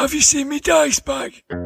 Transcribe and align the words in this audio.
Have 0.00 0.14
you 0.14 0.22
seen 0.22 0.48
me 0.48 0.60
dice 0.60 0.98
bag? 0.98 1.42
the 1.50 1.58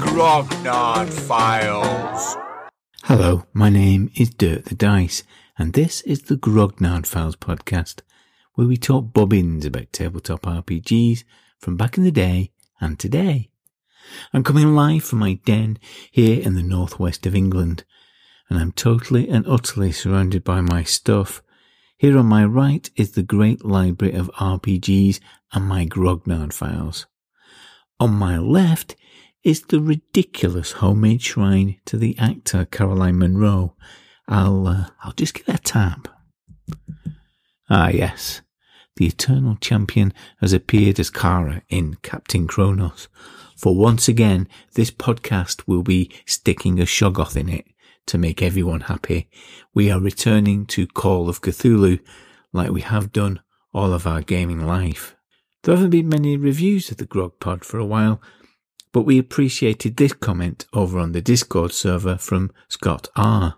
Grognard 0.00 1.08
Files. 1.08 2.36
Hello, 3.04 3.44
my 3.52 3.70
name 3.70 4.10
is 4.16 4.30
Dirk 4.30 4.64
the 4.64 4.74
Dice, 4.74 5.22
and 5.56 5.74
this 5.74 6.00
is 6.00 6.22
the 6.22 6.34
Grognard 6.34 7.06
Files 7.06 7.36
podcast, 7.36 8.00
where 8.54 8.66
we 8.66 8.76
talk 8.76 9.12
bobbins 9.12 9.64
about 9.64 9.92
tabletop 9.92 10.42
RPGs 10.42 11.22
from 11.60 11.76
back 11.76 11.96
in 11.96 12.02
the 12.02 12.10
day 12.10 12.50
and 12.80 12.98
today. 12.98 13.49
I'm 14.32 14.44
coming 14.44 14.74
live 14.74 15.04
from 15.04 15.20
my 15.20 15.34
den 15.44 15.78
here 16.10 16.40
in 16.40 16.54
the 16.54 16.62
northwest 16.62 17.26
of 17.26 17.34
England, 17.34 17.84
and 18.48 18.58
I'm 18.58 18.72
totally 18.72 19.28
and 19.28 19.46
utterly 19.46 19.92
surrounded 19.92 20.44
by 20.44 20.60
my 20.60 20.82
stuff. 20.82 21.42
Here 21.96 22.18
on 22.18 22.26
my 22.26 22.44
right 22.44 22.88
is 22.96 23.12
the 23.12 23.22
great 23.22 23.64
library 23.64 24.14
of 24.14 24.30
RPGs 24.38 25.20
and 25.52 25.66
my 25.66 25.84
Grognard 25.84 26.52
files. 26.52 27.06
On 27.98 28.12
my 28.14 28.38
left 28.38 28.96
is 29.44 29.62
the 29.62 29.80
ridiculous 29.80 30.72
homemade 30.72 31.22
shrine 31.22 31.80
to 31.86 31.96
the 31.96 32.16
actor 32.18 32.64
Caroline 32.64 33.18
Munro. 33.18 33.76
I'll, 34.28 34.66
uh, 34.66 34.86
I'll 35.02 35.12
just 35.12 35.34
get 35.34 35.54
a 35.54 35.58
tap. 35.58 36.08
Ah, 37.68 37.88
yes. 37.88 38.42
The 38.96 39.06
eternal 39.06 39.56
champion 39.60 40.12
has 40.40 40.52
appeared 40.52 40.98
as 41.00 41.10
Kara 41.10 41.62
in 41.68 41.94
Captain 42.02 42.46
Kronos. 42.46 43.08
For 43.60 43.76
once 43.76 44.08
again, 44.08 44.48
this 44.72 44.90
podcast 44.90 45.64
will 45.66 45.82
be 45.82 46.10
sticking 46.24 46.80
a 46.80 46.84
Shoggoth 46.84 47.36
in 47.36 47.50
it 47.50 47.66
to 48.06 48.16
make 48.16 48.40
everyone 48.40 48.80
happy. 48.80 49.28
We 49.74 49.90
are 49.90 50.00
returning 50.00 50.64
to 50.68 50.86
Call 50.86 51.28
of 51.28 51.42
Cthulhu 51.42 52.00
like 52.54 52.70
we 52.70 52.80
have 52.80 53.12
done 53.12 53.40
all 53.74 53.92
of 53.92 54.06
our 54.06 54.22
gaming 54.22 54.64
life. 54.66 55.14
There 55.62 55.76
haven't 55.76 55.90
been 55.90 56.08
many 56.08 56.38
reviews 56.38 56.90
of 56.90 56.96
the 56.96 57.04
Grog 57.04 57.38
Pod 57.38 57.62
for 57.62 57.78
a 57.78 57.84
while, 57.84 58.22
but 58.92 59.02
we 59.02 59.18
appreciated 59.18 59.98
this 59.98 60.14
comment 60.14 60.64
over 60.72 60.98
on 60.98 61.12
the 61.12 61.20
Discord 61.20 61.74
server 61.74 62.16
from 62.16 62.52
Scott 62.68 63.08
R. 63.14 63.56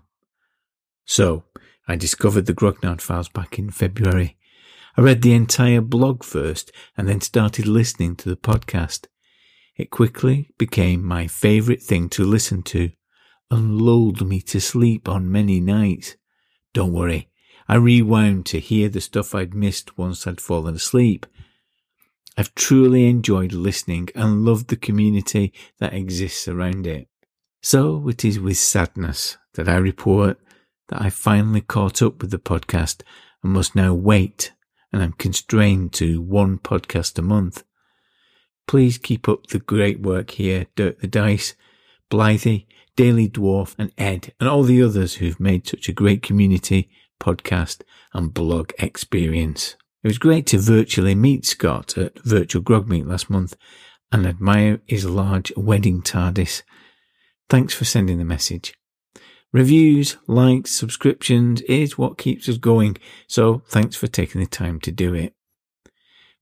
So, 1.05 1.45
I 1.87 1.95
discovered 1.95 2.47
the 2.47 2.55
Grognard 2.55 3.01
files 3.01 3.29
back 3.29 3.57
in 3.57 3.71
February. 3.71 4.37
I 4.97 5.03
read 5.03 5.23
the 5.23 5.33
entire 5.33 5.81
blog 5.81 6.25
first 6.25 6.73
and 6.97 7.09
then 7.09 7.21
started 7.21 7.69
listening 7.69 8.17
to 8.17 8.29
the 8.29 8.37
podcast. 8.37 9.07
It 9.77 9.91
quickly 9.91 10.51
became 10.59 11.05
my 11.05 11.27
favourite 11.27 11.83
thing 11.83 12.09
to 12.11 12.25
listen 12.25 12.63
to 12.65 12.91
and 13.51 13.81
lulled 13.81 14.27
me 14.27 14.41
to 14.43 14.61
sleep 14.61 15.09
on 15.09 15.31
many 15.31 15.61
nights. 15.61 16.17
Don't 16.73 16.93
worry, 16.93 17.29
I 17.69 17.77
rewound 17.77 18.47
to 18.47 18.61
hear 18.61 18.89
the 18.89 19.01
stuff 19.01 19.35
I'd 19.35 19.55
missed 19.55 19.97
once 19.97 20.27
I'd 20.27 20.41
fallen 20.41 20.75
asleep. 20.75 21.27
I've 22.37 22.55
truly 22.55 23.09
enjoyed 23.09 23.53
listening 23.53 24.09
and 24.15 24.45
loved 24.45 24.69
the 24.69 24.77
community 24.77 25.53
that 25.79 25.95
exists 25.95 26.49
around 26.49 26.87
it. 26.87 27.09
So 27.63 28.09
it 28.09 28.25
is 28.25 28.41
with 28.41 28.57
sadness 28.57 29.37
that 29.55 29.69
I 29.69 29.77
report 29.77 30.39
that 30.89 31.01
I 31.01 31.11
finally 31.11 31.61
caught 31.61 32.03
up 32.03 32.21
with 32.21 32.31
the 32.31 32.39
podcast 32.39 33.03
and 33.43 33.53
must 33.53 33.75
now 33.75 33.95
wait 33.95 34.53
and 34.93 35.03
I'm 35.03 35.13
constrained 35.13 35.93
to 35.95 36.21
one 36.21 36.59
podcast 36.59 37.19
a 37.19 37.23
month. 37.23 37.65
Please 38.67 38.99
keep 38.99 39.29
up 39.29 39.47
the 39.49 39.59
great 39.59 40.01
work 40.01 40.31
here, 40.33 40.67
Dirk 40.77 41.01
the 41.01 41.07
Dice, 41.07 41.55
Blythe, 42.09 42.63
Daily 42.97 43.29
Dwarf 43.29 43.75
and 43.79 43.93
Ed 43.97 44.33
and 44.39 44.49
all 44.49 44.63
the 44.63 44.83
others 44.83 45.15
who've 45.15 45.41
made 45.41 45.67
such 45.67 45.89
a 45.89 45.93
great 45.93 46.23
community, 46.23 46.91
podcast 47.21 47.83
and 48.13 48.35
blog 48.35 48.73
experience. 48.79 49.77
It 50.03 50.09
was 50.09 50.19
great 50.19 50.47
to 50.49 50.59
virtually 50.59 51.15
meet 51.15 51.47
Scott 51.47 51.97
at 51.97 52.19
Virtual 52.25 52.61
Grog 52.61 52.89
Meet 52.89 53.07
last 53.07 53.31
month 53.31 53.57
and 54.11 54.27
admire 54.27 54.81
his 54.87 55.07
large 55.07 55.53
wedding 55.57 56.03
TARDIS. 56.03 56.63
Thanks 57.49 57.73
for 57.73 57.85
sending 57.85 58.19
the 58.19 58.25
message. 58.25 58.75
Reviews, 59.53 60.17
likes, 60.27 60.71
subscriptions 60.71 61.61
is 61.63 61.99
what 61.99 62.19
keeps 62.19 62.49
us 62.49 62.57
going, 62.57 62.97
so 63.27 63.63
thanks 63.69 63.97
for 63.97 64.07
taking 64.07 64.41
the 64.41 64.47
time 64.47 64.81
to 64.81 64.91
do 64.91 65.15
it. 65.15 65.35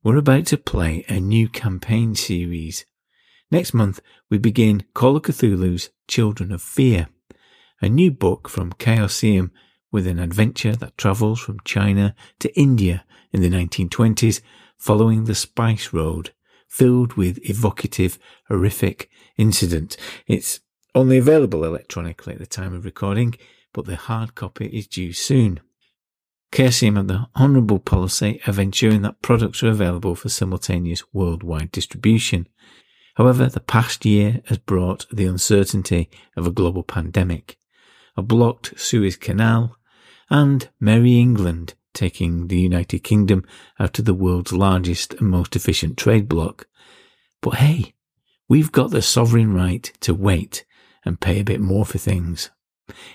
We're 0.03 0.17
about 0.17 0.47
to 0.47 0.57
play 0.57 1.05
a 1.11 1.21
new 1.21 1.47
campaign 1.47 2.15
series. 2.15 2.87
Next 3.51 3.75
month, 3.75 4.01
we 4.31 4.39
begin 4.39 4.85
Call 4.95 5.17
of 5.17 5.25
Cthulhu's 5.25 5.91
Children 6.09 6.53
of 6.53 6.63
Fear, 6.63 7.09
a 7.83 7.89
new 7.91 8.11
book 8.11 8.49
from 8.49 8.73
Chaosium 8.73 9.51
with 9.93 10.07
an 10.07 10.19
adventure 10.19 10.75
that 10.75 10.97
travels 10.97 11.39
from 11.39 11.61
China 11.67 12.15
to 12.39 12.59
India 12.59 13.05
in 13.31 13.43
the 13.43 13.51
1920s 13.51 14.41
following 14.79 15.25
the 15.25 15.35
Spice 15.35 15.93
Road, 15.93 16.31
filled 16.67 17.13
with 17.19 17.39
evocative, 17.43 18.19
horrific 18.49 19.11
incidents. 19.37 19.99
It's 20.27 20.61
only 20.95 21.19
available 21.19 21.63
electronically 21.63 22.33
at 22.33 22.39
the 22.39 22.47
time 22.47 22.73
of 22.73 22.87
recording, 22.87 23.35
but 23.75 23.85
the 23.85 23.97
hard 23.97 24.35
copy 24.35 24.65
is 24.69 24.87
due 24.87 25.13
soon. 25.13 25.61
Chaosium 26.53 26.97
have 26.97 27.07
the 27.07 27.29
honourable 27.37 27.79
policy 27.79 28.41
of 28.47 28.59
ensuring 28.59 29.03
that 29.03 29.23
products 29.23 29.63
are 29.63 29.69
available 29.69 30.17
for 30.17 30.29
simultaneous 30.29 31.05
worldwide 31.13 31.71
distribution. 31.71 32.49
However, 33.15 33.47
the 33.47 33.61
past 33.61 34.05
year 34.05 34.43
has 34.47 34.59
brought 34.59 35.07
the 35.13 35.27
uncertainty 35.27 36.11
of 36.37 36.47
a 36.47 36.53
global 36.53 36.83
pandemic, 36.83 37.57
a 38.17 38.23
blocked 38.23 38.79
Suez 38.79 39.17
Canal, 39.17 39.77
and 40.29 40.69
Merry 40.81 41.19
England 41.19 41.75
taking 41.95 42.49
the 42.49 42.59
United 42.59 43.01
Kingdom 43.01 43.45
out 43.79 43.99
of 43.99 44.05
the 44.05 44.15
world's 44.15 44.53
largest 44.53 45.15
and 45.15 45.29
most 45.29 45.55
efficient 45.55 45.97
trade 45.97 46.29
bloc. 46.29 46.67
But 47.43 47.57
hey, 47.57 47.95
we've 48.49 48.73
got 48.73 48.91
the 48.91 49.03
sovereign 49.03 49.55
right 49.55 49.91
to 50.01 50.15
wait 50.15 50.65
and 51.05 51.21
pay 51.21 51.41
a 51.41 51.45
bit 51.45 51.61
more 51.61 51.87
for 51.87 51.99
things. 51.99 52.51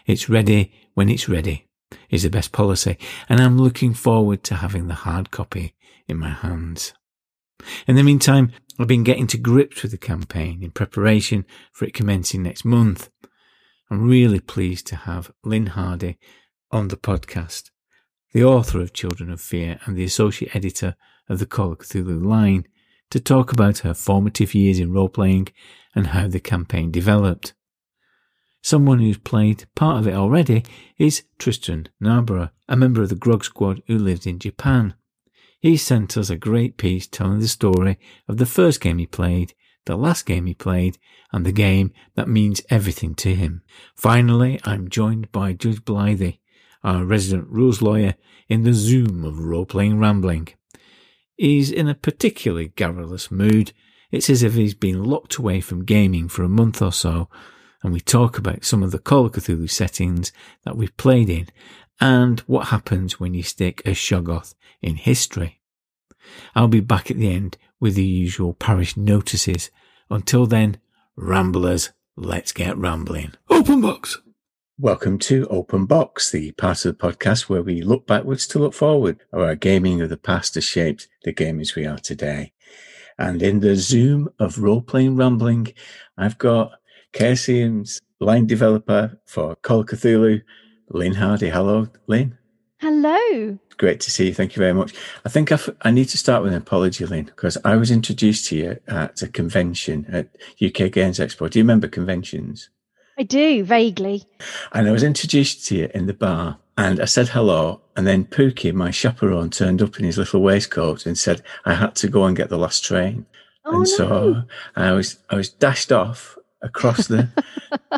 It's 0.06 0.30
ready 0.30 0.74
when 0.94 1.10
it's 1.10 1.28
ready 1.28 1.68
is 2.16 2.24
the 2.24 2.30
best 2.30 2.52
policy, 2.52 2.98
and 3.30 3.40
I'm 3.40 3.58
looking 3.58 3.94
forward 3.94 4.44
to 4.46 4.56
having 4.56 4.88
the 4.88 4.96
hard 4.96 5.32
copy 5.32 5.76
in 6.08 6.18
my 6.18 6.32
hands. 6.32 6.94
In 7.88 7.96
the 7.96 8.04
meantime, 8.04 8.52
I've 8.80 8.88
been 8.88 9.04
getting 9.04 9.28
to 9.28 9.38
grips 9.38 9.84
with 9.84 9.92
the 9.92 9.98
campaign 9.98 10.64
in 10.64 10.72
preparation 10.72 11.46
for 11.72 11.86
it 11.86 11.94
commencing 11.94 12.44
next 12.44 12.66
month. 12.66 13.10
I'm 13.90 14.08
really 14.08 14.40
pleased 14.40 14.88
to 14.88 14.96
have 14.96 15.32
Lynne 15.44 15.68
Hardy 15.68 16.18
on 16.72 16.88
the 16.88 16.98
podcast 16.98 17.70
the 18.36 18.44
author 18.44 18.82
of 18.82 18.92
Children 18.92 19.32
of 19.32 19.40
Fear 19.40 19.80
and 19.86 19.96
the 19.96 20.04
associate 20.04 20.54
editor 20.54 20.98
of 21.30 21.40
the 21.40 21.46
Call 21.46 21.72
of 21.72 21.78
Cthulhu 21.78 22.22
line, 22.22 22.68
to 23.10 23.18
talk 23.18 23.54
about 23.54 23.78
her 23.78 23.94
formative 23.94 24.54
years 24.54 24.78
in 24.78 24.92
role 24.92 25.08
playing 25.08 25.48
and 25.96 26.08
how 26.08 26.28
the 26.28 26.42
campaign 26.42 26.92
developed. 26.92 27.54
Someone 28.66 28.98
who's 28.98 29.20
played 29.20 29.66
part 29.76 30.00
of 30.00 30.08
it 30.08 30.16
already 30.16 30.64
is 30.98 31.22
Tristan 31.38 31.88
Narbrough, 32.02 32.50
a 32.68 32.76
member 32.76 33.04
of 33.04 33.10
the 33.10 33.16
Grog 33.16 33.44
Squad 33.44 33.84
who 33.86 33.96
lives 33.96 34.26
in 34.26 34.40
Japan. 34.40 34.96
He 35.60 35.78
sent 35.78 36.18
us 36.18 36.32
a 36.32 36.36
great 36.36 36.76
piece 36.76 37.06
telling 37.06 37.38
the 37.38 37.48
story 37.48 38.00
of 38.28 38.38
the 38.38 38.46
first 38.48 38.82
game 38.82 38.98
he 38.98 39.06
played, 39.06 39.54
the 39.86 39.96
last 39.96 40.26
game 40.26 40.48
he 40.48 40.56
played, 40.56 40.98
and 41.32 41.46
the 41.46 41.52
game 41.52 41.94
that 42.16 42.28
means 42.28 42.60
everything 42.72 43.14
to 43.14 43.36
him. 43.36 43.62
Finally, 43.96 44.60
I'm 44.64 44.90
joined 44.90 45.32
by 45.32 45.54
Judge 45.54 45.86
Blythe, 45.86 46.34
our 46.84 47.06
resident 47.06 47.48
rules 47.50 47.84
lawyer, 47.84 48.16
in 48.50 48.64
the 48.64 48.74
Zoom 48.74 49.24
of 49.26 49.38
role 49.38 49.68
playing 49.68 50.00
rambling. 50.00 50.48
He's 51.38 51.70
in 51.70 51.88
a 51.88 51.94
particularly 51.94 52.70
garrulous 52.70 53.30
mood. 53.30 53.74
It's 54.10 54.28
as 54.28 54.42
if 54.42 54.56
he's 54.56 54.74
been 54.74 55.04
locked 55.04 55.36
away 55.36 55.62
from 55.62 55.86
gaming 55.86 56.28
for 56.28 56.42
a 56.42 56.50
month 56.50 56.82
or 56.82 56.92
so, 56.92 57.30
and 57.86 57.94
we 57.94 58.00
talk 58.00 58.40
about 58.40 58.66
some 58.66 58.82
of 58.82 58.90
the 58.90 58.98
Call 58.98 59.28
of 59.28 59.34
Cthulhu 59.34 59.70
settings 59.70 60.32
that 60.64 60.76
we've 60.76 60.98
played 60.98 61.30
in 61.30 61.50
and 62.02 62.40
what 62.42 62.70
happens 62.70 63.20
when 63.20 63.36
you 63.36 63.44
stick 63.44 63.84
a 63.86 63.92
Shoggoth 63.92 64.56
in 64.82 64.96
history. 64.96 65.62
I'll 66.56 66.68
be 66.68 66.80
back 66.80 67.12
at 67.12 67.18
the 67.18 67.32
end 67.32 67.60
with 67.80 67.94
the 67.94 68.04
usual 68.04 68.56
parish 68.56 68.98
notices. 68.98 69.70
Until 70.10 70.48
then, 70.48 70.78
ramblers, 71.16 71.92
let's 72.16 72.52
get 72.52 72.76
rambling. 72.76 73.34
Open 73.52 73.82
box! 73.82 74.20
Welcome 74.80 75.20
to 75.20 75.46
Open 75.50 75.86
Box, 75.86 76.32
the 76.32 76.54
part 76.54 76.86
of 76.86 76.98
the 76.98 77.08
podcast 77.08 77.50
where 77.50 77.62
we 77.62 77.84
look 77.84 78.08
backwards 78.08 78.48
to 78.48 78.58
look 78.58 78.74
forward, 78.74 79.20
or 79.32 79.46
our 79.46 79.56
gaming 79.56 80.02
of 80.02 80.10
the 80.10 80.18
past 80.18 80.56
has 80.56 80.64
shaped 80.64 81.08
the 81.24 81.32
gamers 81.32 81.76
we 81.76 81.86
are 81.86 82.00
today. 82.00 82.52
And 83.16 83.44
in 83.44 83.60
the 83.60 83.76
Zoom 83.76 84.30
of 84.40 84.58
role 84.58 84.82
playing 84.82 85.18
rambling, 85.18 85.68
I've 86.18 86.40
got 86.40 86.72
Chaosium's 87.16 88.02
line 88.20 88.46
developer 88.46 89.18
for 89.26 89.56
Call 89.58 89.80
of 89.80 89.88
Cthulhu, 89.88 90.42
Lynne 90.90 91.14
Hardy. 91.16 91.50
Hello, 91.50 91.88
Lynne. 92.08 92.38
Hello. 92.80 93.58
Great 93.78 94.02
to 94.02 94.12
see 94.12 94.28
you. 94.28 94.34
Thank 94.34 94.56
you 94.56 94.60
very 94.60 94.74
much. 94.74 94.94
I 95.26 95.30
think 95.30 95.52
I, 95.52 95.56
f- 95.56 95.70
I 95.82 95.92
need 95.92 96.10
to 96.10 96.18
start 96.18 96.44
with 96.44 96.52
an 96.52 96.62
apology, 96.62 97.06
Lynne, 97.06 97.26
because 97.26 97.58
I 97.64 97.78
was 97.78 97.90
introduced 97.90 98.48
to 98.48 98.58
you 98.58 98.80
at 98.88 99.22
a 99.22 99.30
convention 99.30 100.06
at 100.12 100.28
UK 100.62 100.92
Games 100.92 101.20
Expo. 101.20 101.50
Do 101.50 101.58
you 101.58 101.64
remember 101.64 101.88
conventions? 101.88 102.70
I 103.18 103.24
do, 103.24 103.64
vaguely. 103.64 104.26
And 104.74 104.88
I 104.88 104.92
was 104.92 105.04
introduced 105.04 105.66
to 105.68 105.76
you 105.76 105.90
in 105.94 106.08
the 106.08 106.14
bar 106.14 106.60
and 106.78 107.00
I 107.00 107.06
said 107.06 107.30
hello. 107.30 107.82
And 107.96 108.06
then 108.06 108.26
Pookie, 108.26 108.74
my 108.74 108.92
chaperone, 108.92 109.50
turned 109.50 109.82
up 109.82 109.98
in 110.00 110.06
his 110.06 110.18
little 110.18 110.42
waistcoat 110.42 111.06
and 111.06 111.18
said 111.18 111.42
I 111.64 111.76
had 111.76 111.96
to 111.96 112.10
go 112.10 112.26
and 112.26 112.36
get 112.36 112.50
the 112.50 112.58
last 112.58 112.84
train. 112.84 113.26
Oh, 113.64 113.78
and 113.78 113.88
so. 113.88 114.44
I 114.76 114.92
was 114.92 115.18
I 115.30 115.36
was 115.36 115.50
dashed 115.50 115.94
off 115.94 116.38
across 116.62 117.08
the 117.08 117.30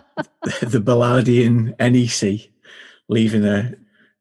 the 0.61 0.79
Ballardian 0.79 1.75
NEC, 1.79 2.49
leaving 3.07 3.45
a 3.45 3.75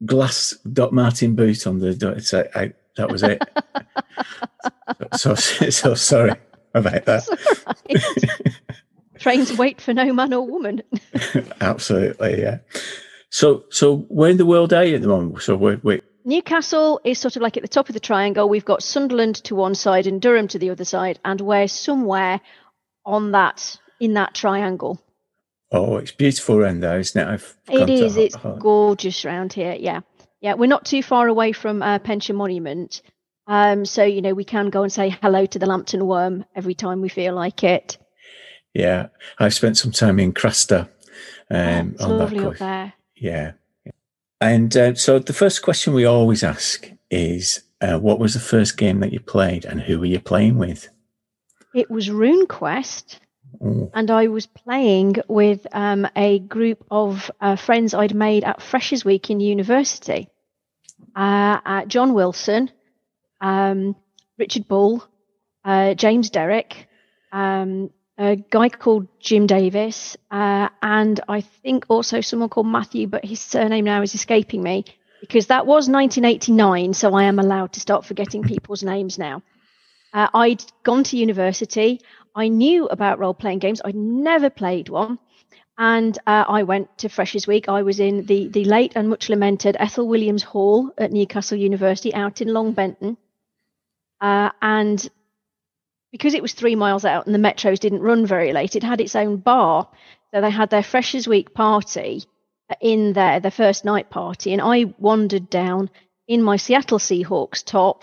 glass 0.05 0.57
Doc 0.73 0.93
Marten 0.93 1.35
boot 1.35 1.67
on 1.67 1.79
the 1.79 1.95
door. 1.95 2.19
So 2.21 2.47
I, 2.55 2.73
that 2.97 3.11
was 3.11 3.23
it. 3.23 3.43
so, 5.17 5.35
so 5.35 5.71
so 5.71 5.95
sorry 5.95 6.35
about 6.75 7.05
that. 7.07 7.25
Trains 9.19 9.57
wait 9.57 9.81
for 9.81 9.95
no 9.95 10.13
man 10.13 10.35
or 10.35 10.47
woman. 10.47 10.83
Absolutely, 11.61 12.41
yeah. 12.41 12.59
So 13.31 13.65
so 13.71 13.99
where 14.09 14.31
in 14.31 14.37
the 14.37 14.47
world 14.47 14.73
are 14.73 14.85
you 14.85 14.97
at 14.97 15.03
the 15.03 15.09
moment? 15.09 15.43
So 15.43 15.57
we 15.57 15.77
we 15.77 16.01
Newcastle 16.25 17.01
is 17.05 17.19
sort 17.19 17.37
of 17.37 17.43
like 17.43 17.57
at 17.57 17.63
the 17.63 17.69
top 17.69 17.89
of 17.89 17.93
the 17.93 18.01
triangle. 18.01 18.49
We've 18.49 18.65
got 18.65 18.83
Sunderland 18.83 19.37
to 19.45 19.55
one 19.55 19.77
side 19.77 20.09
and 20.09 20.21
Durham 20.21 20.49
to 20.49 20.59
the 20.59 20.71
other 20.71 20.85
side, 20.85 21.21
and 21.25 21.41
we're 21.41 21.69
somewhere 21.69 22.41
on 23.05 23.31
that 23.33 23.79
in 24.01 24.15
that 24.15 24.35
triangle. 24.35 25.01
oh, 25.73 25.97
it's 25.97 26.13
beautiful 26.13 26.57
around 26.57 26.81
there, 26.81 26.99
isn't 26.99 27.21
it? 27.21 27.29
I've 27.31 27.57
It 27.69 27.87
to 27.87 28.21
It's 28.21 28.37
gorgeous 28.59 29.25
around 29.25 29.53
here. 29.53 29.77
Yeah, 29.79 30.01
yeah. 30.41 30.55
We're 30.55 30.67
not 30.67 30.85
too 30.85 31.03
far 31.03 31.29
away 31.29 31.53
from 31.53 31.83
uh, 31.83 31.99
Penshaw 31.99 32.35
Monument, 32.35 33.03
um, 33.47 33.85
so 33.85 34.05
you 34.05 34.23
know 34.23 34.35
we 34.35 34.45
can 34.45 34.71
go 34.71 34.83
and 34.83 34.93
say 34.93 35.11
hello 35.11 35.47
to 35.47 35.59
the 35.59 35.67
Lambton 35.67 36.07
Worm 36.07 36.45
every 36.55 36.75
time 36.75 37.01
we 37.01 37.09
feel 37.09 37.35
like 37.35 37.65
it. 37.65 37.99
Yeah, 38.75 39.09
I've 39.39 39.55
spent 39.55 39.79
some 39.79 39.93
time 39.93 40.19
in 40.19 40.33
Craster. 40.33 40.89
Um, 41.51 41.93
it's 41.95 42.03
on 42.03 42.11
that 42.11 42.17
lovely 42.17 42.39
up 42.41 42.45
coast. 42.45 42.59
there. 42.59 42.93
Yeah. 43.15 43.53
And 44.41 44.77
uh, 44.77 44.95
so 44.95 45.19
the 45.19 45.33
first 45.33 45.63
question 45.63 45.95
we 45.95 46.05
always 46.05 46.43
ask 46.43 46.91
is, 47.11 47.63
uh, 47.81 47.99
what 47.99 48.19
was 48.19 48.35
the 48.35 48.41
first 48.41 48.77
game 48.77 49.01
that 49.01 49.13
you 49.13 49.21
played, 49.21 49.65
and 49.65 49.81
who 49.81 49.99
were 49.99 50.07
you 50.07 50.21
playing 50.21 50.59
with? 50.59 50.89
It 51.75 51.91
was 51.91 52.09
RuneQuest, 52.09 53.19
Oh, 53.61 53.91
and 53.95 54.11
I 54.11 54.29
was 54.29 54.47
playing 54.47 55.17
with 55.29 55.67
um, 55.73 56.07
a 56.15 56.39
group 56.39 56.85
of 56.91 57.31
uh, 57.41 57.57
friends 57.57 57.95
I'd 57.95 58.15
made 58.15 58.45
at 58.45 58.63
Freshers 58.63 59.05
Week 59.05 59.31
in 59.31 59.41
university. 59.41 60.29
Uh, 61.15 61.59
uh, 61.65 61.85
John 61.87 62.15
Wilson, 62.15 62.71
um, 63.41 63.97
Richard 64.39 64.69
Bull, 64.69 65.03
uh, 65.65 65.95
James 65.95 66.31
Derrick, 66.31 66.89
um, 67.33 67.91
a 68.19 68.37
guy 68.37 68.69
called 68.69 69.09
Jim 69.21 69.47
Davis, 69.47 70.17
uh, 70.31 70.69
and 70.83 71.21
I 71.29 71.41
think 71.41 71.87
also 71.89 72.21
someone 72.21 72.49
called 72.49 72.67
Matthew, 72.67 73.07
but 73.07 73.25
his 73.25 73.41
surname 73.41 73.85
now 73.85 74.03
is 74.03 74.15
escaping 74.15 74.63
me 74.63 74.85
because 75.21 75.47
that 75.49 75.67
was 75.67 75.89
1989, 75.89 76.95
so 76.95 77.15
I 77.15 77.25
am 77.25 77.39
allowed 77.39 77.73
to 77.75 77.81
start 77.81 78.05
forgetting 78.05 78.43
people's 78.43 78.83
names 78.83 79.19
now. 79.19 79.43
Uh, 80.13 80.29
I'd 80.33 80.65
gone 80.83 81.05
to 81.05 81.17
university. 81.17 82.01
I 82.37 82.49
knew 82.49 82.87
about 82.87 83.19
role 83.19 83.35
playing 83.35 83.61
games. 83.61 83.81
I'd 83.83 83.97
never 83.97 84.51
played 84.51 84.91
one. 84.91 85.19
And 85.79 86.17
uh, 86.27 86.45
I 86.47 86.63
went 86.63 86.99
to 86.99 87.09
Freshers 87.09 87.47
Week. 87.47 87.69
I 87.69 87.83
was 87.83 87.99
in 87.99 88.27
the, 88.27 88.49
the 88.49 88.65
late 88.65 88.93
and 88.95 89.09
much 89.09 89.29
lamented 89.29 89.77
Ethel 89.79 90.07
Williams 90.07 90.43
Hall 90.43 90.93
at 90.99 91.13
Newcastle 91.13 91.59
University 91.59 92.15
out 92.15 92.41
in 92.41 92.53
Long 92.53 92.73
Benton. 92.73 93.17
Uh, 94.21 94.51
and 94.61 95.09
because 96.13 96.35
it 96.35 96.43
was 96.43 96.53
three 96.53 96.77
miles 96.77 97.05
out 97.05 97.27
and 97.27 97.35
the 97.35 97.39
metros 97.39 97.79
didn't 97.79 98.01
run 98.01 98.27
very 98.27 98.53
late, 98.53 98.77
it 98.77 98.83
had 98.83 99.01
its 99.01 99.17
own 99.17 99.37
bar. 99.39 99.89
So 100.33 100.41
they 100.41 100.51
had 100.51 100.71
their 100.71 100.83
Freshers 100.83 101.27
Week 101.27 101.55
party 101.55 102.25
in 102.81 103.13
there, 103.15 103.41
their 103.41 103.51
first 103.51 103.85
night 103.85 104.11
party. 104.11 104.53
And 104.53 104.63
I 104.63 104.95
wandered 104.99 105.49
down 105.49 105.91
in 106.29 106.43
my 106.43 106.57
Seattle 106.57 106.99
Seahawks 106.99 107.65
top. 107.65 108.03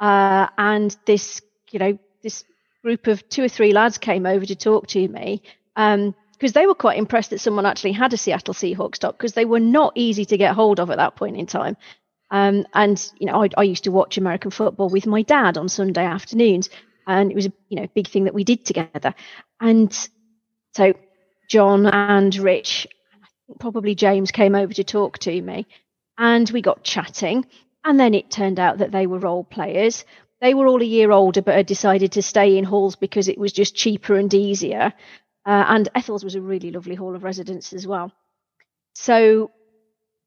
Uh, 0.00 0.46
and 0.56 0.96
this, 1.06 1.42
you 1.70 1.78
know, 1.78 1.98
this 2.22 2.44
group 2.82 3.06
of 3.06 3.28
two 3.28 3.44
or 3.44 3.48
three 3.48 3.72
lads 3.72 3.98
came 3.98 4.26
over 4.26 4.44
to 4.44 4.54
talk 4.54 4.86
to 4.88 5.08
me. 5.08 5.42
Um, 5.76 6.14
because 6.32 6.52
they 6.52 6.66
were 6.66 6.74
quite 6.74 6.98
impressed 6.98 7.30
that 7.30 7.40
someone 7.40 7.66
actually 7.66 7.92
had 7.92 8.12
a 8.12 8.16
Seattle 8.16 8.54
Seahawks 8.54 8.98
top 8.98 9.18
because 9.18 9.32
they 9.32 9.44
were 9.44 9.58
not 9.58 9.92
easy 9.96 10.24
to 10.26 10.36
get 10.36 10.54
hold 10.54 10.78
of 10.78 10.88
at 10.88 10.98
that 10.98 11.16
point 11.16 11.36
in 11.36 11.46
time. 11.46 11.76
Um, 12.30 12.64
and 12.74 13.10
you 13.18 13.26
know, 13.26 13.42
I, 13.42 13.48
I 13.56 13.62
used 13.64 13.84
to 13.84 13.90
watch 13.90 14.18
American 14.18 14.50
football 14.50 14.88
with 14.88 15.06
my 15.06 15.22
dad 15.22 15.58
on 15.58 15.68
Sunday 15.68 16.04
afternoons, 16.04 16.70
and 17.06 17.30
it 17.30 17.34
was 17.34 17.46
a 17.46 17.52
you 17.68 17.80
know 17.80 17.88
big 17.94 18.06
thing 18.06 18.24
that 18.24 18.34
we 18.34 18.44
did 18.44 18.64
together. 18.64 19.14
And 19.60 19.92
so 20.74 20.92
John 21.48 21.86
and 21.86 22.36
Rich, 22.36 22.86
probably 23.58 23.94
James 23.94 24.30
came 24.30 24.54
over 24.54 24.72
to 24.74 24.84
talk 24.84 25.18
to 25.20 25.42
me, 25.42 25.66
and 26.18 26.48
we 26.50 26.62
got 26.62 26.84
chatting. 26.84 27.46
And 27.84 27.98
then 27.98 28.12
it 28.12 28.30
turned 28.30 28.60
out 28.60 28.78
that 28.78 28.92
they 28.92 29.06
were 29.06 29.18
role 29.18 29.44
players. 29.44 30.04
They 30.40 30.54
were 30.54 30.66
all 30.66 30.82
a 30.82 30.84
year 30.84 31.10
older, 31.10 31.42
but 31.42 31.56
had 31.56 31.66
decided 31.66 32.12
to 32.12 32.22
stay 32.22 32.56
in 32.56 32.64
halls 32.64 32.96
because 32.96 33.28
it 33.28 33.38
was 33.38 33.52
just 33.52 33.74
cheaper 33.74 34.16
and 34.16 34.32
easier. 34.32 34.92
Uh, 35.44 35.64
and 35.68 35.88
Ethel's 35.94 36.24
was 36.24 36.34
a 36.34 36.40
really 36.40 36.70
lovely 36.70 36.94
hall 36.94 37.14
of 37.14 37.24
residence 37.24 37.72
as 37.72 37.86
well. 37.86 38.12
So 38.94 39.50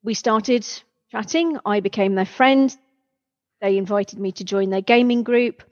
we 0.03 0.13
started 0.13 0.67
chatting. 1.11 1.59
I 1.65 1.79
became 1.79 2.15
their 2.15 2.25
friend. 2.25 2.75
They 3.61 3.77
invited 3.77 4.19
me 4.19 4.31
to 4.33 4.43
join 4.43 4.69
their 4.69 4.81
gaming 4.81 5.23
group. 5.23 5.63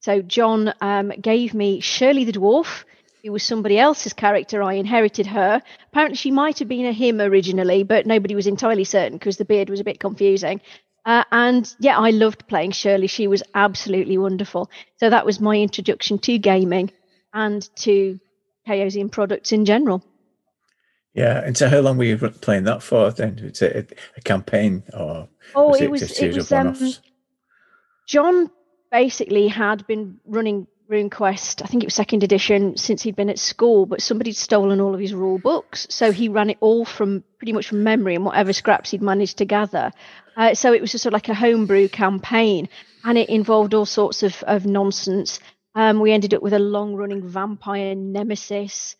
So 0.00 0.22
John 0.22 0.72
um, 0.80 1.08
gave 1.20 1.54
me 1.54 1.80
Shirley 1.80 2.24
the 2.24 2.32
Dwarf, 2.32 2.84
who 3.22 3.32
was 3.32 3.42
somebody 3.42 3.78
else's 3.78 4.12
character. 4.12 4.62
I 4.62 4.74
inherited 4.74 5.26
her. 5.26 5.62
Apparently, 5.88 6.16
she 6.16 6.30
might 6.30 6.58
have 6.58 6.68
been 6.68 6.86
a 6.86 6.92
him 6.92 7.20
originally, 7.20 7.82
but 7.82 8.06
nobody 8.06 8.34
was 8.34 8.46
entirely 8.46 8.84
certain 8.84 9.18
because 9.18 9.36
the 9.36 9.44
beard 9.44 9.70
was 9.70 9.80
a 9.80 9.84
bit 9.84 10.00
confusing. 10.00 10.60
Uh, 11.10 11.24
and 11.32 11.74
yeah, 11.80 11.98
I 11.98 12.10
loved 12.10 12.46
playing 12.46 12.70
Shirley. 12.70 13.08
She 13.08 13.26
was 13.26 13.42
absolutely 13.56 14.16
wonderful. 14.16 14.70
So 14.98 15.10
that 15.10 15.26
was 15.26 15.40
my 15.40 15.56
introduction 15.56 16.20
to 16.20 16.38
gaming 16.38 16.92
and 17.34 17.68
to 17.78 18.20
Chaosium 18.68 19.10
products 19.10 19.50
in 19.50 19.64
general. 19.64 20.04
yeah. 21.12 21.44
And 21.44 21.56
so, 21.56 21.68
how 21.68 21.80
long 21.80 21.98
were 21.98 22.04
you 22.04 22.16
playing 22.16 22.62
that 22.64 22.80
for? 22.80 23.10
Then 23.10 23.40
was 23.42 23.60
it 23.60 23.90
a, 23.90 24.18
a 24.18 24.20
campaign 24.20 24.84
or 24.92 25.28
Oh, 25.56 25.70
was 25.70 25.80
it 25.80 25.86
it 25.86 25.90
was 25.90 26.00
just 26.02 26.12
it 26.12 26.16
series 26.16 26.36
was 26.36 26.52
of 26.52 26.58
um, 26.58 26.66
one-offs? 26.66 27.00
John 28.06 28.48
basically 28.92 29.48
had 29.48 29.84
been 29.88 30.20
running 30.24 30.68
RuneQuest, 30.90 31.62
I 31.62 31.66
think 31.66 31.84
it 31.84 31.86
was 31.86 31.94
second 31.94 32.24
edition, 32.24 32.76
since 32.76 33.02
he'd 33.02 33.14
been 33.14 33.30
at 33.30 33.38
school, 33.38 33.86
but 33.86 34.02
somebody'd 34.02 34.36
stolen 34.36 34.80
all 34.80 34.92
of 34.92 35.00
his 35.00 35.14
rule 35.14 35.38
books. 35.38 35.86
So 35.88 36.10
he 36.10 36.28
ran 36.28 36.50
it 36.50 36.58
all 36.60 36.84
from 36.84 37.22
pretty 37.38 37.52
much 37.52 37.68
from 37.68 37.84
memory 37.84 38.16
and 38.16 38.24
whatever 38.24 38.52
scraps 38.52 38.90
he'd 38.90 39.00
managed 39.00 39.38
to 39.38 39.44
gather. 39.44 39.92
Uh, 40.36 40.54
so 40.54 40.72
it 40.72 40.80
was 40.80 40.90
just 40.90 41.02
sort 41.02 41.14
of 41.14 41.18
like 41.18 41.28
a 41.28 41.34
homebrew 41.34 41.88
campaign 41.88 42.68
and 43.04 43.16
it 43.16 43.28
involved 43.28 43.72
all 43.72 43.86
sorts 43.86 44.22
of, 44.22 44.42
of 44.42 44.66
nonsense. 44.66 45.38
Um, 45.74 46.00
we 46.00 46.12
ended 46.12 46.34
up 46.34 46.42
with 46.42 46.52
a 46.52 46.58
long 46.58 46.94
running 46.94 47.26
vampire 47.26 47.94
nemesis 47.94 48.96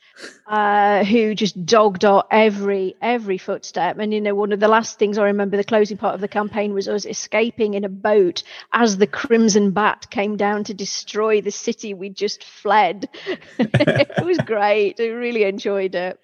uh, 0.47 1.05
who 1.05 1.35
just 1.35 1.67
dogged 1.67 2.05
our 2.05 2.25
every 2.31 2.95
every 3.03 3.39
footstep. 3.39 3.99
And 3.99 4.15
you 4.15 4.21
know, 4.21 4.35
one 4.37 4.53
of 4.53 4.61
the 4.61 4.69
last 4.69 4.99
things 4.99 5.19
I 5.19 5.25
remember, 5.25 5.57
the 5.57 5.65
closing 5.65 5.97
part 5.97 6.15
of 6.15 6.21
the 6.21 6.29
campaign 6.29 6.73
was 6.73 6.89
us 6.89 7.05
escaping 7.05 7.75
in 7.75 7.85
a 7.85 7.89
boat 7.89 8.45
as 8.73 8.99
the 8.99 9.09
Crimson 9.09 9.73
Bat 9.73 10.11
came 10.11 10.37
down 10.37 10.65
to 10.65 10.75
destroy 10.75 11.41
the 11.41 11.51
city 11.51 11.93
we 11.93 12.09
just 12.09 12.45
fled. 12.45 13.09
it 13.59 14.25
was 14.25 14.39
great. 14.39 15.01
I 15.01 15.07
really 15.09 15.43
enjoyed 15.43 15.97
it. 15.97 16.21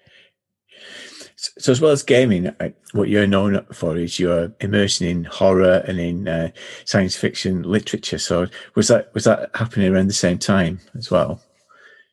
So, 1.39 1.71
as 1.71 1.79
well 1.79 1.91
as 1.91 2.01
gaming, 2.01 2.47
uh, 2.47 2.69
what 2.93 3.09
you're 3.09 3.27
known 3.27 3.63
for 3.71 3.95
is 3.95 4.19
your 4.19 4.51
immersion 4.59 5.05
in 5.05 5.23
horror 5.23 5.83
and 5.87 5.99
in 5.99 6.27
uh, 6.27 6.49
science 6.83 7.15
fiction 7.15 7.61
literature. 7.61 8.17
So 8.17 8.47
was 8.73 8.87
that 8.87 9.13
was 9.13 9.25
that 9.25 9.51
happening 9.53 9.93
around 9.93 10.07
the 10.07 10.13
same 10.13 10.39
time 10.39 10.79
as 10.95 11.11
well? 11.11 11.39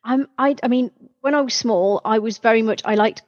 I'm, 0.03 0.27
I, 0.37 0.55
I 0.61 0.67
mean, 0.67 0.91
when 1.21 1.33
I 1.33 1.41
was 1.41 1.55
small, 1.55 1.99
I 2.05 2.19
was 2.19 2.37
very 2.37 2.61
much, 2.61 2.83
I 2.85 2.93
liked 2.93 3.23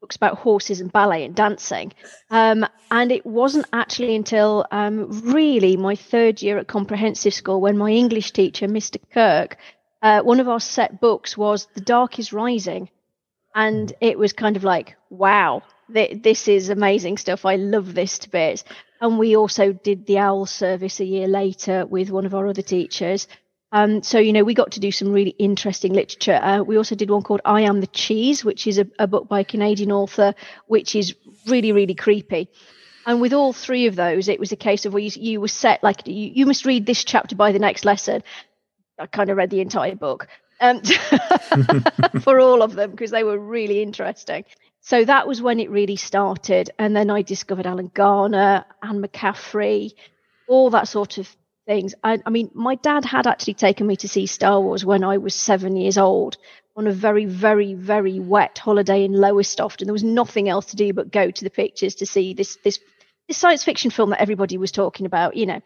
books 0.00 0.16
about 0.16 0.38
horses 0.38 0.80
and 0.80 0.92
ballet 0.92 1.24
and 1.24 1.34
dancing. 1.34 1.92
Um, 2.30 2.66
and 2.90 3.10
it 3.10 3.24
wasn't 3.24 3.66
actually 3.72 4.14
until 4.14 4.66
um, 4.70 5.08
really 5.32 5.76
my 5.76 5.96
third 5.96 6.42
year 6.42 6.58
at 6.58 6.68
comprehensive 6.68 7.32
school 7.32 7.60
when 7.60 7.78
my 7.78 7.90
English 7.90 8.32
teacher, 8.32 8.68
Mr. 8.68 8.98
Kirk, 9.12 9.56
uh, 10.02 10.20
one 10.20 10.38
of 10.38 10.48
our 10.48 10.60
set 10.60 11.00
books 11.00 11.36
was 11.36 11.66
The 11.74 11.80
Dark 11.80 12.18
is 12.18 12.32
Rising. 12.32 12.90
And 13.54 13.92
it 14.00 14.18
was 14.18 14.32
kind 14.32 14.56
of 14.56 14.64
like, 14.64 14.96
wow, 15.10 15.62
th- 15.92 16.22
this 16.22 16.48
is 16.48 16.68
amazing 16.68 17.16
stuff. 17.16 17.44
I 17.44 17.56
love 17.56 17.94
this 17.94 18.18
to 18.20 18.30
bits. 18.30 18.64
And 19.00 19.18
we 19.18 19.36
also 19.36 19.72
did 19.72 20.06
the 20.06 20.18
OWL 20.18 20.46
service 20.46 21.00
a 21.00 21.04
year 21.04 21.28
later 21.28 21.86
with 21.86 22.10
one 22.10 22.26
of 22.26 22.34
our 22.34 22.48
other 22.48 22.62
teachers. 22.62 23.28
Um, 23.70 24.02
so, 24.02 24.18
you 24.18 24.32
know, 24.32 24.44
we 24.44 24.54
got 24.54 24.72
to 24.72 24.80
do 24.80 24.90
some 24.90 25.12
really 25.12 25.34
interesting 25.38 25.92
literature. 25.92 26.40
Uh, 26.42 26.62
we 26.62 26.78
also 26.78 26.94
did 26.94 27.10
one 27.10 27.22
called 27.22 27.42
I 27.44 27.62
Am 27.62 27.80
the 27.80 27.86
Cheese, 27.88 28.44
which 28.44 28.66
is 28.66 28.78
a, 28.78 28.86
a 28.98 29.06
book 29.06 29.28
by 29.28 29.40
a 29.40 29.44
Canadian 29.44 29.92
author, 29.92 30.34
which 30.66 30.96
is 30.96 31.14
really, 31.46 31.72
really 31.72 31.94
creepy. 31.94 32.48
And 33.06 33.20
with 33.20 33.32
all 33.32 33.52
three 33.52 33.86
of 33.86 33.96
those, 33.96 34.28
it 34.28 34.40
was 34.40 34.52
a 34.52 34.56
case 34.56 34.84
of 34.84 34.92
where 34.92 35.02
you, 35.02 35.10
you 35.14 35.40
were 35.40 35.48
set 35.48 35.82
like 35.82 36.06
you, 36.06 36.30
you 36.34 36.46
must 36.46 36.66
read 36.66 36.86
this 36.86 37.04
chapter 37.04 37.36
by 37.36 37.52
the 37.52 37.58
next 37.58 37.84
lesson. 37.84 38.22
I 38.98 39.06
kind 39.06 39.30
of 39.30 39.36
read 39.36 39.50
the 39.50 39.60
entire 39.60 39.94
book. 39.94 40.28
Um, 40.60 40.82
for 42.20 42.40
all 42.40 42.62
of 42.62 42.74
them 42.74 42.90
because 42.90 43.10
they 43.10 43.24
were 43.24 43.38
really 43.38 43.82
interesting. 43.82 44.44
So 44.80 45.04
that 45.04 45.28
was 45.28 45.42
when 45.42 45.60
it 45.60 45.70
really 45.70 45.96
started. 45.96 46.70
And 46.78 46.96
then 46.96 47.10
I 47.10 47.22
discovered 47.22 47.66
Alan 47.66 47.90
Garner, 47.92 48.64
Anne 48.82 49.02
McCaffrey, 49.02 49.92
all 50.48 50.70
that 50.70 50.88
sort 50.88 51.18
of 51.18 51.28
things. 51.66 51.94
I, 52.02 52.18
I, 52.24 52.30
mean, 52.30 52.50
my 52.54 52.76
dad 52.76 53.04
had 53.04 53.26
actually 53.26 53.54
taken 53.54 53.86
me 53.86 53.96
to 53.96 54.08
see 54.08 54.26
Star 54.26 54.60
Wars 54.60 54.84
when 54.84 55.04
I 55.04 55.18
was 55.18 55.34
seven 55.34 55.76
years 55.76 55.98
old 55.98 56.38
on 56.76 56.86
a 56.86 56.92
very, 56.92 57.26
very, 57.26 57.74
very 57.74 58.18
wet 58.20 58.58
holiday 58.58 59.04
in 59.04 59.12
Lowestoft, 59.12 59.82
and 59.82 59.88
there 59.88 59.92
was 59.92 60.04
nothing 60.04 60.48
else 60.48 60.66
to 60.66 60.76
do 60.76 60.92
but 60.92 61.10
go 61.10 61.30
to 61.30 61.44
the 61.44 61.50
pictures 61.50 61.96
to 61.96 62.06
see 62.06 62.34
this 62.34 62.56
this 62.64 62.78
this 63.26 63.36
science 63.36 63.64
fiction 63.64 63.90
film 63.90 64.10
that 64.10 64.22
everybody 64.22 64.56
was 64.56 64.70
talking 64.72 65.04
about. 65.04 65.36
You 65.36 65.46
know, 65.46 65.60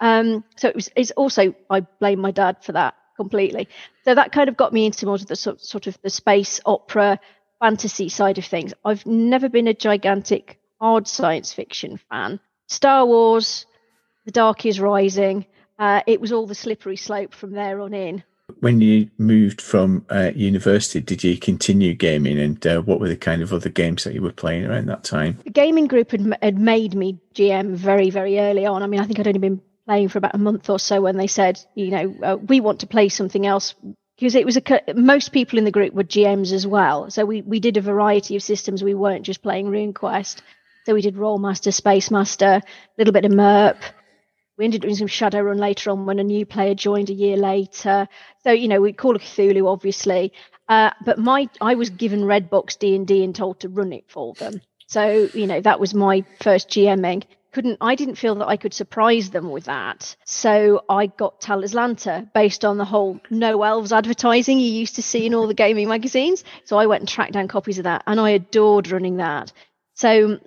um, 0.00 0.42
so 0.56 0.68
it 0.68 0.74
was. 0.74 0.90
It's 0.96 1.10
also 1.12 1.54
I 1.68 1.80
blame 1.80 2.18
my 2.18 2.30
dad 2.30 2.64
for 2.64 2.72
that 2.72 2.94
completely. 3.16 3.68
So 4.04 4.14
that 4.14 4.32
kind 4.32 4.48
of 4.48 4.56
got 4.56 4.72
me 4.72 4.86
into 4.86 5.06
more 5.06 5.14
of 5.14 5.26
the 5.26 5.36
sort, 5.36 5.60
sort 5.60 5.86
of 5.86 5.98
the 6.02 6.10
space 6.10 6.60
opera 6.64 7.18
fantasy 7.60 8.08
side 8.08 8.38
of 8.38 8.44
things. 8.44 8.74
I've 8.84 9.06
never 9.06 9.48
been 9.48 9.68
a 9.68 9.74
gigantic 9.74 10.58
hard 10.80 11.08
science 11.08 11.52
fiction 11.52 11.98
fan. 12.10 12.40
Star 12.68 13.06
Wars, 13.06 13.66
The 14.26 14.32
Dark 14.32 14.66
is 14.66 14.80
Rising. 14.80 15.46
Uh, 15.78 16.02
it 16.06 16.20
was 16.20 16.32
all 16.32 16.46
the 16.46 16.54
slippery 16.54 16.96
slope 16.96 17.34
from 17.34 17.52
there 17.52 17.80
on 17.80 17.94
in. 17.94 18.22
When 18.60 18.82
you 18.82 19.08
moved 19.16 19.62
from 19.62 20.04
uh, 20.10 20.32
university, 20.34 21.00
did 21.00 21.24
you 21.24 21.38
continue 21.38 21.94
gaming, 21.94 22.38
and 22.38 22.66
uh, 22.66 22.82
what 22.82 23.00
were 23.00 23.08
the 23.08 23.16
kind 23.16 23.40
of 23.40 23.52
other 23.54 23.70
games 23.70 24.04
that 24.04 24.12
you 24.12 24.20
were 24.20 24.32
playing 24.32 24.66
around 24.66 24.86
that 24.86 25.02
time? 25.02 25.38
The 25.44 25.50
gaming 25.50 25.86
group 25.86 26.10
had, 26.10 26.36
had 26.42 26.58
made 26.58 26.94
me 26.94 27.18
GM 27.34 27.74
very, 27.74 28.10
very 28.10 28.38
early 28.38 28.66
on. 28.66 28.82
I 28.82 28.86
mean, 28.86 29.00
I 29.00 29.04
think 29.04 29.18
I'd 29.18 29.26
only 29.26 29.38
been 29.38 29.62
playing 29.86 30.08
for 30.08 30.18
about 30.18 30.34
a 30.34 30.38
month 30.38 30.70
or 30.70 30.78
so 30.78 31.00
when 31.00 31.16
they 31.16 31.26
said, 31.26 31.60
you 31.74 31.90
know, 31.90 32.14
uh, 32.22 32.36
we 32.36 32.60
want 32.60 32.80
to 32.80 32.86
play 32.86 33.08
something 33.08 33.46
else 33.46 33.74
because 34.16 34.34
it 34.34 34.46
was 34.46 34.56
a 34.56 34.80
most 34.94 35.32
people 35.32 35.58
in 35.58 35.64
the 35.64 35.70
group 35.70 35.92
were 35.92 36.04
GMs 36.04 36.52
as 36.52 36.66
well. 36.66 37.10
So 37.10 37.24
we 37.24 37.42
we 37.42 37.60
did 37.60 37.76
a 37.76 37.82
variety 37.82 38.36
of 38.36 38.42
systems. 38.42 38.82
We 38.82 38.94
weren't 38.94 39.26
just 39.26 39.42
playing 39.42 39.66
RuneQuest. 39.66 40.40
So 40.86 40.94
we 40.94 41.02
did 41.02 41.16
Rolemaster, 41.16 41.72
Space 41.72 42.10
Master, 42.10 42.60
a 42.60 42.62
little 42.98 43.12
bit 43.12 43.24
of 43.24 43.32
MERP. 43.32 43.78
We 44.56 44.64
ended 44.64 44.82
up 44.82 44.82
doing 44.82 44.94
some 44.94 45.08
Shadowrun 45.08 45.58
later 45.58 45.90
on 45.90 46.06
when 46.06 46.20
a 46.20 46.24
new 46.24 46.46
player 46.46 46.74
joined 46.74 47.10
a 47.10 47.14
year 47.14 47.36
later. 47.36 48.08
So 48.44 48.52
you 48.52 48.68
know 48.68 48.80
we 48.80 48.92
Call 48.92 49.14
Cthulhu 49.14 49.70
obviously, 49.70 50.32
uh, 50.68 50.90
but 51.04 51.18
my 51.18 51.48
I 51.60 51.74
was 51.74 51.90
given 51.90 52.22
Redbox 52.22 52.78
D 52.78 52.94
and 52.94 53.06
D 53.06 53.24
and 53.24 53.34
told 53.34 53.60
to 53.60 53.68
run 53.68 53.92
it 53.92 54.04
for 54.08 54.34
them. 54.34 54.60
So 54.86 55.28
you 55.34 55.46
know 55.46 55.60
that 55.60 55.80
was 55.80 55.92
my 55.94 56.24
first 56.40 56.68
GMing 56.68 57.24
couldn't 57.54 57.78
I 57.80 57.94
didn't 57.94 58.16
feel 58.16 58.34
that 58.36 58.48
I 58.48 58.56
could 58.56 58.74
surprise 58.74 59.30
them 59.30 59.48
with 59.48 59.64
that. 59.66 60.16
So 60.24 60.84
I 60.88 61.06
got 61.06 61.40
Talislanta 61.40 62.28
based 62.34 62.64
on 62.64 62.78
the 62.78 62.84
whole 62.84 63.20
no 63.30 63.62
elves 63.62 63.92
advertising 63.92 64.58
you 64.58 64.70
used 64.70 64.96
to 64.96 65.02
see 65.02 65.24
in 65.24 65.34
all 65.34 65.46
the 65.46 65.54
gaming 65.54 65.88
magazines. 65.88 66.42
So 66.64 66.76
I 66.76 66.86
went 66.86 67.02
and 67.02 67.08
tracked 67.08 67.32
down 67.32 67.46
copies 67.46 67.78
of 67.78 67.84
that 67.84 68.02
and 68.08 68.20
I 68.20 68.30
adored 68.30 68.90
running 68.90 69.18
that. 69.18 69.52
So 69.94 70.40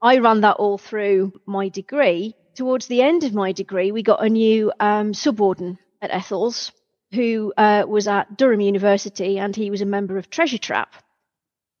I 0.00 0.18
ran 0.18 0.40
that 0.40 0.56
all 0.56 0.78
through 0.78 1.34
my 1.44 1.68
degree. 1.68 2.34
Towards 2.54 2.86
the 2.86 3.02
end 3.02 3.24
of 3.24 3.34
my 3.34 3.52
degree, 3.52 3.92
we 3.92 4.02
got 4.02 4.24
a 4.24 4.28
new 4.30 4.72
um, 4.80 5.12
subwarden 5.12 5.76
at 6.00 6.12
Ethel's 6.12 6.72
who 7.12 7.52
uh, 7.58 7.84
was 7.86 8.08
at 8.08 8.38
Durham 8.38 8.60
University 8.60 9.38
and 9.38 9.54
he 9.54 9.70
was 9.70 9.82
a 9.82 9.86
member 9.96 10.16
of 10.16 10.30
Treasure 10.30 10.58
Trap, 10.58 10.94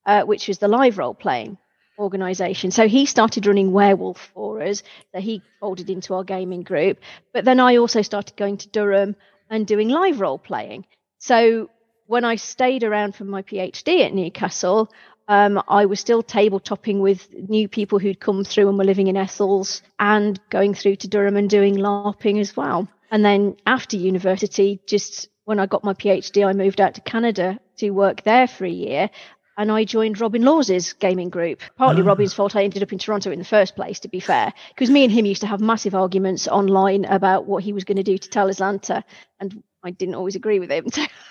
uh, 0.04 0.22
which 0.24 0.46
was 0.46 0.58
the 0.58 0.68
live 0.68 0.98
role 0.98 1.14
playing 1.14 1.56
organization. 1.98 2.70
So 2.70 2.88
he 2.88 3.06
started 3.06 3.46
running 3.46 3.72
Werewolf 3.72 4.30
for 4.34 4.62
us. 4.62 4.82
So 5.14 5.20
he 5.20 5.42
folded 5.60 5.90
into 5.90 6.14
our 6.14 6.24
gaming 6.24 6.62
group. 6.62 6.98
But 7.32 7.44
then 7.44 7.60
I 7.60 7.76
also 7.76 8.02
started 8.02 8.36
going 8.36 8.58
to 8.58 8.68
Durham 8.68 9.16
and 9.50 9.66
doing 9.66 9.88
live 9.88 10.20
role 10.20 10.38
playing. 10.38 10.86
So 11.18 11.70
when 12.06 12.24
I 12.24 12.36
stayed 12.36 12.84
around 12.84 13.14
for 13.14 13.24
my 13.24 13.42
PhD 13.42 14.04
at 14.04 14.14
Newcastle, 14.14 14.90
um, 15.26 15.62
I 15.68 15.86
was 15.86 16.00
still 16.00 16.22
table 16.22 16.60
topping 16.60 17.00
with 17.00 17.32
new 17.32 17.66
people 17.68 17.98
who'd 17.98 18.20
come 18.20 18.44
through 18.44 18.68
and 18.68 18.76
were 18.76 18.84
living 18.84 19.06
in 19.06 19.16
Ethels 19.16 19.80
and 19.98 20.38
going 20.50 20.74
through 20.74 20.96
to 20.96 21.08
Durham 21.08 21.36
and 21.36 21.48
doing 21.48 21.76
LARPing 21.76 22.40
as 22.40 22.56
well. 22.56 22.88
And 23.10 23.24
then 23.24 23.56
after 23.66 23.96
university, 23.96 24.80
just 24.86 25.28
when 25.44 25.58
I 25.58 25.66
got 25.66 25.84
my 25.84 25.94
PhD, 25.94 26.46
I 26.46 26.52
moved 26.52 26.80
out 26.80 26.94
to 26.94 27.00
Canada 27.00 27.58
to 27.76 27.90
work 27.90 28.22
there 28.22 28.46
for 28.46 28.64
a 28.64 28.70
year 28.70 29.10
and 29.56 29.70
I 29.70 29.84
joined 29.84 30.20
Robin 30.20 30.42
Laws's 30.42 30.92
gaming 30.94 31.30
group. 31.30 31.60
Partly 31.76 32.02
oh. 32.02 32.04
Robin's 32.04 32.34
fault 32.34 32.56
I 32.56 32.64
ended 32.64 32.82
up 32.82 32.92
in 32.92 32.98
Toronto 32.98 33.30
in 33.30 33.38
the 33.38 33.44
first 33.44 33.76
place, 33.76 34.00
to 34.00 34.08
be 34.08 34.20
fair, 34.20 34.52
because 34.70 34.90
me 34.90 35.04
and 35.04 35.12
him 35.12 35.26
used 35.26 35.42
to 35.42 35.46
have 35.46 35.60
massive 35.60 35.94
arguments 35.94 36.48
online 36.48 37.04
about 37.04 37.46
what 37.46 37.62
he 37.62 37.72
was 37.72 37.84
going 37.84 37.96
to 37.96 38.02
do 38.02 38.18
to 38.18 38.28
Talislanta, 38.28 39.04
and 39.40 39.62
I 39.82 39.90
didn't 39.90 40.16
always 40.16 40.36
agree 40.36 40.60
with 40.60 40.70
him. 40.70 40.86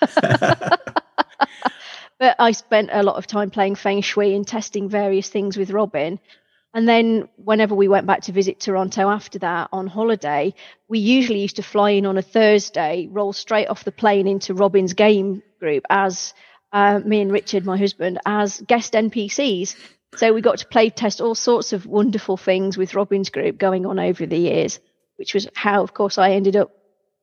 but 2.18 2.36
I 2.38 2.52
spent 2.52 2.90
a 2.92 3.02
lot 3.02 3.16
of 3.16 3.26
time 3.26 3.50
playing 3.50 3.74
Feng 3.74 4.00
Shui 4.00 4.34
and 4.34 4.46
testing 4.46 4.88
various 4.88 5.28
things 5.28 5.56
with 5.56 5.70
Robin. 5.70 6.20
And 6.72 6.88
then 6.88 7.28
whenever 7.36 7.74
we 7.74 7.86
went 7.86 8.06
back 8.06 8.22
to 8.22 8.32
visit 8.32 8.58
Toronto 8.58 9.08
after 9.08 9.38
that 9.40 9.68
on 9.72 9.86
holiday, 9.86 10.54
we 10.88 10.98
usually 10.98 11.40
used 11.40 11.56
to 11.56 11.62
fly 11.62 11.90
in 11.90 12.04
on 12.04 12.18
a 12.18 12.22
Thursday, 12.22 13.08
roll 13.10 13.32
straight 13.32 13.68
off 13.68 13.84
the 13.84 13.92
plane 13.92 14.26
into 14.26 14.54
Robin's 14.54 14.92
game 14.92 15.42
group 15.60 15.84
as 15.88 16.34
uh, 16.74 16.98
me 17.04 17.20
and 17.20 17.32
Richard, 17.32 17.64
my 17.64 17.78
husband, 17.78 18.18
as 18.26 18.60
guest 18.60 18.92
NPCs. 18.92 19.76
So 20.16 20.32
we 20.32 20.40
got 20.40 20.58
to 20.58 20.66
play 20.66 20.90
test 20.90 21.20
all 21.20 21.36
sorts 21.36 21.72
of 21.72 21.86
wonderful 21.86 22.36
things 22.36 22.76
with 22.76 22.94
Robin's 22.94 23.30
group 23.30 23.58
going 23.58 23.86
on 23.86 23.98
over 23.98 24.26
the 24.26 24.36
years, 24.36 24.80
which 25.16 25.34
was 25.34 25.48
how, 25.54 25.82
of 25.82 25.94
course, 25.94 26.18
I 26.18 26.32
ended 26.32 26.56
up 26.56 26.72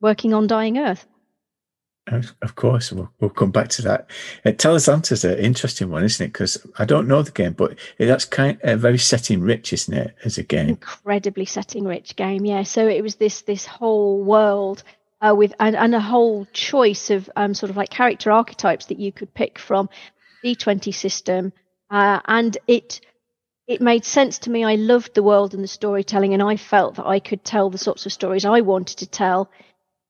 working 0.00 0.32
on 0.32 0.46
Dying 0.46 0.78
Earth. 0.78 1.06
Of 2.08 2.56
course, 2.56 2.90
we'll, 2.92 3.12
we'll 3.20 3.30
come 3.30 3.52
back 3.52 3.68
to 3.68 3.82
that. 3.82 4.10
Uh, 4.44 4.50
Talislanta 4.50 5.12
is 5.12 5.24
an 5.24 5.38
interesting 5.38 5.88
one, 5.88 6.02
isn't 6.02 6.24
it? 6.24 6.32
Because 6.32 6.66
I 6.78 6.84
don't 6.84 7.06
know 7.06 7.22
the 7.22 7.30
game, 7.30 7.52
but 7.52 7.78
that's 7.98 8.24
kind 8.24 8.58
of 8.62 8.70
uh, 8.70 8.76
very 8.76 8.98
setting 8.98 9.40
rich, 9.40 9.72
isn't 9.72 9.94
it, 9.94 10.14
as 10.24 10.36
a 10.36 10.42
game? 10.42 10.70
Incredibly 10.70 11.44
setting 11.44 11.84
rich 11.84 12.16
game, 12.16 12.44
yeah. 12.44 12.64
So 12.64 12.88
it 12.88 13.02
was 13.02 13.16
this 13.16 13.42
this 13.42 13.66
whole 13.66 14.20
world 14.20 14.82
uh, 15.22 15.34
with 15.34 15.54
and, 15.60 15.76
and, 15.76 15.94
a 15.94 16.00
whole 16.00 16.46
choice 16.52 17.10
of 17.10 17.30
um, 17.36 17.54
sort 17.54 17.70
of 17.70 17.76
like 17.76 17.90
character 17.90 18.32
archetypes 18.32 18.86
that 18.86 18.98
you 18.98 19.12
could 19.12 19.32
pick 19.32 19.58
from 19.58 19.88
the 20.42 20.56
D20 20.56 20.92
system, 20.92 21.52
uh, 21.90 22.20
and 22.26 22.58
it 22.66 23.00
it 23.68 23.80
made 23.80 24.04
sense 24.04 24.40
to 24.40 24.50
me. 24.50 24.64
I 24.64 24.74
loved 24.74 25.14
the 25.14 25.22
world 25.22 25.54
and 25.54 25.62
the 25.62 25.68
storytelling, 25.68 26.34
and 26.34 26.42
I 26.42 26.56
felt 26.56 26.96
that 26.96 27.06
I 27.06 27.20
could 27.20 27.44
tell 27.44 27.70
the 27.70 27.78
sorts 27.78 28.04
of 28.04 28.12
stories 28.12 28.44
I 28.44 28.60
wanted 28.62 28.98
to 28.98 29.06
tell 29.06 29.50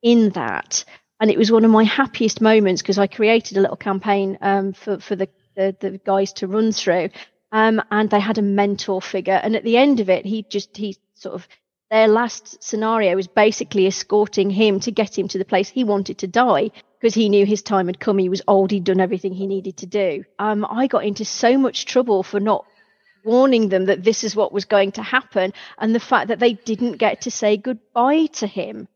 in 0.03 0.31
that. 0.31 0.85
And 1.21 1.31
it 1.31 1.39
was 1.39 1.53
one 1.53 1.65
of 1.65 1.71
my 1.71 1.85
happiest 1.85 2.41
moments 2.41 2.83
because 2.83 2.99
I 2.99 3.07
created 3.07 3.57
a 3.57 3.61
little 3.61 3.77
campaign 3.77 4.39
um, 4.41 4.73
for 4.73 4.99
for 4.99 5.15
the, 5.15 5.29
the, 5.55 5.77
the 5.79 6.01
guys 6.05 6.33
to 6.35 6.47
run 6.47 6.73
through, 6.73 7.11
um, 7.53 7.83
and 7.91 8.09
they 8.09 8.19
had 8.19 8.39
a 8.39 8.43
mentor 8.43 9.03
figure. 9.03 9.39
And 9.43 9.55
at 9.55 9.63
the 9.63 9.77
end 9.77 10.01
of 10.01 10.09
it, 10.09 10.25
he 10.25 10.43
just 10.43 10.75
he 10.75 10.97
sort 11.15 11.35
of 11.35 11.47
their 11.93 12.09
last 12.09 12.63
scenario 12.63 13.15
was 13.15 13.27
basically 13.27 13.87
escorting 13.87 14.49
him 14.49 14.81
to 14.81 14.91
get 14.91 15.19
him 15.19 15.29
to 15.29 15.37
the 15.37 15.45
place 15.45 15.69
he 15.69 15.85
wanted 15.85 16.17
to 16.17 16.27
die 16.27 16.71
because 16.99 17.13
he 17.13 17.29
knew 17.29 17.45
his 17.45 17.61
time 17.61 17.87
had 17.87 18.01
come. 18.01 18.17
He 18.17 18.31
was 18.31 18.41
old, 18.49 18.71
he'd 18.71 18.85
done 18.85 18.99
everything 18.99 19.35
he 19.35 19.47
needed 19.47 19.77
to 19.77 19.87
do. 19.87 20.25
Um, 20.39 20.65
I 20.65 20.87
got 20.87 21.05
into 21.05 21.27
so 21.27 21.59
much 21.59 21.85
trouble 21.85 22.23
for 22.23 22.41
not 22.41 22.65
warning 23.25 23.69
them 23.69 23.85
that 23.85 24.03
this 24.03 24.25
is 24.25 24.35
what 24.35 24.55
was 24.55 24.65
going 24.65 24.93
to 24.93 25.03
happen 25.03 25.53
and 25.77 25.95
the 25.95 26.01
fact 26.01 26.29
that 26.29 26.39
they 26.39 26.55
didn't 26.55 26.97
get 26.97 27.21
to 27.21 27.31
say 27.31 27.59
goodbye 27.59 28.25
to 28.41 28.47
him. 28.47 28.89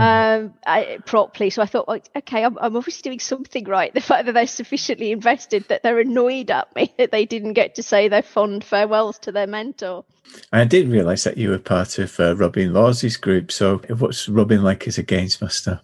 Um, 0.00 0.54
I, 0.66 0.98
properly. 1.04 1.50
So 1.50 1.62
I 1.62 1.66
thought, 1.66 1.88
like, 1.88 2.08
okay, 2.16 2.44
I'm, 2.44 2.58
I'm, 2.58 2.76
obviously 2.76 3.02
doing 3.02 3.20
something 3.20 3.64
right. 3.64 3.92
The 3.98 4.00
fact 4.00 4.26
that 4.26 4.32
they're 4.32 4.46
sufficiently 4.46 5.12
invested 5.12 5.64
that 5.68 5.82
they're 5.82 5.98
annoyed 5.98 6.50
at 6.50 6.74
me 6.76 6.92
that 6.98 7.10
they 7.10 7.24
didn't 7.24 7.54
get 7.54 7.74
to 7.76 7.82
say 7.82 8.08
their 8.08 8.22
fond 8.22 8.64
farewells 8.64 9.18
to 9.20 9.32
their 9.32 9.46
mentor. 9.46 10.04
I 10.52 10.64
didn't 10.64 10.92
realise 10.92 11.24
that 11.24 11.38
you 11.38 11.50
were 11.50 11.58
part 11.58 11.98
of 11.98 12.18
uh, 12.20 12.36
Robin 12.36 12.72
Laws's 12.72 13.16
group. 13.16 13.50
So 13.50 13.78
what's 13.98 14.28
Robin 14.28 14.62
like 14.62 14.86
as 14.86 14.98
a 14.98 15.02
games 15.02 15.40
master? 15.40 15.80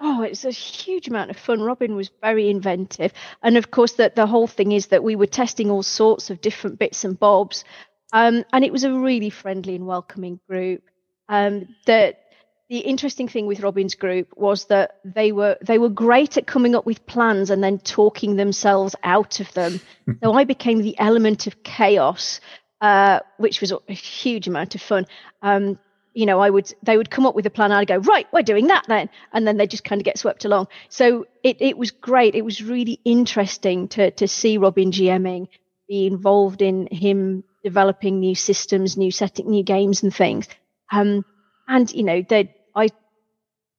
Oh, 0.00 0.22
it's 0.22 0.44
a 0.44 0.50
huge 0.50 1.08
amount 1.08 1.30
of 1.30 1.36
fun. 1.36 1.60
Robin 1.60 1.94
was 1.94 2.10
very 2.20 2.50
inventive. 2.50 3.12
And 3.42 3.56
of 3.56 3.70
course, 3.70 3.92
that 3.94 4.16
the 4.16 4.26
whole 4.26 4.48
thing 4.48 4.72
is 4.72 4.88
that 4.88 5.04
we 5.04 5.16
were 5.16 5.26
testing 5.26 5.70
all 5.70 5.84
sorts 5.84 6.28
of 6.28 6.40
different 6.40 6.78
bits 6.78 7.04
and 7.04 7.18
bobs. 7.18 7.64
Um, 8.12 8.44
and 8.52 8.64
it 8.64 8.72
was 8.72 8.84
a 8.84 8.92
really 8.92 9.30
friendly 9.30 9.76
and 9.76 9.86
welcoming 9.86 10.40
group. 10.48 10.82
Um, 11.28 11.68
that 11.86 12.21
the 12.72 12.78
interesting 12.78 13.28
thing 13.28 13.46
with 13.46 13.60
Robin's 13.60 13.94
group 13.94 14.28
was 14.34 14.64
that 14.68 14.98
they 15.04 15.30
were 15.30 15.58
they 15.60 15.76
were 15.76 15.90
great 15.90 16.38
at 16.38 16.46
coming 16.46 16.74
up 16.74 16.86
with 16.86 17.04
plans 17.04 17.50
and 17.50 17.62
then 17.62 17.78
talking 17.78 18.36
themselves 18.36 18.96
out 19.04 19.40
of 19.40 19.52
them. 19.52 19.78
so 20.24 20.32
I 20.32 20.44
became 20.44 20.80
the 20.80 20.98
element 20.98 21.46
of 21.46 21.62
chaos, 21.62 22.40
uh, 22.80 23.20
which 23.36 23.60
was 23.60 23.72
a 23.72 23.92
huge 23.92 24.48
amount 24.48 24.74
of 24.74 24.80
fun. 24.80 25.04
Um, 25.42 25.78
you 26.14 26.24
know, 26.24 26.40
I 26.40 26.48
would 26.48 26.72
they 26.82 26.96
would 26.96 27.10
come 27.10 27.26
up 27.26 27.34
with 27.34 27.44
a 27.44 27.50
plan. 27.50 27.72
I'd 27.72 27.88
go 27.88 27.98
right, 27.98 28.26
we're 28.32 28.42
doing 28.42 28.68
that 28.68 28.86
then, 28.88 29.10
and 29.34 29.46
then 29.46 29.58
they 29.58 29.66
just 29.66 29.84
kind 29.84 30.00
of 30.00 30.06
get 30.06 30.16
swept 30.16 30.46
along. 30.46 30.68
So 30.88 31.26
it 31.42 31.58
it 31.60 31.76
was 31.76 31.90
great. 31.90 32.34
It 32.34 32.42
was 32.42 32.62
really 32.62 32.98
interesting 33.04 33.88
to 33.88 34.12
to 34.12 34.26
see 34.26 34.56
Robin 34.56 34.90
GMing, 34.90 35.48
be 35.90 36.06
involved 36.06 36.62
in 36.62 36.88
him 36.90 37.44
developing 37.62 38.18
new 38.18 38.34
systems, 38.34 38.96
new 38.96 39.10
setting, 39.10 39.50
new 39.50 39.62
games 39.62 40.02
and 40.02 40.14
things. 40.14 40.48
Um, 40.90 41.26
and 41.68 41.92
you 41.92 42.02
know, 42.02 42.22
they 42.26 42.54
I 42.74 42.88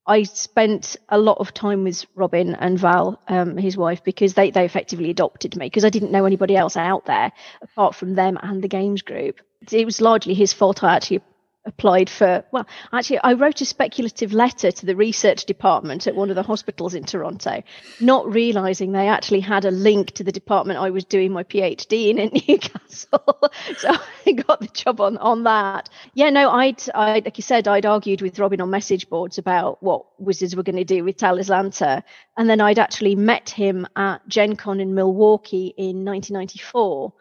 I 0.05 0.23
spent 0.23 0.97
a 1.07 1.17
lot 1.17 1.38
of 1.38 1.53
time 1.53 1.85
with 1.85 2.05
Robin 2.13 2.55
and 2.55 2.77
Val, 2.77 3.21
um, 3.29 3.55
his 3.55 3.77
wife, 3.77 4.03
because 4.03 4.33
they, 4.33 4.51
they 4.51 4.65
effectively 4.65 5.09
adopted 5.09 5.55
me 5.55 5.67
because 5.67 5.85
I 5.85 5.89
didn't 5.89 6.12
know 6.12 6.25
anybody 6.25 6.57
else 6.57 6.75
out 6.75 7.05
there 7.05 7.31
apart 7.62 7.95
from 7.95 8.15
them 8.15 8.38
and 8.41 8.62
the 8.62 8.67
games 8.67 9.01
group. 9.01 9.39
It 9.71 9.85
was 9.85 10.01
largely 10.01 10.33
his 10.33 10.51
fault. 10.51 10.83
I 10.83 10.95
actually 10.95 11.21
applied 11.65 12.10
for 12.10 12.43
well 12.51 12.67
actually 12.91 13.17
i 13.20 13.34
wrote 13.34 13.62
a 13.62 13.65
speculative 13.65 14.34
letter 14.34 14.70
to 14.72 14.86
the 14.86 14.96
research 14.96 15.46
department 15.46 16.08
at 16.08 16.15
one 16.15 16.29
of 16.29 16.36
the 16.36 16.43
hospitals 16.43 16.93
in 16.93 17.03
toronto 17.05 17.63
not 18.01 18.29
realizing 18.32 18.91
they 18.91 19.08
actually 19.08 19.39
had 19.39 19.63
a 19.63 19.72
link 19.72 20.12
to 20.12 20.24
the 20.25 20.32
department 20.32 20.77
i 20.79 20.89
was 20.89 21.05
doing 21.05 21.32
my 21.32 21.43
phd 21.43 22.10
in 22.10 22.20
in 22.20 22.32
newcastle. 22.48 23.39
So 23.77 23.96
i 24.25 24.32
got 24.34 24.60
the 24.60 24.67
job 24.67 25.00
on 25.00 25.17
on 25.17 25.43
that. 25.43 25.89
Yeah 26.13 26.29
no 26.29 26.50
i'd 26.51 26.84
i 26.93 27.13
like 27.20 27.38
you 27.38 27.43
said 27.43 27.67
i'd 27.67 27.86
argued 27.86 28.22
with 28.22 28.39
robin 28.39 28.60
on 28.60 28.70
message 28.70 29.08
boards 29.10 29.38
about 29.38 29.82
what 29.82 30.05
wizards 30.20 30.55
were 30.55 30.63
going 30.63 30.75
to 30.75 30.84
do 30.84 31.03
with 31.03 31.17
talislanta 31.17 32.03
and 32.38 32.50
then 32.50 32.60
i'd 32.60 32.79
actually 32.79 33.15
met 33.15 33.50
him 33.50 33.88
at 33.96 34.27
gen 34.27 34.55
con 34.55 34.79
in 34.79 34.93
milwaukee 34.93 35.74
in 35.77 36.03
1994 36.03 37.13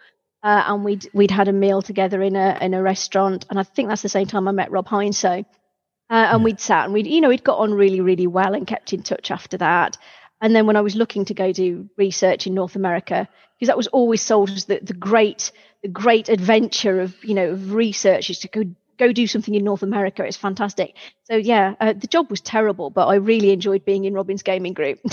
uh, 0.43 0.65
and 0.67 0.85
we'd 0.85 1.09
we'd 1.13 1.31
had 1.31 1.49
a 1.49 1.53
meal 1.53 1.83
together 1.83 2.23
in 2.23 2.37
a 2.37 2.59
in 2.61 2.75
a 2.75 2.83
restaurant, 2.83 3.47
and 3.51 3.59
I 3.59 3.63
think 3.63 3.89
that's 3.89 4.03
the 4.03 4.09
same 4.09 4.27
time 4.27 4.49
I 4.49 4.53
met 4.53 4.71
Rob 4.71 4.89
Heinsoo. 4.89 5.45
Uh, 6.11 6.15
and 6.15 6.41
yeah. 6.41 6.45
we'd 6.45 6.61
sat 6.61 6.85
and 6.85 6.93
we'd 6.93 7.07
you 7.07 7.21
know 7.21 7.29
we'd 7.29 7.45
got 7.45 7.59
on 7.59 7.73
really 7.73 8.01
really 8.01 8.27
well 8.27 8.55
and 8.55 8.67
kept 8.67 8.93
in 8.93 9.03
touch 9.03 9.31
after 9.31 9.57
that. 9.59 9.97
And 10.41 10.55
then 10.55 10.67
when 10.67 10.77
I 10.77 10.81
was 10.81 10.97
looking 10.97 11.25
to 11.27 11.35
go 11.35 11.53
do 11.53 11.89
research 11.97 12.49
in 12.49 12.55
North 12.55 12.75
America, 12.75 13.29
because 13.59 13.69
that 13.69 13.77
was 13.77 13.87
always 13.87 14.21
sold 14.21 14.51
as 14.51 14.65
the, 14.65 14.81
the 14.83 14.93
great 14.93 15.53
the 15.83 15.89
great 15.89 16.29
adventure 16.29 17.01
of 17.01 17.15
you 17.25 17.35
know 17.35 17.51
of 17.51 17.73
research 17.73 18.29
is 18.29 18.41
to 18.41 18.49
go 18.49 18.65
go 18.99 19.13
do 19.13 19.27
something 19.27 19.55
in 19.55 19.65
North 19.65 19.83
America. 19.83 20.25
It's 20.25 20.37
fantastic. 20.37 20.97
So 21.25 21.37
yeah, 21.37 21.75
uh, 21.81 21.93
the 21.93 22.09
job 22.09 22.31
was 22.31 22.41
terrible, 22.41 22.91
but 22.91 23.07
I 23.07 23.15
really 23.15 23.51
enjoyed 23.53 23.85
being 23.85 24.05
in 24.05 24.15
Robin's 24.15 24.43
gaming 24.43 24.75
group. 24.75 24.99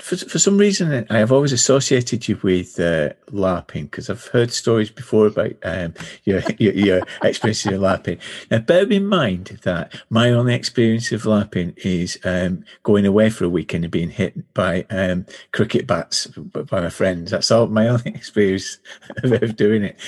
for, 0.00 0.16
for 0.16 0.40
some 0.40 0.58
reason, 0.58 1.06
I 1.08 1.18
have 1.18 1.30
always 1.30 1.52
associated 1.52 2.26
you 2.26 2.38
with 2.42 2.80
uh, 2.80 3.10
LARPing 3.30 3.84
because 3.84 4.10
I've 4.10 4.26
heard 4.26 4.52
stories 4.52 4.90
before 4.90 5.28
about 5.28 5.52
um, 5.62 5.94
your, 6.24 6.42
your, 6.58 6.72
your 6.72 7.02
experiences 7.22 7.72
of 7.72 7.80
LARPing. 7.80 8.18
Now, 8.50 8.58
bear 8.58 8.90
in 8.90 9.06
mind 9.06 9.60
that 9.62 9.94
my 10.10 10.30
only 10.30 10.54
experience 10.54 11.12
of 11.12 11.22
LARPing 11.22 11.78
is 11.78 12.18
um, 12.24 12.64
going 12.82 13.06
away 13.06 13.30
for 13.30 13.44
a 13.44 13.48
weekend 13.48 13.84
and 13.84 13.92
being 13.92 14.10
hit 14.10 14.52
by 14.52 14.84
um, 14.90 15.26
cricket 15.52 15.86
bats 15.86 16.26
by 16.26 16.80
my 16.80 16.90
friends. 16.90 17.30
That's 17.30 17.52
all 17.52 17.68
my 17.68 17.86
only 17.88 18.10
experience 18.14 18.78
of 19.22 19.54
doing 19.54 19.84
it. 19.84 19.98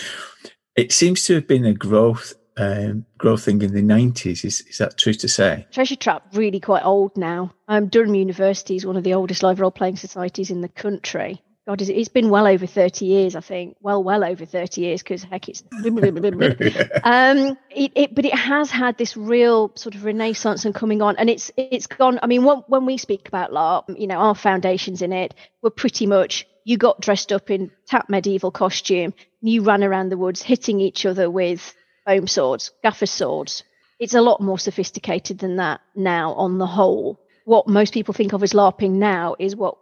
It 0.75 0.93
seems 0.93 1.25
to 1.27 1.35
have 1.37 1.47
been 1.47 1.65
a 1.65 1.73
growth 1.73 2.35
um, 2.57 3.05
thing 3.39 3.63
in 3.63 3.73
the 3.73 3.83
90s. 3.83 4.45
Is, 4.45 4.63
is 4.63 4.79
that 4.79 4.97
true 4.97 5.15
to 5.15 5.29
say? 5.29 5.67
Treasure 5.73 5.97
Trap, 5.97 6.27
really 6.33 6.61
quite 6.61 6.85
old 6.85 7.17
now. 7.17 7.53
Um, 7.69 7.89
Durham 7.89 8.15
University 8.15 8.77
is 8.77 8.87
one 8.87 8.97
of 8.97 9.05
the 9.05 9.15
oldest 9.15 9.43
live 9.43 9.61
role 9.61 9.71
playing 9.71 9.97
societies 9.97 10.51
in 10.51 10.61
the 10.61 10.69
country. 10.69 11.43
God, 11.67 11.83
it's 11.83 12.09
been 12.09 12.31
well 12.31 12.47
over 12.47 12.65
30 12.65 13.07
years, 13.07 13.35
I 13.35 13.41
think. 13.41 13.77
Well, 13.81 14.01
well 14.05 14.23
over 14.23 14.47
30 14.47 14.81
years, 14.81 15.03
because 15.03 15.25
heck, 15.25 15.49
it's. 15.49 15.65
um, 17.03 17.59
it, 17.71 17.91
it, 17.97 18.15
but 18.15 18.25
it 18.25 18.35
has 18.35 18.71
had 18.71 18.97
this 18.99 19.17
real 19.17 19.73
sort 19.75 19.97
of 19.97 20.05
renaissance 20.05 20.65
and 20.65 20.73
coming 20.73 21.03
on, 21.03 21.17
and 21.17 21.29
it's 21.29 21.51
it's 21.57 21.89
gone. 21.89 22.21
I 22.23 22.29
mean, 22.29 22.45
when, 22.45 22.59
when 22.69 22.87
we 22.87 22.99
speak 22.99 23.27
about 23.27 23.51
LARP, 23.51 23.99
you 23.99 24.07
know, 24.07 24.15
our 24.15 24.37
foundations 24.37 25.03
in 25.03 25.13
it 25.13 25.35
were 25.61 25.71
pretty 25.71 26.07
much 26.07 26.47
you 26.63 26.77
got 26.77 27.01
dressed 27.01 27.33
up 27.33 27.51
in 27.51 27.73
tap 27.85 28.09
medieval 28.09 28.53
costume, 28.53 29.13
you 29.41 29.65
ran 29.65 29.83
around 29.83 30.11
the 30.11 30.17
woods 30.17 30.43
hitting 30.43 30.79
each 30.79 31.05
other 31.05 31.29
with 31.29 31.75
foam 32.07 32.27
swords, 32.27 32.71
gaffer 32.83 33.07
swords. 33.07 33.65
It's 33.99 34.15
a 34.15 34.21
lot 34.21 34.41
more 34.41 34.59
sophisticated 34.59 35.39
than 35.39 35.57
that 35.57 35.81
now 35.95 36.33
on 36.35 36.59
the 36.59 36.67
whole. 36.67 37.21
What 37.45 37.69
most 37.69 37.93
people 37.93 38.15
think 38.15 38.33
of 38.33 38.43
as 38.43 38.53
LARPing 38.53 38.93
now 38.93 39.37
is 39.39 39.57
what 39.57 39.77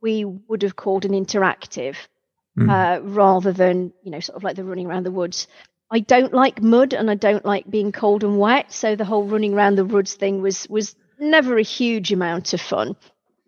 we 0.00 0.24
would 0.24 0.62
have 0.62 0.76
called 0.76 1.04
an 1.04 1.12
interactive 1.12 1.96
mm. 2.58 2.68
uh, 2.68 3.02
rather 3.02 3.52
than, 3.52 3.92
you 4.02 4.10
know, 4.10 4.20
sort 4.20 4.36
of 4.36 4.44
like 4.44 4.56
the 4.56 4.64
running 4.64 4.86
around 4.86 5.04
the 5.04 5.10
woods. 5.10 5.46
I 5.90 6.00
don't 6.00 6.32
like 6.32 6.62
mud 6.62 6.92
and 6.94 7.10
I 7.10 7.14
don't 7.16 7.44
like 7.44 7.68
being 7.68 7.92
cold 7.92 8.24
and 8.24 8.38
wet. 8.38 8.72
So 8.72 8.96
the 8.96 9.04
whole 9.04 9.24
running 9.24 9.54
around 9.54 9.74
the 9.76 9.84
woods 9.84 10.14
thing 10.14 10.40
was 10.40 10.68
was 10.68 10.94
never 11.18 11.58
a 11.58 11.62
huge 11.62 12.12
amount 12.12 12.54
of 12.54 12.60
fun. 12.60 12.96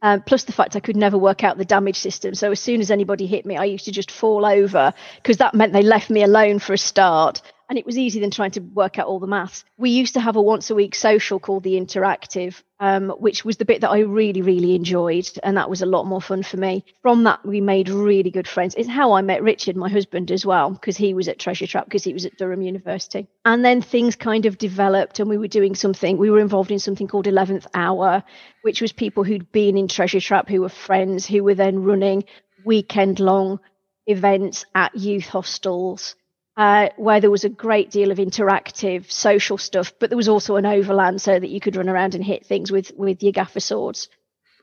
Um, 0.05 0.21
plus 0.21 0.45
the 0.45 0.53
fact 0.53 0.75
I 0.75 0.81
could 0.81 0.97
never 0.97 1.17
work 1.17 1.45
out 1.45 1.59
the 1.59 1.65
damage 1.65 1.97
system. 1.97 2.35
So 2.35 2.51
as 2.51 2.59
soon 2.59 2.81
as 2.81 2.91
anybody 2.91 3.27
hit 3.27 3.47
me, 3.47 3.57
I 3.57 3.65
used 3.67 3.85
to 3.85 3.93
just 3.93 4.11
fall 4.11 4.45
over 4.45 4.93
because 5.17 5.37
that 5.37 5.55
meant 5.55 5.73
they 5.73 5.83
left 5.83 6.11
me 6.11 6.25
alone 6.25 6.59
for 6.59 6.73
a 6.73 6.79
start 6.79 7.41
and 7.73 7.79
it 7.79 7.87
was 7.87 7.97
easier 7.97 8.21
than 8.21 8.31
trying 8.31 8.51
to 8.51 8.61
work 8.61 8.99
out 8.99 9.07
all 9.07 9.19
the 9.19 9.27
maths. 9.27 9.65
We 9.79 9.89
used 9.89 10.13
to 10.13 10.21
have 10.21 10.37
a 10.37 10.43
once 10.43 10.69
a 10.69 10.75
week 10.75 10.95
social 10.95 11.41
called 11.41 11.63
the 11.63 11.81
Interactive, 11.81 12.63
um, 12.81 13.09
which 13.09 13.47
was 13.47 13.57
the 13.57 13.65
bit 13.65 13.81
that 13.81 13.89
I 13.89 14.01
really, 14.01 14.43
really 14.43 14.75
enjoyed, 14.75 15.27
and 15.43 15.57
that 15.57 15.71
was 15.71 15.81
a 15.81 15.87
lot 15.87 16.05
more 16.05 16.21
fun 16.21 16.43
for 16.43 16.59
me. 16.59 16.85
From 17.01 17.25
that, 17.25 17.47
we 17.47 17.63
made 17.63 17.89
really 17.89 18.31
good 18.31 18.47
friends. 18.47 18.75
It's 18.75 18.91
how 18.91 19.13
I 19.13 19.23
met 19.23 19.43
Richard, 19.43 19.75
my 19.75 19.89
husband, 19.89 20.31
as 20.31 20.45
well, 20.45 20.69
because 20.69 20.99
he 20.99 21.15
was 21.15 21.29
at 21.29 21.39
Treasure 21.39 21.67
Trap, 21.67 21.87
because 21.87 22.05
he 22.05 22.13
was 22.13 22.27
at 22.27 22.37
Durham 22.37 22.61
University. 22.61 23.27
And 23.47 23.65
then 23.65 23.81
things 23.81 24.17
kind 24.17 24.45
of 24.45 24.59
developed, 24.59 25.19
and 25.19 25.31
we 25.31 25.39
were 25.39 25.49
doing 25.49 25.75
something. 25.75 26.19
We 26.19 26.29
were 26.29 26.41
involved 26.41 26.73
in 26.73 26.79
something 26.79 27.09
called 27.09 27.25
11th 27.25 27.69
Hour, 27.73 28.23
which 28.61 28.83
was 28.83 28.93
people 28.93 29.25
who'd 29.25 29.51
been 29.51 29.79
in 29.79 29.89
Treasure 29.89 30.21
Trap 30.21 30.47
who 30.47 30.61
were 30.61 30.69
friends, 30.69 31.27
who 31.27 31.43
were 31.43 31.55
then 31.55 31.85
running 31.85 32.25
weekend 32.67 33.19
long 33.19 33.61
events 34.07 34.67
at 34.75 34.95
youth 34.95 35.25
hostels 35.25 36.17
uh, 36.57 36.89
where 36.97 37.21
there 37.21 37.31
was 37.31 37.45
a 37.45 37.49
great 37.49 37.91
deal 37.91 38.11
of 38.11 38.19
interactive 38.19 39.11
social 39.11 39.59
stuff, 39.59 39.93
but 39.99 40.11
there 40.11 40.17
was 40.17 40.29
also 40.29 40.57
an 40.57 40.67
overland 40.67 41.21
so 41.21 41.39
that 41.39 41.49
you 41.49 41.61
could 41.61 41.77
run 41.77 41.89
around 41.89 42.15
and 42.15 42.25
hit 42.25 42.45
things 42.45 42.71
with 42.71 42.93
with 42.97 43.23
your 43.23 43.33
gaffer 43.33 43.61
swords. 43.61 44.09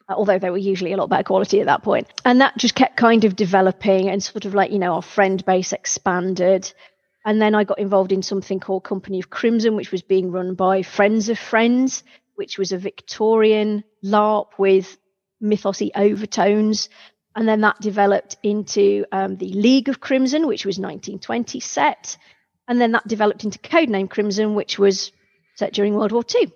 Uh, 0.07 0.13
although 0.13 0.39
they 0.39 0.49
were 0.49 0.57
usually 0.57 0.93
a 0.93 0.97
lot 0.97 1.09
better 1.09 1.23
quality 1.23 1.59
at 1.59 1.67
that 1.67 1.83
point. 1.83 2.07
And 2.25 2.41
that 2.41 2.57
just 2.57 2.75
kept 2.75 2.97
kind 2.97 3.23
of 3.25 3.35
developing 3.35 4.09
and 4.09 4.21
sort 4.23 4.45
of 4.45 4.53
like, 4.53 4.71
you 4.71 4.79
know, 4.79 4.95
our 4.95 5.01
friend 5.01 5.43
base 5.45 5.73
expanded. 5.73 6.71
And 7.25 7.41
then 7.41 7.53
I 7.53 7.63
got 7.63 7.79
involved 7.79 8.11
in 8.11 8.21
something 8.21 8.59
called 8.59 8.83
Company 8.83 9.19
of 9.19 9.29
Crimson, 9.29 9.75
which 9.75 9.91
was 9.91 10.01
being 10.01 10.31
run 10.31 10.55
by 10.55 10.83
Friends 10.83 11.29
of 11.29 11.37
Friends, 11.37 12.03
which 12.35 12.57
was 12.57 12.71
a 12.71 12.77
Victorian 12.77 13.83
LARP 14.03 14.57
with 14.57 14.97
mythosy 15.41 15.91
overtones 15.95 16.89
and 17.35 17.47
then 17.47 17.61
that 17.61 17.79
developed 17.79 18.37
into 18.43 19.05
um, 19.11 19.37
the 19.37 19.49
League 19.53 19.89
of 19.89 19.99
Crimson, 19.99 20.47
which 20.47 20.65
was 20.65 20.77
1920 20.77 21.59
set. 21.59 22.17
And 22.67 22.79
then 22.79 22.91
that 22.91 23.07
developed 23.07 23.43
into 23.43 23.59
Codename 23.59 24.09
Crimson, 24.09 24.55
which 24.55 24.77
was 24.77 25.11
set 25.55 25.73
during 25.73 25.95
World 25.95 26.11
War 26.11 26.23
II. 26.35 26.51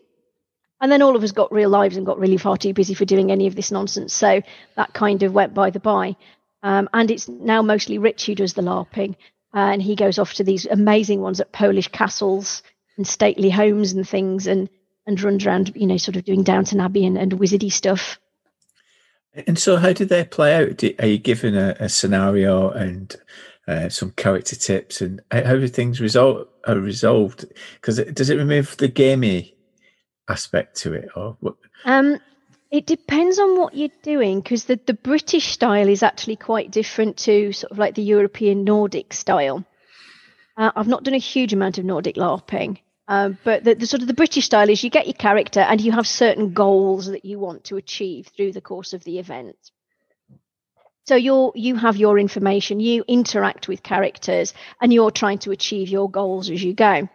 And 0.81 0.91
then 0.91 1.01
all 1.01 1.15
of 1.15 1.23
us 1.23 1.31
got 1.31 1.51
real 1.51 1.69
lives 1.69 1.95
and 1.95 2.05
got 2.05 2.19
really 2.19 2.37
far 2.37 2.57
too 2.57 2.73
busy 2.73 2.93
for 2.93 3.05
doing 3.05 3.31
any 3.31 3.47
of 3.47 3.55
this 3.55 3.71
nonsense. 3.71 4.13
So 4.13 4.41
that 4.75 4.93
kind 4.93 5.23
of 5.23 5.33
went 5.33 5.53
by 5.53 5.69
the 5.69 5.79
by. 5.79 6.15
Um, 6.61 6.89
and 6.93 7.09
it's 7.09 7.29
now 7.29 7.61
mostly 7.61 7.97
Rich 7.97 8.25
who 8.25 8.35
does 8.35 8.53
the 8.53 8.61
LARPing. 8.61 9.15
And 9.53 9.81
he 9.81 9.95
goes 9.95 10.19
off 10.19 10.33
to 10.35 10.43
these 10.43 10.65
amazing 10.65 11.21
ones 11.21 11.39
at 11.39 11.51
Polish 11.51 11.87
castles 11.89 12.63
and 12.97 13.07
stately 13.07 13.49
homes 13.49 13.93
and 13.93 14.07
things 14.07 14.47
and, 14.47 14.69
and 15.05 15.21
runs 15.21 15.45
around, 15.45 15.73
you 15.75 15.87
know, 15.87 15.97
sort 15.97 16.15
of 16.15 16.25
doing 16.25 16.43
Downton 16.43 16.81
Abbey 16.81 17.05
and, 17.05 17.17
and 17.17 17.31
wizardy 17.33 17.71
stuff. 17.71 18.19
And 19.35 19.57
so, 19.57 19.77
how 19.77 19.93
did 19.93 20.09
they 20.09 20.23
play 20.23 20.53
out? 20.53 20.83
Are 20.99 21.07
you 21.07 21.17
given 21.17 21.55
a, 21.55 21.75
a 21.79 21.89
scenario 21.89 22.69
and 22.69 23.15
uh, 23.67 23.89
some 23.89 24.11
character 24.11 24.55
tips, 24.55 25.01
and 25.01 25.21
how 25.31 25.55
do 25.55 25.67
things 25.67 25.99
result 25.99 26.49
are 26.67 26.77
resolved? 26.77 27.45
Because 27.75 27.97
does 27.97 28.29
it 28.29 28.37
remove 28.37 28.77
the 28.77 28.87
gamey 28.87 29.55
aspect 30.29 30.77
to 30.77 30.93
it, 30.93 31.09
or 31.15 31.35
what? 31.39 31.55
Um, 31.85 32.19
it 32.69 32.85
depends 32.85 33.39
on 33.39 33.57
what 33.57 33.73
you're 33.73 33.89
doing, 34.03 34.41
because 34.41 34.65
the 34.65 34.79
the 34.85 34.93
British 34.93 35.51
style 35.51 35.89
is 35.89 36.03
actually 36.03 36.35
quite 36.35 36.69
different 36.69 37.17
to 37.17 37.53
sort 37.53 37.71
of 37.71 37.79
like 37.79 37.95
the 37.95 38.03
European 38.03 38.63
Nordic 38.63 39.13
style. 39.13 39.65
Uh, 40.55 40.71
I've 40.75 40.87
not 40.87 41.03
done 41.03 41.15
a 41.15 41.17
huge 41.17 41.53
amount 41.53 41.79
of 41.79 41.85
Nordic 41.85 42.17
LARPing, 42.17 42.77
um, 43.13 43.37
but 43.43 43.63
the, 43.63 43.75
the, 43.75 43.85
sort 43.85 44.01
of 44.01 44.07
the 44.07 44.15
British 44.15 44.45
style 44.45 44.69
is 44.69 44.83
you 44.83 44.89
get 44.89 45.05
your 45.05 45.13
character 45.13 45.59
and 45.59 45.79
you 45.79 45.91
have 45.91 46.07
certain 46.07 46.53
goals 46.53 47.05
that 47.05 47.25
you 47.25 47.37
want 47.37 47.65
to 47.65 47.77
achieve 47.77 48.27
through 48.35 48.53
the 48.53 48.61
course 48.61 48.93
of 48.93 49.03
the 49.03 49.19
event. 49.19 49.55
So 51.05 51.15
you 51.15 51.51
you 51.53 51.75
have 51.75 51.95
your 51.95 52.17
information, 52.17 52.79
you 52.79 53.03
interact 53.07 53.67
with 53.67 53.83
characters, 53.83 54.53
and 54.81 54.91
you're 54.91 55.11
trying 55.11 55.39
to 55.39 55.51
achieve 55.51 55.89
your 55.89 56.09
goals 56.09 56.49
as 56.49 56.63
you 56.63 56.73
go. 56.73 57.07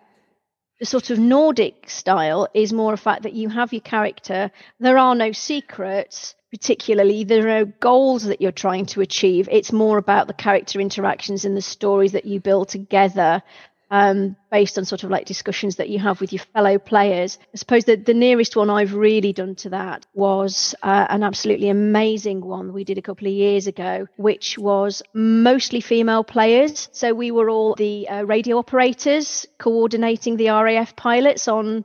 The 0.78 0.86
sort 0.86 1.10
of 1.10 1.18
Nordic 1.18 1.90
style 1.90 2.46
is 2.54 2.72
more 2.72 2.92
a 2.92 2.96
fact 2.96 3.24
that 3.24 3.32
you 3.32 3.48
have 3.48 3.72
your 3.72 3.80
character. 3.80 4.52
There 4.78 4.98
are 4.98 5.16
no 5.16 5.32
secrets, 5.32 6.36
particularly. 6.52 7.24
There 7.24 7.48
are 7.48 7.64
no 7.64 7.72
goals 7.80 8.22
that 8.24 8.40
you're 8.40 8.52
trying 8.52 8.86
to 8.86 9.00
achieve. 9.00 9.48
It's 9.50 9.72
more 9.72 9.98
about 9.98 10.28
the 10.28 10.42
character 10.44 10.80
interactions 10.80 11.44
and 11.44 11.56
the 11.56 11.72
stories 11.76 12.12
that 12.12 12.26
you 12.26 12.38
build 12.38 12.68
together 12.68 13.42
um, 13.90 14.36
based 14.50 14.76
on 14.78 14.84
sort 14.84 15.04
of 15.04 15.10
like 15.10 15.24
discussions 15.26 15.76
that 15.76 15.88
you 15.88 15.98
have 15.98 16.20
with 16.20 16.32
your 16.32 16.42
fellow 16.54 16.78
players. 16.78 17.38
I 17.54 17.56
suppose 17.56 17.84
that 17.84 18.04
the 18.06 18.14
nearest 18.14 18.54
one 18.56 18.70
I've 18.70 18.94
really 18.94 19.32
done 19.32 19.54
to 19.56 19.70
that 19.70 20.06
was 20.14 20.74
uh, 20.82 21.06
an 21.08 21.22
absolutely 21.22 21.68
amazing 21.70 22.44
one 22.44 22.72
we 22.72 22.84
did 22.84 22.98
a 22.98 23.02
couple 23.02 23.26
of 23.26 23.32
years 23.32 23.66
ago, 23.66 24.06
which 24.16 24.58
was 24.58 25.02
mostly 25.14 25.80
female 25.80 26.24
players. 26.24 26.88
So 26.92 27.14
we 27.14 27.30
were 27.30 27.48
all 27.48 27.74
the 27.74 28.08
uh, 28.08 28.22
radio 28.24 28.58
operators 28.58 29.46
coordinating 29.58 30.36
the 30.36 30.48
RAF 30.48 30.94
pilots 30.96 31.48
on 31.48 31.84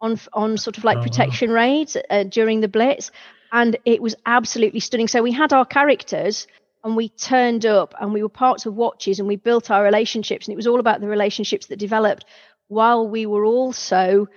on 0.00 0.18
on 0.32 0.58
sort 0.58 0.76
of 0.78 0.84
like 0.84 0.96
Oh, 0.96 1.00
wow. 1.00 1.06
protection 1.06 1.50
raids 1.50 1.96
uh, 2.10 2.24
during 2.24 2.60
the 2.60 2.68
Blitz, 2.68 3.10
and 3.52 3.76
it 3.84 4.02
was 4.02 4.14
absolutely 4.26 4.80
stunning. 4.80 5.08
So 5.08 5.22
we 5.22 5.32
had 5.32 5.52
our 5.52 5.64
characters. 5.64 6.46
And 6.84 6.96
we 6.96 7.08
turned 7.08 7.64
up 7.64 7.94
and 7.98 8.12
we 8.12 8.22
were 8.22 8.28
parts 8.28 8.66
of 8.66 8.74
watches 8.74 9.18
and 9.18 9.26
we 9.26 9.36
built 9.36 9.70
our 9.70 9.82
relationships. 9.82 10.46
And 10.46 10.52
it 10.52 10.56
was 10.56 10.66
all 10.66 10.80
about 10.80 11.00
the 11.00 11.08
relationships 11.08 11.66
that 11.66 11.78
developed 11.78 12.26
while 12.68 13.08
we 13.08 13.26
were 13.26 13.44
also 13.44 14.28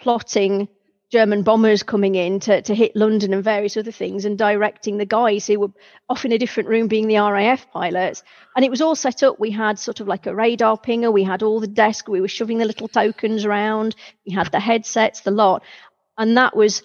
plotting 0.00 0.68
German 1.10 1.42
bombers 1.42 1.84
coming 1.84 2.16
in 2.16 2.40
to, 2.40 2.62
to 2.62 2.74
hit 2.74 2.96
London 2.96 3.32
and 3.32 3.42
various 3.42 3.76
other 3.76 3.92
things 3.92 4.24
and 4.24 4.36
directing 4.36 4.98
the 4.98 5.06
guys 5.06 5.46
who 5.46 5.60
were 5.60 5.70
off 6.08 6.24
in 6.24 6.32
a 6.32 6.38
different 6.38 6.68
room 6.68 6.88
being 6.88 7.06
the 7.06 7.16
RAF 7.16 7.70
pilots. 7.70 8.24
And 8.56 8.64
it 8.64 8.70
was 8.70 8.80
all 8.80 8.96
set 8.96 9.22
up. 9.22 9.38
We 9.38 9.52
had 9.52 9.78
sort 9.78 10.00
of 10.00 10.08
like 10.08 10.26
a 10.26 10.34
radar 10.34 10.76
pinger, 10.76 11.12
we 11.12 11.22
had 11.22 11.44
all 11.44 11.60
the 11.60 11.68
desk, 11.68 12.08
we 12.08 12.20
were 12.20 12.28
shoving 12.28 12.58
the 12.58 12.64
little 12.64 12.88
tokens 12.88 13.44
around, 13.44 13.94
we 14.26 14.32
had 14.32 14.50
the 14.50 14.58
headsets, 14.58 15.20
the 15.20 15.30
lot. 15.30 15.62
And 16.18 16.36
that 16.36 16.56
was, 16.56 16.82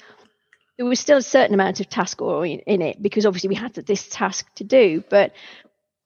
there 0.81 0.89
was 0.89 0.99
still 0.99 1.19
a 1.19 1.21
certain 1.21 1.53
amount 1.53 1.79
of 1.79 1.89
task 1.89 2.19
in 2.19 2.59
in 2.65 2.81
it 2.81 2.99
because 2.99 3.27
obviously 3.27 3.49
we 3.49 3.55
had 3.55 3.75
this 3.75 4.07
task 4.07 4.47
to 4.55 4.63
do, 4.63 5.03
but 5.11 5.31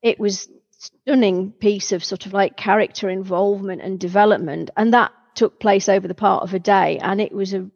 it 0.02 0.20
was 0.20 0.50
stunning 0.78 1.54
piece 1.54 1.94
of 1.94 2.04
sort 2.04 2.26
of 2.26 2.34
like 2.34 2.58
character 2.58 3.10
involvement 3.10 3.82
and 3.82 3.98
development. 3.98 4.72
And 4.76 4.94
that 4.94 5.14
took 5.34 5.62
place 5.62 5.88
over 5.88 6.10
the 6.10 6.14
part 6.14 6.44
of 6.44 6.54
a 6.54 6.60
day. 6.60 7.00
And 7.02 7.22
it 7.22 7.32
was 7.32 7.54
a 7.54 7.70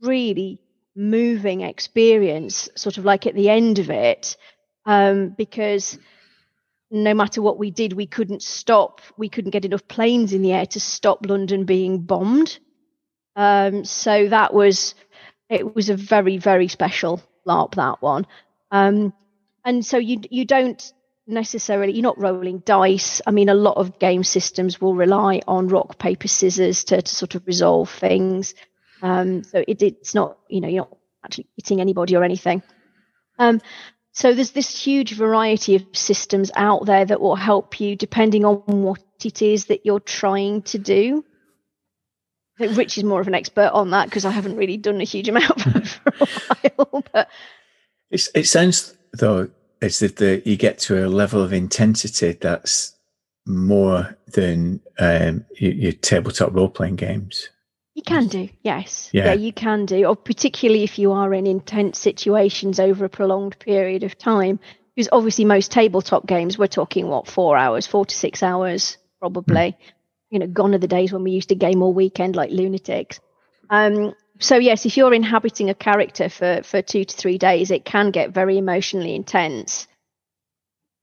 really 0.00 0.60
moving 0.94 1.62
experience, 1.62 2.68
sort 2.76 2.96
of 2.96 3.04
like 3.04 3.26
at 3.26 3.34
the 3.34 3.50
end 3.50 3.80
of 3.80 3.90
it, 3.90 4.36
um, 4.84 5.30
because 5.30 5.98
no 6.92 7.12
matter 7.12 7.42
what 7.42 7.58
we 7.58 7.72
did, 7.72 7.92
we 7.92 8.06
couldn't 8.06 8.44
stop. 8.44 9.00
We 9.16 9.28
couldn't 9.28 9.50
get 9.50 9.64
enough 9.64 9.88
planes 9.88 10.32
in 10.32 10.42
the 10.42 10.52
air 10.52 10.66
to 10.66 10.78
stop 10.78 11.26
London 11.26 11.64
being 11.64 12.02
bombed. 12.02 12.60
Um, 13.34 13.84
so 13.84 14.28
that 14.28 14.54
was 14.54 14.94
it 15.48 15.74
was 15.74 15.90
a 15.90 15.96
very 15.96 16.38
very 16.38 16.68
special 16.68 17.22
LARP 17.46 17.74
that 17.76 18.02
one. 18.02 18.26
Um, 18.70 19.12
and 19.64 19.84
so 19.84 19.98
you 19.98 20.20
you 20.30 20.44
don't 20.44 20.92
necessarily 21.26 21.92
you're 21.92 22.02
not 22.02 22.20
rolling 22.20 22.60
dice. 22.60 23.20
I 23.26 23.30
mean, 23.30 23.48
a 23.48 23.54
lot 23.54 23.76
of 23.76 23.98
game 23.98 24.24
systems 24.24 24.80
will 24.80 24.94
rely 24.94 25.42
on 25.46 25.68
rock 25.68 25.98
paper 25.98 26.28
scissors 26.28 26.84
to, 26.84 27.02
to 27.02 27.14
sort 27.14 27.34
of 27.34 27.46
resolve 27.46 27.90
things. 27.90 28.54
Um, 29.02 29.44
so 29.44 29.64
it, 29.66 29.82
it's 29.82 30.14
not 30.14 30.38
you 30.48 30.60
know 30.60 30.68
you're 30.68 30.84
not 30.84 30.98
actually 31.24 31.48
hitting 31.56 31.80
anybody 31.80 32.16
or 32.16 32.24
anything. 32.24 32.62
Um, 33.38 33.60
so 34.12 34.32
there's 34.32 34.52
this 34.52 34.82
huge 34.82 35.12
variety 35.12 35.74
of 35.74 35.84
systems 35.92 36.50
out 36.56 36.86
there 36.86 37.04
that 37.04 37.20
will 37.20 37.36
help 37.36 37.80
you 37.80 37.96
depending 37.96 38.46
on 38.46 38.62
what 38.64 39.02
it 39.22 39.42
is 39.42 39.66
that 39.66 39.84
you're 39.84 40.00
trying 40.00 40.62
to 40.62 40.78
do. 40.78 41.22
Rich 42.58 42.98
is 42.98 43.04
more 43.04 43.20
of 43.20 43.28
an 43.28 43.34
expert 43.34 43.70
on 43.72 43.90
that 43.90 44.06
because 44.06 44.24
I 44.24 44.30
haven't 44.30 44.56
really 44.56 44.76
done 44.76 45.00
a 45.00 45.04
huge 45.04 45.28
amount 45.28 45.60
for 45.60 46.12
a 46.20 46.70
while. 46.76 47.04
But 47.12 47.28
It's, 48.10 48.28
it 48.34 48.46
sounds 48.46 48.94
though 49.12 49.50
as 49.82 50.02
if 50.02 50.16
the, 50.16 50.42
you 50.44 50.56
get 50.56 50.78
to 50.78 51.06
a 51.06 51.08
level 51.08 51.42
of 51.42 51.52
intensity 51.52 52.32
that's 52.32 52.94
more 53.46 54.16
than 54.32 54.80
um, 54.98 55.44
your, 55.56 55.72
your 55.72 55.92
tabletop 55.92 56.54
role 56.54 56.68
playing 56.68 56.96
games. 56.96 57.48
You 57.94 58.02
can 58.02 58.26
do, 58.26 58.48
yes. 58.62 59.08
Yeah. 59.12 59.32
you 59.32 59.52
can 59.52 59.86
do, 59.86 60.04
or 60.04 60.16
particularly 60.16 60.84
if 60.84 60.98
you 60.98 61.12
are 61.12 61.32
in 61.32 61.46
intense 61.46 61.98
situations 61.98 62.78
over 62.78 63.06
a 63.06 63.08
prolonged 63.08 63.58
period 63.58 64.02
of 64.02 64.18
time. 64.18 64.60
Because 64.94 65.08
obviously, 65.12 65.44
most 65.44 65.72
tabletop 65.72 66.26
games, 66.26 66.58
we're 66.58 66.66
talking 66.66 67.08
what, 67.08 67.26
four 67.26 67.56
hours, 67.56 67.86
four 67.86 68.04
to 68.04 68.14
six 68.14 68.42
hours, 68.42 68.98
probably. 69.18 69.76
You 70.30 70.40
know, 70.40 70.46
gone 70.46 70.74
are 70.74 70.78
the 70.78 70.88
days 70.88 71.12
when 71.12 71.22
we 71.22 71.30
used 71.30 71.50
to 71.50 71.54
game 71.54 71.82
all 71.82 71.92
weekend 71.92 72.36
like 72.36 72.50
lunatics. 72.50 73.20
Um, 73.70 74.14
so, 74.38 74.56
yes, 74.56 74.84
if 74.84 74.96
you're 74.96 75.14
inhabiting 75.14 75.70
a 75.70 75.74
character 75.74 76.28
for, 76.28 76.62
for 76.62 76.82
two 76.82 77.04
to 77.04 77.16
three 77.16 77.38
days, 77.38 77.70
it 77.70 77.84
can 77.84 78.10
get 78.10 78.30
very 78.30 78.58
emotionally 78.58 79.14
intense 79.14 79.86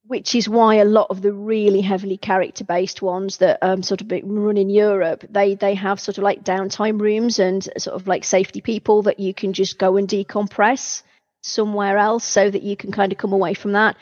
which 0.05 0.35
is 0.35 0.49
why 0.49 0.75
a 0.75 0.85
lot 0.85 1.07
of 1.09 1.21
the 1.21 1.31
really 1.31 1.81
heavily 1.81 2.17
character 2.17 2.63
based 2.63 3.01
ones 3.01 3.37
that 3.37 3.57
um, 3.61 3.81
sort 3.81 4.01
of 4.01 4.11
run 4.23 4.57
in 4.57 4.69
Europe, 4.69 5.23
they 5.29 5.55
they 5.55 5.75
have 5.75 5.99
sort 5.99 6.17
of 6.17 6.23
like 6.23 6.43
downtime 6.43 6.99
rooms 6.99 7.39
and 7.39 7.63
sort 7.77 7.95
of 7.95 8.07
like 8.07 8.23
safety 8.23 8.61
people 8.61 9.03
that 9.03 9.19
you 9.19 9.33
can 9.33 9.53
just 9.53 9.77
go 9.77 9.95
and 9.97 10.07
decompress 10.07 11.03
somewhere 11.41 11.97
else 11.97 12.25
so 12.25 12.49
that 12.49 12.63
you 12.63 12.75
can 12.75 12.91
kind 12.91 13.11
of 13.11 13.17
come 13.17 13.33
away 13.33 13.53
from 13.53 13.73
that. 13.73 13.95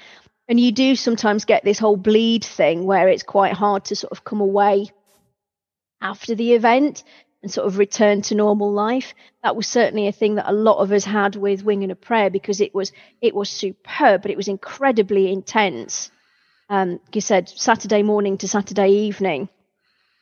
And 0.48 0.60
you 0.60 0.72
do 0.72 0.96
sometimes 0.96 1.46
get 1.46 1.64
this 1.64 1.80
whole 1.80 1.96
bleed 1.96 2.44
thing 2.44 2.86
where 2.86 3.08
it's 3.08 3.24
quite 3.24 3.54
hard 3.54 3.86
to 3.86 3.96
sort 3.96 4.12
of 4.12 4.24
come 4.24 4.42
away 4.42 4.88
after 6.02 6.36
the 6.36 6.54
event 6.54 7.04
and 7.42 7.52
sort 7.52 7.68
of 7.68 7.78
return 7.78 8.22
to 8.24 8.36
normal 8.36 8.72
life. 8.72 9.14
That 9.44 9.56
was 9.56 9.68
certainly 9.68 10.08
a 10.08 10.12
thing 10.12 10.36
that 10.36 10.50
a 10.50 10.54
lot 10.54 10.78
of 10.78 10.92
us 10.92 11.06
had 11.06 11.36
with 11.36 11.64
Wing 11.64 11.84
and 11.84 11.92
a 11.92 11.96
Prayer 11.96 12.30
because 12.30 12.62
it 12.62 12.74
was 12.74 12.92
it 13.22 13.34
was 13.34 13.50
superb, 13.50 14.22
but 14.22 14.32
it 14.32 14.38
was 14.38 14.48
incredibly 14.48 15.32
intense. 15.32 16.12
Um, 16.70 17.00
like 17.06 17.16
you 17.16 17.22
said, 17.22 17.50
Saturday 17.50 18.04
morning 18.04 18.38
to 18.40 18.48
Saturday 18.48 18.90
evening, 18.90 19.50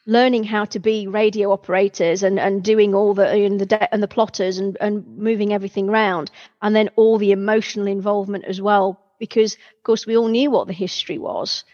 learning 0.07 0.45
how 0.45 0.65
to 0.65 0.79
be 0.79 1.07
radio 1.07 1.51
operators 1.51 2.23
and, 2.23 2.39
and 2.39 2.63
doing 2.63 2.95
all 2.95 3.13
the 3.13 3.27
and 3.27 3.59
the 3.59 3.65
de- 3.65 3.93
and 3.93 4.01
the 4.01 4.07
plotters 4.07 4.57
and, 4.57 4.77
and 4.79 5.17
moving 5.17 5.53
everything 5.53 5.89
around, 5.89 6.31
and 6.61 6.75
then 6.75 6.89
all 6.95 7.17
the 7.17 7.31
emotional 7.31 7.87
involvement 7.87 8.45
as 8.45 8.61
well. 8.61 8.99
Because 9.19 9.55
of 9.55 9.83
course 9.83 10.07
we 10.07 10.15
all 10.15 10.29
knew 10.29 10.49
what 10.49 10.67
the 10.67 10.73
history 10.73 11.17
was, 11.17 11.65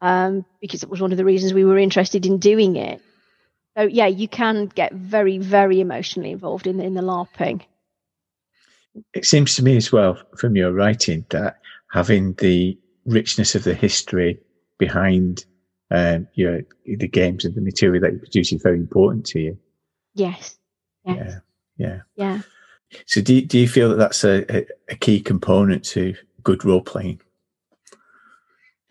um, 0.00 0.46
because 0.62 0.82
it 0.82 0.88
was 0.88 1.02
one 1.02 1.12
of 1.12 1.18
the 1.18 1.24
reasons 1.24 1.52
we 1.52 1.64
were 1.64 1.78
interested 1.78 2.24
in 2.24 2.38
doing 2.38 2.76
it. 2.76 3.02
So 3.76 3.84
yeah, 3.84 4.06
you 4.06 4.28
can 4.28 4.66
get 4.66 4.92
very, 4.92 5.38
very 5.38 5.80
emotionally 5.80 6.30
involved 6.30 6.66
in 6.66 6.80
in 6.80 6.94
the 6.94 7.02
LARPing. 7.02 7.62
It 9.12 9.24
seems 9.24 9.56
to 9.56 9.64
me 9.64 9.76
as 9.76 9.90
well 9.90 10.16
from 10.36 10.56
your 10.56 10.72
writing 10.72 11.24
that 11.30 11.58
having 11.90 12.34
the 12.34 12.78
richness 13.04 13.54
of 13.54 13.64
the 13.64 13.74
history 13.74 14.38
behind 14.78 15.44
um, 15.90 16.28
your 16.34 16.60
the 16.86 17.08
games 17.08 17.44
and 17.44 17.54
the 17.54 17.60
material 17.60 18.00
that 18.02 18.12
you 18.12 18.18
produce 18.18 18.52
is 18.52 18.62
very 18.62 18.78
important 18.78 19.26
to 19.26 19.40
you. 19.40 19.58
Yes. 20.14 20.56
Yes. 21.04 21.40
Yeah, 21.76 21.86
yeah. 21.86 22.00
Yeah. 22.16 22.42
So 23.06 23.20
do 23.20 23.34
you, 23.34 23.42
do 23.42 23.58
you 23.58 23.68
feel 23.68 23.88
that 23.90 23.96
that's 23.96 24.24
a, 24.24 24.44
a, 24.56 24.66
a 24.90 24.96
key 24.96 25.20
component 25.20 25.84
to 25.86 26.14
good 26.42 26.64
role 26.64 26.80
playing? 26.80 27.20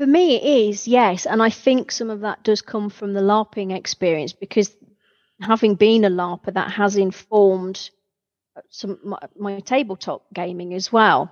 For 0.03 0.09
me, 0.09 0.35
it 0.35 0.43
is, 0.43 0.85
yes. 0.85 1.25
And 1.25 1.41
I 1.41 1.49
think 1.49 1.89
some 1.89 2.09
of 2.09 2.19
that 2.19 2.43
does 2.43 2.61
come 2.61 2.89
from 2.89 3.13
the 3.13 3.21
LARPing 3.21 3.73
experience 3.73 4.33
because 4.33 4.75
having 5.39 5.75
been 5.75 6.03
a 6.03 6.09
LARPer, 6.09 6.53
that 6.55 6.71
has 6.71 6.97
informed 6.97 7.89
some 8.69 8.99
my, 9.01 9.17
my 9.39 9.61
tabletop 9.61 10.25
gaming 10.33 10.73
as 10.73 10.91
well. 10.91 11.31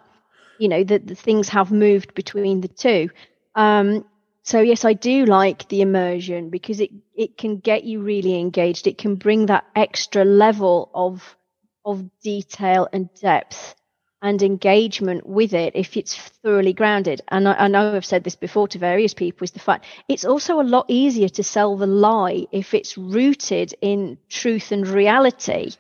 You 0.57 0.69
know, 0.69 0.86
that 0.86 1.05
the 1.05 1.15
things 1.15 1.49
have 1.49 1.73
moved 1.73 2.13
between 2.13 2.62
the 2.62 2.69
two. 2.69 3.10
Um, 3.55 4.05
so 4.43 4.62
yes, 4.62 4.86
I 4.86 4.93
do 4.93 5.25
like 5.25 5.67
the 5.67 5.81
immersion 5.81 6.49
because 6.49 6.79
it 6.79 6.91
it 7.13 7.38
can 7.38 7.57
get 7.57 7.84
you 7.84 8.01
really 8.01 8.39
engaged. 8.39 8.88
It 8.88 8.97
can 8.97 9.15
bring 9.15 9.47
that 9.47 9.65
extra 9.75 10.23
level 10.23 10.89
of 10.93 11.36
of 11.84 12.10
detail 12.21 12.88
and 12.93 13.10
depth 13.15 13.75
and 14.21 14.43
engagement 14.43 15.25
with 15.25 15.53
it 15.53 15.75
if 15.75 15.97
it's 15.97 16.15
thoroughly 16.15 16.73
grounded. 16.73 17.21
And 17.29 17.47
I, 17.47 17.53
I, 17.53 17.67
know 17.67 17.95
I've 17.95 18.05
said 18.05 18.23
this 18.23 18.36
before 18.36 18.67
to 18.69 18.77
various 18.77 19.13
people 19.13 19.43
is 19.43 19.51
the 19.51 19.60
fact 19.60 19.86
it's 20.07 20.25
also 20.25 20.62
a 20.62 20.63
lot 20.63 20.86
easier 20.88 21.29
to 21.29 21.43
sell 21.43 21.75
the 21.75 21.88
lie 21.88 22.45
if 22.51 22.73
it's 22.73 22.97
rooted 22.97 23.73
in 23.81 24.17
truth 24.29 24.71
and 24.71 24.88
reality. 24.88 25.71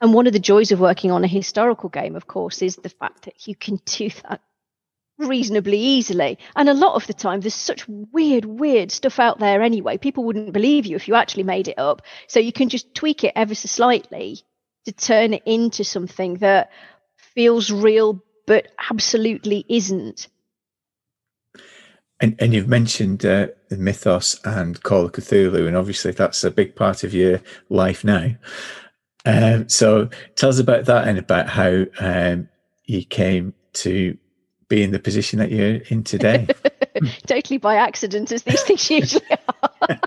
And 0.00 0.14
one 0.14 0.26
of 0.26 0.32
the 0.32 0.38
joys 0.38 0.72
of 0.72 0.80
working 0.80 1.10
on 1.10 1.24
a 1.24 1.28
historical 1.28 1.88
game, 1.88 2.16
of 2.16 2.26
course, 2.26 2.62
is 2.62 2.76
the 2.76 2.88
fact 2.88 3.24
that 3.24 3.46
you 3.46 3.54
can 3.54 3.80
do 3.86 4.10
that 4.28 4.40
reasonably 5.18 5.78
easily. 5.78 6.38
And 6.54 6.68
a 6.68 6.74
lot 6.74 6.94
of 6.94 7.06
the 7.06 7.14
time, 7.14 7.40
there's 7.40 7.54
such 7.54 7.86
weird, 7.88 8.44
weird 8.44 8.90
stuff 8.90 9.18
out 9.18 9.38
there 9.38 9.62
anyway. 9.62 9.96
People 9.96 10.24
wouldn't 10.24 10.52
believe 10.52 10.86
you 10.86 10.96
if 10.96 11.08
you 11.08 11.14
actually 11.14 11.44
made 11.44 11.68
it 11.68 11.78
up. 11.78 12.02
So 12.26 12.40
you 12.40 12.52
can 12.52 12.68
just 12.68 12.94
tweak 12.94 13.24
it 13.24 13.32
ever 13.34 13.54
so 13.54 13.68
slightly 13.68 14.42
to 14.84 14.92
turn 14.92 15.34
it 15.34 15.42
into 15.46 15.84
something 15.84 16.34
that 16.36 16.70
feels 17.36 17.70
real 17.70 18.20
but 18.46 18.68
absolutely 18.90 19.64
isn't. 19.68 20.28
And, 22.18 22.34
and 22.38 22.54
you've 22.54 22.68
mentioned 22.68 23.26
uh, 23.26 23.48
the 23.68 23.76
mythos 23.76 24.40
and 24.44 24.82
Call 24.82 25.04
of 25.04 25.12
Cthulhu, 25.12 25.66
and 25.66 25.76
obviously 25.76 26.12
that's 26.12 26.42
a 26.44 26.50
big 26.50 26.74
part 26.74 27.04
of 27.04 27.12
your 27.12 27.42
life 27.68 28.04
now. 28.04 28.30
Um, 29.26 29.68
so 29.68 30.08
tell 30.36 30.48
us 30.48 30.58
about 30.58 30.86
that 30.86 31.08
and 31.08 31.18
about 31.18 31.48
how 31.48 31.84
um, 31.98 32.48
you 32.86 33.04
came 33.04 33.52
to 33.74 34.16
be 34.68 34.82
in 34.82 34.92
the 34.92 34.98
position 34.98 35.40
that 35.40 35.50
you're 35.50 35.82
in 35.88 36.04
today. 36.04 36.46
totally 37.26 37.58
by 37.58 37.74
accident, 37.76 38.32
as 38.32 38.44
these 38.44 38.62
things 38.62 38.88
usually 38.90 39.26
are. 39.48 39.70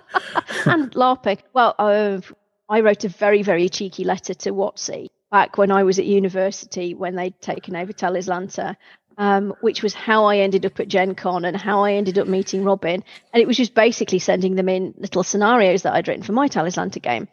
and 0.65 0.92
LARPing. 0.94 1.39
Well, 1.54 1.76
uh, 1.78 2.22
I 2.70 2.80
wrote 2.80 3.04
a 3.04 3.10
very, 3.10 3.44
very 3.44 3.70
cheeky 3.70 4.04
letter 4.04 4.34
to 4.34 4.52
WotC 4.52 5.10
back 5.32 5.58
when 5.58 5.72
I 5.72 5.84
was 5.84 6.00
at 6.00 6.06
university 6.06 6.94
when 6.94 7.15
they'd 7.15 7.39
taken 7.42 7.76
over 7.76 7.94
Talislanta, 7.94 8.76
um, 9.18 9.54
which 9.62 9.84
was 9.84 9.94
how 9.94 10.26
I 10.26 10.38
ended 10.38 10.65
up 10.65 10.80
at 10.80 10.88
Gen 10.88 11.15
Con 11.15 11.46
and 11.46 11.56
how 11.56 11.84
I 11.84 11.94
ended 11.94 12.18
up 12.18 12.28
meeting 12.28 12.63
Robin. 12.63 13.04
And 13.34 13.42
it 13.42 13.48
was 13.48 13.58
just 13.58 13.74
basically 13.74 14.20
sending 14.20 14.56
them 14.56 14.70
in 14.70 14.94
little 14.98 15.24
scenarios 15.24 15.84
that 15.84 15.94
I'd 15.94 16.08
written 16.08 16.24
for 16.24 16.32
my 16.32 16.48
Talislanta 16.48 17.02
game. 17.02 17.28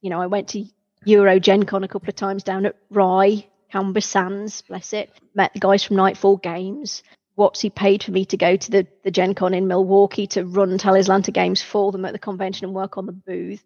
You 0.00 0.10
know, 0.10 0.20
I 0.20 0.26
went 0.26 0.48
to 0.50 0.64
Euro 1.04 1.38
Gen 1.40 1.64
Con 1.64 1.84
a 1.84 1.88
couple 1.88 2.08
of 2.08 2.16
times 2.16 2.44
down 2.44 2.66
at 2.66 2.76
Rye, 2.90 3.46
Camber 3.72 4.00
Sands, 4.00 4.62
bless 4.62 4.92
it. 4.92 5.10
Met 5.34 5.52
the 5.52 5.60
guys 5.60 5.82
from 5.82 5.96
Nightfall 5.96 6.36
Games. 6.36 7.02
WotC 7.38 7.74
paid 7.74 8.02
for 8.02 8.10
me 8.12 8.26
to 8.26 8.36
go 8.36 8.56
to 8.56 8.70
the, 8.70 8.86
the 9.02 9.10
Gen 9.10 9.34
Con 9.34 9.54
in 9.54 9.66
Milwaukee 9.66 10.26
to 10.28 10.44
run 10.44 10.76
Talislanta 10.78 11.32
games 11.32 11.62
for 11.62 11.90
them 11.90 12.04
at 12.04 12.12
the 12.12 12.18
convention 12.18 12.66
and 12.66 12.74
work 12.74 12.98
on 12.98 13.06
the 13.06 13.12
booth. 13.12 13.64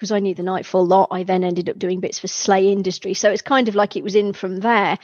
Because 0.00 0.12
I 0.12 0.18
knew 0.18 0.34
the 0.34 0.42
Nightfall 0.42 0.86
lot, 0.86 1.08
I 1.10 1.24
then 1.24 1.44
ended 1.44 1.68
up 1.68 1.78
doing 1.78 2.00
bits 2.00 2.18
for 2.18 2.26
SLA 2.26 2.72
Industry. 2.72 3.12
So 3.12 3.30
it's 3.30 3.42
kind 3.42 3.68
of 3.68 3.74
like 3.74 3.96
it 3.96 4.02
was 4.02 4.14
in 4.14 4.32
from 4.32 4.60
there. 4.60 4.98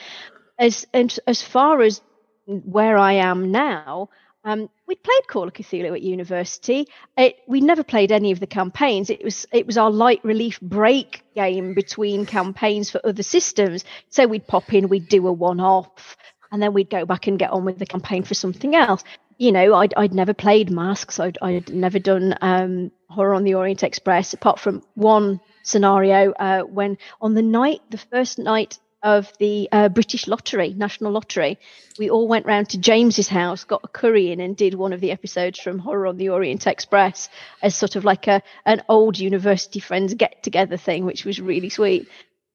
As 0.58 0.86
and 0.94 1.14
as 1.26 1.42
far 1.42 1.82
as 1.82 2.00
where 2.46 2.96
I 2.96 3.12
am 3.12 3.52
now, 3.52 4.08
um, 4.42 4.70
we 4.86 4.94
played 4.94 5.28
Call 5.28 5.48
of 5.48 5.52
Cthulhu 5.52 5.92
at 5.92 6.00
university. 6.00 6.86
It, 7.18 7.36
we 7.46 7.60
never 7.60 7.82
played 7.82 8.10
any 8.10 8.32
of 8.32 8.40
the 8.40 8.46
campaigns. 8.46 9.10
It 9.10 9.22
was 9.22 9.44
it 9.52 9.66
was 9.66 9.76
our 9.76 9.90
light 9.90 10.24
relief 10.24 10.58
break 10.62 11.24
game 11.34 11.74
between 11.74 12.24
campaigns 12.24 12.88
for 12.88 13.00
other 13.04 13.22
systems. 13.22 13.84
So 14.08 14.26
we'd 14.26 14.46
pop 14.46 14.72
in, 14.72 14.88
we'd 14.88 15.10
do 15.10 15.26
a 15.26 15.32
one 15.32 15.60
off, 15.60 16.16
and 16.50 16.62
then 16.62 16.72
we'd 16.72 16.88
go 16.88 17.04
back 17.04 17.26
and 17.26 17.38
get 17.38 17.50
on 17.50 17.66
with 17.66 17.78
the 17.78 17.84
campaign 17.84 18.22
for 18.22 18.34
something 18.34 18.74
else. 18.74 19.04
You 19.38 19.52
know, 19.52 19.74
I'd 19.74 19.92
I'd 19.96 20.14
never 20.14 20.32
played 20.32 20.70
Masks. 20.70 21.20
I'd 21.20 21.38
I'd 21.42 21.72
never 21.72 21.98
done 21.98 22.34
um, 22.40 22.90
Horror 23.08 23.34
on 23.34 23.44
the 23.44 23.54
Orient 23.54 23.82
Express, 23.82 24.32
apart 24.32 24.58
from 24.58 24.82
one 24.94 25.40
scenario 25.62 26.32
uh, 26.32 26.62
when 26.62 26.96
on 27.20 27.34
the 27.34 27.42
night, 27.42 27.80
the 27.90 27.98
first 27.98 28.38
night 28.38 28.78
of 29.02 29.30
the 29.38 29.68
uh, 29.70 29.88
British 29.88 30.26
Lottery, 30.26 30.72
National 30.72 31.12
Lottery, 31.12 31.58
we 31.98 32.08
all 32.10 32.26
went 32.26 32.46
round 32.46 32.70
to 32.70 32.78
James's 32.78 33.28
house, 33.28 33.64
got 33.64 33.82
a 33.84 33.88
curry 33.88 34.32
in, 34.32 34.40
and 34.40 34.56
did 34.56 34.74
one 34.74 34.92
of 34.92 35.00
the 35.00 35.12
episodes 35.12 35.60
from 35.60 35.78
Horror 35.78 36.06
on 36.06 36.16
the 36.16 36.30
Orient 36.30 36.66
Express 36.66 37.28
as 37.62 37.76
sort 37.76 37.94
of 37.94 38.04
like 38.04 38.26
a 38.26 38.42
an 38.64 38.82
old 38.88 39.18
university 39.18 39.80
friends 39.80 40.14
get 40.14 40.42
together 40.42 40.76
thing, 40.78 41.04
which 41.04 41.24
was 41.24 41.40
really 41.40 41.68
sweet. 41.68 42.08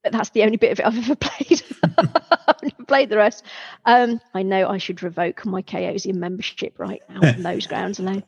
But 0.03 0.13
that's 0.13 0.31
the 0.31 0.43
only 0.43 0.57
bit 0.57 0.71
of 0.71 0.79
it 0.79 0.85
I've 0.85 0.97
ever 0.97 1.15
played. 1.19 1.63
I've 2.47 2.87
played 2.87 3.09
the 3.09 3.17
rest. 3.17 3.43
Um, 3.85 4.19
I 4.33 4.43
know 4.43 4.67
I 4.67 4.77
should 4.77 5.03
revoke 5.03 5.45
my 5.45 5.61
Chaosium 5.61 6.15
membership 6.15 6.79
right 6.79 7.01
now 7.09 7.29
on 7.29 7.43
those 7.43 7.67
grounds 7.67 7.99
alone. 7.99 8.23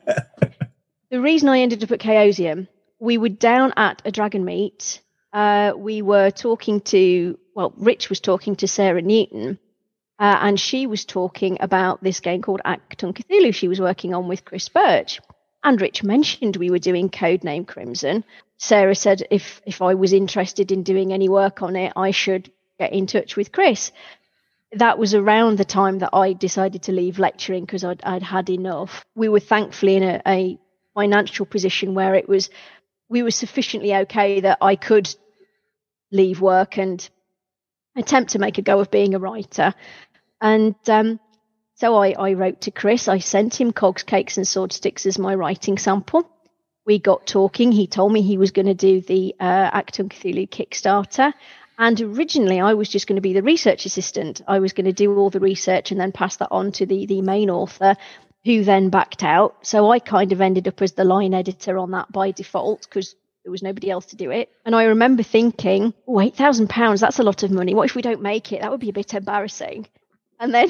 the 1.10 1.20
reason 1.20 1.48
I 1.48 1.60
ended 1.60 1.82
up 1.82 1.90
at 1.90 2.00
Chaosium, 2.00 2.68
we 3.00 3.18
were 3.18 3.28
down 3.28 3.72
at 3.76 4.02
a 4.04 4.12
dragon 4.12 4.44
meet. 4.44 5.00
Uh, 5.32 5.72
we 5.76 6.00
were 6.02 6.30
talking 6.30 6.80
to 6.82 7.38
well, 7.54 7.72
Rich 7.76 8.08
was 8.08 8.20
talking 8.20 8.56
to 8.56 8.68
Sarah 8.68 9.02
Newton, 9.02 9.58
uh, 10.18 10.38
and 10.40 10.58
she 10.58 10.86
was 10.86 11.04
talking 11.04 11.58
about 11.60 12.02
this 12.02 12.20
game 12.20 12.42
called 12.42 12.60
Achtung 12.64 13.14
Cthulhu 13.14 13.54
she 13.54 13.68
was 13.68 13.80
working 13.80 14.14
on 14.14 14.28
with 14.28 14.44
Chris 14.44 14.68
Birch. 14.68 15.20
And 15.62 15.80
Rich 15.80 16.02
mentioned 16.04 16.56
we 16.56 16.70
were 16.70 16.78
doing 16.78 17.08
Codename 17.08 17.66
Crimson. 17.66 18.24
Sarah 18.64 18.94
said 18.94 19.26
if 19.30 19.60
if 19.66 19.82
I 19.82 19.92
was 19.94 20.14
interested 20.14 20.72
in 20.72 20.84
doing 20.84 21.12
any 21.12 21.28
work 21.28 21.60
on 21.60 21.76
it, 21.76 21.92
I 21.96 22.12
should 22.12 22.50
get 22.78 22.94
in 22.94 23.06
touch 23.06 23.36
with 23.36 23.52
Chris. 23.52 23.92
That 24.72 24.98
was 24.98 25.14
around 25.14 25.58
the 25.58 25.66
time 25.66 25.98
that 25.98 26.14
I 26.14 26.32
decided 26.32 26.84
to 26.84 26.92
leave 26.92 27.18
lecturing 27.18 27.66
because 27.66 27.84
I'd, 27.84 28.02
I'd 28.02 28.22
had 28.22 28.48
enough. 28.48 29.04
We 29.14 29.28
were 29.28 29.40
thankfully 29.40 29.96
in 29.96 30.02
a, 30.02 30.22
a 30.26 30.58
financial 30.94 31.44
position 31.44 31.92
where 31.92 32.14
it 32.14 32.26
was 32.26 32.48
we 33.10 33.22
were 33.22 33.30
sufficiently 33.30 33.94
okay 33.94 34.40
that 34.40 34.58
I 34.62 34.76
could 34.76 35.14
leave 36.10 36.40
work 36.40 36.78
and 36.78 37.06
attempt 37.96 38.30
to 38.30 38.38
make 38.38 38.56
a 38.56 38.62
go 38.62 38.80
of 38.80 38.90
being 38.90 39.14
a 39.14 39.18
writer. 39.18 39.74
And 40.40 40.74
um, 40.88 41.20
so 41.74 41.96
I, 41.96 42.12
I 42.12 42.32
wrote 42.32 42.62
to 42.62 42.70
Chris. 42.70 43.08
I 43.08 43.18
sent 43.18 43.60
him 43.60 43.72
Cogs, 43.72 44.04
Cakes, 44.04 44.38
and 44.38 44.48
Sword 44.48 44.72
Sticks 44.72 45.04
as 45.04 45.18
my 45.18 45.34
writing 45.34 45.76
sample. 45.76 46.30
We 46.86 46.98
got 46.98 47.26
talking. 47.26 47.72
He 47.72 47.86
told 47.86 48.12
me 48.12 48.22
he 48.22 48.38
was 48.38 48.50
going 48.50 48.66
to 48.66 48.74
do 48.74 49.00
the 49.00 49.34
uh, 49.40 49.70
Achtung 49.70 50.10
Cthulhu 50.10 50.48
Kickstarter. 50.48 51.32
And 51.78 52.00
originally, 52.00 52.60
I 52.60 52.74
was 52.74 52.88
just 52.88 53.06
going 53.06 53.16
to 53.16 53.22
be 53.22 53.32
the 53.32 53.42
research 53.42 53.86
assistant. 53.86 54.42
I 54.46 54.58
was 54.60 54.72
going 54.72 54.84
to 54.84 54.92
do 54.92 55.16
all 55.16 55.30
the 55.30 55.40
research 55.40 55.90
and 55.90 56.00
then 56.00 56.12
pass 56.12 56.36
that 56.36 56.48
on 56.50 56.72
to 56.72 56.86
the, 56.86 57.06
the 57.06 57.22
main 57.22 57.50
author, 57.50 57.96
who 58.44 58.62
then 58.62 58.90
backed 58.90 59.24
out. 59.24 59.66
So 59.66 59.90
I 59.90 59.98
kind 59.98 60.32
of 60.32 60.40
ended 60.40 60.68
up 60.68 60.82
as 60.82 60.92
the 60.92 61.04
line 61.04 61.34
editor 61.34 61.78
on 61.78 61.90
that 61.92 62.12
by 62.12 62.30
default 62.30 62.82
because 62.82 63.16
there 63.44 63.50
was 63.50 63.62
nobody 63.62 63.90
else 63.90 64.06
to 64.06 64.16
do 64.16 64.30
it. 64.30 64.50
And 64.64 64.74
I 64.74 64.84
remember 64.84 65.22
thinking, 65.22 65.94
oh, 66.06 66.12
£8,000, 66.12 67.00
that's 67.00 67.18
a 67.18 67.22
lot 67.22 67.42
of 67.42 67.50
money. 67.50 67.74
What 67.74 67.88
if 67.88 67.94
we 67.94 68.02
don't 68.02 68.22
make 68.22 68.52
it? 68.52 68.60
That 68.60 68.70
would 68.70 68.80
be 68.80 68.90
a 68.90 68.94
bit 68.94 69.14
embarrassing. 69.14 69.86
And 70.40 70.52
then 70.52 70.68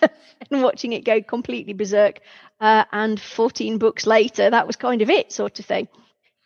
and 0.50 0.62
watching 0.62 0.92
it 0.92 1.04
go 1.04 1.22
completely 1.22 1.72
berserk. 1.72 2.20
Uh, 2.60 2.84
and 2.92 3.20
14 3.20 3.78
books 3.78 4.06
later, 4.06 4.48
that 4.48 4.66
was 4.66 4.76
kind 4.76 5.02
of 5.02 5.10
it, 5.10 5.32
sort 5.32 5.58
of 5.58 5.66
thing. 5.66 5.88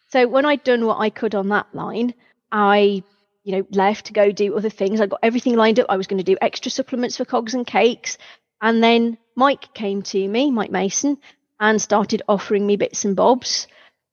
So 0.08 0.26
when 0.26 0.46
I'd 0.46 0.64
done 0.64 0.86
what 0.86 0.98
I 0.98 1.10
could 1.10 1.34
on 1.34 1.48
that 1.48 1.66
line, 1.74 2.14
I, 2.50 3.02
you 3.44 3.56
know, 3.56 3.66
left 3.70 4.06
to 4.06 4.12
go 4.12 4.30
do 4.30 4.56
other 4.56 4.70
things. 4.70 5.00
I 5.00 5.06
got 5.06 5.20
everything 5.22 5.56
lined 5.56 5.80
up. 5.80 5.86
I 5.88 5.96
was 5.96 6.06
going 6.06 6.18
to 6.18 6.24
do 6.24 6.38
extra 6.40 6.70
supplements 6.70 7.16
for 7.16 7.24
Cogs 7.24 7.54
and 7.54 7.66
Cakes. 7.66 8.16
And 8.62 8.82
then 8.82 9.18
Mike 9.34 9.74
came 9.74 10.02
to 10.02 10.28
me, 10.28 10.50
Mike 10.50 10.70
Mason, 10.70 11.18
and 11.60 11.82
started 11.82 12.22
offering 12.28 12.66
me 12.66 12.76
bits 12.76 13.04
and 13.04 13.14
bobs 13.14 13.66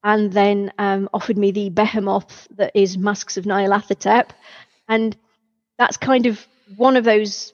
and 0.04 0.32
then 0.34 0.72
um, 0.78 1.10
offered 1.14 1.38
me 1.38 1.52
the 1.52 1.70
behemoth 1.70 2.48
that 2.58 2.72
is 2.76 2.98
Masks 2.98 3.38
of 3.38 3.46
Nyarlathotep. 3.46 4.32
And 4.88 5.16
that's 5.78 5.98
kind 5.98 6.26
of 6.26 6.46
one 6.76 6.98
of 6.98 7.06
those 7.06 7.54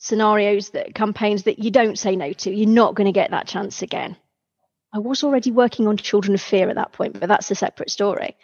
scenarios 0.00 0.70
that 0.70 0.94
campaigns 0.94 1.44
that 1.44 1.58
you 1.58 1.70
don't 1.70 1.98
say 1.98 2.16
no 2.16 2.32
to. 2.32 2.50
You're 2.50 2.68
not 2.68 2.94
going 2.94 3.04
to 3.04 3.12
get 3.12 3.30
that 3.30 3.46
chance 3.46 3.82
again. 3.82 4.16
I 4.92 4.98
was 4.98 5.22
already 5.22 5.52
working 5.52 5.86
on 5.86 5.98
Children 5.98 6.34
of 6.34 6.40
Fear 6.40 6.70
at 6.70 6.76
that 6.76 6.92
point, 6.92 7.20
but 7.20 7.28
that's 7.28 7.50
a 7.50 7.54
separate 7.54 7.90
story. 7.90 8.36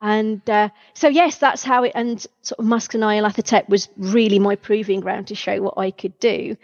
And 0.00 0.48
uh, 0.50 0.70
so, 0.94 1.08
yes, 1.08 1.36
that's 1.36 1.62
how 1.62 1.84
it. 1.84 1.92
And 1.94 2.20
sort 2.42 2.58
of 2.58 2.64
Masks 2.64 2.94
of 2.94 3.02
Nyarlathotep 3.02 3.68
was 3.68 3.88
really 3.96 4.38
my 4.38 4.56
proving 4.56 5.00
ground 5.00 5.28
to 5.28 5.34
show 5.34 5.60
what 5.62 5.78
I 5.78 5.90
could 5.90 6.18
do. 6.18 6.56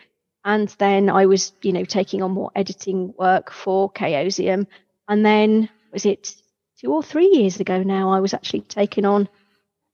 And 0.44 0.68
then 0.78 1.10
I 1.10 1.26
was, 1.26 1.52
you 1.62 1.72
know, 1.72 1.84
taking 1.84 2.22
on 2.22 2.32
more 2.32 2.50
editing 2.56 3.14
work 3.18 3.52
for 3.52 3.92
Chaosium. 3.92 4.66
And 5.06 5.24
then 5.24 5.68
was 5.92 6.06
it 6.06 6.34
two 6.80 6.92
or 6.92 7.02
three 7.02 7.28
years 7.28 7.60
ago 7.60 7.82
now? 7.82 8.10
I 8.10 8.20
was 8.20 8.32
actually 8.32 8.62
taken 8.62 9.04
on 9.04 9.28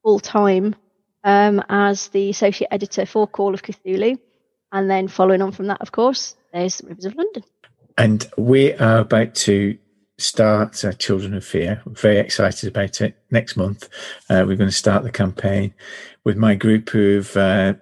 full 0.03 0.19
time 0.21 0.75
um, 1.23 1.61
as 1.67 2.07
the 2.07 2.29
associate 2.29 2.69
editor 2.71 3.05
for 3.05 3.27
Call 3.27 3.53
of 3.53 3.61
Cthulhu, 3.61 4.17
and 4.71 4.89
then 4.89 5.07
following 5.07 5.41
on 5.41 5.51
from 5.51 5.67
that, 5.67 5.81
of 5.81 5.91
course, 5.91 6.35
there's 6.53 6.77
the 6.77 6.87
Rivers 6.87 7.05
of 7.05 7.15
London. 7.15 7.43
And 7.97 8.29
we 8.37 8.73
are 8.73 8.99
about 8.99 9.33
to 9.35 9.77
start 10.17 10.83
uh, 10.83 10.93
Children 10.93 11.33
of 11.33 11.45
Fear. 11.45 11.81
We're 11.85 11.93
very 11.93 12.17
excited 12.17 12.67
about 12.67 13.01
it. 13.01 13.17
Next 13.31 13.55
month, 13.55 13.89
uh, 14.29 14.43
we're 14.47 14.57
going 14.57 14.69
to 14.69 14.75
start 14.75 15.03
the 15.03 15.11
campaign 15.11 15.73
with 16.23 16.37
my 16.37 16.55
group 16.55 16.89
who've 16.89 17.35
uh, 17.37 17.73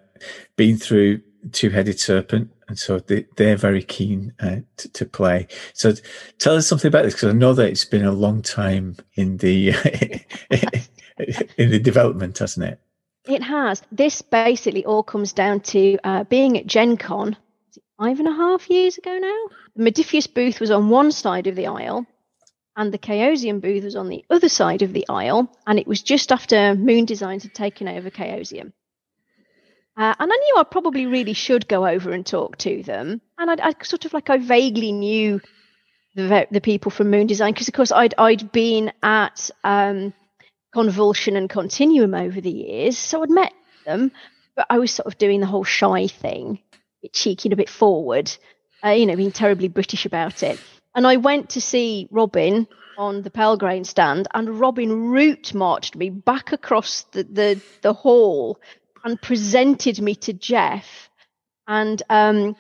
been 0.56 0.78
through 0.78 1.22
Two 1.52 1.70
Headed 1.70 2.00
Serpent 2.00 2.52
and 2.68 2.80
so 2.80 3.00
they, 3.00 3.26
they're 3.36 3.56
very 3.56 3.84
keen 3.84 4.34
uh, 4.40 4.58
to, 4.78 4.90
to, 4.90 5.06
play. 5.06 5.48
So 5.74 5.94
tell 6.40 6.56
us 6.56 6.68
something 6.68 6.88
about 6.88 7.04
this 7.04 7.14
because 7.14 7.30
I 7.30 7.38
know 7.38 7.54
that 7.54 7.70
it's 7.70 7.86
been 7.86 8.06
a 8.06 8.12
long 8.12 8.42
time 8.42 8.98
in 9.16 9.38
the 9.38 9.70
in 11.58 11.70
the 11.70 11.80
development, 11.80 12.38
hasn't 12.40 12.66
it? 12.66 12.80
It 13.28 13.42
has. 13.42 13.82
This 13.92 14.22
basically 14.22 14.86
all 14.86 15.04
comes 15.04 15.34
down 15.34 15.62
to 15.62 15.98
uh, 16.04 16.24
being 16.26 16.58
at 16.58 16.68
Gen 16.68 16.98
Con 16.98 17.38
five 17.98 18.20
and 18.20 18.28
a 18.28 18.34
half 18.34 18.70
years 18.70 18.98
ago 18.98 19.18
now. 19.18 19.56
The 19.76 19.84
Modiphius 19.84 20.32
booth 20.32 20.60
was 20.60 20.72
on 20.72 20.90
one 20.90 21.12
side 21.12 21.48
of 21.48 21.56
the 21.56 21.68
aisle, 21.68 22.06
and 22.76 22.94
the 22.94 22.98
Chaosium 22.98 23.62
booth 23.62 23.84
was 23.84 23.96
on 23.96 24.10
the 24.10 24.24
other 24.30 24.50
side 24.50 24.82
of 24.82 24.94
the 24.94 25.06
aisle, 25.10 25.50
and 25.66 25.80
it 25.80 25.88
was 25.88 26.02
just 26.02 26.32
after 26.32 26.76
Moon 26.76 27.06
Designs 27.06 27.44
had 27.44 27.54
taken 27.54 27.88
over 27.88 28.10
Chaosium. 28.10 28.74
Uh, 29.98 30.14
and 30.20 30.32
I 30.32 30.36
knew 30.36 30.56
I 30.58 30.64
probably 30.64 31.06
really 31.06 31.34
should 31.34 31.70
go 31.70 31.88
over 31.88 32.12
and 32.12 32.26
talk 32.26 32.58
to 32.60 32.84
them. 32.84 33.22
And 33.38 33.50
I, 33.50 33.70
I 33.70 33.74
sort 33.84 34.04
of 34.04 34.14
like 34.14 34.30
I 34.30 34.38
vaguely 34.38 34.92
knew 34.92 35.40
the 36.16 36.48
the 36.52 36.62
people 36.62 36.92
from 36.92 37.10
Moon 37.10 37.28
Design 37.28 37.54
because, 37.54 37.70
of 37.70 37.74
course, 37.74 37.94
I'd 37.94 38.14
I'd 38.18 38.52
been 38.52 38.92
at 39.02 39.50
um, 39.64 40.14
Convulsion 40.76 41.38
and 41.38 41.50
Continuum 41.50 42.14
over 42.14 42.42
the 42.42 42.52
years, 42.52 42.98
so 42.98 43.24
I'd 43.24 43.30
met 43.30 43.54
them. 43.86 44.12
But 44.58 44.68
I 44.70 44.78
was 44.78 44.92
sort 44.92 45.08
of 45.08 45.18
doing 45.18 45.40
the 45.40 45.46
whole 45.46 45.64
shy 45.64 46.08
thing, 46.08 46.60
a 46.74 46.78
bit 47.04 47.14
cheeky 47.14 47.48
and 47.48 47.54
a 47.54 47.56
bit 47.56 47.70
forward, 47.70 48.30
uh, 48.84 48.90
you 48.90 49.06
know, 49.06 49.16
being 49.16 49.32
terribly 49.32 49.70
British 49.70 50.06
about 50.06 50.44
it. 50.44 50.60
And 50.94 51.08
I 51.08 51.16
went 51.16 51.52
to 51.52 51.62
see 51.62 52.10
Robin 52.12 52.68
on 52.98 53.22
the 53.22 53.30
Pelgrane 53.30 53.86
stand, 53.86 54.28
and 54.34 54.60
Robin 54.60 55.12
route 55.12 55.54
marched 55.54 55.96
me 55.96 56.10
back 56.10 56.52
across 56.52 57.04
the, 57.14 57.24
the, 57.24 57.62
the 57.82 57.94
hall 57.94 58.60
and 59.06 59.22
presented 59.22 60.02
me 60.02 60.16
to 60.16 60.34
Jeff. 60.34 61.10
And 61.70 62.04
um, 62.10 62.58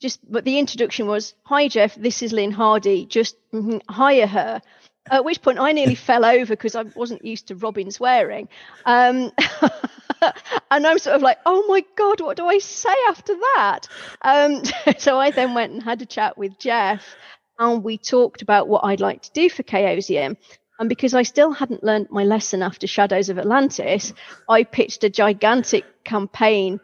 just, 0.00 0.18
but 0.28 0.44
the 0.44 0.58
introduction 0.58 1.06
was, 1.06 1.34
"Hi 1.44 1.68
Jeff, 1.68 1.94
this 1.94 2.22
is 2.22 2.32
Lynne 2.32 2.50
Hardy. 2.50 3.06
Just 3.06 3.36
mm-hmm, 3.52 3.78
hire 3.88 4.26
her." 4.26 4.62
At 5.08 5.24
which 5.24 5.42
point 5.42 5.58
I 5.58 5.72
nearly 5.72 5.94
fell 5.94 6.24
over 6.24 6.52
because 6.52 6.76
I 6.76 6.82
wasn't 6.82 7.24
used 7.24 7.48
to 7.48 7.54
Robin 7.54 7.90
swearing. 7.90 8.48
Um, 8.84 9.32
and 10.70 10.86
I'm 10.86 10.98
sort 10.98 11.16
of 11.16 11.22
like, 11.22 11.38
oh 11.46 11.64
my 11.68 11.84
God, 11.96 12.20
what 12.20 12.36
do 12.36 12.46
I 12.46 12.58
say 12.58 12.94
after 13.08 13.34
that? 13.34 13.88
Um, 14.22 14.62
so 14.98 15.18
I 15.18 15.30
then 15.30 15.54
went 15.54 15.72
and 15.72 15.82
had 15.82 16.02
a 16.02 16.06
chat 16.06 16.36
with 16.36 16.58
Jeff 16.58 17.16
and 17.60 17.84
we 17.84 17.98
talked 17.98 18.42
about 18.42 18.68
what 18.68 18.84
I'd 18.84 19.00
like 19.00 19.22
to 19.22 19.32
do 19.32 19.48
for 19.50 19.62
Chaosium. 19.62 20.36
And 20.78 20.88
because 20.88 21.12
I 21.12 21.24
still 21.24 21.52
hadn't 21.52 21.84
learned 21.84 22.08
my 22.10 22.24
lesson 22.24 22.62
after 22.62 22.86
Shadows 22.86 23.28
of 23.28 23.38
Atlantis, 23.38 24.14
I 24.48 24.64
pitched 24.64 25.04
a 25.04 25.10
gigantic 25.10 25.84
campaign, 26.04 26.80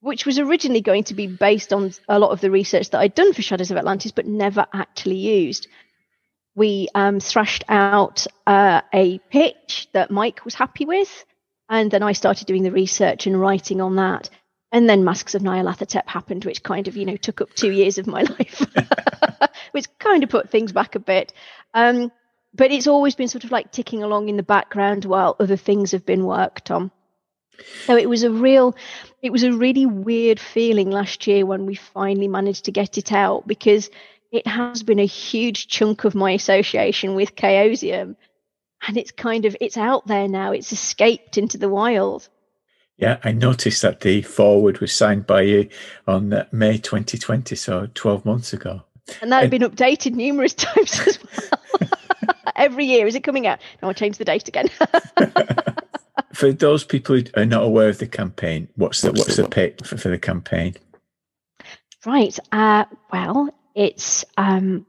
which 0.00 0.26
was 0.26 0.40
originally 0.40 0.80
going 0.80 1.04
to 1.04 1.14
be 1.14 1.28
based 1.28 1.72
on 1.72 1.92
a 2.08 2.18
lot 2.18 2.32
of 2.32 2.40
the 2.40 2.50
research 2.50 2.90
that 2.90 2.98
I'd 2.98 3.14
done 3.14 3.32
for 3.34 3.40
Shadows 3.40 3.70
of 3.70 3.76
Atlantis, 3.76 4.10
but 4.10 4.26
never 4.26 4.66
actually 4.72 5.18
used. 5.18 5.68
We 6.54 6.88
um, 6.94 7.20
thrashed 7.20 7.64
out 7.68 8.26
uh, 8.46 8.82
a 8.92 9.18
pitch 9.30 9.88
that 9.92 10.10
Mike 10.10 10.44
was 10.44 10.54
happy 10.54 10.84
with, 10.84 11.24
and 11.68 11.90
then 11.90 12.02
I 12.02 12.12
started 12.12 12.46
doing 12.46 12.62
the 12.62 12.72
research 12.72 13.26
and 13.26 13.40
writing 13.40 13.80
on 13.80 13.96
that. 13.96 14.28
And 14.70 14.88
then 14.88 15.04
Masks 15.04 15.34
of 15.34 15.42
Nyarlathotep 15.42 16.08
happened, 16.08 16.44
which 16.44 16.62
kind 16.62 16.88
of, 16.88 16.96
you 16.96 17.04
know, 17.04 17.16
took 17.16 17.40
up 17.40 17.52
two 17.54 17.70
years 17.70 17.98
of 17.98 18.06
my 18.06 18.22
life, 18.38 18.66
which 19.72 19.86
kind 19.98 20.22
of 20.22 20.30
put 20.30 20.50
things 20.50 20.72
back 20.72 20.94
a 20.94 21.00
bit. 21.00 21.32
Um, 21.74 22.10
but 22.54 22.70
it's 22.70 22.86
always 22.86 23.14
been 23.14 23.28
sort 23.28 23.44
of 23.44 23.50
like 23.50 23.72
ticking 23.72 24.02
along 24.02 24.28
in 24.28 24.36
the 24.36 24.42
background 24.42 25.04
while 25.04 25.36
other 25.40 25.56
things 25.56 25.92
have 25.92 26.04
been 26.04 26.24
worked 26.24 26.70
on. 26.70 26.90
So 27.84 27.96
it 27.96 28.08
was 28.08 28.22
a 28.22 28.30
real, 28.30 28.74
it 29.22 29.30
was 29.30 29.42
a 29.42 29.52
really 29.52 29.86
weird 29.86 30.40
feeling 30.40 30.90
last 30.90 31.26
year 31.26 31.46
when 31.46 31.66
we 31.66 31.74
finally 31.74 32.28
managed 32.28 32.64
to 32.64 32.72
get 32.72 32.98
it 32.98 33.12
out 33.12 33.46
because 33.46 33.90
it 34.32 34.46
has 34.46 34.82
been 34.82 34.98
a 34.98 35.06
huge 35.06 35.68
chunk 35.68 36.04
of 36.04 36.14
my 36.14 36.32
association 36.32 37.14
with 37.14 37.36
Chaosium. 37.36 38.16
And 38.88 38.96
it's 38.96 39.12
kind 39.12 39.44
of, 39.44 39.54
it's 39.60 39.76
out 39.76 40.06
there 40.06 40.26
now. 40.26 40.52
It's 40.52 40.72
escaped 40.72 41.38
into 41.38 41.58
the 41.58 41.68
wild. 41.68 42.28
Yeah, 42.96 43.18
I 43.22 43.32
noticed 43.32 43.82
that 43.82 44.00
the 44.00 44.22
forward 44.22 44.80
was 44.80 44.94
signed 44.94 45.26
by 45.26 45.42
you 45.42 45.68
on 46.06 46.32
uh, 46.32 46.46
May 46.50 46.78
2020, 46.78 47.54
so 47.54 47.88
12 47.94 48.24
months 48.24 48.52
ago. 48.52 48.82
And 49.20 49.30
that 49.30 49.42
had 49.42 49.50
been 49.50 49.62
updated 49.62 50.14
numerous 50.14 50.54
times 50.54 50.98
as 51.06 51.18
well. 51.22 51.90
Every 52.56 52.86
year, 52.86 53.06
is 53.06 53.14
it 53.14 53.24
coming 53.24 53.46
out? 53.46 53.60
No, 53.82 53.88
I'll 53.88 53.94
change 53.94 54.18
the 54.18 54.24
date 54.24 54.48
again. 54.48 54.68
for 56.32 56.52
those 56.52 56.84
people 56.84 57.16
who 57.16 57.24
are 57.36 57.46
not 57.46 57.64
aware 57.64 57.88
of 57.88 57.98
the 57.98 58.06
campaign, 58.06 58.68
what's 58.76 59.00
the 59.00 59.10
what's 59.10 59.36
the 59.36 59.48
pitch 59.48 59.80
for, 59.84 59.96
for 59.96 60.08
the 60.08 60.18
campaign? 60.18 60.74
Right. 62.04 62.38
Uh, 62.52 62.84
well, 63.12 63.48
it's 63.74 64.24
um, 64.36 64.86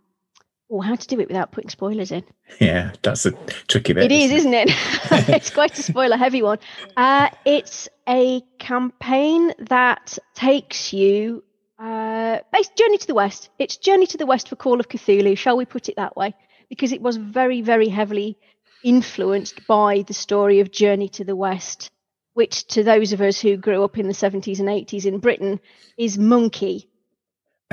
well, 0.70 0.82
how 0.82 0.96
to 0.96 1.08
do 1.08 1.20
it 1.20 1.28
without 1.28 1.52
putting 1.52 1.70
spoilers 1.70 2.12
in? 2.12 2.24
Yeah, 2.60 2.94
that's 3.04 3.26
a 3.26 3.32
tricky 3.68 3.94
bit. 3.94 4.06
It 4.06 4.12
is, 4.12 4.32
isn't 4.32 4.54
it? 4.54 4.70
it's 5.30 5.52
quite 5.52 5.78
a 5.78 5.84
spoiler 5.84 6.18
heavy 6.18 6.42
one. 6.42 6.60
Uh, 6.98 7.30
it's 7.46 7.90
a 8.10 8.42
campaign 8.60 9.54
that 9.60 10.18
takes 10.34 10.94
you 10.94 11.44
uh, 11.78 12.40
based 12.52 12.76
Journey 12.76 12.98
to 12.98 13.08
the 13.08 13.14
West. 13.14 13.50
It's 13.60 13.78
Journey 13.78 14.08
to 14.08 14.18
the 14.18 14.26
West 14.26 14.50
for 14.50 14.56
Call 14.56 14.80
of 14.80 14.88
Cthulhu, 14.88 15.38
shall 15.38 15.58
we 15.58 15.66
put 15.66 15.90
it 15.90 15.98
that 15.98 16.16
way? 16.16 16.34
Because 16.70 16.92
it 16.92 17.02
was 17.02 17.18
very, 17.18 17.62
very 17.62 17.90
heavily 17.90 18.38
influenced 18.84 19.68
by 19.68 20.04
the 20.08 20.14
story 20.14 20.60
of 20.60 20.72
Journey 20.72 21.10
to 21.10 21.24
the 21.24 21.36
West, 21.36 21.92
which 22.34 22.66
to 22.68 22.84
those 22.84 23.14
of 23.14 23.22
us 23.22 23.40
who 23.40 23.58
grew 23.58 23.84
up 23.84 23.98
in 23.98 24.08
the 24.08 24.14
70s 24.14 24.60
and 24.60 24.70
80s 24.70 25.06
in 25.06 25.20
Britain 25.20 25.60
is 25.98 26.18
Monkey. 26.18 26.90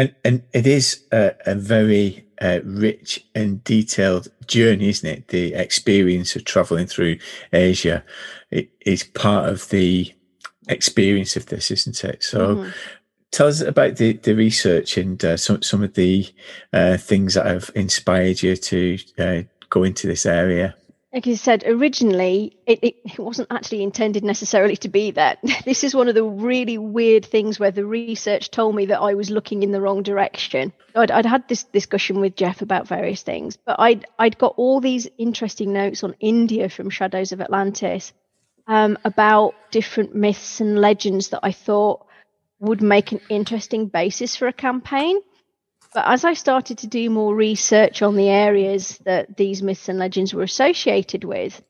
And, 0.01 0.15
and 0.25 0.43
it 0.55 0.67
is 0.67 1.05
a, 1.13 1.35
a 1.45 1.55
very 1.55 2.25
uh, 2.41 2.61
rich 2.65 3.23
and 3.35 3.63
detailed 3.65 4.29
journey, 4.47 4.89
isn't 4.89 5.07
it? 5.07 5.29
The 5.29 5.53
experience 5.53 6.35
of 6.35 6.47
traveling 6.47 6.87
through 6.87 7.19
Asia 7.53 8.03
it 8.51 8.71
is 8.81 9.05
part 9.05 9.51
of 9.51 9.69
the 9.69 10.11
experience 10.69 11.37
of 11.37 11.47
this, 11.47 11.71
isn't 11.71 12.03
it? 12.03 12.23
So, 12.23 12.57
mm-hmm. 12.57 12.71
tell 13.31 13.49
us 13.49 13.61
about 13.61 13.97
the, 13.97 14.15
the 14.15 14.35
research 14.35 14.97
and 14.97 15.23
uh, 15.23 15.37
some 15.37 15.61
some 15.61 15.83
of 15.83 15.93
the 15.93 16.27
uh, 16.73 16.97
things 16.97 17.35
that 17.35 17.45
have 17.45 17.71
inspired 17.75 18.43
you 18.43 18.57
to 18.57 18.99
uh, 19.19 19.43
go 19.69 19.83
into 19.83 20.07
this 20.07 20.25
area 20.25 20.75
like 21.13 21.27
you 21.27 21.35
said, 21.35 21.65
originally 21.67 22.57
it, 22.67 22.79
it, 22.83 22.97
it, 23.05 23.19
wasn't 23.19 23.51
actually 23.51 23.83
intended 23.83 24.23
necessarily 24.23 24.77
to 24.77 24.89
be 24.89 25.11
that. 25.13 25.39
This 25.65 25.83
is 25.83 25.95
one 25.95 26.09
of 26.09 26.15
the 26.15 26.25
really 26.25 26.79
weird 26.79 27.25
things 27.25 27.59
where 27.59 27.73
the 27.73 27.85
research 27.85 28.51
told 28.51 28.75
me 28.75 28.87
that 28.87 29.01
I 29.01 29.15
was 29.15 29.31
looking 29.31 29.63
in 29.63 29.73
the 29.73 29.81
wrong 29.81 30.03
direction. 30.03 30.73
I'd, 30.95 31.11
I'd 31.11 31.27
had 31.27 31.49
this 31.49 31.65
discussion 31.65 32.21
with 32.21 32.37
Jeff 32.37 32.63
about 32.63 32.89
various 32.89 33.23
things, 33.23 33.57
but 33.57 33.77
I'd 33.79 34.07
I'd 34.19 34.39
got 34.39 34.55
all 34.57 34.81
these 34.81 35.09
interesting 35.19 35.73
notes 35.73 36.05
on 36.05 36.15
India 36.21 36.69
from 36.69 36.91
Shadows 36.91 37.33
of 37.33 37.41
Atlantis 37.41 38.13
um, 38.67 38.97
about 39.05 39.55
different 39.71 40.15
myths 40.15 40.61
and 40.61 40.81
legends 40.81 41.29
that 41.31 41.41
I 41.43 41.53
thought 41.53 42.07
would 42.61 42.83
make 42.83 43.11
an 43.11 43.21
interesting 43.29 43.87
basis 43.87 44.37
for 44.37 44.47
a 44.47 44.53
campaign. 44.53 45.21
But 45.93 46.05
as 46.07 46.25
I 46.25 46.35
started 46.35 46.79
to 46.79 46.87
do 46.87 47.11
more 47.11 47.35
research 47.35 48.01
on 48.01 48.15
the 48.15 48.29
areas 48.29 48.99
that 49.05 49.37
these 49.37 49.63
myths 49.63 49.89
and 49.89 49.99
legends 49.99 50.33
were 50.33 50.45
associated 50.45 51.25
with, 51.25 51.61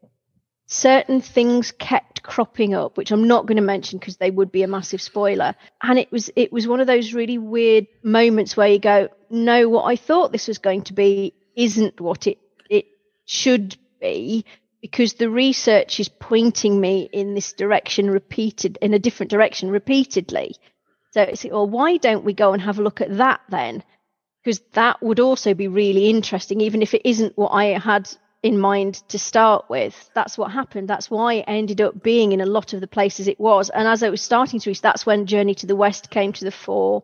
certain 0.67 1.21
things 1.23 1.73
kept 1.73 2.23
cropping 2.23 2.75
up, 2.75 2.97
which 2.97 3.11
I'm 3.11 3.27
not 3.27 3.47
going 3.47 3.57
to 3.57 3.63
mention 3.63 3.99
because 3.99 4.19
they 4.19 4.31
would 4.31 4.53
be 4.53 4.63
a 4.63 4.69
massive 4.69 5.01
spoiler. 5.01 5.55
And 5.83 5.99
it 5.99 6.13
was 6.13 6.31
it 6.37 6.53
was 6.53 6.69
one 6.69 6.81
of 6.81 6.87
those 6.87 7.15
really 7.15 7.39
weird 7.39 7.87
moments 8.03 8.57
where 8.57 8.69
you 8.69 8.79
go, 8.79 9.09
no, 9.31 9.69
what 9.69 9.85
I 9.85 9.97
thought 9.97 10.33
this 10.33 10.49
was 10.49 10.59
going 10.59 10.83
to 10.83 10.93
be 10.93 11.35
isn't 11.57 12.01
what 12.01 12.27
it 12.27 12.39
it 12.69 12.87
should 13.25 13.77
be 14.01 14.45
because 14.83 15.15
the 15.15 15.31
research 15.31 15.99
is 15.99 16.09
pointing 16.09 16.81
me 16.81 17.09
in 17.13 17.35
this 17.35 17.53
direction 17.53 18.11
repeated 18.11 18.79
in 18.81 18.95
a 18.95 18.99
different 18.99 19.31
direction 19.31 19.71
repeatedly. 19.71 20.57
So 21.13 21.23
it's 21.23 21.45
well, 21.45 21.69
why 21.69 21.97
don't 21.97 22.25
we 22.25 22.35
go 22.35 22.53
and 22.53 22.63
have 22.63 22.79
a 22.79 22.83
look 22.83 23.01
at 23.01 23.17
that 23.17 23.41
then? 23.49 23.83
Because 24.43 24.61
that 24.73 25.03
would 25.03 25.21
also 25.21 25.55
be 25.55 25.69
really 25.69 26.09
interesting, 26.09 26.61
even 26.61 26.83
if 26.83 26.95
it 26.95 27.03
isn't 27.05 27.37
what 27.37 27.49
I 27.49 27.79
had 27.79 28.09
in 28.43 28.59
mind 28.59 28.95
to 29.09 29.19
start 29.19 29.69
with. 29.69 30.11
That's 30.15 30.39
what 30.39 30.51
happened. 30.51 30.89
That's 30.89 31.11
why 31.11 31.35
it 31.35 31.45
ended 31.47 31.81
up 31.81 32.03
being 32.03 32.33
in 32.33 32.41
a 32.41 32.47
lot 32.47 32.73
of 32.73 32.81
the 32.81 32.87
places 32.87 33.29
it 33.29 33.39
was. 33.39 33.69
And 33.69 33.87
as 33.87 34.03
I 34.03 34.09
was 34.09 34.23
starting 34.23 34.59
to 34.61 34.71
reach, 34.71 34.81
that's 34.81 35.05
when 35.05 35.27
Journey 35.27 35.55
to 35.57 35.67
the 35.67 35.77
West 35.77 36.11
came 36.11 36.33
to 36.33 36.45
the 36.45 36.51
fore, 36.51 37.03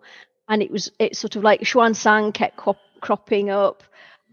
and 0.49 0.62
it 0.62 0.70
was 0.70 0.90
it's 0.99 1.18
sort 1.18 1.37
of 1.37 1.42
like 1.42 1.61
Xuanzang 1.61 2.33
kept 2.33 2.59
cropping 3.01 3.51
up, 3.51 3.83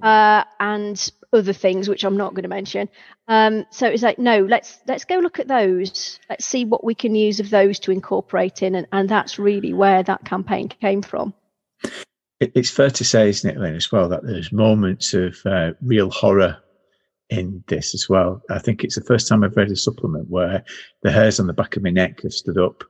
uh, 0.01 0.43
and 0.59 1.11
other 1.33 1.53
things 1.53 1.89
which 1.89 2.05
I'm 2.05 2.15
not 2.15 2.35
going 2.35 2.43
to 2.43 2.49
mention. 2.49 2.87
Um, 3.27 3.65
so 3.71 3.87
it's 3.87 4.03
like, 4.03 4.19
no, 4.19 4.39
let's 4.39 4.79
let's 4.87 5.03
go 5.03 5.17
look 5.17 5.39
at 5.39 5.47
those. 5.49 6.19
Let's 6.29 6.45
see 6.45 6.63
what 6.63 6.85
we 6.85 6.95
can 6.95 7.15
use 7.15 7.41
of 7.41 7.49
those 7.49 7.79
to 7.79 7.91
incorporate 7.91 8.63
in, 8.63 8.75
and, 8.75 8.87
and 8.93 9.09
that's 9.09 9.37
really 9.39 9.73
where 9.73 10.03
that 10.03 10.23
campaign 10.23 10.69
came 10.69 11.01
from 11.01 11.33
it's 12.55 12.69
fair 12.69 12.89
to 12.89 13.03
say, 13.03 13.29
isn't 13.29 13.49
it, 13.49 13.57
Lynne, 13.57 13.75
as 13.75 13.91
well, 13.91 14.09
that 14.09 14.23
there's 14.23 14.51
moments 14.51 15.13
of 15.13 15.37
uh, 15.45 15.71
real 15.81 16.09
horror 16.09 16.57
in 17.29 17.63
this 17.67 17.95
as 17.95 18.07
well. 18.07 18.41
I 18.49 18.59
think 18.59 18.83
it's 18.83 18.95
the 18.95 19.01
first 19.01 19.27
time 19.27 19.43
I've 19.43 19.57
read 19.57 19.71
a 19.71 19.75
supplement 19.75 20.29
where 20.29 20.63
the 21.01 21.11
hairs 21.11 21.39
on 21.39 21.47
the 21.47 21.53
back 21.53 21.75
of 21.75 21.83
my 21.83 21.89
neck 21.89 22.21
have 22.23 22.33
stood 22.33 22.57
up. 22.57 22.83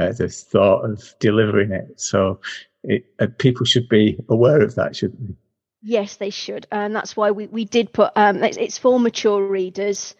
Uh, 0.00 0.10
the 0.10 0.28
thought 0.28 0.84
of 0.90 1.14
delivering 1.20 1.70
it. 1.70 2.00
So 2.00 2.40
it, 2.82 3.04
uh, 3.18 3.26
people 3.38 3.66
should 3.66 3.90
be 3.90 4.18
aware 4.30 4.62
of 4.62 4.74
that, 4.76 4.96
shouldn't 4.96 5.28
they? 5.28 5.34
Yes, 5.82 6.16
they 6.16 6.30
should, 6.30 6.66
and 6.72 6.96
that's 6.96 7.14
why 7.14 7.32
we, 7.32 7.46
we 7.48 7.66
did 7.66 7.92
put 7.92 8.12
um, 8.16 8.42
it's, 8.42 8.56
it's 8.56 8.78
for 8.78 8.98
mature 8.98 9.44
readers. 9.44 10.14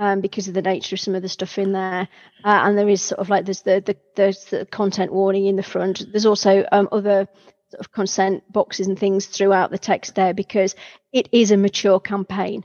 Um, 0.00 0.20
because 0.20 0.46
of 0.46 0.54
the 0.54 0.62
nature 0.62 0.94
of 0.94 1.00
some 1.00 1.16
of 1.16 1.22
the 1.22 1.28
stuff 1.28 1.58
in 1.58 1.72
there. 1.72 2.06
Uh, 2.44 2.60
and 2.62 2.78
there 2.78 2.88
is 2.88 3.02
sort 3.02 3.18
of 3.18 3.28
like 3.28 3.46
there's 3.46 3.62
the, 3.62 3.82
the 3.84 3.96
there's 4.14 4.44
the 4.44 4.64
content 4.64 5.12
warning 5.12 5.46
in 5.46 5.56
the 5.56 5.62
front. 5.64 6.06
There's 6.12 6.24
also 6.24 6.64
um, 6.70 6.88
other 6.92 7.26
sort 7.70 7.80
of 7.80 7.92
consent 7.92 8.50
boxes 8.52 8.86
and 8.86 8.98
things 8.98 9.26
throughout 9.26 9.70
the 9.70 9.78
text 9.78 10.14
there 10.14 10.34
because 10.34 10.74
it 11.12 11.28
is 11.32 11.50
a 11.50 11.56
mature 11.56 12.00
campaign. 12.00 12.64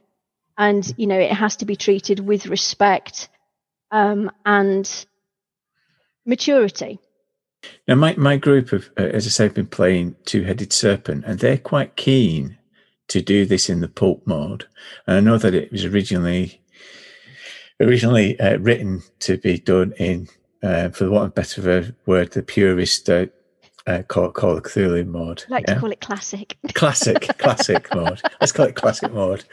And 0.58 0.94
you 0.98 1.08
know 1.08 1.20
it 1.20 1.32
has 1.32 1.58
to 1.58 1.66
be 1.66 1.76
treated 1.76 2.20
with 2.20 2.46
respect 2.46 3.30
um, 3.92 4.32
and 4.46 4.90
maturity. 6.26 7.00
Now 7.88 7.96
my, 7.96 8.16
my 8.16 8.38
group 8.38 8.72
of 8.72 8.90
uh, 8.98 9.04
as 9.04 9.26
i 9.26 9.30
say 9.30 9.46
have 9.46 9.54
been 9.54 9.68
playing 9.68 10.16
two-headed 10.26 10.74
serpent 10.74 11.24
and 11.26 11.40
they're 11.40 11.58
quite 11.58 11.96
keen 11.96 12.58
to 13.08 13.22
do 13.22 13.46
this 13.46 13.70
in 13.70 13.80
the 13.80 13.88
pulp 13.88 14.26
mode 14.26 14.66
and 15.08 15.18
i 15.18 15.20
know 15.20 15.38
that 15.38 15.54
it 15.54 15.72
was 15.72 15.86
originally 15.86 16.62
originally 17.80 18.40
uh, 18.40 18.58
written 18.58 19.02
to 19.20 19.38
be 19.38 19.58
done 19.58 19.94
in 19.98 20.28
uh, 20.62 20.90
for 20.90 21.06
the 21.06 21.12
want 21.12 21.26
of 21.26 21.36
better 21.36 21.96
word 22.06 22.32
the 22.32 22.44
purist 22.44 23.10
uh, 23.88 24.04
call, 24.04 24.32
call 24.32 24.58
it 24.58 24.64
Cthulhu 24.64 25.06
mode. 25.06 25.44
I 25.50 25.54
like 25.54 25.66
yeah? 25.68 25.74
to 25.76 25.80
call 25.80 25.92
it 25.92 26.02
classic. 26.02 26.58
Classic, 26.74 27.38
classic 27.38 27.94
mode. 27.94 28.22
Let's 28.40 28.52
call 28.52 28.66
it 28.66 28.76
classic 28.76 29.12
mode. 29.12 29.44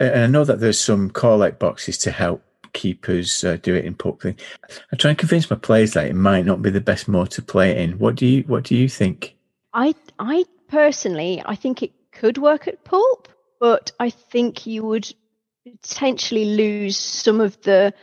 And 0.00 0.24
I 0.24 0.26
know 0.26 0.44
that 0.44 0.60
there's 0.60 0.80
some 0.80 1.10
call 1.10 1.42
out 1.42 1.58
boxes 1.58 1.98
to 1.98 2.10
help 2.10 2.42
keepers 2.72 3.44
uh, 3.44 3.56
do 3.62 3.74
it 3.74 3.84
in 3.84 3.94
public. 3.94 4.40
I 4.92 4.96
try 4.96 5.10
and 5.10 5.18
convince 5.18 5.48
my 5.48 5.56
players 5.56 5.92
that 5.92 6.06
it 6.06 6.14
might 6.14 6.44
not 6.44 6.60
be 6.60 6.70
the 6.70 6.80
best 6.80 7.08
mode 7.08 7.30
to 7.32 7.42
play 7.42 7.70
it 7.70 7.78
in. 7.78 7.98
What 7.98 8.16
do 8.16 8.26
you 8.26 8.42
What 8.42 8.64
do 8.64 8.74
you 8.76 8.88
think? 8.88 9.36
I 9.72 9.94
I 10.18 10.44
personally 10.68 11.42
I 11.46 11.54
think 11.54 11.82
it 11.82 11.92
could 12.12 12.36
work 12.36 12.68
at 12.68 12.84
pulp, 12.84 13.28
but 13.60 13.92
I 13.98 14.10
think 14.10 14.66
you 14.66 14.84
would 14.84 15.10
potentially 15.64 16.44
lose 16.44 16.98
some 16.98 17.40
of 17.40 17.60
the 17.62 17.94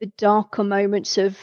the 0.00 0.06
darker 0.16 0.64
moments 0.64 1.18
of 1.18 1.36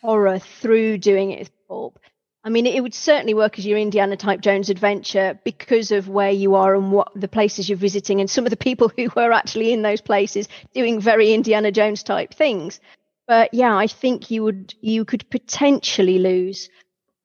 horror 0.00 0.38
through 0.38 0.98
doing 0.98 1.30
it 1.30 1.42
at 1.42 1.50
pulp. 1.68 1.98
I 2.46 2.50
mean, 2.50 2.66
it 2.66 2.82
would 2.82 2.94
certainly 2.94 3.32
work 3.32 3.58
as 3.58 3.64
your 3.64 3.78
Indiana 3.78 4.18
type 4.18 4.42
Jones 4.42 4.68
adventure 4.68 5.40
because 5.44 5.90
of 5.90 6.08
where 6.08 6.30
you 6.30 6.54
are 6.54 6.74
and 6.74 6.92
what 6.92 7.10
the 7.16 7.26
places 7.26 7.70
you're 7.70 7.78
visiting, 7.78 8.20
and 8.20 8.28
some 8.28 8.44
of 8.44 8.50
the 8.50 8.56
people 8.56 8.92
who 8.94 9.08
were 9.16 9.32
actually 9.32 9.72
in 9.72 9.80
those 9.80 10.02
places 10.02 10.46
doing 10.74 11.00
very 11.00 11.32
Indiana 11.32 11.72
Jones 11.72 12.02
type 12.02 12.34
things. 12.34 12.80
But 13.26 13.54
yeah, 13.54 13.74
I 13.74 13.86
think 13.86 14.30
you 14.30 14.42
would 14.42 14.74
you 14.82 15.06
could 15.06 15.28
potentially 15.30 16.18
lose 16.18 16.68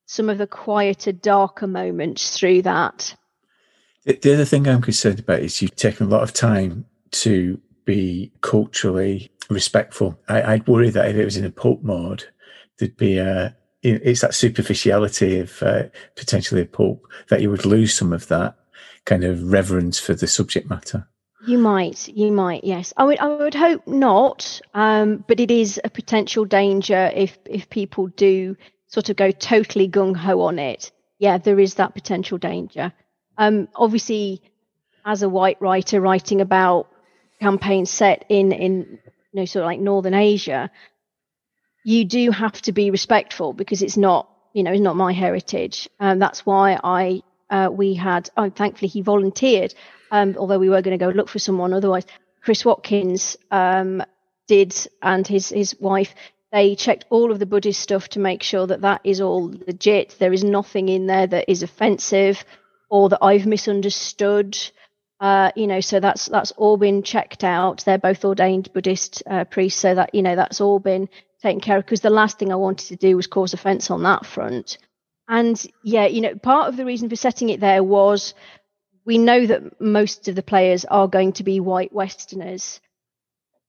some 0.05 0.29
of 0.29 0.37
the 0.37 0.47
quieter, 0.47 1.11
darker 1.11 1.67
moments 1.67 2.37
through 2.37 2.61
that. 2.61 3.13
The 4.05 4.33
other 4.33 4.45
thing 4.45 4.67
I'm 4.67 4.81
concerned 4.81 5.19
about 5.19 5.41
is 5.41 5.61
you've 5.61 5.75
taken 5.75 6.07
a 6.07 6.09
lot 6.09 6.23
of 6.23 6.31
time 6.31 6.85
to 7.11 7.59
be 7.83 8.31
culturally 8.41 9.29
respectful. 9.49 10.17
I, 10.29 10.53
would 10.53 10.67
worry 10.67 10.89
that 10.91 11.09
if 11.09 11.15
it 11.17 11.25
was 11.25 11.37
in 11.37 11.45
a 11.45 11.51
pulp 11.51 11.83
mode, 11.83 12.23
there'd 12.77 12.95
be 12.95 13.17
a 13.17 13.55
it's 13.81 14.21
that 14.21 14.35
superficiality 14.35 15.39
of 15.39 15.63
uh, 15.63 15.83
potentially 16.15 16.61
a 16.61 16.65
pulp 16.65 17.05
that 17.29 17.41
you 17.41 17.49
would 17.49 17.65
lose 17.65 17.93
some 17.93 18.11
of 18.11 18.27
that 18.27 18.55
kind 19.05 19.23
of 19.23 19.51
reverence 19.51 19.99
for 19.99 20.13
the 20.13 20.27
subject 20.27 20.69
matter. 20.69 21.07
You 21.47 21.57
might, 21.57 22.07
you 22.09 22.31
might, 22.31 22.65
yes. 22.65 22.93
I 22.97 23.05
would, 23.05 23.19
I 23.19 23.27
would 23.27 23.55
hope 23.55 23.87
not. 23.87 24.59
Um, 24.73 25.23
but 25.27 25.39
it 25.39 25.49
is 25.49 25.79
a 25.83 25.89
potential 25.89 26.43
danger 26.43 27.09
if 27.15 27.37
if 27.45 27.69
people 27.69 28.07
do 28.07 28.57
sort 28.87 29.09
of 29.09 29.15
go 29.15 29.31
totally 29.31 29.87
gung 29.87 30.15
ho 30.15 30.41
on 30.41 30.59
it. 30.59 30.91
Yeah, 31.17 31.37
there 31.37 31.59
is 31.59 31.75
that 31.75 31.93
potential 31.93 32.37
danger. 32.37 32.91
Um, 33.37 33.69
obviously, 33.73 34.41
as 35.05 35.23
a 35.23 35.29
white 35.29 35.61
writer 35.61 36.01
writing 36.01 36.41
about 36.41 36.89
campaigns 37.39 37.89
set 37.89 38.25
in 38.27 38.51
in 38.51 38.99
you 39.31 39.39
know 39.39 39.45
sort 39.45 39.63
of 39.63 39.67
like 39.67 39.79
northern 39.79 40.13
Asia, 40.13 40.69
you 41.83 42.05
do 42.05 42.31
have 42.31 42.61
to 42.63 42.71
be 42.71 42.91
respectful 42.91 43.53
because 43.53 43.81
it's 43.81 43.97
not 43.97 44.29
you 44.53 44.63
know 44.63 44.71
it's 44.71 44.81
not 44.81 44.95
my 44.95 45.13
heritage. 45.13 45.89
And 45.99 46.21
that's 46.21 46.45
why 46.45 46.79
I 46.83 47.21
uh, 47.49 47.69
we 47.71 47.93
had 47.95 48.29
oh, 48.37 48.49
thankfully 48.49 48.89
he 48.89 49.01
volunteered 49.01 49.73
um, 50.11 50.35
although 50.37 50.59
we 50.59 50.69
were 50.69 50.81
going 50.81 50.97
to 50.97 51.03
go 51.03 51.11
look 51.11 51.29
for 51.29 51.39
someone 51.39 51.73
otherwise. 51.73 52.05
Chris 52.41 52.65
Watkins 52.65 53.37
um, 53.51 54.03
did, 54.47 54.75
and 55.01 55.27
his 55.27 55.49
his 55.49 55.75
wife. 55.79 56.15
They 56.51 56.75
checked 56.75 57.05
all 57.11 57.31
of 57.31 57.37
the 57.37 57.45
Buddhist 57.45 57.79
stuff 57.79 58.09
to 58.09 58.19
make 58.19 58.41
sure 58.41 58.65
that 58.65 58.81
that 58.81 59.01
is 59.03 59.21
all 59.21 59.51
legit. 59.67 60.15
There 60.17 60.33
is 60.33 60.43
nothing 60.43 60.89
in 60.89 61.05
there 61.05 61.27
that 61.27 61.45
is 61.47 61.61
offensive 61.61 62.43
or 62.89 63.09
that 63.09 63.23
I've 63.23 63.45
misunderstood. 63.45 64.57
Uh, 65.19 65.51
you 65.55 65.67
know, 65.67 65.81
so 65.81 65.99
that's 65.99 66.25
that's 66.25 66.51
all 66.51 66.77
been 66.77 67.03
checked 67.03 67.43
out. 67.43 67.83
They're 67.85 67.99
both 67.99 68.25
ordained 68.25 68.73
Buddhist 68.73 69.21
uh, 69.29 69.43
priests, 69.43 69.79
so 69.79 69.93
that 69.93 70.15
you 70.15 70.23
know 70.23 70.35
that's 70.35 70.61
all 70.61 70.79
been 70.79 71.09
taken 71.41 71.61
care 71.61 71.77
of. 71.77 71.85
Because 71.85 72.01
the 72.01 72.09
last 72.09 72.39
thing 72.39 72.51
I 72.51 72.55
wanted 72.55 72.87
to 72.87 72.95
do 72.95 73.15
was 73.15 73.27
cause 73.27 73.53
offence 73.53 73.89
on 73.91 74.03
that 74.03 74.25
front. 74.25 74.77
And 75.27 75.63
yeah, 75.83 76.07
you 76.07 76.21
know, 76.21 76.35
part 76.35 76.69
of 76.69 76.77
the 76.77 76.85
reason 76.85 77.09
for 77.09 77.15
setting 77.15 77.49
it 77.49 77.59
there 77.59 77.83
was 77.83 78.33
we 79.05 79.17
know 79.17 79.45
that 79.45 79.79
most 79.79 80.27
of 80.27 80.35
the 80.35 80.43
players 80.43 80.85
are 80.85 81.07
going 81.07 81.33
to 81.33 81.43
be 81.43 81.59
white 81.59 81.93
Westerners. 81.93 82.79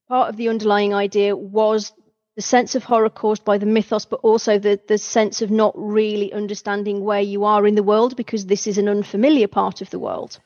Part 0.07 0.29
of 0.29 0.37
the 0.37 0.49
underlying 0.49 0.93
idea 0.93 1.35
was 1.35 1.93
the 2.35 2.41
sense 2.41 2.75
of 2.75 2.83
horror 2.83 3.09
caused 3.09 3.43
by 3.43 3.57
the 3.57 3.65
mythos, 3.65 4.05
but 4.05 4.21
also 4.23 4.57
the, 4.57 4.79
the 4.87 4.97
sense 4.97 5.41
of 5.41 5.51
not 5.51 5.73
really 5.75 6.31
understanding 6.33 7.03
where 7.03 7.21
you 7.21 7.43
are 7.45 7.67
in 7.67 7.75
the 7.75 7.83
world 7.83 8.15
because 8.15 8.45
this 8.45 8.67
is 8.67 8.77
an 8.77 8.87
unfamiliar 8.87 9.47
part 9.47 9.81
of 9.81 9.89
the 9.89 9.99
world. 9.99 10.39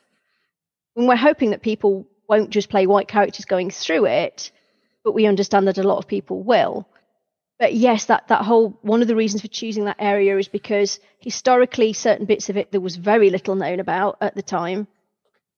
And 0.96 1.06
we're 1.06 1.16
hoping 1.16 1.50
that 1.50 1.62
people 1.62 2.06
won't 2.28 2.50
just 2.50 2.70
play 2.70 2.86
white 2.86 3.08
characters 3.08 3.44
going 3.44 3.70
through 3.70 4.06
it, 4.06 4.50
but 5.04 5.12
we 5.12 5.26
understand 5.26 5.68
that 5.68 5.78
a 5.78 5.82
lot 5.82 5.98
of 5.98 6.08
people 6.08 6.42
will 6.42 6.88
but 7.58 7.74
yes, 7.74 8.06
that 8.06 8.28
that 8.28 8.44
whole 8.44 8.78
one 8.82 9.02
of 9.02 9.08
the 9.08 9.16
reasons 9.16 9.42
for 9.42 9.48
choosing 9.48 9.86
that 9.86 9.96
area 9.98 10.36
is 10.38 10.48
because 10.48 11.00
historically, 11.20 11.92
certain 11.92 12.26
bits 12.26 12.50
of 12.50 12.56
it 12.56 12.70
there 12.70 12.80
was 12.80 12.96
very 12.96 13.30
little 13.30 13.54
known 13.54 13.80
about 13.80 14.18
at 14.20 14.34
the 14.34 14.42
time, 14.42 14.86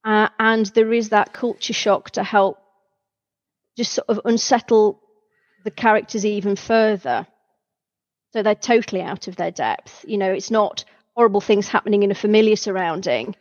uh, 0.05 0.29
and 0.39 0.67
there 0.67 0.93
is 0.93 1.09
that 1.09 1.33
culture 1.33 1.73
shock 1.73 2.11
to 2.11 2.23
help 2.23 2.59
just 3.77 3.93
sort 3.93 4.09
of 4.09 4.21
unsettle 4.25 5.01
the 5.65 5.71
characters 5.71 6.25
even 6.25 6.57
further. 6.57 7.27
So 8.33 8.43
they're 8.43 8.55
totally 8.55 9.03
out 9.03 9.27
of 9.27 9.37
their 9.37 9.51
depth. 9.51 10.05
You 10.07 10.19
know, 10.19 10.33
it's 10.33 10.51
not 10.51 10.85
horrible 11.17 11.41
things 11.41 11.69
happening 11.69 12.03
in 12.03 12.11
a 12.11 12.15
familiar 12.15 12.57
surrounding. 12.57 13.35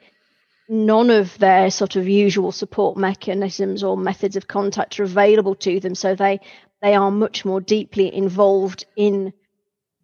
None 0.69 1.09
of 1.09 1.37
their 1.37 1.69
sort 1.69 1.95
of 1.95 2.07
usual 2.07 2.51
support 2.51 2.97
mechanisms 2.97 3.83
or 3.83 3.97
methods 3.97 4.35
of 4.35 4.47
contact 4.47 4.99
are 4.99 5.03
available 5.03 5.55
to 5.55 5.79
them. 5.79 5.95
So 5.95 6.15
they 6.15 6.39
they 6.81 6.95
are 6.95 7.11
much 7.11 7.45
more 7.45 7.61
deeply 7.61 8.13
involved 8.13 8.85
in 8.95 9.33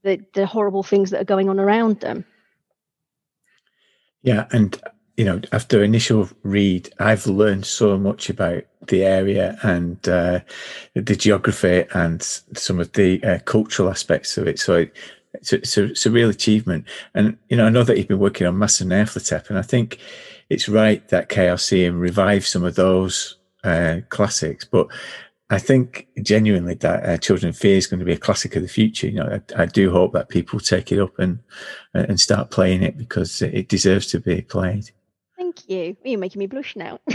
the, 0.03 0.19
the 0.33 0.45
horrible 0.45 0.83
things 0.83 1.11
that 1.11 1.21
are 1.21 1.25
going 1.25 1.49
on 1.49 1.59
around 1.59 1.99
them. 2.01 2.25
Yeah, 4.21 4.47
and 4.51 4.81
you 5.17 5.25
know, 5.25 5.41
after 5.51 5.83
initial 5.83 6.29
read, 6.43 6.89
I've 6.99 7.27
learned 7.27 7.65
so 7.65 7.97
much 7.97 8.29
about 8.29 8.63
the 8.87 9.03
area 9.03 9.57
and 9.61 10.07
uh, 10.07 10.39
the 10.95 11.15
geography 11.15 11.85
and 11.93 12.21
some 12.21 12.79
of 12.79 12.91
the 12.93 13.23
uh, 13.23 13.39
cultural 13.39 13.89
aspects 13.89 14.37
of 14.37 14.47
it. 14.47 14.59
So 14.59 14.75
it, 14.75 14.95
it's, 15.33 15.53
a, 15.53 15.57
it's, 15.57 15.77
a, 15.77 15.83
it's, 15.85 16.05
a, 16.05 16.11
real 16.11 16.29
achievement. 16.29 16.85
And 17.13 17.37
you 17.49 17.57
know, 17.57 17.65
I 17.65 17.69
know 17.69 17.83
that 17.83 17.97
you've 17.97 18.07
been 18.07 18.19
working 18.19 18.47
on 18.47 18.55
Nyarlathotep, 18.55 19.49
and 19.49 19.59
I 19.59 19.61
think 19.61 19.99
it's 20.49 20.67
right 20.67 21.07
that 21.09 21.29
Chaosium 21.29 21.99
revive 21.99 22.45
some 22.45 22.63
of 22.63 22.75
those 22.75 23.37
uh, 23.63 23.97
classics. 24.09 24.65
But 24.65 24.87
I 25.49 25.59
think 25.59 26.07
genuinely 26.21 26.73
that 26.75 27.05
uh, 27.05 27.17
Children 27.17 27.53
Fear 27.53 27.77
is 27.77 27.87
going 27.87 27.99
to 27.99 28.05
be 28.05 28.13
a 28.13 28.17
classic 28.17 28.55
of 28.55 28.61
the 28.61 28.67
future. 28.67 29.07
You 29.07 29.15
know, 29.15 29.41
I, 29.57 29.63
I, 29.63 29.65
do 29.65 29.91
hope 29.91 30.13
that 30.13 30.29
people 30.29 30.59
take 30.59 30.91
it 30.91 30.99
up 30.99 31.19
and 31.19 31.39
and 31.93 32.19
start 32.19 32.49
playing 32.49 32.81
it 32.81 32.97
because 32.97 33.41
it 33.41 33.67
deserves 33.67 34.07
to 34.07 34.19
be 34.19 34.41
played. 34.41 34.89
Thank 35.37 35.69
you. 35.69 35.97
You're 36.03 36.19
making 36.19 36.39
me 36.39 36.47
blush 36.47 36.75
now. 36.75 36.99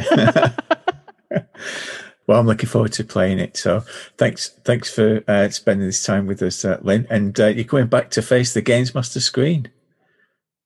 well, 2.27 2.39
I'm 2.39 2.47
looking 2.47 2.69
forward 2.69 2.93
to 2.93 3.05
playing 3.05 3.39
it. 3.39 3.57
So 3.57 3.83
thanks, 4.17 4.51
thanks 4.65 4.93
for 4.93 5.23
uh, 5.29 5.49
spending 5.49 5.87
this 5.87 6.05
time 6.05 6.27
with 6.27 6.43
us, 6.43 6.65
uh, 6.65 6.79
Lynne. 6.83 7.07
And 7.11 7.39
uh, 7.41 7.47
you're 7.47 7.65
coming 7.65 7.87
back 7.87 8.11
to 8.11 8.23
face 8.23 8.55
the 8.55 8.63
Games 8.63 8.95
Master 8.95 9.21
screen. 9.21 9.71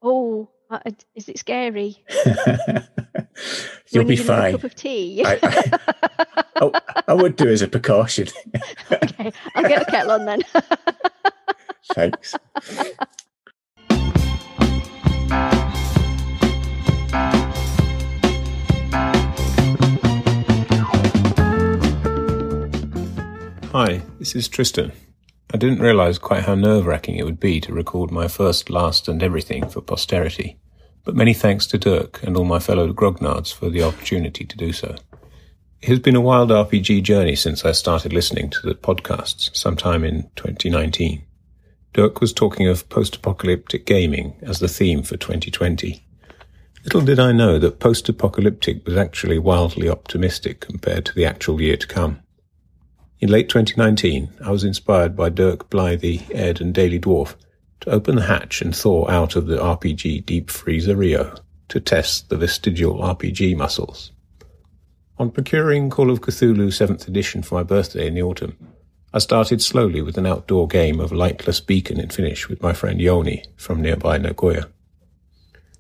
Oh, 0.03 0.51
uh, 0.62 0.62
Uh, 0.73 0.81
is 1.15 1.29
it 1.29 1.39
scary? 1.39 2.03
You'll 3.91 4.07
be 4.07 4.17
fine. 4.17 4.53
cup 4.53 4.65
of 4.65 4.75
tea. 4.75 5.23
I, 5.23 5.39
I, 5.43 6.43
oh, 6.63 6.73
I, 7.07 7.13
would 7.13 7.37
do 7.37 7.51
as 7.51 7.61
a 7.61 7.69
precaution. 7.69 8.29
okay, 8.91 9.31
I'll 9.55 9.69
get 9.69 9.83
a 9.83 9.85
kettle 9.85 10.13
on 10.13 10.25
then. 10.25 10.41
Thanks. 11.93 12.35
Hi, 23.73 24.01
this 24.19 24.35
is 24.35 24.49
Tristan. 24.49 24.93
I 25.53 25.59
didn't 25.59 25.81
realise 25.81 26.17
quite 26.17 26.45
how 26.45 26.55
nerve 26.55 26.87
wracking 26.87 27.17
it 27.17 27.27
would 27.27 27.41
be 27.41 27.61
to 27.61 27.75
record 27.75 28.11
my 28.11 28.27
first, 28.27 28.71
last, 28.71 29.07
and 29.07 29.23
everything 29.23 29.69
for 29.69 29.83
posterity. 29.83 30.57
But 31.05 31.17
many 31.17 31.35
thanks 31.35 31.67
to 31.69 31.79
Dirk 31.79 32.23
and 32.23 32.37
all 32.37 32.45
my 32.45 32.59
fellow 32.59 32.93
grognards 32.93 33.53
for 33.53 33.71
the 33.71 33.83
opportunity 33.83 34.45
to 34.45 34.57
do 34.57 34.73
so. 34.73 34.97
It 35.81 35.89
has 35.89 35.99
been 35.99 36.15
a 36.15 36.21
wild 36.21 36.51
RPG 36.51 37.03
journey 37.03 37.35
since 37.35 37.65
I 37.65 37.73
started 37.73 38.13
listening 38.13 38.51
to 38.51 38.61
the 38.63 38.75
podcasts 38.75 39.55
sometime 39.57 40.05
in 40.05 40.31
2019. 40.37 41.25
Dirk 41.93 42.21
was 42.21 42.33
talking 42.33 42.69
of 42.69 42.89
post-apocalyptic 42.89 43.85
gaming 43.85 44.35
as 44.43 44.61
the 44.61 44.69
theme 44.69 45.03
for 45.03 45.17
2020. 45.17 46.07
Little 46.85 47.01
did 47.01 47.19
I 47.19 47.33
know 47.33 47.59
that 47.59 47.81
post-apocalyptic 47.81 48.87
was 48.87 48.97
actually 48.97 49.41
wildly 49.41 49.89
optimistic 49.89 50.61
compared 50.61 51.05
to 51.07 51.15
the 51.15 51.25
actual 51.25 51.61
year 51.61 51.77
to 51.77 51.87
come. 51.87 52.21
In 53.19 53.29
late 53.29 53.49
2019, 53.49 54.31
I 54.45 54.51
was 54.53 54.65
inspired 54.65 55.17
by 55.17 55.29
Dirk 55.31 55.69
Blythe, 55.69 56.31
Ed, 56.33 56.61
and 56.61 56.73
Daily 56.73 56.99
Dwarf 56.99 57.35
to 57.83 57.91
open 57.91 58.17
the 58.17 58.23
hatch 58.23 58.63
and 58.63 58.75
thaw 58.75 59.09
out 59.11 59.37
of 59.37 59.47
the 59.47 59.59
RPG 59.59 60.25
Deep 60.25 60.51
Freezer 60.51 60.97
Rio 60.97 61.35
to 61.69 61.81
test 61.81 62.29
the 62.29 62.37
vestigial 62.37 62.99
RPG 62.99 63.57
muscles. 63.57 64.13
On 65.19 65.31
procuring 65.31 65.91
Call 65.91 66.11
of 66.11 66.21
Cthulhu 66.21 66.69
7th 66.69 67.09
edition 67.09 67.43
for 67.43 67.57
my 67.57 67.63
birthday 67.63 68.07
in 68.07 68.15
the 68.15 68.23
autumn, 68.23 68.57
I 69.13 69.19
started 69.19 69.61
slowly 69.61 70.01
with 70.01 70.17
an 70.17 70.27
outdoor 70.27 70.69
game 70.69 71.01
of 71.01 71.11
Lightless 71.11 71.61
Beacon 71.61 71.99
in 71.99 72.09
Finnish 72.09 72.49
with 72.49 72.63
my 72.63 72.73
friend 72.73 73.01
Yoni 73.01 73.45
from 73.57 73.83
nearby 73.83 74.17
Nagoya. 74.17 74.69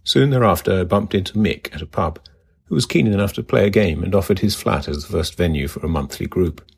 Soon 0.04 0.30
thereafter, 0.30 0.80
I 0.80 0.84
bumped 0.84 1.14
into 1.14 1.38
Mick 1.38 1.72
at 1.74 1.82
a 1.82 1.86
pub, 1.86 2.18
who 2.64 2.74
was 2.74 2.84
keen 2.84 3.06
enough 3.06 3.32
to 3.34 3.44
play 3.44 3.64
a 3.64 3.70
game 3.70 4.02
and 4.02 4.14
offered 4.14 4.40
his 4.40 4.56
flat 4.56 4.88
as 4.88 5.02
the 5.02 5.12
first 5.12 5.36
venue 5.36 5.68
for 5.68 5.80
a 5.86 5.88
monthly 5.88 6.26
group. 6.26 6.68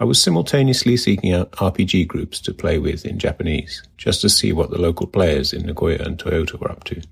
I 0.00 0.04
was 0.04 0.20
simultaneously 0.20 0.96
seeking 0.96 1.34
out 1.34 1.52
RPG 1.52 2.08
groups 2.08 2.40
to 2.40 2.54
play 2.54 2.78
with 2.78 3.04
in 3.04 3.18
Japanese, 3.18 3.82
just 3.98 4.22
to 4.22 4.30
see 4.30 4.50
what 4.50 4.70
the 4.70 4.80
local 4.80 5.06
players 5.06 5.52
in 5.52 5.66
Nagoya 5.66 6.02
and 6.02 6.16
Toyota 6.18 6.58
were 6.58 6.72
up 6.72 6.84
to. 6.84 7.02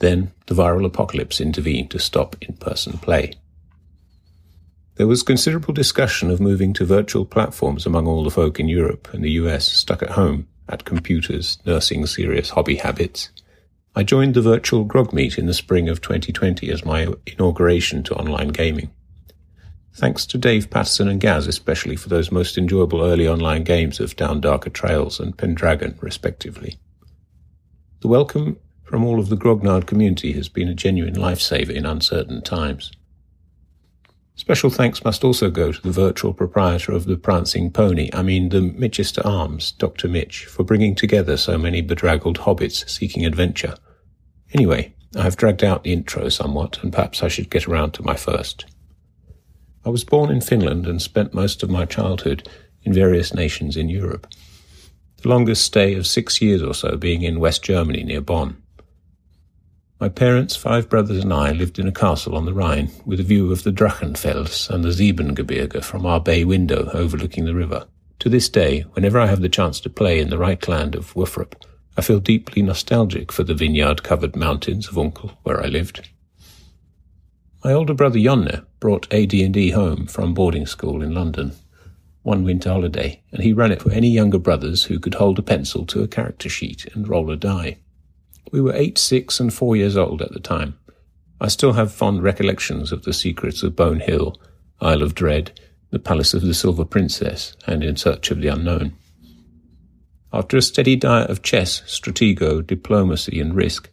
Then 0.00 0.32
the 0.46 0.56
viral 0.56 0.84
apocalypse 0.84 1.40
intervened 1.40 1.92
to 1.92 2.00
stop 2.00 2.34
in-person 2.40 2.98
play. 2.98 3.34
There 4.96 5.06
was 5.06 5.22
considerable 5.22 5.72
discussion 5.72 6.32
of 6.32 6.40
moving 6.40 6.72
to 6.74 6.84
virtual 6.84 7.24
platforms 7.24 7.86
among 7.86 8.08
all 8.08 8.24
the 8.24 8.30
folk 8.30 8.58
in 8.58 8.68
Europe 8.68 9.08
and 9.14 9.22
the 9.22 9.30
US 9.42 9.66
stuck 9.68 10.02
at 10.02 10.10
home 10.10 10.48
at 10.68 10.84
computers, 10.84 11.58
nursing 11.64 12.04
serious 12.06 12.50
hobby 12.50 12.74
habits. 12.74 13.30
I 13.94 14.02
joined 14.02 14.34
the 14.34 14.42
virtual 14.42 14.82
grog 14.82 15.12
meet 15.12 15.38
in 15.38 15.46
the 15.46 15.54
spring 15.54 15.88
of 15.88 16.00
2020 16.00 16.70
as 16.72 16.84
my 16.84 17.06
inauguration 17.26 18.02
to 18.02 18.16
online 18.16 18.48
gaming. 18.48 18.90
Thanks 20.00 20.24
to 20.24 20.38
Dave 20.38 20.70
Patterson 20.70 21.08
and 21.08 21.20
Gaz, 21.20 21.46
especially 21.46 21.94
for 21.94 22.08
those 22.08 22.32
most 22.32 22.56
enjoyable 22.56 23.02
early 23.02 23.28
online 23.28 23.64
games 23.64 24.00
of 24.00 24.16
Down 24.16 24.40
Darker 24.40 24.70
Trails 24.70 25.20
and 25.20 25.36
Pendragon, 25.36 25.98
respectively. 26.00 26.78
The 28.00 28.08
welcome 28.08 28.56
from 28.82 29.04
all 29.04 29.20
of 29.20 29.28
the 29.28 29.36
Grognard 29.36 29.86
community 29.86 30.32
has 30.32 30.48
been 30.48 30.68
a 30.68 30.74
genuine 30.74 31.16
lifesaver 31.16 31.68
in 31.68 31.84
uncertain 31.84 32.40
times. 32.40 32.92
Special 34.36 34.70
thanks 34.70 35.04
must 35.04 35.22
also 35.22 35.50
go 35.50 35.70
to 35.70 35.82
the 35.82 35.92
virtual 35.92 36.32
proprietor 36.32 36.92
of 36.92 37.04
the 37.04 37.18
Prancing 37.18 37.70
Pony, 37.70 38.08
I 38.14 38.22
mean 38.22 38.48
the 38.48 38.62
Mitchester 38.62 39.20
Arms, 39.22 39.72
Dr. 39.72 40.08
Mitch, 40.08 40.46
for 40.46 40.64
bringing 40.64 40.94
together 40.94 41.36
so 41.36 41.58
many 41.58 41.82
bedraggled 41.82 42.38
hobbits 42.38 42.88
seeking 42.88 43.26
adventure. 43.26 43.74
Anyway, 44.54 44.94
I 45.14 45.24
have 45.24 45.36
dragged 45.36 45.62
out 45.62 45.84
the 45.84 45.92
intro 45.92 46.30
somewhat, 46.30 46.82
and 46.82 46.90
perhaps 46.90 47.22
I 47.22 47.28
should 47.28 47.50
get 47.50 47.68
around 47.68 47.92
to 47.92 48.02
my 48.02 48.16
first. 48.16 48.64
I 49.84 49.88
was 49.88 50.04
born 50.04 50.30
in 50.30 50.40
Finland 50.40 50.86
and 50.86 51.00
spent 51.00 51.32
most 51.32 51.62
of 51.62 51.70
my 51.70 51.86
childhood 51.86 52.48
in 52.82 52.92
various 52.92 53.32
nations 53.32 53.76
in 53.76 53.88
Europe. 53.88 54.26
The 55.22 55.28
longest 55.28 55.64
stay 55.64 55.94
of 55.94 56.06
six 56.06 56.42
years 56.42 56.62
or 56.62 56.74
so 56.74 56.96
being 56.96 57.22
in 57.22 57.40
West 57.40 57.62
Germany 57.62 58.04
near 58.04 58.20
Bonn. 58.20 58.56
My 59.98 60.08
parents, 60.08 60.56
five 60.56 60.88
brothers, 60.88 61.22
and 61.22 61.32
I 61.32 61.52
lived 61.52 61.78
in 61.78 61.86
a 61.86 61.92
castle 61.92 62.34
on 62.34 62.46
the 62.46 62.54
Rhine 62.54 62.90
with 63.04 63.20
a 63.20 63.22
view 63.22 63.52
of 63.52 63.64
the 63.64 63.72
Drachenfels 63.72 64.70
and 64.70 64.82
the 64.82 64.88
Siebengebirge 64.88 65.84
from 65.84 66.06
our 66.06 66.20
bay 66.20 66.44
window 66.44 66.90
overlooking 66.94 67.44
the 67.44 67.54
river. 67.54 67.86
To 68.20 68.28
this 68.28 68.48
day, 68.48 68.82
whenever 68.92 69.18
I 69.18 69.26
have 69.26 69.42
the 69.42 69.48
chance 69.48 69.80
to 69.80 69.90
play 69.90 70.20
in 70.20 70.30
the 70.30 70.38
Reikland 70.38 70.94
of 70.94 71.12
WFRP, 71.14 71.54
I 71.96 72.02
feel 72.02 72.20
deeply 72.20 72.62
nostalgic 72.62 73.30
for 73.30 73.44
the 73.44 73.54
vineyard-covered 73.54 74.36
mountains 74.36 74.88
of 74.88 74.94
Unkel, 74.94 75.36
where 75.42 75.62
I 75.62 75.66
lived. 75.66 76.08
My 77.62 77.72
older 77.72 77.94
brother 77.94 78.18
Jonne 78.18 78.66
brought 78.80 79.12
AD&D 79.12 79.70
home 79.72 80.06
from 80.06 80.32
boarding 80.32 80.66
school 80.66 81.02
in 81.02 81.14
London 81.14 81.52
one 82.22 82.44
winter 82.44 82.70
holiday, 82.70 83.22
and 83.32 83.42
he 83.42 83.52
ran 83.52 83.72
it 83.72 83.82
for 83.82 83.90
any 83.90 84.08
younger 84.08 84.38
brothers 84.38 84.84
who 84.84 84.98
could 84.98 85.14
hold 85.14 85.38
a 85.38 85.42
pencil 85.42 85.86
to 85.86 86.02
a 86.02 86.08
character 86.08 86.48
sheet 86.48 86.86
and 86.94 87.08
roll 87.08 87.30
a 87.30 87.36
die. 87.36 87.78
We 88.52 88.60
were 88.60 88.74
eight, 88.74 88.98
six, 88.98 89.40
and 89.40 89.52
four 89.52 89.76
years 89.76 89.96
old 89.96 90.20
at 90.22 90.32
the 90.32 90.40
time. 90.40 90.78
I 91.40 91.48
still 91.48 91.72
have 91.72 91.92
fond 91.92 92.22
recollections 92.22 92.92
of 92.92 93.04
the 93.04 93.12
secrets 93.12 93.62
of 93.62 93.76
Bone 93.76 94.00
Hill, 94.00 94.40
Isle 94.80 95.02
of 95.02 95.14
Dread, 95.14 95.58
the 95.90 95.98
Palace 95.98 96.34
of 96.34 96.42
the 96.42 96.54
Silver 96.54 96.84
Princess, 96.84 97.56
and 97.66 97.82
In 97.82 97.96
Search 97.96 98.30
of 98.30 98.40
the 98.40 98.48
Unknown. 98.48 98.96
After 100.32 100.56
a 100.56 100.62
steady 100.62 100.96
diet 100.96 101.30
of 101.30 101.42
chess, 101.42 101.80
stratego, 101.82 102.64
diplomacy, 102.66 103.40
and 103.40 103.54
risk, 103.54 103.88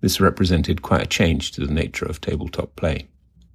this 0.00 0.20
represented 0.20 0.82
quite 0.82 1.02
a 1.02 1.06
change 1.06 1.52
to 1.52 1.66
the 1.66 1.72
nature 1.72 2.06
of 2.06 2.20
tabletop 2.20 2.74
play. 2.76 3.08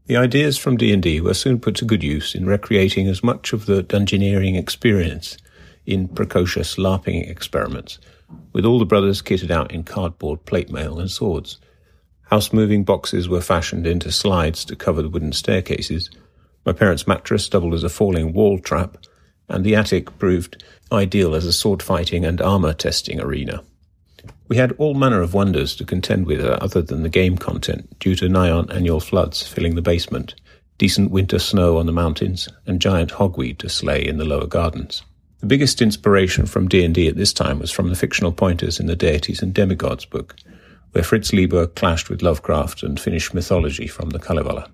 The 0.07 0.15
ideas 0.15 0.57
from 0.57 0.77
D&D 0.77 1.19
were 1.19 1.33
soon 1.33 1.59
put 1.59 1.75
to 1.75 1.85
good 1.85 2.01
use 2.01 2.33
in 2.33 2.45
recreating 2.45 3.09
as 3.09 3.21
much 3.21 3.51
of 3.51 3.65
the 3.65 3.83
dungeoneering 3.83 4.57
experience 4.57 5.37
in 5.85 6.07
precocious 6.07 6.77
LARPing 6.77 7.29
experiments 7.29 7.99
with 8.53 8.65
all 8.65 8.79
the 8.79 8.85
brothers 8.85 9.21
kitted 9.21 9.51
out 9.51 9.73
in 9.73 9.83
cardboard 9.83 10.45
plate 10.45 10.71
mail 10.71 10.97
and 10.97 11.11
swords. 11.11 11.57
House 12.23 12.53
moving 12.53 12.85
boxes 12.85 13.27
were 13.27 13.41
fashioned 13.41 13.85
into 13.85 14.11
slides 14.11 14.63
to 14.65 14.77
cover 14.77 15.01
the 15.01 15.09
wooden 15.09 15.33
staircases. 15.33 16.09
My 16.65 16.71
parents' 16.71 17.07
mattress 17.07 17.49
doubled 17.49 17.73
as 17.73 17.83
a 17.83 17.89
falling 17.89 18.31
wall 18.31 18.59
trap, 18.59 18.97
and 19.49 19.65
the 19.65 19.75
attic 19.75 20.17
proved 20.17 20.63
ideal 20.89 21.35
as 21.35 21.45
a 21.45 21.53
sword 21.53 21.83
fighting 21.83 22.23
and 22.23 22.41
armor 22.41 22.73
testing 22.73 23.19
arena. 23.19 23.61
We 24.47 24.55
had 24.55 24.71
all 24.73 24.93
manner 24.93 25.21
of 25.21 25.33
wonders 25.33 25.75
to 25.75 25.85
contend 25.85 26.25
with 26.25 26.39
uh, 26.39 26.57
other 26.61 26.81
than 26.81 27.03
the 27.03 27.09
game 27.09 27.37
content 27.37 27.99
due 27.99 28.15
to 28.15 28.29
nigh 28.29 28.49
on 28.49 28.71
annual 28.71 28.99
floods 28.99 29.45
filling 29.45 29.75
the 29.75 29.81
basement, 29.81 30.35
decent 30.77 31.11
winter 31.11 31.39
snow 31.39 31.77
on 31.77 31.85
the 31.85 31.91
mountains, 31.91 32.47
and 32.65 32.81
giant 32.81 33.11
hogweed 33.11 33.57
to 33.59 33.69
slay 33.69 34.05
in 34.05 34.17
the 34.17 34.25
lower 34.25 34.47
gardens. 34.47 35.03
The 35.39 35.47
biggest 35.47 35.81
inspiration 35.81 36.45
from 36.45 36.67
D&D 36.67 37.07
at 37.07 37.15
this 37.15 37.33
time 37.33 37.59
was 37.59 37.71
from 37.71 37.89
the 37.89 37.95
fictional 37.95 38.31
pointers 38.31 38.79
in 38.79 38.87
the 38.87 38.95
Deities 38.95 39.41
and 39.41 39.53
Demigods 39.53 40.05
book, 40.05 40.35
where 40.93 41.03
Fritz 41.03 41.33
Leiber 41.33 41.67
clashed 41.67 42.09
with 42.09 42.21
Lovecraft 42.21 42.83
and 42.83 42.99
Finnish 42.99 43.33
mythology 43.33 43.85
from 43.85 44.09
the 44.11 44.19
Kalevala. 44.19 44.71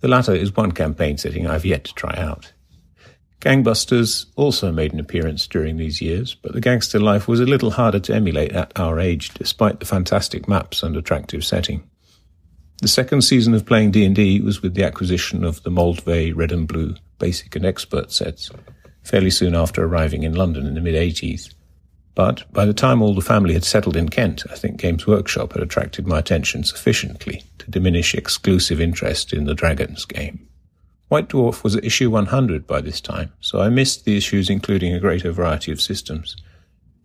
The 0.00 0.08
latter 0.08 0.34
is 0.34 0.54
one 0.54 0.72
campaign 0.72 1.16
setting 1.16 1.46
I've 1.46 1.64
yet 1.64 1.84
to 1.84 1.94
try 1.94 2.14
out. 2.16 2.52
Gangbusters 3.40 4.26
also 4.36 4.72
made 4.72 4.92
an 4.92 5.00
appearance 5.00 5.46
during 5.46 5.76
these 5.76 6.00
years, 6.00 6.34
but 6.34 6.52
the 6.52 6.60
gangster 6.60 6.98
life 6.98 7.28
was 7.28 7.38
a 7.38 7.46
little 7.46 7.70
harder 7.70 8.00
to 8.00 8.14
emulate 8.14 8.52
at 8.52 8.72
our 8.78 8.98
age, 8.98 9.30
despite 9.34 9.78
the 9.78 9.86
fantastic 9.86 10.48
maps 10.48 10.82
and 10.82 10.96
attractive 10.96 11.44
setting. 11.44 11.88
The 12.82 12.88
second 12.88 13.22
season 13.22 13.54
of 13.54 13.64
playing 13.64 13.92
D&D 13.92 14.40
was 14.40 14.62
with 14.62 14.74
the 14.74 14.84
acquisition 14.84 15.44
of 15.44 15.62
the 15.62 15.70
Moldvay 15.70 16.34
Red 16.34 16.52
and 16.52 16.66
Blue 16.66 16.94
Basic 17.18 17.54
and 17.56 17.64
Expert 17.64 18.12
sets, 18.12 18.50
fairly 19.02 19.30
soon 19.30 19.54
after 19.54 19.84
arriving 19.84 20.24
in 20.24 20.34
London 20.34 20.66
in 20.66 20.74
the 20.74 20.80
mid 20.80 20.94
80s. 20.94 21.54
But 22.14 22.50
by 22.52 22.64
the 22.64 22.74
time 22.74 23.02
all 23.02 23.14
the 23.14 23.20
family 23.20 23.52
had 23.52 23.64
settled 23.64 23.96
in 23.96 24.08
Kent, 24.08 24.44
I 24.50 24.56
think 24.56 24.80
Games 24.80 25.06
Workshop 25.06 25.52
had 25.52 25.62
attracted 25.62 26.06
my 26.06 26.18
attention 26.18 26.64
sufficiently 26.64 27.44
to 27.58 27.70
diminish 27.70 28.14
exclusive 28.14 28.80
interest 28.80 29.32
in 29.34 29.44
the 29.44 29.54
Dragons 29.54 30.04
game. 30.06 30.48
White 31.08 31.28
Dwarf 31.28 31.62
was 31.62 31.76
at 31.76 31.84
issue 31.84 32.10
100 32.10 32.66
by 32.66 32.80
this 32.80 33.00
time, 33.00 33.32
so 33.40 33.60
I 33.60 33.68
missed 33.68 34.04
the 34.04 34.16
issues 34.16 34.50
including 34.50 34.92
a 34.92 34.98
greater 34.98 35.30
variety 35.30 35.70
of 35.70 35.80
systems. 35.80 36.36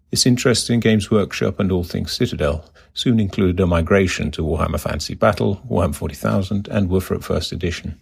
This 0.10 0.26
interest 0.26 0.72
in 0.72 0.80
Games 0.80 1.12
Workshop 1.12 1.60
and 1.60 1.72
all 1.72 1.84
things 1.84 2.12
Citadel 2.12 2.66
soon 2.95 3.20
included 3.20 3.60
a 3.60 3.68
migration 3.68 4.32
to 4.32 4.41
Warhammer 4.41 4.80
Fantasy 4.80 5.14
Battle, 5.14 5.62
Warhammer 5.70 5.95
40,000, 5.95 6.68
and 6.68 6.89
WFRP 6.89 7.24
First 7.24 7.52
Edition. 7.52 7.99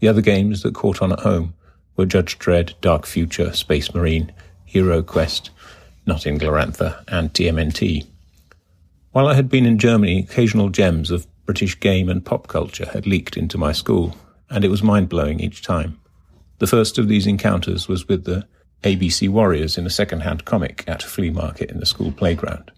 The 0.00 0.08
other 0.08 0.20
games 0.20 0.62
that 0.62 0.74
caught 0.74 1.00
on 1.00 1.10
at 1.10 1.20
home 1.20 1.54
were 1.96 2.06
Judge 2.06 2.38
Dredd, 2.38 2.74
Dark 2.82 3.06
Future, 3.06 3.52
Space 3.54 3.94
Marine, 3.94 4.32
Hero 4.66 5.02
Quest, 5.02 5.50
Not 6.06 6.26
in 6.26 6.38
Glorantha, 6.38 7.02
and 7.08 7.32
TMNT. 7.32 8.06
While 9.12 9.26
I 9.26 9.34
had 9.34 9.48
been 9.48 9.66
in 9.66 9.78
Germany, 9.78 10.20
occasional 10.20 10.68
gems 10.68 11.10
of 11.10 11.26
British 11.46 11.80
game 11.80 12.08
and 12.10 12.24
pop 12.24 12.46
culture 12.46 12.86
had 12.92 13.06
leaked 13.06 13.36
into 13.36 13.58
my 13.58 13.72
school, 13.72 14.14
and 14.50 14.64
it 14.64 14.70
was 14.70 14.82
mind 14.82 15.08
blowing 15.08 15.40
each 15.40 15.62
time. 15.62 15.98
The 16.58 16.66
first 16.66 16.98
of 16.98 17.08
these 17.08 17.26
encounters 17.26 17.88
was 17.88 18.06
with 18.08 18.24
the 18.24 18.46
ABC 18.82 19.28
Warriors 19.28 19.78
in 19.78 19.86
a 19.86 19.90
second 19.90 20.20
hand 20.20 20.44
comic 20.44 20.84
at 20.86 21.04
a 21.04 21.06
flea 21.06 21.30
market 21.30 21.70
in 21.70 21.80
the 21.80 21.86
school 21.86 22.12
playground. 22.12 22.70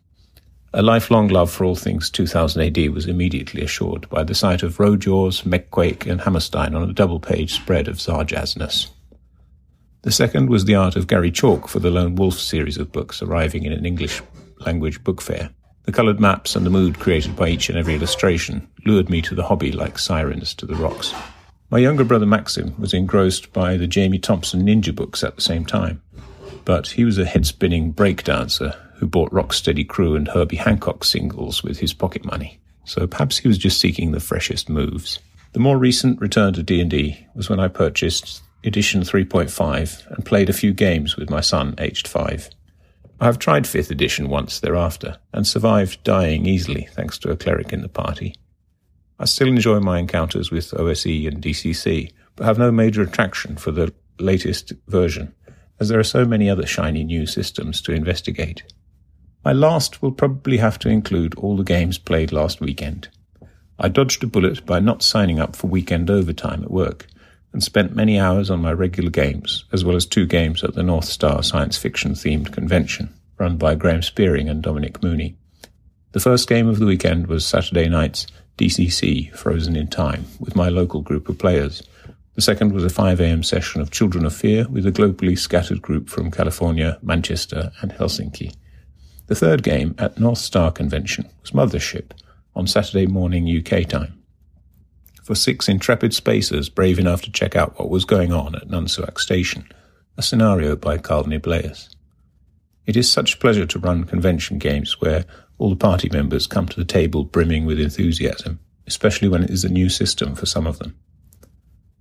A 0.74 0.82
lifelong 0.82 1.28
love 1.28 1.50
for 1.50 1.64
all 1.64 1.74
things 1.74 2.10
2000 2.10 2.62
AD 2.62 2.94
was 2.94 3.06
immediately 3.06 3.62
assured 3.62 4.08
by 4.08 4.24
the 4.24 4.34
sight 4.34 4.62
of 4.62 4.80
Ro-Jaws, 4.80 5.44
Mek-Quake, 5.44 6.06
and 6.06 6.20
Hammerstein 6.20 6.74
on 6.74 6.88
a 6.88 6.94
double 6.94 7.20
page 7.20 7.52
spread 7.52 7.88
of 7.88 7.96
Zarjazness. 7.96 8.88
The 10.02 10.10
second 10.10 10.48
was 10.48 10.64
the 10.64 10.74
art 10.74 10.96
of 10.96 11.06
Gary 11.06 11.30
Chalk 11.30 11.68
for 11.68 11.78
the 11.78 11.90
Lone 11.90 12.16
Wolf 12.16 12.38
series 12.38 12.78
of 12.78 12.90
books 12.90 13.20
arriving 13.22 13.64
in 13.64 13.72
an 13.72 13.84
English 13.84 14.22
language 14.60 15.04
book 15.04 15.20
fair. 15.20 15.50
The 15.84 15.92
coloured 15.92 16.20
maps 16.20 16.56
and 16.56 16.64
the 16.64 16.70
mood 16.70 16.98
created 16.98 17.36
by 17.36 17.48
each 17.48 17.68
and 17.68 17.78
every 17.78 17.94
illustration 17.94 18.66
lured 18.86 19.10
me 19.10 19.20
to 19.22 19.34
the 19.34 19.44
hobby 19.44 19.72
like 19.72 19.98
sirens 19.98 20.54
to 20.54 20.66
the 20.66 20.74
rocks. 20.76 21.12
My 21.72 21.78
younger 21.78 22.04
brother 22.04 22.26
Maxim 22.26 22.74
was 22.78 22.92
engrossed 22.92 23.50
by 23.54 23.78
the 23.78 23.86
Jamie 23.86 24.18
Thomson 24.18 24.62
ninja 24.62 24.94
books 24.94 25.24
at 25.24 25.36
the 25.36 25.40
same 25.40 25.64
time, 25.64 26.02
but 26.66 26.88
he 26.88 27.02
was 27.06 27.16
a 27.16 27.24
head 27.24 27.46
spinning 27.46 27.92
break 27.92 28.24
dancer 28.24 28.74
who 28.96 29.06
bought 29.06 29.32
Rocksteady 29.32 29.88
Crew 29.88 30.14
and 30.14 30.28
Herbie 30.28 30.56
Hancock 30.58 31.02
singles 31.02 31.62
with 31.62 31.78
his 31.78 31.94
pocket 31.94 32.26
money, 32.26 32.60
so 32.84 33.06
perhaps 33.06 33.38
he 33.38 33.48
was 33.48 33.56
just 33.56 33.80
seeking 33.80 34.12
the 34.12 34.20
freshest 34.20 34.68
moves. 34.68 35.18
The 35.54 35.60
more 35.60 35.78
recent 35.78 36.20
return 36.20 36.52
to 36.52 36.62
D&D 36.62 37.26
was 37.34 37.48
when 37.48 37.58
I 37.58 37.68
purchased 37.68 38.42
edition 38.64 39.00
3.5 39.00 40.10
and 40.10 40.26
played 40.26 40.50
a 40.50 40.52
few 40.52 40.74
games 40.74 41.16
with 41.16 41.30
my 41.30 41.40
son, 41.40 41.74
aged 41.78 42.06
5. 42.06 42.50
I 43.18 43.24
have 43.24 43.38
tried 43.38 43.64
5th 43.64 43.90
edition 43.90 44.28
once 44.28 44.60
thereafter 44.60 45.16
and 45.32 45.46
survived 45.46 46.04
dying 46.04 46.44
easily 46.44 46.86
thanks 46.92 47.16
to 47.20 47.30
a 47.30 47.36
cleric 47.36 47.72
in 47.72 47.80
the 47.80 47.88
party. 47.88 48.36
I 49.22 49.24
still 49.24 49.46
enjoy 49.46 49.78
my 49.78 50.00
encounters 50.00 50.50
with 50.50 50.74
OSE 50.74 51.26
and 51.26 51.40
DCC, 51.40 52.10
but 52.34 52.44
have 52.44 52.58
no 52.58 52.72
major 52.72 53.02
attraction 53.02 53.54
for 53.54 53.70
the 53.70 53.94
latest 54.18 54.72
version, 54.88 55.32
as 55.78 55.88
there 55.88 56.00
are 56.00 56.02
so 56.04 56.24
many 56.24 56.50
other 56.50 56.66
shiny 56.66 57.04
new 57.04 57.24
systems 57.24 57.80
to 57.82 57.92
investigate. 57.92 58.64
My 59.44 59.52
last 59.52 60.02
will 60.02 60.10
probably 60.10 60.56
have 60.56 60.76
to 60.80 60.88
include 60.88 61.36
all 61.36 61.56
the 61.56 61.62
games 61.62 61.98
played 61.98 62.32
last 62.32 62.60
weekend. 62.60 63.10
I 63.78 63.86
dodged 63.86 64.24
a 64.24 64.26
bullet 64.26 64.66
by 64.66 64.80
not 64.80 65.04
signing 65.04 65.38
up 65.38 65.54
for 65.54 65.68
weekend 65.68 66.10
overtime 66.10 66.64
at 66.64 66.72
work, 66.72 67.06
and 67.52 67.62
spent 67.62 67.94
many 67.94 68.18
hours 68.18 68.50
on 68.50 68.60
my 68.60 68.72
regular 68.72 69.10
games, 69.10 69.66
as 69.70 69.84
well 69.84 69.94
as 69.94 70.04
two 70.04 70.26
games 70.26 70.64
at 70.64 70.74
the 70.74 70.82
North 70.82 71.04
Star 71.04 71.44
science 71.44 71.78
fiction 71.78 72.14
themed 72.14 72.52
convention, 72.52 73.14
run 73.38 73.56
by 73.56 73.76
Graham 73.76 74.02
Spearing 74.02 74.48
and 74.48 74.64
Dominic 74.64 75.00
Mooney. 75.00 75.36
The 76.10 76.18
first 76.18 76.48
game 76.48 76.66
of 76.66 76.80
the 76.80 76.86
weekend 76.86 77.28
was 77.28 77.46
Saturday 77.46 77.88
night's 77.88 78.26
DCC 78.58 79.34
Frozen 79.34 79.76
in 79.76 79.88
Time 79.88 80.24
with 80.38 80.56
my 80.56 80.68
local 80.68 81.02
group 81.02 81.28
of 81.28 81.38
players. 81.38 81.82
The 82.34 82.42
second 82.42 82.72
was 82.72 82.84
a 82.84 82.88
5am 82.88 83.44
session 83.44 83.80
of 83.80 83.90
Children 83.90 84.24
of 84.24 84.34
Fear 84.34 84.68
with 84.68 84.86
a 84.86 84.92
globally 84.92 85.38
scattered 85.38 85.82
group 85.82 86.08
from 86.08 86.30
California, 86.30 86.98
Manchester, 87.02 87.72
and 87.80 87.92
Helsinki. 87.92 88.54
The 89.26 89.34
third 89.34 89.62
game 89.62 89.94
at 89.98 90.18
North 90.18 90.38
Star 90.38 90.70
Convention 90.70 91.28
was 91.40 91.52
Mothership 91.52 92.12
on 92.54 92.66
Saturday 92.66 93.06
morning 93.06 93.46
UK 93.48 93.88
time. 93.88 94.22
For 95.22 95.34
six 95.34 95.68
intrepid 95.68 96.12
spacers 96.12 96.68
brave 96.68 96.98
enough 96.98 97.22
to 97.22 97.32
check 97.32 97.54
out 97.54 97.78
what 97.78 97.90
was 97.90 98.04
going 98.04 98.32
on 98.32 98.54
at 98.54 98.68
Nunsuak 98.68 99.18
Station, 99.18 99.66
a 100.16 100.22
scenario 100.22 100.74
by 100.76 100.98
Carl 100.98 101.24
Niblaeus. 101.24 101.88
It 102.84 102.96
is 102.96 103.10
such 103.10 103.38
pleasure 103.38 103.66
to 103.66 103.78
run 103.78 104.04
convention 104.04 104.58
games 104.58 105.00
where 105.00 105.24
all 105.58 105.70
the 105.70 105.76
party 105.76 106.08
members 106.12 106.46
come 106.46 106.66
to 106.68 106.76
the 106.76 106.84
table 106.84 107.24
brimming 107.24 107.64
with 107.66 107.80
enthusiasm, 107.80 108.58
especially 108.86 109.28
when 109.28 109.42
it 109.42 109.50
is 109.50 109.64
a 109.64 109.68
new 109.68 109.88
system 109.88 110.34
for 110.34 110.46
some 110.46 110.66
of 110.66 110.78
them. 110.78 110.96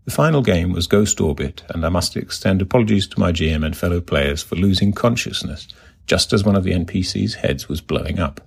The 0.05 0.11
final 0.11 0.41
game 0.41 0.71
was 0.71 0.87
Ghost 0.87 1.21
Orbit, 1.21 1.63
and 1.69 1.85
I 1.85 1.89
must 1.89 2.17
extend 2.17 2.61
apologies 2.61 3.07
to 3.07 3.19
my 3.19 3.31
GM 3.31 3.63
and 3.63 3.77
fellow 3.77 4.01
players 4.01 4.41
for 4.41 4.55
losing 4.55 4.93
consciousness 4.93 5.67
just 6.07 6.33
as 6.33 6.43
one 6.43 6.55
of 6.55 6.63
the 6.63 6.73
NPC's 6.73 7.35
heads 7.35 7.69
was 7.69 7.81
blowing 7.81 8.19
up. 8.19 8.41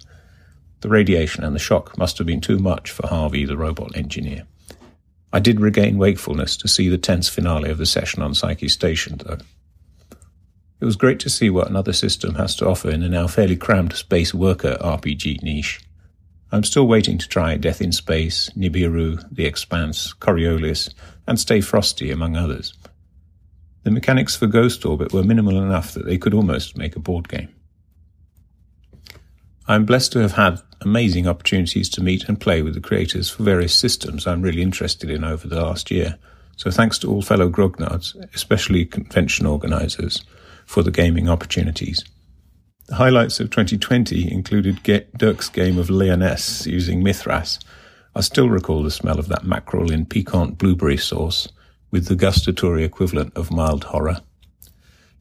The 0.80 0.88
radiation 0.88 1.44
and 1.44 1.54
the 1.54 1.60
shock 1.60 1.96
must 1.96 2.18
have 2.18 2.26
been 2.26 2.40
too 2.40 2.58
much 2.58 2.90
for 2.90 3.06
Harvey, 3.06 3.44
the 3.44 3.56
robot 3.56 3.96
engineer. 3.96 4.46
I 5.32 5.40
did 5.40 5.60
regain 5.60 5.96
wakefulness 5.96 6.56
to 6.58 6.68
see 6.68 6.88
the 6.88 6.98
tense 6.98 7.28
finale 7.28 7.70
of 7.70 7.78
the 7.78 7.86
session 7.86 8.22
on 8.22 8.34
Psyche 8.34 8.68
Station, 8.68 9.18
though. 9.24 9.38
It 10.80 10.84
was 10.84 10.96
great 10.96 11.20
to 11.20 11.30
see 11.30 11.50
what 11.50 11.68
another 11.68 11.92
system 11.92 12.34
has 12.34 12.56
to 12.56 12.68
offer 12.68 12.90
in 12.90 13.00
the 13.00 13.08
now 13.08 13.26
fairly 13.26 13.56
crammed 13.56 13.94
space 13.94 14.34
worker 14.34 14.76
RPG 14.80 15.42
niche. 15.42 15.80
I'm 16.52 16.64
still 16.64 16.86
waiting 16.86 17.18
to 17.18 17.28
try 17.28 17.56
Death 17.56 17.80
in 17.80 17.92
Space, 17.92 18.50
Nibiru, 18.56 19.24
The 19.34 19.46
Expanse, 19.46 20.12
Coriolis, 20.14 20.92
and 21.26 21.40
Stay 21.40 21.60
Frosty, 21.60 22.10
among 22.10 22.36
others. 22.36 22.74
The 23.82 23.90
mechanics 23.90 24.36
for 24.36 24.46
Ghost 24.46 24.84
Orbit 24.86 25.12
were 25.12 25.24
minimal 25.24 25.62
enough 25.62 25.92
that 25.92 26.06
they 26.06 26.16
could 26.16 26.32
almost 26.32 26.76
make 26.76 26.96
a 26.96 27.00
board 27.00 27.28
game. 27.28 27.48
I'm 29.66 29.84
blessed 29.84 30.12
to 30.12 30.18
have 30.20 30.32
had 30.32 30.60
amazing 30.82 31.26
opportunities 31.26 31.88
to 31.90 32.02
meet 32.02 32.28
and 32.28 32.40
play 32.40 32.62
with 32.62 32.74
the 32.74 32.80
creators 32.80 33.30
for 33.30 33.42
various 33.42 33.74
systems 33.74 34.26
I'm 34.26 34.42
really 34.42 34.62
interested 34.62 35.10
in 35.10 35.24
over 35.24 35.48
the 35.48 35.60
last 35.60 35.90
year. 35.90 36.18
So 36.56 36.70
thanks 36.70 36.98
to 36.98 37.10
all 37.10 37.22
fellow 37.22 37.48
grognards, 37.48 38.14
especially 38.34 38.84
convention 38.84 39.46
organisers, 39.46 40.22
for 40.66 40.82
the 40.82 40.90
gaming 40.90 41.28
opportunities. 41.28 42.04
The 42.86 42.96
highlights 42.96 43.40
of 43.40 43.50
2020 43.50 44.30
included 44.30 44.82
Dirk's 45.16 45.48
game 45.48 45.78
of 45.78 45.88
Lyonesse 45.88 46.66
using 46.66 47.02
Mythras. 47.02 47.58
I 48.14 48.20
still 48.20 48.48
recall 48.48 48.82
the 48.82 48.90
smell 48.90 49.18
of 49.18 49.28
that 49.28 49.44
mackerel 49.44 49.90
in 49.90 50.06
piquant 50.06 50.58
blueberry 50.58 50.98
sauce, 50.98 51.48
with 51.90 52.06
the 52.06 52.16
gustatory 52.16 52.84
equivalent 52.84 53.32
of 53.36 53.50
mild 53.50 53.84
horror. 53.84 54.20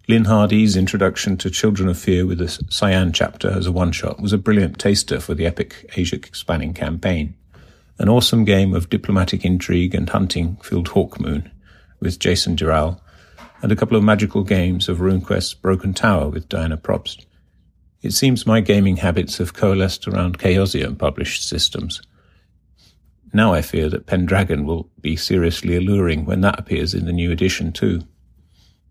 Lynne 0.10 0.26
Hardy's 0.26 0.76
introduction 0.76 1.38
to 1.38 1.50
Children 1.50 1.88
of 1.88 1.98
Fear 1.98 2.26
with 2.26 2.39
the 2.39 2.50
Cyan 2.70 3.14
chapter 3.14 3.50
as 3.50 3.66
a 3.66 3.72
one-shot 3.72 4.20
was 4.20 4.34
a 4.34 4.38
brilliant 4.38 4.78
taster 4.78 5.22
for 5.22 5.34
the 5.34 5.46
epic 5.46 5.89
Asia-spanning 5.96 6.74
campaign. 6.74 7.36
An 8.00 8.10
awesome 8.10 8.44
game 8.44 8.74
of 8.74 8.89
diplomatic 8.89 9.46
intrigue 9.46 9.96
and 9.96 10.10
hunting 10.10 10.58
filled 10.58 10.89
Hawkmoon 10.89 11.50
with 12.02 12.20
Jason 12.20 12.56
Durall, 12.56 13.00
and 13.64 13.72
a 13.72 13.76
couple 13.76 13.97
of 13.97 14.03
magical 14.03 14.43
games 14.43 14.88
of 14.88 14.99
RuneQuest's 14.99 15.55
Broken 15.55 15.95
Tower 15.95 16.30
with 16.30 16.47
Diana 16.47 16.78
Probst. 16.78 17.26
It 18.03 18.11
seems 18.11 18.45
my 18.45 18.61
gaming 18.61 18.97
habits 18.97 19.39
have 19.39 19.55
coalesced 19.55 20.07
around 20.07 20.38
Chaosium 20.38 20.99
published 20.99 21.47
systems– 21.47 21.99
now 23.36 23.51
I 23.51 23.64
fear 23.64 23.89
that 23.89 24.05
Pendragon 24.05 24.64
will 24.64 24.91
be 25.01 25.16
seriously 25.16 25.76
alluring 25.76 26.26
when 26.26 26.41
that 26.41 26.59
appears 26.59 26.93
in 26.93 27.05
the 27.05 27.11
new 27.11 27.32
edition 27.32 27.72
too. 27.72 28.03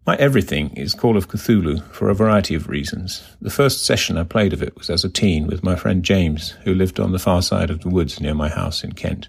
My 0.04 0.16
everything 0.16 0.70
is 0.70 0.94
Call 0.94 1.16
of 1.16 1.28
Cthulhu 1.28 1.80
for 1.92 2.08
a 2.08 2.14
variety 2.14 2.56
of 2.56 2.68
reasons. 2.68 3.22
The 3.40 3.50
first 3.50 3.86
session 3.86 4.18
I 4.18 4.24
played 4.24 4.52
of 4.52 4.60
it 4.60 4.76
was 4.76 4.90
as 4.90 5.04
a 5.04 5.08
teen 5.08 5.46
with 5.46 5.62
my 5.62 5.76
friend 5.76 6.02
James, 6.02 6.50
who 6.64 6.74
lived 6.74 6.98
on 6.98 7.12
the 7.12 7.20
far 7.20 7.40
side 7.40 7.70
of 7.70 7.82
the 7.82 7.88
woods 7.88 8.20
near 8.20 8.34
my 8.34 8.48
house 8.48 8.82
in 8.82 8.92
Kent. 8.92 9.28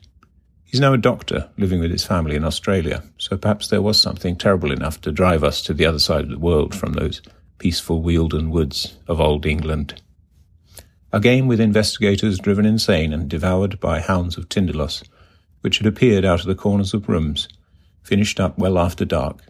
He's 0.74 0.80
now 0.80 0.93
a 0.93 0.97
doctor, 0.97 1.51
living 1.55 1.82
with 1.82 1.91
his 1.91 2.03
family 2.03 2.36
in 2.36 2.43
Australia, 2.43 3.03
so 3.19 3.38
perhaps 3.38 3.67
there 3.67 3.84
was 3.84 4.01
something 4.01 4.36
terrible 4.36 4.71
enough 4.71 4.99
to 5.01 5.11
drive 5.11 5.43
us 5.43 5.61
to 5.61 5.74
the 5.76 5.86
other 5.86 5.99
side 5.99 6.24
of 6.24 6.32
the 6.32 6.39
world 6.39 6.74
from 6.74 6.93
those 6.93 7.21
peaceful 7.59 8.01
Wealden 8.01 8.49
woods 8.49 8.97
of 9.07 9.21
old 9.21 9.45
England. 9.45 10.01
A 11.11 11.19
game 11.19 11.45
with 11.45 11.59
investigators 11.59 12.39
driven 12.39 12.65
insane 12.65 13.13
and 13.13 13.30
devoured 13.30 13.80
by 13.80 13.99
hounds 13.99 14.36
of 14.36 14.49
Tindalos, 14.49 15.03
which 15.61 15.78
had 15.78 15.86
appeared 15.86 16.26
out 16.26 16.39
of 16.39 16.47
the 16.47 16.55
corners 16.55 16.95
of 16.95 17.07
rooms, 17.07 17.47
finished 18.01 18.39
up 18.39 18.57
well 18.57 18.80
after 18.80 19.05
dark. 19.05 19.43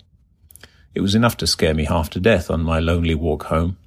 It 0.93 0.99
was 0.99 1.15
enough 1.15 1.37
to 1.37 1.47
scare 1.47 1.73
me 1.73 1.85
half 1.85 2.09
to 2.09 2.19
death 2.19 2.51
on 2.51 2.63
my 2.63 2.79
lonely 2.79 3.15
walk 3.15 3.43
home. 3.43 3.77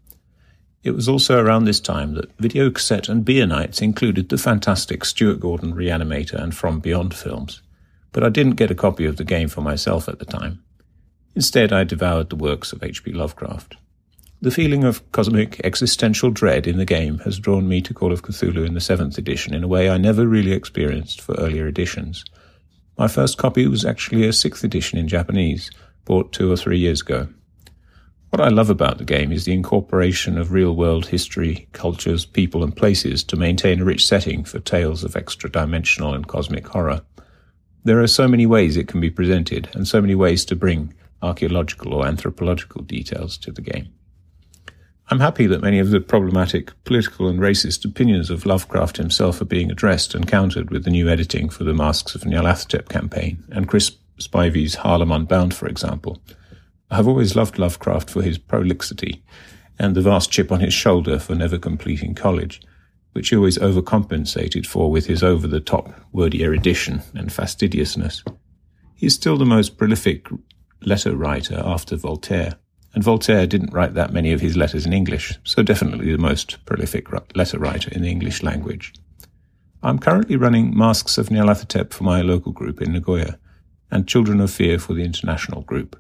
It 0.87 0.95
was 0.95 1.09
also 1.09 1.43
around 1.43 1.65
this 1.65 1.81
time 1.81 2.15
that 2.15 2.31
video 2.39 2.71
cassette 2.71 3.09
and 3.09 3.25
beer 3.25 3.45
nights 3.45 3.83
included 3.83 4.29
the 4.29 4.39
fantastic 4.39 5.05
Stuart 5.05 5.41
Gordon 5.41 5.75
Reanimator 5.75 6.41
and 6.41 6.55
From 6.55 6.79
Beyond 6.79 7.13
films, 7.13 7.61
but 8.13 8.23
I 8.23 8.29
didn't 8.29 8.55
get 8.55 8.71
a 8.71 8.75
copy 8.77 9.05
of 9.05 9.17
the 9.17 9.25
game 9.25 9.49
for 9.49 9.63
myself 9.63 10.09
at 10.09 10.21
the 10.21 10.25
time. 10.25 10.63
Instead, 11.35 11.73
I 11.73 11.83
devoured 11.83 12.31
the 12.31 12.37
works 12.37 12.73
of 12.73 12.85
H.P. 12.85 13.11
Lovecraft. 13.15 13.75
The 14.41 14.53
feeling 14.53 14.85
of 14.85 15.03
cosmic 15.11 15.61
existential 15.65 16.31
dread 16.31 16.69
in 16.69 16.77
the 16.77 16.85
game 16.85 17.19
has 17.25 17.41
drawn 17.41 17.67
me 17.69 17.83
to 17.83 17.93
Call 17.93 18.13
of 18.13 18.23
Cthulhu 18.23 18.65
in 18.65 18.75
the 18.75 18.79
7th 18.79 19.19
edition 19.19 19.55
in 19.55 19.65
a 19.65 19.69
way 19.69 19.91
I 19.91 19.99
never 19.99 20.25
really 20.25 20.53
experienced 20.53 21.21
for 21.21 21.35
earlier 21.35 21.67
editions. 21.67 22.25
My 22.97 23.09
first 23.09 23.39
copy 23.39 23.67
was 23.67 23.85
actually 23.85 24.25
a 24.25 24.29
6th 24.29 24.63
edition 24.63 25.01
in 25.01 25.09
Japanese, 25.09 25.69
bought 26.05 26.33
two 26.33 26.49
or 26.49 26.57
three 26.57 26.79
years 26.79 27.01
ago. 27.01 27.27
What 28.31 28.41
I 28.41 28.49
love 28.49 28.71
about 28.71 28.99
the 28.99 29.05
game 29.05 29.33
is 29.33 29.45
the 29.45 29.55
incorporation 29.55 30.37
of 30.37 30.53
real 30.53 30.75
world 30.75 31.07
history, 31.07 31.69
cultures, 31.73 32.27
people, 32.27 32.63
and 32.63 32.77
places 32.77 33.23
to 33.25 33.37
maintain 33.37 33.81
a 33.81 33.85
rich 33.85 34.07
setting 34.07 34.45
for 34.45 34.59
tales 34.59 35.05
of 35.05 35.17
extra 35.17 35.51
dimensional 35.51 36.13
and 36.13 36.27
cosmic 36.27 36.67
horror. 36.67 37.03
There 37.85 38.03
are 38.03 38.09
so 38.09 38.27
many 38.27 38.45
ways 38.45 38.77
it 38.77 38.89
can 38.89 39.01
be 39.01 39.11
presented, 39.11 39.69
and 39.73 39.87
so 39.87 40.01
many 40.01 40.15
ways 40.15 40.45
to 40.47 40.57
bring 40.57 40.93
archaeological 41.23 41.95
or 41.95 42.07
anthropological 42.07 42.83
details 42.83 43.39
to 43.39 43.53
the 43.53 43.63
game. 43.63 43.89
I'm 45.09 45.21
happy 45.21 45.47
that 45.47 45.63
many 45.63 45.79
of 45.79 45.91
the 45.91 46.01
problematic 46.01 46.73
political 46.83 47.29
and 47.29 47.39
racist 47.39 47.85
opinions 47.85 48.29
of 48.29 48.45
Lovecraft 48.45 48.97
himself 48.97 49.41
are 49.41 49.47
being 49.47 49.71
addressed 49.71 50.17
and 50.17 50.27
countered 50.27 50.71
with 50.71 50.83
the 50.83 50.91
new 50.91 51.09
editing 51.09 51.49
for 51.49 51.63
the 51.63 51.73
Masks 51.73 52.17
of 52.17 52.23
Nyarlathotep 52.23 52.89
campaign 52.89 53.45
and 53.53 53.69
Chris 53.69 53.93
Spivey's 54.19 54.75
Harlem 54.75 55.13
Unbound, 55.13 55.55
for 55.55 55.69
example. 55.69 56.21
I 56.91 56.97
have 56.97 57.09
always 57.09 57.35
loved 57.37 57.59
Lovecraft 57.59 58.11
for 58.11 58.23
his 58.23 58.39
prolixity 58.39 59.23
and 59.79 59.95
the 59.95 60.01
vast 60.01 60.31
chip 60.31 60.53
on 60.53 60.61
his 60.61 60.73
shoulder 60.73 61.19
for 61.19 61.35
never 61.35 61.59
completing 61.59 62.15
college, 62.15 62.63
which 63.13 63.29
he 63.29 63.37
always 63.37 63.59
overcompensated 63.59 64.67
for 64.67 64.91
with 64.91 65.07
his 65.07 65.23
over-the-top 65.23 65.93
wordy 66.13 66.43
erudition 66.43 67.03
and 67.15 67.33
fastidiousness. 67.33 68.23
He 68.95 69.07
is 69.07 69.15
still 69.15 69.37
the 69.37 69.45
most 69.45 69.77
prolific 69.77 70.29
letter 70.83 71.17
writer 71.17 71.61
after 71.65 71.97
Voltaire 71.97 72.57
and 72.97 73.05
Voltaire 73.05 73.47
didn't 73.47 73.75
write 73.75 73.93
that 73.93 74.15
many 74.15 74.33
of 74.33 74.41
his 74.41 74.57
letters 74.57 74.87
in 74.87 74.95
English, 74.95 75.39
so 75.45 75.63
definitely 75.63 76.11
the 76.11 76.19
most 76.19 76.65
prolific 76.65 77.07
letter 77.37 77.59
writer 77.59 77.91
in 77.93 78.01
the 78.01 78.11
English 78.11 78.43
language. 78.43 78.95
I'm 79.83 79.99
currently 79.99 80.37
running 80.37 80.75
Masks 80.75 81.19
of 81.19 81.29
Nyarlathotep 81.29 81.93
for 81.93 82.05
my 82.05 82.23
local 82.23 82.53
group 82.53 82.81
in 82.81 82.95
Nagoya, 82.95 83.39
and 83.91 84.09
Children 84.09 84.41
of 84.41 84.51
Fear 84.51 84.79
for 84.79 84.95
the 84.95 85.05
international 85.05 85.61
group. 85.61 85.95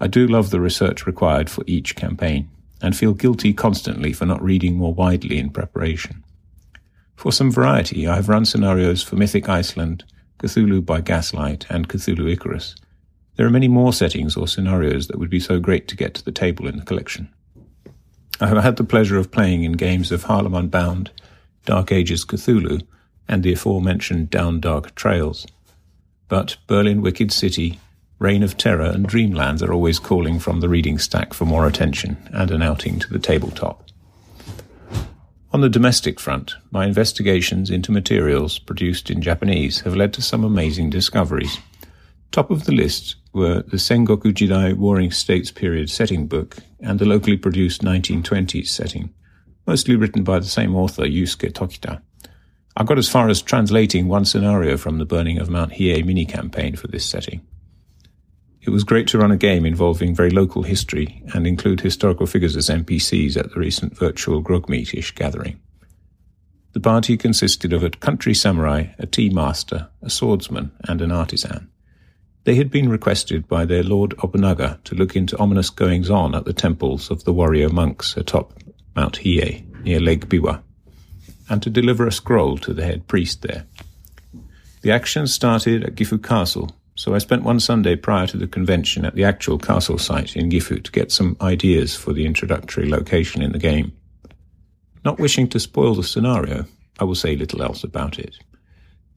I 0.00 0.06
do 0.06 0.26
love 0.26 0.50
the 0.50 0.60
research 0.60 1.06
required 1.06 1.50
for 1.50 1.62
each 1.66 1.94
campaign, 1.94 2.50
and 2.82 2.96
feel 2.96 3.12
guilty 3.12 3.52
constantly 3.52 4.12
for 4.12 4.26
not 4.26 4.42
reading 4.42 4.76
more 4.76 4.94
widely 4.94 5.38
in 5.38 5.50
preparation. 5.50 6.24
For 7.16 7.30
some 7.30 7.50
variety, 7.50 8.06
I 8.08 8.16
have 8.16 8.30
run 8.30 8.46
scenarios 8.46 9.02
for 9.02 9.16
Mythic 9.16 9.48
Iceland, 9.48 10.04
Cthulhu 10.38 10.84
by 10.84 11.02
Gaslight, 11.02 11.66
and 11.68 11.88
Cthulhu 11.88 12.30
Invictus, 12.30 12.74
there 13.40 13.46
are 13.46 13.50
many 13.50 13.68
more 13.68 13.94
settings 13.94 14.36
or 14.36 14.46
scenarios 14.46 15.06
that 15.06 15.18
would 15.18 15.30
be 15.30 15.40
so 15.40 15.60
great 15.60 15.88
to 15.88 15.96
get 15.96 16.12
to 16.12 16.22
the 16.22 16.30
table 16.30 16.66
in 16.66 16.76
the 16.76 16.84
collection. 16.84 17.30
I 18.38 18.48
have 18.48 18.62
had 18.62 18.76
the 18.76 18.84
pleasure 18.84 19.16
of 19.16 19.30
playing 19.30 19.64
in 19.64 19.72
games 19.72 20.12
of 20.12 20.24
Harlem 20.24 20.54
Unbound, 20.54 21.10
Dark 21.64 21.90
Ages 21.90 22.24
Cthulhu, 22.26 22.82
and 23.28 23.42
the 23.42 23.54
aforementioned 23.54 24.28
Down 24.28 24.60
Dark 24.60 24.94
Trails. 24.94 25.46
But 26.28 26.58
Berlin 26.66 27.00
Wicked 27.00 27.32
City, 27.32 27.80
Reign 28.20 28.42
of 28.42 28.58
Terror, 28.58 28.84
and 28.84 29.08
Dreamlands 29.08 29.66
are 29.66 29.72
always 29.72 29.98
calling 29.98 30.38
from 30.38 30.60
the 30.60 30.68
reading 30.68 30.98
stack 30.98 31.32
for 31.32 31.46
more 31.46 31.66
attention 31.66 32.18
and 32.32 32.50
an 32.50 32.60
outing 32.60 32.98
to 32.98 33.08
the 33.10 33.18
tabletop. 33.18 33.88
On 35.52 35.62
the 35.62 35.70
domestic 35.70 36.20
front, 36.20 36.54
my 36.70 36.84
investigations 36.84 37.70
into 37.70 37.90
materials 37.90 38.58
produced 38.58 39.10
in 39.10 39.22
Japanese 39.22 39.80
have 39.80 39.96
led 39.96 40.12
to 40.12 40.22
some 40.22 40.44
amazing 40.44 40.90
discoveries. 40.90 41.60
Top 42.30 42.50
of 42.50 42.64
the 42.64 42.72
list 42.72 43.16
were 43.32 43.62
the 43.62 43.78
Sengoku 43.78 44.34
Jidai 44.34 44.76
Warring 44.76 45.12
States 45.12 45.50
period 45.50 45.88
setting 45.88 46.26
book 46.26 46.58
and 46.78 46.98
the 46.98 47.06
locally 47.06 47.38
produced 47.38 47.80
1920s 47.80 48.68
setting, 48.68 49.14
mostly 49.66 49.96
written 49.96 50.24
by 50.24 50.38
the 50.38 50.44
same 50.44 50.76
author, 50.76 51.04
Yusuke 51.04 51.52
Tokita. 51.52 52.02
I 52.76 52.84
got 52.84 52.98
as 52.98 53.08
far 53.08 53.30
as 53.30 53.40
translating 53.40 54.08
one 54.08 54.26
scenario 54.26 54.76
from 54.76 54.98
the 54.98 55.06
burning 55.06 55.38
of 55.38 55.48
Mount 55.48 55.72
Hiei 55.72 56.04
mini 56.04 56.26
campaign 56.26 56.76
for 56.76 56.86
this 56.86 57.06
setting. 57.06 57.40
It 58.62 58.70
was 58.70 58.84
great 58.84 59.06
to 59.08 59.18
run 59.18 59.30
a 59.30 59.36
game 59.38 59.64
involving 59.64 60.14
very 60.14 60.30
local 60.30 60.62
history 60.62 61.22
and 61.32 61.46
include 61.46 61.80
historical 61.80 62.26
figures 62.26 62.56
as 62.56 62.68
NPCs 62.68 63.36
at 63.36 63.52
the 63.52 63.58
recent 63.58 63.96
virtual 63.96 64.42
Grogmeet-ish 64.42 65.14
gathering. 65.14 65.60
The 66.72 66.80
party 66.80 67.16
consisted 67.16 67.72
of 67.72 67.82
a 67.82 67.90
country 67.90 68.34
samurai, 68.34 68.88
a 68.98 69.06
tea 69.06 69.30
master, 69.30 69.88
a 70.02 70.10
swordsman, 70.10 70.72
and 70.86 71.00
an 71.00 71.10
artisan. 71.10 71.70
They 72.44 72.54
had 72.54 72.70
been 72.70 72.88
requested 72.88 73.48
by 73.48 73.64
their 73.64 73.82
Lord 73.82 74.14
Nobunaga 74.18 74.78
to 74.84 74.94
look 74.94 75.16
into 75.16 75.38
ominous 75.38 75.70
goings 75.70 76.10
on 76.10 76.34
at 76.34 76.44
the 76.44 76.52
temples 76.52 77.10
of 77.10 77.24
the 77.24 77.32
warrior 77.32 77.70
monks 77.70 78.16
atop 78.16 78.54
Mount 78.94 79.18
Hiei, 79.20 79.64
near 79.82 80.00
Lake 80.00 80.28
Biwa, 80.28 80.62
and 81.48 81.62
to 81.62 81.70
deliver 81.70 82.06
a 82.06 82.12
scroll 82.12 82.56
to 82.58 82.72
the 82.72 82.84
head 82.84 83.08
priest 83.08 83.42
there. 83.42 83.66
The 84.82 84.92
action 84.92 85.26
started 85.26 85.84
at 85.84 85.96
Gifu 85.96 86.22
Castle, 86.22 86.70
so 87.00 87.14
I 87.14 87.18
spent 87.18 87.44
one 87.44 87.60
Sunday 87.60 87.96
prior 87.96 88.26
to 88.26 88.36
the 88.36 88.46
convention 88.46 89.06
at 89.06 89.14
the 89.14 89.24
actual 89.24 89.56
castle 89.56 89.96
site 89.96 90.36
in 90.36 90.50
Gifu 90.50 90.84
to 90.84 90.92
get 90.92 91.10
some 91.10 91.34
ideas 91.40 91.96
for 91.96 92.12
the 92.12 92.26
introductory 92.26 92.90
location 92.90 93.40
in 93.40 93.52
the 93.52 93.58
game. 93.58 93.96
Not 95.02 95.18
wishing 95.18 95.48
to 95.48 95.58
spoil 95.58 95.94
the 95.94 96.02
scenario, 96.02 96.66
I 96.98 97.04
will 97.04 97.14
say 97.14 97.36
little 97.36 97.62
else 97.62 97.84
about 97.84 98.18
it. 98.18 98.36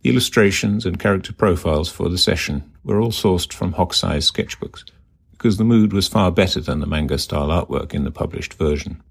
The 0.01 0.11
illustrations 0.11 0.85
and 0.85 0.97
character 0.97 1.33
profiles 1.33 1.89
for 1.89 2.07
the 2.07 2.17
session 2.17 2.63
were 2.85 3.01
all 3.01 3.11
sourced 3.11 3.51
from 3.51 3.73
Hokusai's 3.73 4.31
sketchbooks, 4.31 4.85
because 5.31 5.57
the 5.57 5.65
mood 5.65 5.91
was 5.91 6.07
far 6.07 6.31
better 6.31 6.61
than 6.61 6.79
the 6.79 6.87
manga 6.87 7.17
style 7.17 7.49
artwork 7.49 7.93
in 7.93 8.05
the 8.05 8.11
published 8.11 8.53
version. 8.53 9.03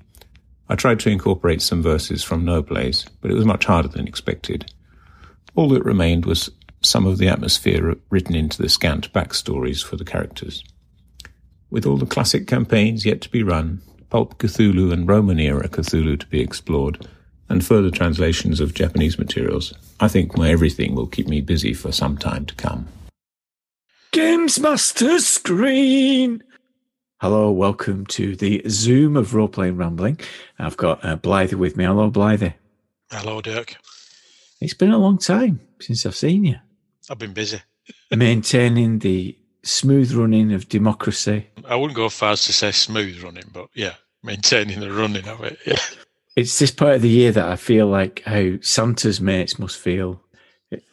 I 0.70 0.76
tried 0.76 1.00
to 1.00 1.10
incorporate 1.10 1.60
some 1.60 1.82
verses 1.82 2.24
from 2.24 2.46
Noh 2.46 2.62
Plays, 2.62 3.04
but 3.20 3.30
it 3.30 3.34
was 3.34 3.44
much 3.44 3.66
harder 3.66 3.88
than 3.88 4.08
expected. 4.08 4.72
All 5.56 5.68
that 5.68 5.84
remained 5.84 6.24
was 6.24 6.50
some 6.84 7.06
of 7.06 7.18
the 7.18 7.28
atmosphere 7.28 7.96
written 8.10 8.34
into 8.34 8.60
the 8.60 8.68
scant 8.68 9.12
backstories 9.12 9.84
for 9.84 9.96
the 9.96 10.04
characters. 10.04 10.64
With 11.70 11.86
all 11.86 11.96
the 11.96 12.06
classic 12.06 12.46
campaigns 12.46 13.06
yet 13.06 13.20
to 13.22 13.30
be 13.30 13.42
run, 13.42 13.80
Pulp 14.10 14.38
Cthulhu 14.38 14.92
and 14.92 15.08
Roman 15.08 15.40
era 15.40 15.68
Cthulhu 15.68 16.20
to 16.20 16.26
be 16.26 16.40
explored, 16.40 17.08
and 17.48 17.64
further 17.64 17.90
translations 17.90 18.60
of 18.60 18.74
Japanese 18.74 19.18
materials, 19.18 19.72
I 20.00 20.08
think 20.08 20.36
my 20.36 20.50
everything 20.50 20.94
will 20.94 21.06
keep 21.06 21.28
me 21.28 21.40
busy 21.40 21.74
for 21.74 21.92
some 21.92 22.18
time 22.18 22.46
to 22.46 22.54
come. 22.54 22.88
Games 24.10 24.60
Master 24.60 25.18
Screen! 25.18 26.42
Hello, 27.20 27.50
welcome 27.52 28.04
to 28.06 28.34
the 28.34 28.62
Zoom 28.68 29.16
of 29.16 29.32
Role 29.32 29.48
Playing 29.48 29.76
Rambling. 29.76 30.18
I've 30.58 30.76
got 30.76 31.04
uh, 31.04 31.16
Blythe 31.16 31.52
with 31.52 31.76
me. 31.76 31.84
Hello, 31.84 32.10
Blythe. 32.10 32.52
Hello, 33.10 33.40
Dirk. 33.40 33.76
It's 34.60 34.74
been 34.74 34.90
a 34.90 34.98
long 34.98 35.18
time 35.18 35.60
since 35.80 36.04
I've 36.04 36.16
seen 36.16 36.44
you. 36.44 36.56
I've 37.10 37.18
been 37.18 37.32
busy. 37.32 37.60
Maintaining 38.14 39.00
the 39.00 39.36
smooth 39.64 40.12
running 40.12 40.52
of 40.52 40.68
democracy. 40.68 41.46
I 41.66 41.76
wouldn't 41.76 41.96
go 41.96 42.08
far 42.08 42.32
as 42.32 42.44
to 42.46 42.52
say 42.52 42.72
smooth 42.72 43.22
running, 43.22 43.44
but 43.52 43.68
yeah, 43.74 43.94
maintaining 44.22 44.80
the 44.80 44.92
running 44.92 45.26
of 45.28 45.42
it. 45.42 45.58
Yeah. 45.66 45.78
It's 46.36 46.58
this 46.58 46.70
part 46.70 46.94
of 46.94 47.02
the 47.02 47.08
year 47.08 47.32
that 47.32 47.48
I 47.48 47.56
feel 47.56 47.86
like 47.86 48.22
how 48.24 48.54
Santa's 48.62 49.20
mates 49.20 49.58
must 49.58 49.78
feel 49.78 50.20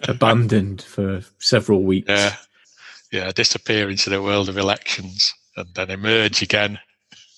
abandoned 0.02 0.82
for 0.82 1.22
several 1.40 1.84
weeks. 1.84 2.10
Yeah. 2.10 2.36
Yeah. 3.12 3.32
Disappear 3.32 3.90
into 3.90 4.10
the 4.10 4.22
world 4.22 4.50
of 4.50 4.58
elections 4.58 5.34
and 5.56 5.68
then 5.76 5.90
emerge 5.90 6.42
again, 6.42 6.80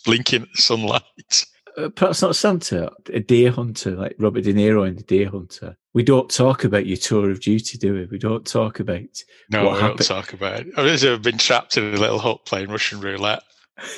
blinking 0.05 0.43
at 0.43 0.51
the 0.55 0.61
sunlight. 0.61 1.45
Uh, 1.77 1.89
perhaps 1.89 2.21
not 2.21 2.35
Santa, 2.35 2.91
a 3.13 3.19
deer 3.19 3.51
hunter 3.51 3.91
like 3.91 4.15
Robert 4.19 4.43
De 4.43 4.53
Niro 4.53 4.87
in 4.87 4.95
The 4.95 5.03
Deer 5.03 5.29
Hunter. 5.29 5.77
We 5.93 6.03
don't 6.03 6.29
talk 6.29 6.63
about 6.63 6.85
your 6.85 6.97
tour 6.97 7.29
of 7.29 7.41
duty, 7.41 7.77
do 7.77 7.93
we? 7.93 8.05
We 8.05 8.17
don't 8.17 8.45
talk 8.45 8.79
about 8.79 9.01
No, 9.49 9.65
what 9.65 9.73
we 9.73 9.79
happened. 9.81 9.99
don't 9.99 10.07
talk 10.07 10.33
about 10.33 10.61
it. 10.61 10.77
Mean, 10.77 11.13
I've 11.13 11.21
been 11.21 11.37
trapped 11.37 11.77
in 11.77 11.93
a 11.93 11.97
little 11.97 12.19
hut 12.19 12.45
playing 12.45 12.69
Russian 12.69 13.01
roulette. 13.01 13.43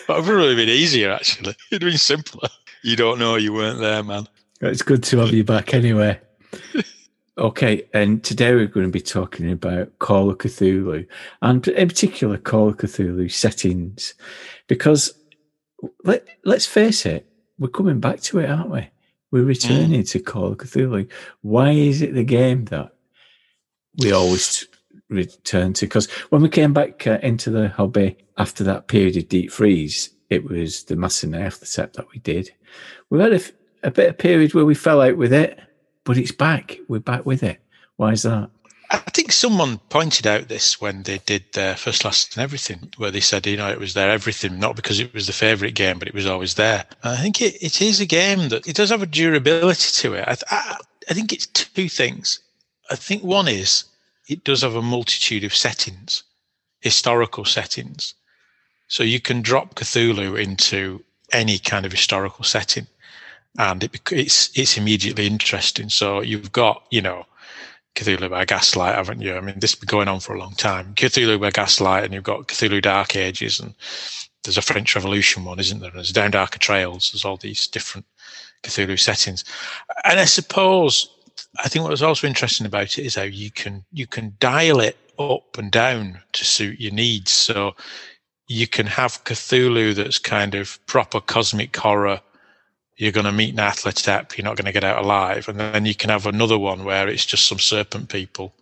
But 0.08 0.14
it 0.14 0.22
would 0.22 0.26
have 0.28 0.36
really 0.36 0.56
been 0.56 0.70
easier, 0.70 1.12
actually. 1.12 1.56
It'd 1.72 1.82
been 1.82 1.98
simpler. 1.98 2.50
You 2.84 2.96
don't 2.96 3.20
know 3.20 3.36
you 3.36 3.54
weren't 3.54 3.80
there, 3.80 4.02
man. 4.04 4.28
It's 4.62 4.82
good 4.82 5.04
to 5.04 5.20
have 5.20 5.32
you 5.32 5.44
back 5.44 5.74
anyway. 5.74 6.20
Okay, 7.36 7.82
and 7.96 8.24
today 8.24 8.54
we're 8.54 8.68
going 8.68 8.86
to 8.86 8.92
be 8.92 9.02
talking 9.02 9.52
about 9.52 9.98
Call 9.98 10.30
of 10.30 10.38
Cthulhu, 10.38 11.08
and 11.42 11.68
in 11.68 11.88
particular 11.88 12.38
Call 12.38 12.70
of 12.70 12.78
Cthulhu 12.78 13.32
settings, 13.32 14.14
because 14.68 15.12
let 16.04 16.28
let's 16.46 16.68
face 16.68 17.08
it, 17.08 17.26
we're 17.58 17.70
coming 17.70 18.00
back 18.00 18.22
to 18.22 18.38
it, 18.38 18.52
aren't 18.52 18.70
we? 18.70 18.88
We're 19.34 19.46
returning 19.46 20.04
to 20.04 20.20
Call 20.20 20.52
of 20.52 20.60
Cthulhu. 20.60 21.10
Why 21.42 21.72
is 21.72 22.04
it 22.04 22.14
the 22.14 22.24
game 22.24 22.66
that 22.66 22.94
we 23.98 24.12
always 24.12 24.68
return 25.10 25.74
to? 25.74 25.88
Because 25.88 26.06
when 26.30 26.44
we 26.44 26.50
came 26.50 26.72
back 26.72 27.08
uh, 27.08 27.18
into 27.24 27.50
the 27.50 27.70
hobby 27.70 28.16
after 28.38 28.64
that 28.66 28.88
period 28.88 29.18
of 29.18 29.30
deep 29.30 29.52
freeze, 29.52 30.12
it 30.30 30.44
was 30.44 30.84
the 30.84 30.96
Mass 30.96 31.24
Master 31.24 31.28
Knife 31.28 31.66
set 31.66 31.94
that 31.94 32.12
we 32.14 32.20
did. 32.20 32.52
We 33.10 33.20
had 33.20 33.32
a, 33.32 33.38
f- 33.38 33.54
a 33.82 33.90
bit 33.90 34.10
of 34.10 34.20
period 34.20 34.54
where 34.54 34.66
we 34.66 34.76
fell 34.76 35.02
out 35.02 35.18
with 35.18 35.34
it, 35.34 35.60
but 36.04 36.20
it's 36.20 36.32
back. 36.32 36.78
We're 36.88 37.00
back 37.00 37.26
with 37.26 37.42
it. 37.42 37.60
Why 37.96 38.12
is 38.12 38.22
that? 38.22 38.52
I 38.94 39.00
think 39.10 39.32
someone 39.32 39.80
pointed 39.90 40.28
out 40.28 40.48
this 40.48 40.80
when 40.80 41.02
they 41.02 41.18
did 41.18 41.44
their 41.54 41.76
first, 41.76 42.06
last, 42.06 42.36
and 42.38 42.44
everything, 42.44 42.92
where 42.98 43.10
they 43.10 43.22
said, 43.22 43.48
you 43.48 43.58
know, 43.58 43.70
it 43.70 43.80
was 43.80 43.96
their 43.96 44.12
everything, 44.12 44.60
not 44.60 44.76
because 44.76 45.00
it 45.00 45.14
was 45.16 45.26
the 45.26 45.34
favourite 45.34 45.74
game, 45.74 45.98
but 45.98 46.08
it 46.08 46.14
was 46.14 46.28
always 46.28 46.54
there. 46.54 46.86
And 47.02 47.18
I 47.18 47.22
think 47.22 47.42
it, 47.42 47.56
it 47.62 47.82
is 47.82 48.00
a 48.00 48.06
game 48.06 48.50
that 48.50 48.68
it 48.68 48.76
does 48.76 48.92
have 48.92 49.02
a 49.02 49.08
durability 49.08 49.92
to 50.02 50.14
it. 50.14 50.28
I, 50.28 50.38
I, 50.52 50.78
I 51.10 51.14
think 51.16 51.34
it's 51.34 51.48
two 51.48 51.90
things. 51.90 52.40
I 52.92 52.96
think 52.96 53.24
one 53.24 53.48
is 53.48 53.86
it 54.30 54.44
does 54.44 54.62
have 54.62 54.76
a 54.76 54.82
multitude 54.82 55.44
of 55.44 55.56
settings, 55.56 56.24
historical 56.82 57.46
settings. 57.46 58.14
So 58.88 59.02
you 59.02 59.20
can 59.20 59.42
drop 59.42 59.74
Cthulhu 59.74 60.40
into 60.40 61.04
any 61.32 61.58
kind 61.58 61.86
of 61.86 61.92
historical 61.92 62.46
setting, 62.46 62.86
and 63.58 63.84
it, 63.84 64.00
it's 64.12 64.52
it's 64.56 64.78
immediately 64.78 65.26
interesting. 65.26 65.90
So 65.90 66.22
you've 66.22 66.52
got, 66.52 66.84
you 66.92 67.02
know, 67.02 67.26
Cthulhu 67.96 68.30
by 68.30 68.46
Gaslight, 68.46 68.96
haven't 68.96 69.22
you? 69.22 69.36
I 69.36 69.42
mean, 69.42 69.60
this 69.60 69.72
has 69.72 69.80
been 69.80 69.88
going 69.88 70.08
on 70.08 70.20
for 70.20 70.34
a 70.34 70.40
long 70.40 70.54
time. 70.56 70.94
Cthulhu 70.96 71.40
by 71.40 71.52
Gaslight, 71.52 72.04
and 72.04 72.14
you've 72.14 72.24
got 72.24 72.48
Cthulhu 72.48 72.82
Dark 72.82 73.16
Ages, 73.16 73.60
and 73.60 73.74
there's 74.44 74.58
a 74.58 74.62
French 74.62 74.96
Revolution 74.96 75.44
one, 75.44 75.60
isn't 75.60 75.80
there? 75.80 75.92
There's 75.92 76.12
Down 76.12 76.32
Darker 76.32 76.60
Trails. 76.60 77.12
There's 77.12 77.26
all 77.26 77.38
these 77.38 77.68
different 77.68 78.06
Cthulhu 78.64 79.00
settings, 79.00 79.44
and 80.06 80.20
I 80.20 80.26
suppose 80.26 81.10
I 81.60 81.70
think 81.70 81.84
what 81.84 81.92
was 81.92 82.04
also 82.04 82.28
interesting 82.28 82.66
about 82.66 82.98
it 82.98 83.06
is 83.06 83.16
how 83.16 83.24
you 83.24 83.52
can 83.52 83.84
you 83.92 84.08
can 84.08 84.36
dial 84.40 84.80
it 84.80 84.98
up 85.20 85.58
and 85.58 85.72
down 85.72 86.20
to 86.34 86.46
suit 86.46 86.80
your 86.80 86.94
needs. 86.94 87.32
So 87.32 87.76
you 88.48 88.68
can 88.68 88.88
have 88.88 89.24
Cthulhu 89.24 89.96
that's 89.96 90.20
kind 90.20 90.56
of 90.56 90.84
proper 90.88 91.22
cosmic 91.22 91.76
horror 91.76 92.22
you're 92.98 93.12
going 93.12 93.26
to 93.26 93.32
meet 93.32 93.52
an 93.52 93.58
Nyarlathotep, 93.58 94.38
you're 94.38 94.46
not 94.46 94.56
going 94.56 94.66
to 94.66 94.72
get 94.72 94.84
out 94.84 95.04
alive. 95.04 95.48
And 95.50 95.60
then 95.60 95.86
you 95.86 95.96
can 95.96 96.10
have 96.10 96.28
another 96.28 96.58
one 96.58 96.84
where 96.84 97.08
it's 97.08 97.26
just 97.26 97.48
some 97.48 97.60
serpent 97.60 98.10
people 98.10 98.54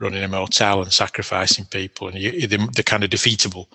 running 0.00 0.22
a 0.22 0.28
motel 0.28 0.80
and 0.80 0.92
sacrificing 0.92 1.64
people, 1.64 2.08
and 2.08 2.18
you, 2.18 2.46
they're, 2.46 2.66
they're 2.72 2.84
kind 2.84 3.04
of 3.04 3.10
defeatable. 3.10 3.66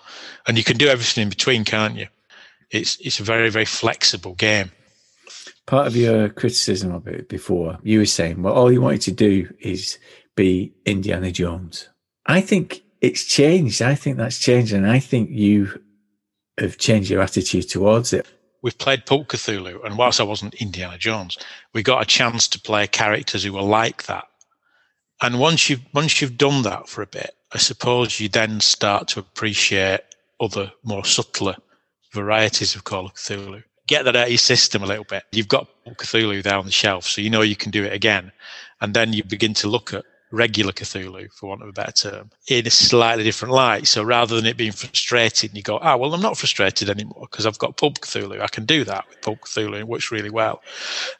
And 0.46 0.56
you 0.56 0.64
can 0.64 0.76
do 0.76 0.88
everything 0.88 1.22
in 1.22 1.28
between, 1.28 1.64
can't 1.64 1.96
you? 1.96 2.06
It's 2.70 2.96
it's 3.00 3.20
a 3.20 3.22
very 3.22 3.50
very 3.50 3.66
flexible 3.66 4.34
game. 4.34 4.72
Part 5.66 5.86
of 5.86 5.96
your 5.96 6.28
criticism 6.28 6.92
of 6.92 7.06
it 7.06 7.28
before, 7.28 7.78
you 7.82 7.98
were 7.98 8.06
saying, 8.06 8.42
well, 8.42 8.54
all 8.54 8.72
you 8.72 8.80
wanted 8.80 9.02
to 9.02 9.12
do 9.12 9.52
is 9.60 9.98
be 10.34 10.74
Indiana 10.84 11.30
Jones. 11.30 11.88
I 12.26 12.40
think 12.40 12.82
it's 13.00 13.24
changed. 13.24 13.80
I 13.80 13.94
think 13.94 14.16
that's 14.16 14.38
changed. 14.38 14.72
And 14.72 14.86
I 14.86 14.98
think 14.98 15.30
you 15.30 15.80
have 16.58 16.78
changed 16.78 17.10
your 17.10 17.22
attitude 17.22 17.68
towards 17.68 18.12
it. 18.12 18.26
We've 18.64 18.78
played 18.78 19.04
Pulp 19.04 19.28
Cthulhu, 19.28 19.84
and 19.84 19.98
whilst 19.98 20.20
I 20.20 20.22
wasn't 20.22 20.54
Indiana 20.54 20.96
Jones, 20.96 21.36
we 21.74 21.82
got 21.82 22.00
a 22.00 22.06
chance 22.06 22.48
to 22.48 22.58
play 22.58 22.86
characters 22.86 23.44
who 23.44 23.52
were 23.52 23.60
like 23.60 24.04
that. 24.04 24.24
And 25.20 25.38
once 25.38 25.68
you've 25.68 25.82
once 25.92 26.22
you've 26.22 26.38
done 26.38 26.62
that 26.62 26.88
for 26.88 27.02
a 27.02 27.06
bit, 27.06 27.36
I 27.52 27.58
suppose 27.58 28.18
you 28.20 28.30
then 28.30 28.60
start 28.60 29.08
to 29.08 29.20
appreciate 29.20 30.00
other 30.40 30.72
more 30.82 31.04
subtler 31.04 31.56
varieties 32.12 32.74
of 32.74 32.84
Call 32.84 33.04
of 33.04 33.12
Cthulhu. 33.12 33.64
Get 33.86 34.06
that 34.06 34.16
out 34.16 34.28
of 34.28 34.30
your 34.30 34.38
system 34.38 34.82
a 34.82 34.86
little 34.86 35.04
bit. 35.04 35.24
You've 35.30 35.46
got 35.46 35.68
Cthulhu 35.86 36.42
there 36.42 36.56
on 36.56 36.64
the 36.64 36.72
shelf, 36.72 37.04
so 37.04 37.20
you 37.20 37.28
know 37.28 37.42
you 37.42 37.56
can 37.56 37.70
do 37.70 37.84
it 37.84 37.92
again. 37.92 38.32
And 38.80 38.94
then 38.94 39.12
you 39.12 39.24
begin 39.24 39.52
to 39.54 39.68
look 39.68 39.92
at 39.92 40.06
regular 40.34 40.72
Cthulhu, 40.72 41.32
for 41.32 41.48
want 41.48 41.62
of 41.62 41.68
a 41.68 41.72
better 41.72 41.92
term, 42.10 42.30
in 42.48 42.66
a 42.66 42.70
slightly 42.70 43.24
different 43.24 43.54
light. 43.54 43.86
So 43.86 44.02
rather 44.02 44.36
than 44.36 44.46
it 44.46 44.56
being 44.56 44.72
frustrating, 44.72 45.50
you 45.54 45.62
go, 45.62 45.78
ah, 45.80 45.96
well, 45.96 46.12
I'm 46.14 46.20
not 46.22 46.36
frustrated 46.38 46.90
anymore 46.90 47.26
because 47.30 47.46
I've 47.46 47.58
got 47.58 47.76
Pulp 47.76 48.00
Cthulhu. 48.00 48.40
I 48.40 48.48
can 48.48 48.64
do 48.66 48.84
that 48.84 49.04
with 49.08 49.20
Pulp 49.22 49.40
Cthulhu. 49.40 49.78
It 49.78 49.88
works 49.88 50.10
really 50.10 50.30
well. 50.30 50.62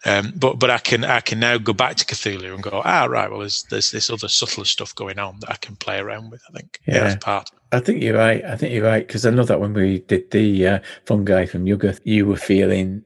Um, 0.05 0.33
but 0.37 0.59
but 0.59 0.71
I 0.71 0.79
can 0.79 1.05
I 1.05 1.21
can 1.21 1.41
now 1.41 1.59
go 1.59 1.73
back 1.73 1.97
to 1.97 2.05
Cthulhu 2.05 2.53
and 2.55 2.63
go, 2.63 2.83
ah, 2.85 3.07
right, 3.07 3.31
well, 3.31 3.41
there's 3.41 3.65
there's 3.65 3.91
this 3.91 4.11
other 4.11 4.29
subtler 4.29 4.65
stuff 4.65 4.95
going 4.95 5.19
on 5.19 5.41
that 5.41 5.51
I 5.51 5.57
can 5.57 5.77
play 5.77 5.99
around 5.99 6.31
with. 6.31 6.43
I 6.49 6.53
think 6.53 6.81
yeah, 6.87 6.95
Yeah. 6.95 7.01
that's 7.05 7.25
part. 7.25 7.51
I 7.73 7.81
think 7.81 8.03
you're 8.03 8.17
right. 8.17 8.45
I 8.45 8.57
think 8.57 8.73
you're 8.73 8.85
right 8.85 9.07
because 9.07 9.27
I 9.27 9.31
know 9.31 9.45
that 9.45 9.61
when 9.61 9.75
we 9.75 10.01
did 10.01 10.31
the 10.31 10.67
uh, 10.67 10.79
fungi 11.07 11.47
from 11.47 11.65
Yuggoth, 11.65 12.01
you 12.05 12.27
were 12.27 12.37
feeling 12.37 13.05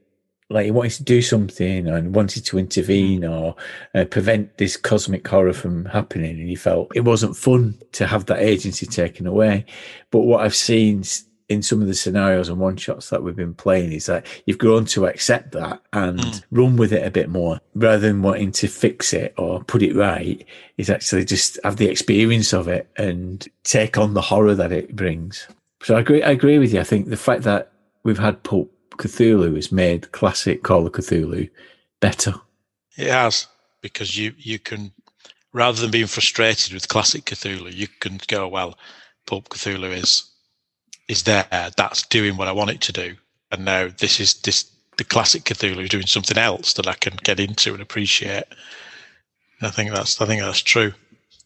like 0.49 0.65
he 0.65 0.71
wanted 0.71 0.93
to 0.93 1.03
do 1.03 1.21
something 1.21 1.87
and 1.87 2.15
wanted 2.15 2.45
to 2.45 2.57
intervene 2.57 3.23
or 3.23 3.55
uh, 3.93 4.05
prevent 4.05 4.57
this 4.57 4.77
cosmic 4.77 5.27
horror 5.27 5.53
from 5.53 5.85
happening, 5.85 6.39
and 6.39 6.49
he 6.49 6.55
felt 6.55 6.91
it 6.95 7.05
wasn't 7.05 7.37
fun 7.37 7.79
to 7.93 8.07
have 8.07 8.25
that 8.25 8.39
agency 8.39 8.85
taken 8.85 9.27
away. 9.27 9.65
But 10.11 10.21
what 10.21 10.41
I've 10.41 10.55
seen 10.55 11.03
in 11.49 11.63
some 11.63 11.81
of 11.81 11.87
the 11.87 11.95
scenarios 11.95 12.47
and 12.47 12.59
one 12.59 12.77
shots 12.77 13.09
that 13.09 13.23
we've 13.23 13.35
been 13.35 13.55
playing 13.55 13.91
is 13.91 14.05
that 14.05 14.25
you've 14.45 14.59
grown 14.59 14.85
to 14.85 15.07
accept 15.07 15.51
that 15.51 15.81
and 15.93 16.19
mm. 16.19 16.43
run 16.51 16.77
with 16.77 16.93
it 16.93 17.05
a 17.05 17.11
bit 17.11 17.27
more 17.27 17.59
rather 17.73 18.07
than 18.07 18.21
wanting 18.21 18.51
to 18.51 18.67
fix 18.67 19.13
it 19.13 19.33
or 19.35 19.63
put 19.63 19.81
it 19.81 19.95
right 19.95 20.45
is 20.77 20.91
actually 20.91 21.25
just 21.25 21.59
have 21.63 21.77
the 21.77 21.89
experience 21.89 22.53
of 22.53 22.67
it 22.67 22.87
and 22.97 23.47
take 23.63 23.97
on 23.97 24.13
the 24.13 24.21
horror 24.21 24.53
that 24.53 24.71
it 24.71 24.95
brings. 24.95 25.47
So 25.81 25.95
I 25.95 26.01
agree, 26.01 26.21
I 26.21 26.29
agree 26.31 26.59
with 26.59 26.71
you. 26.71 26.79
I 26.79 26.83
think 26.83 27.09
the 27.09 27.17
fact 27.17 27.41
that 27.43 27.71
we've 28.03 28.19
had 28.19 28.43
Pulp 28.43 28.71
Cthulhu 28.99 29.55
has 29.55 29.71
made 29.71 30.11
classic 30.11 30.61
Call 30.61 30.85
of 30.85 30.93
Cthulhu 30.93 31.49
better. 31.99 32.35
It 32.97 33.09
has 33.09 33.47
because 33.81 34.17
you, 34.17 34.33
you 34.37 34.59
can, 34.59 34.91
rather 35.53 35.81
than 35.81 35.91
being 35.91 36.07
frustrated 36.07 36.73
with 36.73 36.89
classic 36.89 37.25
Cthulhu, 37.25 37.73
you 37.73 37.87
can 37.99 38.19
go, 38.27 38.47
well, 38.47 38.77
Pulp 39.25 39.49
Cthulhu 39.49 39.91
is 39.95 40.25
is 41.07 41.23
there 41.23 41.47
that's 41.75 42.03
doing 42.07 42.37
what 42.37 42.47
I 42.47 42.51
want 42.51 42.69
it 42.69 42.81
to 42.81 42.93
do. 42.93 43.15
And 43.51 43.65
now 43.65 43.89
this 43.97 44.19
is 44.19 44.35
this 44.41 44.69
the 44.97 45.03
classic 45.03 45.43
Cthulhu 45.43 45.87
doing 45.89 46.05
something 46.05 46.37
else 46.37 46.73
that 46.73 46.87
I 46.87 46.93
can 46.93 47.15
get 47.23 47.39
into 47.39 47.73
and 47.73 47.81
appreciate. 47.81 48.43
I 49.61 49.69
think 49.69 49.91
that's 49.91 50.21
I 50.21 50.25
think 50.25 50.41
that's 50.41 50.61
true. 50.61 50.93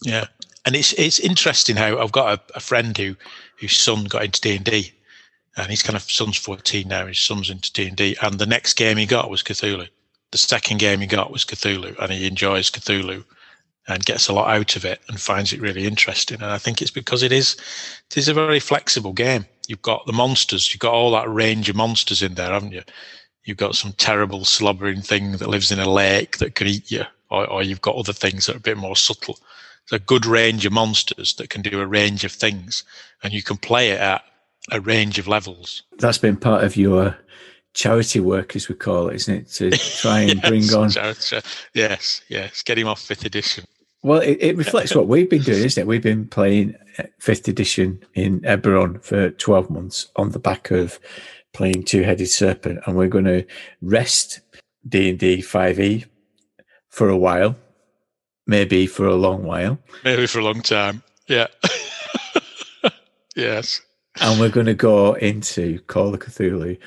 Yeah, 0.01 0.25
and 0.65 0.75
it's 0.75 0.93
it's 0.93 1.19
interesting 1.19 1.75
how 1.75 1.99
I've 1.99 2.11
got 2.11 2.39
a, 2.39 2.57
a 2.57 2.59
friend 2.59 2.97
who 2.97 3.15
whose 3.59 3.77
son 3.77 4.05
got 4.05 4.23
into 4.23 4.41
D 4.41 4.55
and 4.55 4.65
D, 4.65 4.91
and 5.55 5.69
he's 5.69 5.83
kind 5.83 5.95
of 5.95 6.03
son's 6.03 6.37
fourteen 6.37 6.87
now. 6.87 7.05
His 7.05 7.19
son's 7.19 7.49
into 7.49 7.71
D 7.73 7.87
and 7.87 7.97
D, 7.97 8.17
and 8.21 8.39
the 8.39 8.45
next 8.45 8.75
game 8.75 8.97
he 8.97 9.05
got 9.05 9.29
was 9.29 9.43
Cthulhu. 9.43 9.87
The 10.31 10.37
second 10.37 10.79
game 10.79 10.99
he 10.99 11.07
got 11.07 11.31
was 11.31 11.45
Cthulhu, 11.45 11.97
and 11.99 12.11
he 12.11 12.25
enjoys 12.25 12.71
Cthulhu 12.71 13.23
and 13.87 14.05
gets 14.05 14.27
a 14.27 14.33
lot 14.33 14.49
out 14.49 14.75
of 14.75 14.85
it 14.85 15.01
and 15.07 15.19
finds 15.19 15.53
it 15.53 15.61
really 15.61 15.85
interesting. 15.85 16.41
And 16.41 16.49
I 16.49 16.57
think 16.57 16.81
it's 16.81 16.91
because 16.91 17.21
it 17.21 17.31
is 17.31 17.55
it 18.09 18.17
is 18.17 18.27
a 18.27 18.33
very 18.33 18.59
flexible 18.59 19.13
game. 19.13 19.45
You've 19.67 19.81
got 19.81 20.05
the 20.05 20.13
monsters, 20.13 20.73
you've 20.73 20.79
got 20.79 20.93
all 20.93 21.11
that 21.11 21.29
range 21.29 21.69
of 21.69 21.75
monsters 21.75 22.23
in 22.23 22.33
there, 22.33 22.51
haven't 22.51 22.71
you? 22.71 22.83
You've 23.45 23.57
got 23.57 23.75
some 23.75 23.93
terrible 23.93 24.45
slobbering 24.45 25.01
thing 25.01 25.33
that 25.33 25.49
lives 25.49 25.71
in 25.71 25.79
a 25.79 25.89
lake 25.89 26.37
that 26.37 26.55
could 26.55 26.67
eat 26.67 26.89
you, 26.89 27.03
or, 27.29 27.45
or 27.47 27.63
you've 27.63 27.81
got 27.81 27.95
other 27.95 28.13
things 28.13 28.45
that 28.45 28.55
are 28.55 28.57
a 28.57 28.61
bit 28.61 28.77
more 28.77 28.95
subtle. 28.95 29.37
It's 29.83 29.91
a 29.91 29.99
good 29.99 30.25
range 30.25 30.65
of 30.65 30.73
monsters 30.73 31.33
that 31.35 31.49
can 31.49 31.61
do 31.61 31.79
a 31.79 31.85
range 31.85 32.23
of 32.23 32.31
things, 32.31 32.83
and 33.21 33.33
you 33.33 33.43
can 33.43 33.57
play 33.57 33.91
it 33.91 33.99
at 33.99 34.23
a 34.71 34.79
range 34.79 35.19
of 35.19 35.27
levels. 35.27 35.83
That's 35.99 36.17
been 36.17 36.37
part 36.37 36.63
of 36.63 36.75
your 36.75 37.17
charity 37.73 38.19
work, 38.19 38.55
as 38.55 38.69
we 38.69 38.75
call 38.75 39.09
it, 39.09 39.15
isn't 39.15 39.35
it? 39.35 39.49
To 39.53 39.71
try 39.71 40.21
and 40.21 40.35
yes, 40.43 40.49
bring 40.49 40.73
on. 40.73 40.91
Yes, 41.73 42.21
yes, 42.27 42.61
get 42.63 42.77
him 42.77 42.87
off 42.87 43.01
fifth 43.01 43.25
edition. 43.25 43.65
Well, 44.03 44.19
it, 44.19 44.37
it 44.41 44.57
reflects 44.57 44.93
what 44.93 45.07
we've 45.07 45.29
been 45.29 45.43
doing, 45.43 45.63
isn't 45.63 45.81
it? 45.81 45.87
We've 45.87 46.03
been 46.03 46.27
playing 46.27 46.75
uh, 46.99 47.03
fifth 47.19 47.47
edition 47.47 48.03
in 48.13 48.41
Eberron 48.41 49.01
for 49.01 49.29
12 49.29 49.69
months 49.69 50.07
on 50.17 50.31
the 50.31 50.39
back 50.39 50.71
of 50.71 50.99
playing 51.53 51.83
Two 51.83 52.03
Headed 52.03 52.29
Serpent, 52.29 52.81
and 52.85 52.97
we're 52.97 53.07
going 53.07 53.25
to 53.25 53.45
rest 53.81 54.41
D&D 54.87 55.37
5e 55.37 56.05
for 56.89 57.07
a 57.07 57.17
while, 57.17 57.55
maybe 58.45 58.87
for 58.87 59.05
a 59.05 59.15
long 59.15 59.43
while. 59.43 59.79
Maybe 60.03 60.27
for 60.27 60.39
a 60.39 60.43
long 60.43 60.61
time, 60.61 61.01
yeah. 61.27 61.47
yes. 63.35 63.81
And 64.21 64.39
we're 64.39 64.49
going 64.49 64.67
to 64.67 64.73
go 64.73 65.13
into 65.13 65.79
Call 65.81 66.13
of 66.13 66.19
Cthulhu, 66.19 66.77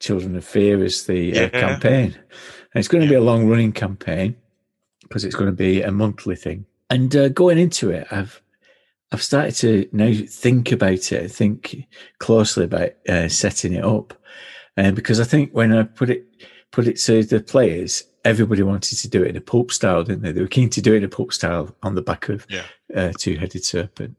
Children 0.00 0.36
of 0.36 0.44
Fear 0.44 0.84
as 0.84 1.04
the 1.04 1.32
uh, 1.32 1.40
yeah. 1.40 1.46
uh, 1.46 1.68
campaign. 1.68 2.14
And 2.14 2.80
it's 2.80 2.88
going 2.88 3.02
to 3.02 3.08
be 3.08 3.16
a 3.16 3.20
long 3.20 3.48
running 3.48 3.72
campaign 3.72 4.36
because 5.02 5.24
it's 5.24 5.34
going 5.34 5.50
to 5.50 5.56
be 5.56 5.82
a 5.82 5.90
monthly 5.90 6.36
thing. 6.36 6.66
And 6.90 7.14
uh, 7.16 7.28
going 7.30 7.58
into 7.58 7.90
it, 7.90 8.06
I've 8.10 8.40
I've 9.10 9.22
started 9.22 9.54
to 9.56 9.88
now 9.92 10.12
think 10.28 10.70
about 10.70 11.12
it, 11.12 11.30
think 11.30 11.86
closely 12.18 12.64
about 12.64 12.90
uh, 13.08 13.28
setting 13.28 13.72
it 13.72 13.84
up, 13.84 14.14
and 14.76 14.88
uh, 14.88 14.92
because 14.92 15.18
I 15.18 15.24
think 15.24 15.52
when 15.52 15.72
I 15.72 15.82
put 15.84 16.10
it 16.10 16.26
put 16.70 16.86
it 16.86 16.98
to 16.98 17.24
the 17.24 17.40
players, 17.40 18.04
everybody 18.24 18.62
wanted 18.62 18.96
to 18.98 19.08
do 19.08 19.22
it 19.22 19.28
in 19.28 19.36
a 19.36 19.40
pulp 19.40 19.72
style, 19.72 20.04
didn't 20.04 20.22
they? 20.22 20.32
They 20.32 20.42
were 20.42 20.46
keen 20.46 20.70
to 20.70 20.82
do 20.82 20.94
it 20.94 20.98
in 20.98 21.04
a 21.04 21.08
pulp 21.08 21.32
style 21.32 21.74
on 21.82 21.94
the 21.94 22.02
back 22.02 22.28
of 22.28 22.46
yeah. 22.50 22.64
uh, 22.94 23.12
Two 23.18 23.36
Headed 23.36 23.64
Serpent. 23.64 24.16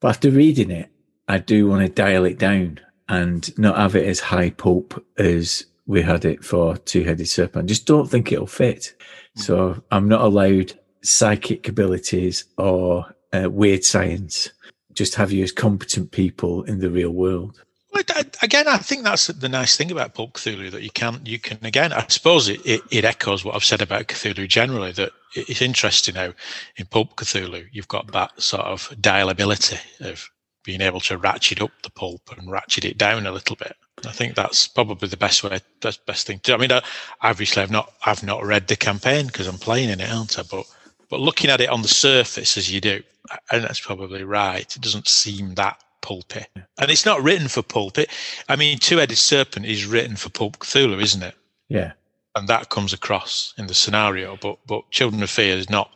But 0.00 0.08
after 0.08 0.30
reading 0.30 0.70
it, 0.70 0.90
I 1.30 1.38
do 1.38 1.68
want 1.68 1.86
to 1.86 1.88
dial 1.88 2.24
it 2.24 2.38
down 2.40 2.80
and 3.08 3.56
not 3.56 3.76
have 3.76 3.94
it 3.94 4.04
as 4.04 4.18
high 4.18 4.50
pulp 4.50 5.00
as 5.16 5.64
we 5.86 6.02
had 6.02 6.24
it 6.24 6.44
for 6.44 6.76
Two 6.78 7.04
Headed 7.04 7.28
Serpent. 7.28 7.68
Just 7.68 7.86
don't 7.86 8.10
think 8.10 8.32
it'll 8.32 8.48
fit. 8.48 8.92
So 9.36 9.80
I'm 9.92 10.08
not 10.08 10.22
allowed 10.22 10.72
psychic 11.02 11.68
abilities 11.68 12.46
or 12.58 13.14
uh, 13.32 13.48
weird 13.48 13.84
science. 13.84 14.50
Just 14.92 15.14
have 15.14 15.30
you 15.30 15.44
as 15.44 15.52
competent 15.52 16.10
people 16.10 16.64
in 16.64 16.80
the 16.80 16.90
real 16.90 17.12
world. 17.12 17.62
Well, 17.92 18.02
again, 18.42 18.66
I 18.66 18.78
think 18.78 19.04
that's 19.04 19.28
the 19.28 19.48
nice 19.48 19.76
thing 19.76 19.92
about 19.92 20.14
Pulp 20.14 20.32
Cthulhu 20.32 20.72
that 20.72 20.82
you 20.82 20.90
can 20.90 21.20
you 21.24 21.38
can 21.38 21.64
again. 21.64 21.92
I 21.92 22.06
suppose 22.08 22.48
it, 22.48 22.60
it, 22.66 22.80
it 22.90 23.04
echoes 23.04 23.44
what 23.44 23.54
I've 23.54 23.64
said 23.64 23.82
about 23.82 24.08
Cthulhu 24.08 24.48
generally. 24.48 24.90
That 24.92 25.12
it's 25.36 25.62
interesting 25.62 26.16
how 26.16 26.34
in 26.76 26.86
Pulp 26.86 27.14
Cthulhu 27.14 27.68
you've 27.70 27.88
got 27.88 28.10
that 28.12 28.40
sort 28.42 28.66
of 28.66 28.88
dialability 29.00 29.78
of 30.00 30.28
being 30.62 30.80
able 30.80 31.00
to 31.00 31.18
ratchet 31.18 31.62
up 31.62 31.70
the 31.82 31.90
pulp 31.90 32.30
and 32.36 32.50
ratchet 32.50 32.84
it 32.84 32.98
down 32.98 33.26
a 33.26 33.32
little 33.32 33.56
bit. 33.56 33.76
I 34.06 34.12
think 34.12 34.34
that's 34.34 34.66
probably 34.66 35.08
the 35.08 35.16
best 35.16 35.44
way, 35.44 35.58
best 35.80 36.04
best 36.06 36.26
thing 36.26 36.40
to. 36.40 36.54
I 36.54 36.56
mean, 36.56 36.72
I, 36.72 36.82
obviously, 37.22 37.62
I've 37.62 37.70
not 37.70 37.92
I've 38.04 38.22
not 38.22 38.44
read 38.44 38.68
the 38.68 38.76
campaign 38.76 39.26
because 39.26 39.46
I'm 39.46 39.58
playing 39.58 39.90
in 39.90 40.00
it, 40.00 40.10
aren't 40.10 40.38
I? 40.38 40.42
But 40.42 40.66
but 41.08 41.20
looking 41.20 41.50
at 41.50 41.60
it 41.60 41.68
on 41.68 41.82
the 41.82 41.88
surface 41.88 42.56
as 42.56 42.72
you 42.72 42.80
do, 42.80 43.02
and 43.50 43.64
that's 43.64 43.80
probably 43.80 44.24
right. 44.24 44.74
It 44.74 44.80
doesn't 44.80 45.08
seem 45.08 45.54
that 45.54 45.82
pulpy, 46.00 46.46
and 46.78 46.90
it's 46.90 47.04
not 47.04 47.22
written 47.22 47.48
for 47.48 47.62
pulpy. 47.62 48.06
I 48.48 48.56
mean, 48.56 48.78
Two-Headed 48.78 49.18
Serpent 49.18 49.66
is 49.66 49.84
written 49.84 50.16
for 50.16 50.30
Pulp 50.30 50.58
Cthulhu, 50.58 51.02
isn't 51.02 51.22
it? 51.22 51.34
Yeah, 51.68 51.92
and 52.34 52.48
that 52.48 52.70
comes 52.70 52.92
across 52.92 53.52
in 53.58 53.66
the 53.66 53.74
scenario. 53.74 54.38
But 54.40 54.58
but 54.66 54.90
Children 54.90 55.22
of 55.22 55.30
Fear 55.30 55.56
is 55.56 55.68
not 55.68 55.90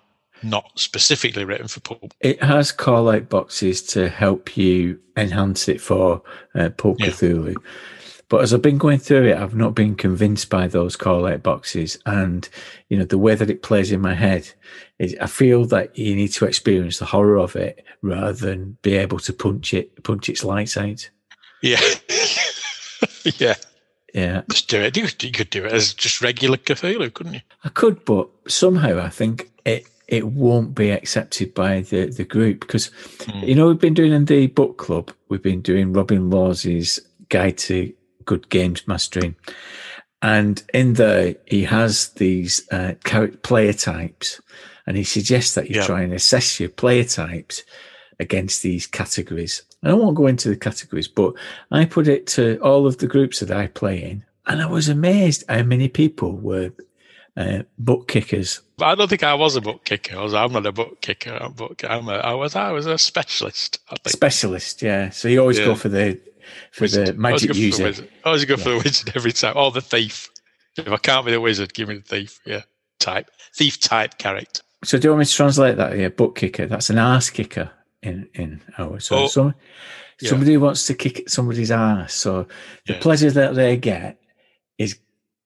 not 0.44 0.78
specifically 0.78 1.44
written 1.44 1.68
for 1.68 1.80
pulp. 1.80 2.12
It 2.20 2.42
has 2.42 2.72
call 2.72 3.10
out 3.10 3.28
boxes 3.28 3.82
to 3.88 4.08
help 4.08 4.56
you 4.56 5.00
enhance 5.16 5.68
it 5.68 5.80
for 5.80 6.22
uh, 6.54 6.70
Pulp 6.70 7.00
yeah. 7.00 7.08
Cthulhu. 7.08 7.56
But 8.28 8.42
as 8.42 8.54
I've 8.54 8.62
been 8.62 8.78
going 8.78 8.98
through 8.98 9.28
it, 9.28 9.36
I've 9.36 9.54
not 9.54 9.74
been 9.74 9.94
convinced 9.94 10.48
by 10.48 10.66
those 10.66 10.96
call 10.96 11.26
out 11.26 11.42
boxes. 11.42 11.98
And, 12.06 12.48
you 12.88 12.98
know, 12.98 13.04
the 13.04 13.18
way 13.18 13.34
that 13.34 13.50
it 13.50 13.62
plays 13.62 13.92
in 13.92 14.00
my 14.00 14.14
head 14.14 14.50
is 14.98 15.14
I 15.20 15.26
feel 15.26 15.66
that 15.66 15.96
you 15.96 16.16
need 16.16 16.32
to 16.32 16.46
experience 16.46 16.98
the 16.98 17.04
horror 17.04 17.36
of 17.36 17.54
it 17.54 17.84
rather 18.02 18.32
than 18.32 18.78
be 18.82 18.96
able 18.96 19.18
to 19.20 19.32
punch 19.32 19.74
it, 19.74 20.02
punch 20.02 20.28
its 20.28 20.42
lights 20.42 20.76
out. 20.76 21.08
Yeah. 21.62 21.80
yeah. 23.36 23.54
Yeah. 24.14 24.42
Just 24.50 24.68
do 24.68 24.80
it. 24.80 24.96
You, 24.96 25.06
you 25.20 25.32
could 25.32 25.50
do 25.50 25.66
it 25.66 25.72
as 25.72 25.92
just 25.92 26.22
regular 26.22 26.56
Cthulhu, 26.56 27.12
couldn't 27.12 27.34
you? 27.34 27.40
I 27.62 27.68
could, 27.68 28.04
but 28.04 28.28
somehow 28.48 29.00
I 29.00 29.10
think 29.10 29.50
it, 29.66 29.86
it 30.08 30.26
won't 30.26 30.74
be 30.74 30.90
accepted 30.90 31.54
by 31.54 31.80
the, 31.80 32.06
the 32.06 32.24
group 32.24 32.60
because, 32.60 32.90
mm. 33.18 33.46
you 33.46 33.54
know, 33.54 33.68
we've 33.68 33.78
been 33.78 33.94
doing 33.94 34.12
in 34.12 34.24
the 34.26 34.46
book 34.48 34.78
club, 34.78 35.10
we've 35.28 35.42
been 35.42 35.62
doing 35.62 35.92
Robin 35.92 36.30
Laws's 36.30 37.00
guide 37.28 37.58
to 37.58 37.92
good 38.24 38.48
games 38.48 38.86
mastering. 38.86 39.34
And 40.22 40.62
in 40.72 40.94
there, 40.94 41.36
he 41.46 41.64
has 41.64 42.08
these 42.10 42.66
uh, 42.70 42.94
player 43.42 43.74
types, 43.74 44.40
and 44.86 44.96
he 44.96 45.04
suggests 45.04 45.54
that 45.54 45.68
you 45.68 45.76
yeah. 45.76 45.86
try 45.86 46.00
and 46.00 46.14
assess 46.14 46.58
your 46.58 46.70
player 46.70 47.04
types 47.04 47.62
against 48.18 48.62
these 48.62 48.86
categories. 48.86 49.62
And 49.82 49.92
I 49.92 49.94
won't 49.94 50.16
go 50.16 50.26
into 50.26 50.48
the 50.48 50.56
categories, 50.56 51.08
but 51.08 51.34
I 51.70 51.84
put 51.84 52.08
it 52.08 52.26
to 52.28 52.58
all 52.60 52.86
of 52.86 52.98
the 52.98 53.06
groups 53.06 53.40
that 53.40 53.50
I 53.50 53.66
play 53.66 54.02
in, 54.02 54.24
and 54.46 54.62
I 54.62 54.66
was 54.66 54.88
amazed 54.88 55.44
how 55.48 55.62
many 55.62 55.88
people 55.88 56.32
were 56.32 56.72
uh, 57.36 57.62
butt 57.78 58.08
kickers. 58.08 58.60
I 58.80 58.94
don't 58.94 59.08
think 59.08 59.22
I 59.22 59.34
was 59.34 59.56
a 59.56 59.60
butt 59.60 59.84
kicker. 59.84 60.16
I 60.16 60.22
was, 60.22 60.34
I'm 60.34 60.52
not 60.52 60.66
a 60.66 60.72
butt 60.72 61.00
kicker. 61.00 61.30
I'm, 61.30 61.54
I'm 61.88 62.08
a, 62.08 62.12
I 62.12 62.34
was 62.34 62.54
I 62.54 62.70
was 62.72 62.86
a 62.86 62.98
specialist. 62.98 63.80
Specialist, 64.06 64.82
yeah. 64.82 65.10
So 65.10 65.28
you 65.28 65.40
always 65.40 65.58
yeah. 65.58 65.66
go 65.66 65.74
for 65.74 65.88
the 65.88 66.20
for 66.72 66.82
wizard. 66.82 67.08
the 67.08 67.14
magic 67.14 67.54
user. 67.54 67.92
I 68.24 68.28
always 68.28 68.44
go 68.44 68.56
for 68.56 68.70
the 68.70 68.82
wizard 68.84 69.12
every 69.14 69.32
time. 69.32 69.56
Or 69.56 69.70
the 69.70 69.80
thief. 69.80 70.30
If 70.76 70.88
I 70.88 70.96
can't 70.96 71.24
be 71.24 71.32
the 71.32 71.40
wizard, 71.40 71.72
give 71.72 71.88
me 71.88 71.96
the 71.96 72.02
thief. 72.02 72.40
Yeah, 72.44 72.62
type 72.98 73.30
thief 73.56 73.80
type 73.80 74.18
character. 74.18 74.62
So 74.84 74.98
do 74.98 75.06
you 75.08 75.10
want 75.12 75.20
me 75.20 75.24
to 75.26 75.32
translate 75.32 75.76
that? 75.76 75.96
Yeah, 75.96 76.08
butt 76.08 76.34
kicker. 76.36 76.66
That's 76.66 76.90
an 76.90 76.98
ass 76.98 77.30
kicker 77.30 77.70
in 78.02 78.28
in 78.34 78.60
ours. 78.78 79.06
So 79.06 79.16
oh, 79.16 79.26
some, 79.26 79.54
yeah. 80.20 80.30
somebody 80.30 80.56
wants 80.56 80.86
to 80.86 80.94
kick 80.94 81.28
somebody's 81.28 81.70
ass. 81.70 82.14
So 82.14 82.46
the 82.86 82.94
yeah. 82.94 83.00
pleasure 83.00 83.30
that 83.30 83.54
they 83.54 83.76
get 83.76 84.20
is 84.78 84.98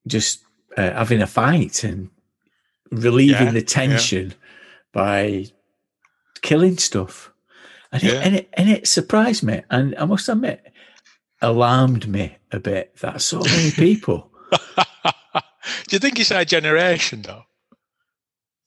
just 0.07 0.45
uh, 0.79 0.95
having 0.95 1.21
a 1.21 1.27
fight 1.27 1.85
and 1.85 2.11
relieving 2.91 3.49
yeah, 3.49 3.53
the 3.53 3.63
tension 3.63 4.35
by 4.93 5.47
killing 6.41 6.79
stuff. 6.79 7.33
And, 7.91 8.03
it, 8.03 8.15
and 8.15 8.37
it 8.37 8.49
and 8.53 8.69
it 8.69 8.87
surprised 8.87 9.43
me, 9.43 9.63
and 9.71 9.97
I 9.97 10.05
must 10.05 10.29
admit, 10.29 10.73
alarmed 11.41 12.07
me 12.07 12.37
a 12.53 12.61
bit 12.61 12.97
that 12.99 13.23
so 13.23 13.41
many 13.41 13.71
people 13.71 14.31
do 15.89 15.97
you 15.97 15.99
think 15.99 16.19
it's 16.19 16.33
our 16.33 16.45
generation 16.45 17.23
though? 17.23 17.45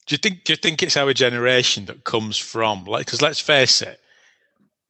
Do 0.08 0.14
you 0.14 0.18
think 0.18 0.44
do 0.44 0.54
you 0.54 0.58
think 0.58 0.84
it's 0.84 0.98
our 0.98 1.14
generation 1.14 1.86
that 1.86 2.04
comes 2.04 2.38
from 2.38 2.86
like 2.86 3.06
because 3.06 3.22
let's 3.22 3.40
face 3.40 3.82
it, 3.82 4.00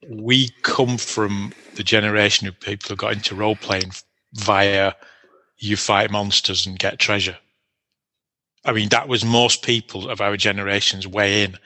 we 0.10 0.50
come 0.64 0.98
from 0.98 1.54
the 1.76 1.84
generation 1.84 2.48
of 2.48 2.60
people 2.60 2.90
who 2.90 2.96
got 2.96 3.14
into 3.14 3.36
role 3.36 3.56
playing 3.56 3.92
via 4.34 4.94
you 5.62 5.78
fight 5.78 6.12
monsters 6.12 6.66
and 6.66 6.78
get 6.78 7.00
treasure. 7.00 7.38
I 8.66 8.74
mean, 8.74 8.90
that 8.90 9.08
was 9.08 9.24
most 9.24 9.64
people 9.64 10.10
of 10.10 10.20
our 10.22 10.36
generation's 10.38 11.08
way 11.08 11.44
in. 11.44 11.58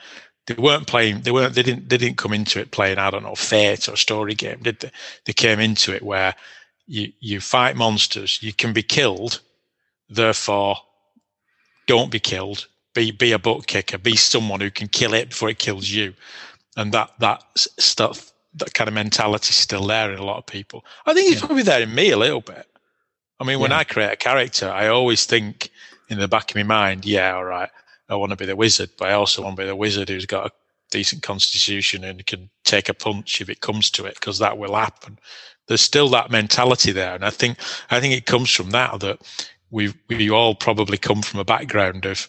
They 0.46 0.54
weren't 0.54 0.86
playing. 0.86 1.22
They 1.22 1.32
weren't. 1.32 1.54
They 1.54 1.62
didn't. 1.62 1.88
They 1.88 1.96
didn't 1.98 2.18
come 2.18 2.32
into 2.32 2.60
it 2.60 2.70
playing. 2.70 2.98
I 2.98 3.10
don't 3.10 3.24
know, 3.24 3.34
Fate 3.34 3.88
or 3.88 3.96
story 3.96 4.34
game. 4.34 4.60
Did 4.62 4.80
they? 4.80 4.90
They 5.24 5.32
came 5.32 5.58
into 5.58 5.92
it 5.94 6.02
where 6.02 6.34
you 6.86 7.12
you 7.20 7.40
fight 7.40 7.74
monsters. 7.76 8.40
You 8.42 8.52
can 8.52 8.72
be 8.72 8.82
killed. 8.82 9.40
Therefore, 10.08 10.76
don't 11.86 12.10
be 12.12 12.20
killed. 12.20 12.68
Be 12.94 13.10
be 13.10 13.32
a 13.32 13.38
butt 13.38 13.66
kicker. 13.66 13.98
Be 13.98 14.14
someone 14.16 14.60
who 14.60 14.70
can 14.70 14.88
kill 14.88 15.14
it 15.14 15.30
before 15.30 15.48
it 15.50 15.58
kills 15.58 15.88
you. 15.90 16.14
And 16.76 16.92
that 16.92 17.10
that 17.18 17.42
stuff, 17.56 18.30
that 18.54 18.72
kind 18.74 18.88
of 18.88 18.94
mentality, 18.94 19.50
is 19.50 19.56
still 19.56 19.86
there 19.86 20.12
in 20.12 20.18
a 20.18 20.24
lot 20.24 20.38
of 20.38 20.46
people. 20.46 20.84
I 21.06 21.12
think 21.14 21.32
it's 21.32 21.40
Yeah. 21.40 21.46
probably 21.46 21.64
there 21.64 21.82
in 21.82 21.94
me 21.94 22.10
a 22.10 22.16
little 22.18 22.40
bit. 22.42 22.66
I 23.38 23.44
mean, 23.44 23.60
when 23.60 23.70
Yeah. 23.70 23.78
I 23.78 23.84
create 23.84 24.12
a 24.12 24.16
character, 24.16 24.70
I 24.70 24.88
always 24.88 25.26
think 25.26 25.70
in 26.08 26.18
the 26.18 26.28
back 26.28 26.50
of 26.50 26.56
my 26.56 26.62
mind, 26.62 27.04
yeah, 27.04 27.34
all 27.34 27.44
right, 27.44 27.70
I 28.08 28.14
want 28.14 28.30
to 28.30 28.36
be 28.36 28.46
the 28.46 28.56
wizard, 28.56 28.90
but 28.98 29.08
I 29.08 29.12
also 29.12 29.42
want 29.42 29.56
to 29.56 29.62
be 29.62 29.66
the 29.66 29.76
wizard 29.76 30.08
who's 30.08 30.26
got 30.26 30.46
a 30.46 30.52
decent 30.90 31.22
constitution 31.22 32.04
and 32.04 32.24
can 32.26 32.48
take 32.64 32.88
a 32.88 32.94
punch 32.94 33.40
if 33.40 33.48
it 33.48 33.60
comes 33.60 33.90
to 33.90 34.06
it, 34.06 34.14
because 34.14 34.38
that 34.38 34.56
will 34.58 34.74
happen. 34.74 35.18
There's 35.68 35.80
still 35.80 36.08
that 36.10 36.30
mentality 36.30 36.92
there, 36.92 37.14
and 37.14 37.24
I 37.24 37.30
think 37.30 37.58
I 37.90 37.98
think 38.00 38.14
it 38.14 38.24
comes 38.26 38.50
from 38.50 38.70
that 38.70 39.00
that 39.00 39.18
we 39.70 39.92
we 40.08 40.30
all 40.30 40.54
probably 40.54 40.96
come 40.96 41.22
from 41.22 41.40
a 41.40 41.44
background 41.44 42.06
of 42.06 42.28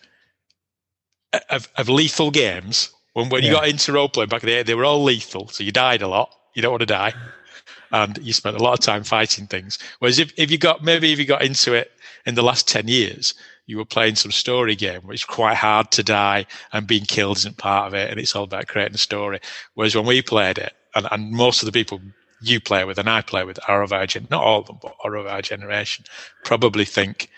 of, 1.51 1.70
of 1.78 1.88
lethal 1.88 2.32
games. 2.32 2.89
When 3.14 3.30
when 3.30 3.43
you 3.43 3.51
got 3.51 3.68
into 3.68 3.93
role 3.93 4.10
playing 4.10 4.30
back 4.30 4.41
in 4.41 4.47
the 4.47 4.53
day, 4.55 4.64
they 4.64 4.74
were 4.74 4.86
all 4.86 5.03
lethal, 5.03 5.47
so 5.49 5.64
you 5.64 5.72
died 5.72 6.01
a 6.01 6.08
lot. 6.08 6.34
You 6.55 6.64
don't 6.64 6.72
want 6.72 6.82
to 6.82 6.88
die 6.88 7.14
and 7.92 8.18
you 8.20 8.34
spent 8.34 8.58
a 8.58 8.64
lot 8.64 8.74
of 8.74 8.80
time 8.80 9.04
fighting 9.04 9.48
things. 9.48 9.80
Whereas 10.00 10.20
if, 10.20 10.34
if 10.38 10.52
you 10.52 10.58
got 10.58 10.84
maybe 10.84 11.12
if 11.12 11.20
you 11.20 11.26
got 11.26 11.44
into 11.44 11.74
it 11.74 11.92
in 12.26 12.36
the 12.36 12.44
last 12.44 12.68
ten 12.68 12.88
years, 12.88 13.34
you 13.66 13.78
were 13.78 13.86
playing 13.86 14.16
some 14.16 14.32
story 14.32 14.76
game 14.76 15.02
which 15.02 15.22
is 15.22 15.26
quite 15.26 15.56
hard 15.56 15.92
to 15.92 16.04
die 16.04 16.46
and 16.72 16.88
being 16.88 17.06
killed 17.06 17.38
isn't 17.38 17.58
part 17.58 17.88
of 17.88 17.94
it, 17.94 18.10
and 18.10 18.20
it's 18.20 18.36
all 18.36 18.44
about 18.44 18.68
creating 18.68 18.96
a 18.96 19.00
story. 19.00 19.40
Whereas 19.76 19.96
when 19.96 20.06
we 20.06 20.22
played 20.22 20.58
it, 20.58 20.74
and, 20.96 21.08
and 21.12 21.32
most 21.32 21.62
of 21.62 21.66
the 21.66 21.72
people 21.72 22.02
you 22.42 22.60
play 22.60 22.84
with 22.84 22.98
and 22.98 23.10
I 23.10 23.22
play 23.22 23.44
with 23.44 23.60
are 23.68 23.84
of 23.84 23.92
our 23.92 24.06
gen, 24.06 24.28
not 24.30 24.44
all 24.44 24.60
of 24.60 24.68
them, 24.68 24.80
but 24.82 24.96
are 25.04 25.16
of 25.16 25.28
our 25.28 25.42
generation, 25.42 26.06
probably 26.44 26.86
think, 26.86 27.30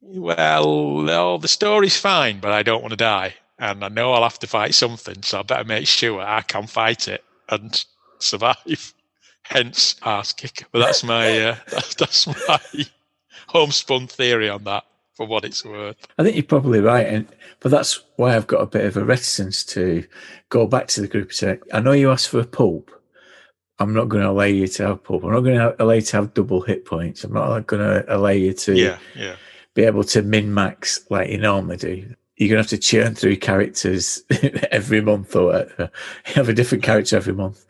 well, 0.00 1.00
no, 1.00 1.38
the 1.38 1.48
story's 1.48 1.96
fine, 1.96 2.40
but 2.40 2.52
I 2.52 2.62
don't 2.62 2.82
want 2.82 2.92
to 2.92 2.96
die, 2.96 3.34
and 3.58 3.84
I 3.84 3.88
know 3.88 4.12
I'll 4.12 4.22
have 4.22 4.38
to 4.40 4.46
fight 4.46 4.74
something, 4.74 5.22
so 5.22 5.40
I 5.40 5.42
better 5.42 5.64
make 5.64 5.86
sure 5.86 6.20
I 6.20 6.42
can 6.42 6.66
fight 6.66 7.08
it 7.08 7.24
and 7.48 7.84
survive 8.18 8.94
hence 9.50 9.96
ass 10.02 10.32
kicker. 10.32 10.66
But 10.72 10.78
that's 10.78 11.04
my 11.04 11.40
uh, 11.48 11.56
that's, 11.70 11.94
that's 11.98 12.26
my 12.26 12.60
homespun 13.48 14.06
theory 14.06 14.48
on 14.48 14.64
that. 14.64 14.84
For 15.14 15.26
what 15.26 15.44
it's 15.44 15.66
worth, 15.66 15.96
I 16.16 16.22
think 16.22 16.34
you're 16.34 16.44
probably 16.44 16.80
right, 16.80 17.06
and 17.06 17.28
but 17.58 17.70
that's 17.70 18.02
why 18.16 18.34
I've 18.34 18.46
got 18.46 18.62
a 18.62 18.66
bit 18.66 18.86
of 18.86 18.96
a 18.96 19.04
reticence 19.04 19.64
to 19.66 20.02
go 20.48 20.66
back 20.66 20.86
to 20.88 21.02
the 21.02 21.08
group 21.08 21.28
and 21.28 21.34
say, 21.34 21.58
"I 21.74 21.80
know 21.80 21.92
you 21.92 22.10
asked 22.10 22.30
for 22.30 22.40
a 22.40 22.46
pulp. 22.46 22.90
I'm 23.78 23.92
not 23.92 24.08
going 24.08 24.22
to 24.22 24.30
allow 24.30 24.44
you 24.44 24.66
to 24.66 24.86
have 24.86 25.04
pulp. 25.04 25.24
I'm 25.24 25.32
not 25.32 25.40
going 25.40 25.58
to 25.58 25.82
allow 25.82 25.92
you 25.92 26.00
to 26.00 26.16
have 26.16 26.32
double 26.32 26.62
hit 26.62 26.86
points. 26.86 27.22
I'm 27.24 27.34
not 27.34 27.66
going 27.66 27.82
to 27.82 28.16
allow 28.16 28.30
you 28.30 28.54
to 28.54 28.74
yeah, 28.74 28.98
yeah, 29.14 29.36
be 29.74 29.82
able 29.82 30.04
to 30.04 30.22
min 30.22 30.54
max 30.54 31.04
like 31.10 31.28
you 31.28 31.36
normally 31.36 31.76
do. 31.76 32.14
You're 32.36 32.48
going 32.48 32.56
to 32.56 32.62
have 32.62 32.68
to 32.68 32.78
churn 32.78 33.14
through 33.14 33.36
characters 33.36 34.22
every 34.70 35.02
month 35.02 35.36
or 35.36 35.46
whatever. 35.46 35.90
have 36.24 36.48
a 36.48 36.54
different 36.54 36.82
character 36.82 37.16
every 37.16 37.34
month 37.34 37.66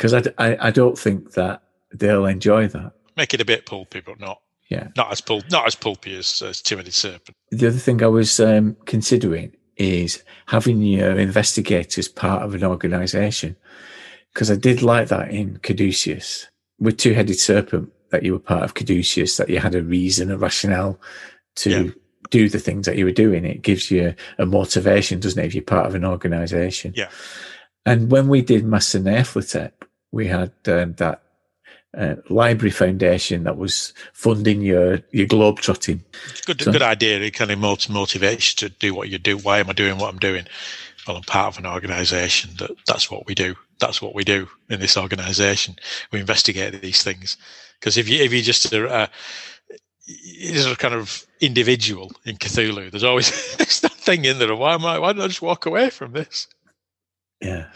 because 0.00 0.14
I, 0.14 0.22
I, 0.38 0.68
I 0.68 0.70
don't 0.70 0.98
think 0.98 1.32
that 1.32 1.62
they'll 1.92 2.24
enjoy 2.24 2.68
that. 2.68 2.92
make 3.18 3.34
it 3.34 3.40
a 3.42 3.44
bit 3.44 3.66
pulpy, 3.66 4.00
but 4.00 4.18
not 4.18 4.40
Yeah. 4.70 4.88
not 4.96 5.12
as 5.12 5.20
pulp 5.20 5.44
not 5.50 5.66
as 5.66 5.74
pulpy 5.74 6.16
as, 6.16 6.40
as 6.42 6.62
Two 6.62 6.78
Headed 6.78 6.94
Serpent. 6.94 7.36
The 7.50 7.66
other 7.66 7.78
thing 7.78 8.02
I 8.02 8.06
was 8.06 8.40
um, 8.40 8.76
considering 8.86 9.52
is 9.76 10.22
having 10.46 10.80
your 10.82 11.18
investigators 11.18 12.08
part 12.08 12.42
of 12.42 12.54
an 12.54 12.64
organisation 12.64 13.56
because 14.32 14.50
I 14.50 14.56
did 14.56 14.80
like 14.82 15.08
that 15.08 15.30
in 15.30 15.58
Caduceus 15.58 16.46
with 16.78 16.96
Two 16.96 17.12
Headed 17.12 17.38
Serpent 17.38 17.90
that 18.10 18.22
you 18.22 18.32
were 18.32 18.38
part 18.38 18.62
of 18.62 18.74
Caduceus, 18.74 19.36
that 19.36 19.50
you 19.50 19.58
had 19.60 19.74
a 19.74 19.82
reason, 19.82 20.30
a 20.30 20.38
rationale 20.38 20.98
to 21.56 21.70
Yeah. 21.70 21.90
do 22.30 22.48
the 22.48 22.58
things 22.58 22.86
that 22.86 22.96
you 22.96 23.04
were 23.04 23.12
doing. 23.12 23.44
It 23.44 23.60
gives 23.62 23.90
you 23.90 24.14
a 24.38 24.46
motivation, 24.46 25.20
doesn't 25.20 25.38
it, 25.42 25.46
if 25.46 25.54
you're 25.54 25.62
part 25.64 25.86
of 25.86 25.94
an 25.94 26.04
organisation? 26.06 26.92
Yeah. 26.96 27.08
And 27.86 28.10
when 28.10 28.28
we 28.28 28.42
did 28.42 28.64
Masks 28.64 28.94
of 28.94 29.02
Nyarlathotep, 29.02 29.72
we 30.12 30.26
had 30.26 30.52
um, 30.66 30.94
that 30.94 31.22
uh, 31.96 32.14
library 32.28 32.70
foundation 32.70 33.44
that 33.44 33.56
was 33.56 33.92
funding 34.12 34.62
your 34.62 35.00
your 35.10 35.26
globe 35.26 35.58
trotting. 35.60 36.04
It's 36.30 36.40
good, 36.42 36.60
So- 36.60 36.72
good 36.72 36.82
idea. 36.82 37.20
It 37.20 37.32
kind 37.32 37.50
of 37.50 37.58
mot- 37.58 37.88
motivates 37.90 38.62
you 38.62 38.68
to 38.68 38.74
do 38.78 38.94
what 38.94 39.08
you 39.08 39.18
do. 39.18 39.36
Why 39.38 39.58
am 39.58 39.70
I 39.70 39.72
doing 39.72 39.98
what 39.98 40.12
I'm 40.12 40.18
doing? 40.20 40.46
Well, 41.06 41.16
I'm 41.16 41.22
part 41.24 41.54
of 41.54 41.58
an 41.64 41.70
organisation 41.70 42.50
that 42.58 42.70
that's 42.86 43.10
what 43.10 43.26
we 43.26 43.34
do. 43.34 43.56
That's 43.80 44.02
what 44.02 44.14
we 44.14 44.22
do 44.22 44.48
in 44.68 44.80
this 44.80 44.96
organisation. 44.96 45.76
We 46.12 46.20
investigate 46.20 46.80
these 46.82 47.02
things 47.02 47.36
because 47.80 47.96
if 47.96 48.08
you 48.08 48.22
if 48.22 48.32
you 48.32 48.42
just 48.42 48.72
a, 48.72 48.88
uh, 48.88 49.06
is 50.06 50.66
a 50.66 50.76
kind 50.76 50.94
of 50.94 51.26
individual 51.40 52.12
in 52.24 52.36
Cthulhu, 52.36 52.90
there's 52.90 53.04
always 53.04 53.30
there's 53.56 53.80
that 53.80 53.92
thing 53.92 54.24
in 54.26 54.38
there. 54.38 54.54
Why 54.54 54.74
am 54.74 54.84
I? 54.84 54.98
Why 54.98 55.12
don't 55.12 55.22
I 55.22 55.28
just 55.28 55.42
walk 55.42 55.66
away 55.66 55.90
from 55.90 56.12
this? 56.12 56.46
Yeah. 57.40 57.66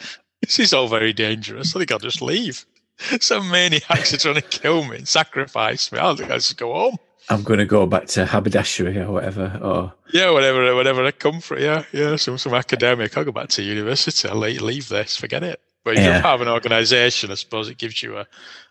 This 0.47 0.59
is 0.59 0.73
all 0.73 0.89
very 0.89 1.13
dangerous. 1.13 1.75
I 1.75 1.79
think 1.79 1.93
I'll 1.93 1.99
just 1.99 2.23
leave. 2.23 2.65
Some 3.21 3.51
maniacs 3.51 4.13
are 4.15 4.19
trying 4.19 4.35
to 4.37 4.43
kill 4.43 4.85
me 4.85 4.99
and 4.99 5.09
sacrifice 5.09 5.91
me. 5.91 5.99
I 5.99 6.15
think 6.15 6.31
I'll 6.31 6.37
just 6.39 6.57
go 6.57 6.73
home. 6.73 6.97
I'm 7.31 7.43
going 7.43 7.59
to 7.59 7.65
go 7.65 7.87
back 7.87 8.07
to 8.09 8.27
haberdashery 8.27 8.99
or 8.99 9.11
whatever. 9.11 9.59
Or 9.63 9.93
Yeah, 10.13 10.31
whatever, 10.31 10.75
whatever 10.75 11.05
I 11.07 11.11
come 11.11 11.41
from. 11.41 11.61
Yeah, 11.61 11.85
yeah, 11.93 12.17
some 12.17 12.37
some 12.39 12.53
academic. 12.55 13.17
I'll 13.17 13.25
go 13.25 13.33
back 13.33 13.49
to 13.51 13.63
university. 13.63 14.29
I'll 14.29 14.37
leave, 14.37 14.61
leave 14.61 14.89
this. 14.91 15.17
Forget 15.17 15.43
it. 15.43 15.61
But 15.85 15.95
if 15.95 16.01
Yeah. 16.01 16.13
you're 16.15 16.23
part 16.23 16.41
of 16.41 16.47
an 16.47 16.53
organisation, 16.53 17.31
I 17.31 17.35
suppose 17.35 17.69
it 17.69 17.79
gives 17.79 18.03
you 18.03 18.19
a, 18.19 18.27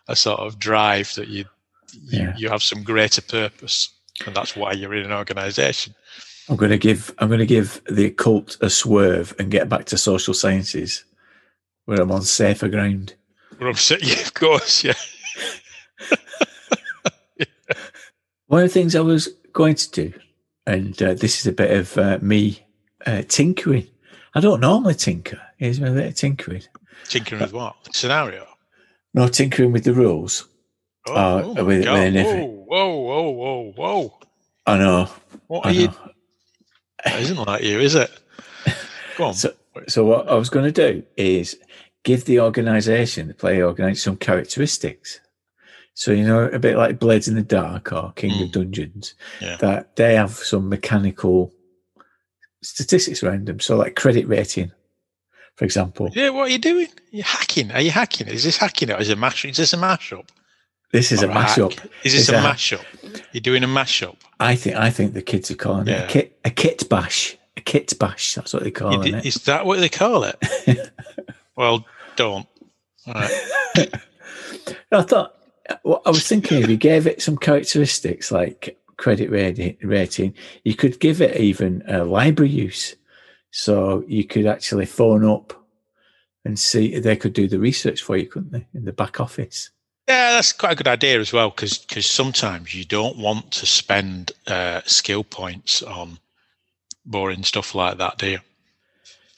a 0.08 0.14
sort 0.16 0.40
of 0.40 0.58
drive 0.58 1.12
that 1.16 1.28
you 1.28 1.44
you, 1.92 2.20
Yeah. 2.20 2.34
you 2.36 2.48
have 2.48 2.62
some 2.62 2.82
greater 2.84 3.22
purpose, 3.22 3.88
and 4.26 4.34
that's 4.34 4.56
why 4.56 4.72
you're 4.72 4.94
in 4.94 5.04
an 5.04 5.12
organisation. 5.12 5.94
I'm 6.48 6.56
going 6.56 6.70
to 6.70 6.78
give 6.78 7.12
I'm 7.18 7.28
going 7.28 7.40
to 7.40 7.46
give 7.46 7.80
the 7.90 8.04
occult 8.06 8.56
a 8.60 8.70
swerve 8.70 9.34
and 9.38 9.50
get 9.50 9.68
back 9.68 9.86
to 9.86 9.98
social 9.98 10.34
sciences, 10.34 11.04
where 11.84 12.00
I'm 12.00 12.10
on 12.12 12.22
safer 12.22 12.68
ground. 12.68 13.14
Well, 13.58 13.70
I'm 13.70 13.74
saying, 13.76 14.02
yeah, 14.04 14.20
of 14.20 14.34
course, 14.34 14.84
yeah. 14.84 14.94
One 18.46 18.62
of 18.62 18.68
the 18.68 18.72
things 18.74 18.94
I 18.94 19.00
was 19.00 19.28
going 19.52 19.74
to 19.76 19.90
do, 19.90 20.12
and 20.66 21.00
uh, 21.02 21.14
this 21.14 21.40
is 21.40 21.46
a 21.46 21.52
bit 21.52 21.70
of 21.70 21.96
uh, 21.98 22.18
me 22.20 22.64
uh, 23.06 23.22
tinkering. 23.28 23.86
I 24.34 24.40
don't 24.40 24.60
normally 24.60 24.94
tinker. 24.94 25.40
Here's 25.56 25.80
my 25.80 25.90
bit 25.90 26.06
of 26.08 26.14
tinkering. 26.14 26.62
Tinkering 27.08 27.40
with 27.42 27.52
what 27.52 27.74
scenario? 27.94 28.46
No 29.14 29.28
tinkering 29.28 29.72
with 29.72 29.84
the 29.84 29.94
rules. 29.94 30.46
Oh, 31.06 31.54
my 31.54 31.62
with- 31.62 31.78
with 31.80 31.86
anything. 31.86 32.64
whoa, 32.66 32.66
whoa, 32.66 32.98
whoa, 32.98 33.30
whoa, 33.30 33.72
whoa! 33.76 34.18
I 34.66 34.78
know. 34.78 35.08
What 35.46 35.66
I 35.66 35.70
are 35.70 35.72
you? 35.72 35.86
know. 35.88 36.10
That 37.04 37.20
isn't 37.20 37.36
like 37.46 37.62
you, 37.62 37.80
is 37.80 37.94
it? 37.94 38.10
Go 39.16 39.24
on. 39.24 39.34
So, 39.34 39.52
so 39.88 40.04
what 40.04 40.28
I 40.28 40.34
was 40.34 40.48
going 40.48 40.64
to 40.64 40.72
do 40.72 41.02
is 41.16 41.58
give 42.04 42.24
the 42.26 42.40
organisation, 42.40 43.28
the 43.28 43.34
play 43.34 43.62
organisation, 43.62 44.00
some 44.12 44.16
characteristics. 44.16 45.20
So 45.94 46.10
you 46.12 46.24
know, 46.24 46.44
a 46.48 46.58
bit 46.58 46.76
like 46.76 46.98
Blades 46.98 47.28
in 47.28 47.34
the 47.34 47.42
Dark 47.42 47.92
or 47.92 48.12
King 48.16 48.32
Mm. 48.32 48.44
of 48.44 48.52
Dungeons, 48.52 49.14
Yeah. 49.40 49.56
that 49.60 49.96
they 49.96 50.14
have 50.14 50.32
some 50.32 50.68
mechanical 50.68 51.52
statistics 52.62 53.22
around 53.22 53.46
them. 53.46 53.60
So 53.60 53.76
like 53.76 53.94
credit 53.96 54.26
rating, 54.28 54.72
for 55.56 55.64
example. 55.64 56.10
Yeah, 56.12 56.30
what 56.30 56.48
are 56.48 56.52
you 56.52 56.58
doing? 56.58 56.88
You're 57.10 57.24
hacking. 57.24 57.70
Are 57.72 57.80
you 57.80 57.90
hacking? 57.90 58.28
Is 58.28 58.44
this 58.44 58.56
hacking 58.56 58.88
it? 58.88 59.00
Is 59.00 59.08
it 59.08 59.16
a 59.18 59.20
mash? 59.20 59.44
Is 59.44 59.56
this 59.56 59.72
a 59.72 59.76
mashup? 59.76 60.28
This 60.92 61.10
is 61.12 61.22
Or 61.22 61.30
a 61.30 61.32
hack? 61.32 61.48
mashup. 61.48 61.90
Is 62.04 62.12
this 62.12 62.28
a 62.28 62.36
a- 62.36 62.40
mashup? 62.42 62.84
You're 63.32 63.40
doing 63.40 63.64
a 63.64 63.68
mashup. 63.68 64.16
I 64.40 64.54
think 64.56 64.76
I 64.76 64.90
think 64.90 65.14
the 65.14 65.22
kids 65.22 65.50
are 65.50 65.54
calling 65.56 65.88
it 65.88 66.04
a 66.04 66.06
kit 66.06 66.38
a 66.44 66.50
kit 66.50 66.88
bash. 66.88 67.36
A 67.56 67.60
kit 67.60 67.96
bash. 67.98 68.34
That's 68.34 68.52
what 68.52 68.60
they're 68.62 68.68
You 68.68 68.72
calling 68.74 69.14
it. 69.14 69.24
Is 69.26 69.34
that 69.44 69.64
what 69.66 69.78
they 69.80 69.88
call 69.88 70.24
it? 70.24 70.36
well, 71.56 71.84
don't. 72.16 72.46
Right. 73.06 73.30
I 74.92 75.02
thought 75.02 75.34
well, 75.82 76.02
I 76.04 76.10
was 76.10 76.26
thinking 76.26 76.62
if 76.62 76.68
you 76.68 76.76
gave 76.76 77.06
it 77.06 77.22
some 77.22 77.36
characteristics 77.36 78.30
like 78.30 78.78
credit 78.96 79.30
rating, 79.30 80.34
you 80.64 80.74
could 80.74 81.00
give 81.00 81.20
it 81.20 81.36
even 81.36 81.82
a 81.88 82.04
library 82.04 82.50
use. 82.50 82.96
So 83.50 84.04
you 84.06 84.24
could 84.24 84.46
actually 84.46 84.86
phone 84.86 85.24
up 85.24 85.52
and 86.44 86.58
see 86.58 86.98
they 86.98 87.16
could 87.16 87.32
do 87.32 87.48
the 87.48 87.58
research 87.58 88.02
for 88.02 88.16
you, 88.16 88.26
couldn't 88.26 88.52
they, 88.52 88.66
in 88.74 88.84
the 88.84 88.92
back 88.92 89.20
office? 89.20 89.70
Yeah, 90.08 90.32
that's 90.32 90.52
quite 90.52 90.72
a 90.72 90.76
good 90.76 90.88
idea 90.88 91.18
as 91.18 91.32
well 91.32 91.50
because 91.50 92.06
sometimes 92.06 92.74
you 92.74 92.84
don't 92.84 93.16
want 93.16 93.52
to 93.52 93.66
spend 93.66 94.32
uh, 94.46 94.82
skill 94.84 95.24
points 95.24 95.82
on 95.82 96.18
boring 97.06 97.42
stuff 97.42 97.74
like 97.74 97.98
that, 97.98 98.18
do 98.18 98.30
you? 98.32 98.38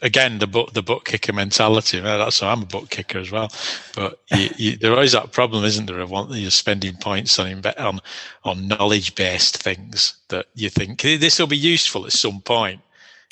Again, 0.02 0.38
the 0.38 0.46
book 0.46 0.74
the 0.74 0.82
book 0.82 1.06
kicker 1.06 1.32
mentality. 1.32 2.00
That's 2.00 2.42
why 2.42 2.48
I'm 2.48 2.62
a 2.62 2.66
book 2.66 2.90
kicker 2.90 3.18
as 3.18 3.30
well, 3.30 3.50
but 3.94 4.20
you, 4.30 4.50
you, 4.56 4.76
there 4.76 5.00
is 5.00 5.12
that 5.12 5.32
problem, 5.32 5.64
isn't 5.64 5.86
there? 5.86 6.00
Of 6.00 6.10
want 6.10 6.32
you're 6.32 6.50
spending 6.50 6.96
points 6.96 7.38
on 7.38 7.62
on 7.78 8.00
on 8.44 8.68
knowledge 8.68 9.14
based 9.14 9.62
things 9.62 10.14
that 10.28 10.46
you 10.54 10.68
think 10.68 11.00
this 11.00 11.38
will 11.38 11.46
be 11.46 11.56
useful 11.56 12.04
at 12.04 12.12
some 12.12 12.40
point. 12.42 12.80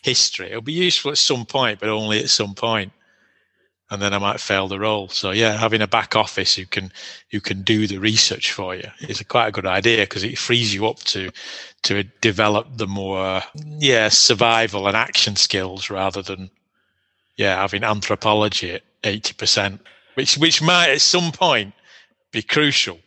History, 0.03 0.49
it'll 0.51 0.63
be 0.63 0.73
useful 0.73 1.13
at 1.13 1.19
some 1.19 1.47
point, 1.47 1.81
but 1.81 1.89
only 1.89 2.21
at 2.21 2.31
some 2.31 2.55
point 2.55 2.93
and 3.91 4.01
then 4.01 4.15
I 4.15 4.19
might 4.19 4.41
fail 4.41 4.67
the 4.67 4.79
role. 4.79 5.09
So 5.09 5.31
yeah, 5.31 5.57
having 5.57 5.83
a 5.83 5.87
back 5.87 6.17
office 6.17 6.55
who 6.55 6.67
can 6.67 6.91
who 7.31 7.41
can 7.41 7.63
do 7.63 7.87
the 7.87 7.99
research 7.99 8.53
for 8.53 8.75
you 8.75 8.89
is 9.09 9.21
a 9.21 9.25
quite 9.25 9.49
a 9.49 9.53
good 9.53 9.67
idea 9.67 10.03
because 10.03 10.25
it 10.25 10.39
frees 10.39 10.75
you 10.75 10.87
up 10.87 10.99
to 11.01 11.31
to 11.83 12.03
develop 12.21 12.67
the 12.77 12.87
more 12.87 13.43
yeah 13.79 14.09
survival 14.09 14.87
and 14.89 14.97
action 14.97 15.37
skills 15.37 15.91
rather 15.91 16.23
than 16.23 16.51
yeah 17.37 17.57
having 17.61 17.85
anthropology 17.85 18.73
at 18.73 18.83
eighty 19.05 19.35
percent, 19.35 19.81
which 20.15 20.39
which 20.39 20.63
might 20.63 20.91
at 20.91 21.01
some 21.01 21.31
point 21.31 21.75
be 22.33 22.43
crucial, 22.43 22.99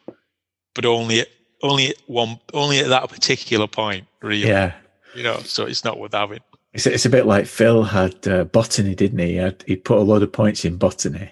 but 0.73 0.86
only 0.86 1.21
at, 1.21 1.28
only 1.63 1.89
at 1.89 1.97
one 2.05 2.39
only 2.53 2.80
at 2.80 2.88
that 2.89 3.09
particular 3.09 3.67
point. 3.67 4.05
Really, 4.21 4.47
Yeah. 4.47 4.73
you 5.15 5.23
know. 5.23 5.38
So 5.39 5.65
it's 5.65 5.84
not 5.84 5.99
worth 5.99 6.13
having. 6.13 6.39
It's, 6.78 6.86
it's 6.86 7.05
a 7.05 7.09
bit 7.09 7.25
like 7.25 7.47
Phil 7.47 7.84
had 7.84 8.28
uh, 8.28 8.43
botany, 8.43 8.93
didn't 8.93 9.17
he? 9.17 9.30
He, 9.32 9.36
had, 9.38 9.63
he 9.65 9.75
put 9.75 9.97
a 9.97 10.01
lot 10.01 10.21
of 10.21 10.32
points 10.32 10.63
in 10.63 10.78
botany, 10.78 11.32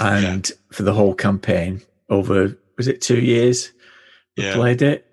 and 0.00 0.50
for 0.70 0.84
the 0.84 0.94
whole 0.94 1.14
campaign 1.14 1.82
over 2.08 2.56
was 2.76 2.86
it 2.88 3.00
two 3.00 3.20
years? 3.20 3.72
We 4.36 4.44
Yeah. 4.44 4.54
played 4.54 4.80
it, 4.80 5.04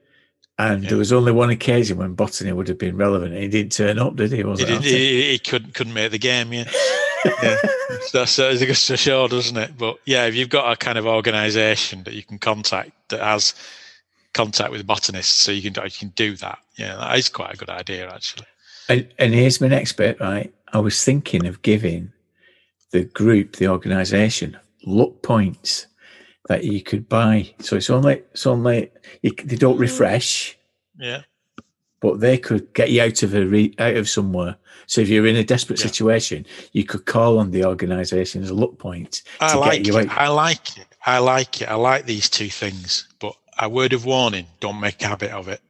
and 0.59 0.83
Yeah. 0.83 0.89
there 0.89 0.97
was 0.99 1.11
only 1.11 1.31
one 1.31 1.49
occasion 1.49 1.97
when 1.97 2.13
botany 2.13 2.51
would 2.51 2.67
have 2.67 2.77
been 2.77 2.95
relevant. 2.95 3.35
He 3.35 3.47
didn't 3.47 3.71
turn 3.71 3.97
up, 3.97 4.15
did 4.15 4.31
he? 4.31 4.37
He 4.37 4.43
He, 4.43 4.63
it. 4.63 4.83
he, 4.83 5.31
he 5.31 5.39
couldn't 5.39 5.73
couldn't 5.73 5.93
make 5.93 6.11
the 6.11 6.19
game. 6.19 6.53
Yeah. 6.53 6.69
yeah, 7.43 7.57
that's 8.13 8.37
goes 8.37 8.85
to 8.85 8.97
show, 8.97 9.27
doesn't 9.27 9.57
it? 9.57 9.77
But 9.77 9.97
yeah, 10.05 10.25
if 10.27 10.35
you've 10.35 10.49
got 10.49 10.71
a 10.71 10.75
kind 10.77 10.97
of 10.97 11.05
organisation 11.07 12.03
that 12.03 12.13
you 12.13 12.23
can 12.23 12.37
contact 12.37 12.91
that 13.09 13.19
has 13.19 13.55
contact 14.33 14.71
with 14.71 14.85
botanists, 14.85 15.33
so 15.41 15.51
you 15.51 15.69
can 15.71 15.83
you 15.83 15.91
can 15.91 16.09
do 16.09 16.35
that. 16.37 16.59
Yeah, 16.77 16.95
that 16.97 17.17
is 17.17 17.29
quite 17.29 17.55
a 17.55 17.57
good 17.57 17.69
idea 17.69 18.07
actually. 18.09 18.45
And, 18.89 19.07
and 19.19 19.33
here's 19.33 19.61
my 19.61 19.67
next 19.67 19.93
bit, 19.93 20.19
right? 20.19 20.53
I 20.73 20.79
was 20.79 21.03
thinking 21.03 21.45
of 21.45 21.61
giving 21.61 22.11
the 22.91 23.05
group, 23.05 23.55
the 23.55 23.67
organisation, 23.67 24.57
luck 24.85 25.21
points 25.21 25.85
that 26.47 26.63
you 26.63 26.81
could 26.81 27.07
buy. 27.07 27.53
So 27.59 27.75
it's 27.77 27.89
only, 27.89 28.23
it's 28.33 28.47
only, 28.47 28.91
you, 29.21 29.31
they 29.45 29.55
don't 29.55 29.77
mm. 29.77 29.81
refresh, 29.81 30.57
Yeah, 30.97 31.21
but 32.01 32.19
they 32.19 32.37
could 32.37 32.73
get 32.73 32.89
you 32.89 33.01
out 33.03 33.21
of 33.23 33.35
a 33.35 33.45
re, 33.45 33.75
out 33.77 33.95
of 33.95 34.09
somewhere. 34.09 34.55
So 34.87 35.01
if 35.01 35.09
you're 35.09 35.27
in 35.27 35.35
a 35.35 35.43
desperate 35.43 35.79
Yeah. 35.79 35.87
situation, 35.87 36.45
you 36.71 36.83
could 36.83 37.05
call 37.05 37.37
on 37.37 37.51
the 37.51 37.65
organisation 37.65 38.41
as 38.41 38.49
a 38.49 38.55
luck 38.55 38.77
point 38.79 39.21
I 39.39 39.53
to 39.53 39.59
like 39.59 39.83
get 39.83 39.87
you 39.87 39.99
it. 39.99 40.09
out. 40.09 40.17
I 40.17 40.27
like 40.29 40.77
it. 40.77 40.87
I 41.05 41.19
like 41.19 41.61
it. 41.61 41.69
I 41.69 41.75
like 41.75 42.05
these 42.05 42.29
two 42.29 42.49
things. 42.49 43.07
But 43.19 43.35
a 43.59 43.69
word 43.69 43.93
of 43.93 44.05
warning: 44.05 44.47
don't 44.59 44.79
make 44.79 45.01
a 45.03 45.07
habit 45.07 45.31
of 45.31 45.47
it. 45.47 45.61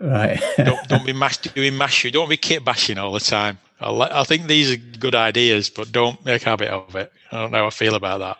Right. 0.00 0.40
Don't 0.56 0.88
don't 0.88 1.06
be 1.06 1.12
mash, 1.24 1.38
doing 1.38 1.76
mash. 1.76 2.10
Don't 2.10 2.28
be 2.28 2.36
kit 2.36 2.64
bashing 2.64 2.98
all 2.98 3.12
the 3.12 3.20
time. 3.20 3.58
I, 3.80 3.90
I 3.90 4.24
think 4.24 4.46
these 4.46 4.70
are 4.72 4.76
good 4.76 5.14
ideas, 5.14 5.70
but 5.70 5.92
don't 5.92 6.22
make 6.24 6.42
a 6.42 6.50
habit 6.50 6.68
of 6.68 6.94
it. 6.96 7.12
I 7.32 7.40
don't 7.40 7.50
know 7.52 7.58
how 7.58 7.66
I 7.66 7.70
feel 7.70 7.94
about 7.94 8.18
that. 8.18 8.38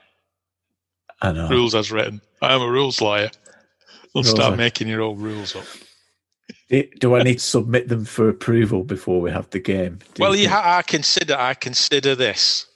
I 1.22 1.32
know. 1.32 1.48
rules 1.48 1.74
as 1.74 1.90
written. 1.90 2.20
I 2.42 2.54
am 2.54 2.62
a 2.62 2.68
rules 2.70 3.00
lawyer. 3.00 3.30
Rules 4.14 4.30
start 4.30 4.50
lawyer. 4.50 4.56
making 4.56 4.88
your 4.88 5.02
own 5.02 5.18
rules 5.18 5.56
up. 5.56 5.64
Do- 6.98 7.14
I 7.14 7.22
need 7.22 7.34
to 7.38 7.44
submit 7.44 7.88
them 7.88 8.04
for 8.04 8.28
approval 8.28 8.82
before 8.82 9.20
we 9.20 9.30
have 9.30 9.48
the 9.50 9.60
game? 9.60 10.00
Do 10.14 10.22
well, 10.22 10.34
you 10.34 10.42
think? 10.42 10.52
ha- 10.52 10.78
I 10.78 10.82
consider 10.82 11.36
I 11.36 11.54
consider 11.54 12.14
this 12.14 12.66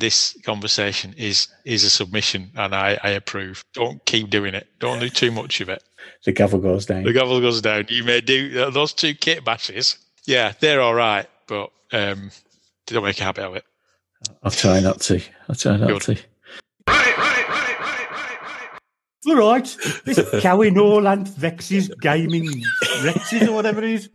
this 0.00 0.36
conversation 0.44 1.14
is 1.16 1.48
is 1.64 1.84
a 1.84 1.90
submission, 1.90 2.50
and 2.56 2.74
I, 2.74 2.98
I 3.02 3.10
approve. 3.10 3.64
Don't 3.74 4.04
keep 4.06 4.30
doing 4.30 4.54
it. 4.54 4.66
Don't 4.80 4.98
do 4.98 5.08
too 5.08 5.30
much 5.30 5.60
of 5.60 5.68
it. 5.68 5.82
the 6.24 6.32
gavel 6.32 6.58
goes 6.58 6.86
down. 6.86 7.04
The 7.04 7.12
gavel 7.12 7.40
goes 7.40 7.60
down. 7.60 7.86
You 7.88 8.04
may 8.04 8.20
do 8.20 8.62
uh, 8.64 8.70
those 8.70 8.92
two 8.92 9.14
kit 9.14 9.44
bashes. 9.44 9.96
Yeah, 10.26 10.52
they're 10.60 10.80
all 10.80 10.94
right, 10.94 11.26
but 11.46 11.70
um, 11.92 12.30
don't 12.86 13.04
make 13.04 13.20
a 13.20 13.24
habit 13.24 13.44
of 13.44 13.56
it. 13.56 13.64
I'll 14.42 14.50
try 14.50 14.80
not 14.80 15.00
to. 15.02 15.22
I'll 15.48 15.54
try 15.54 15.76
not 15.76 15.88
Good. 15.88 16.02
to. 16.02 16.16
All 19.26 19.36
right. 19.36 19.76
This 20.04 20.18
Cowie 20.40 20.70
Norland 20.70 21.28
Vexes 21.28 21.90
Gaming 22.00 22.46
Rexes 23.02 23.46
or 23.48 23.52
whatever 23.52 23.82
it 23.82 23.90
is. 23.90 24.08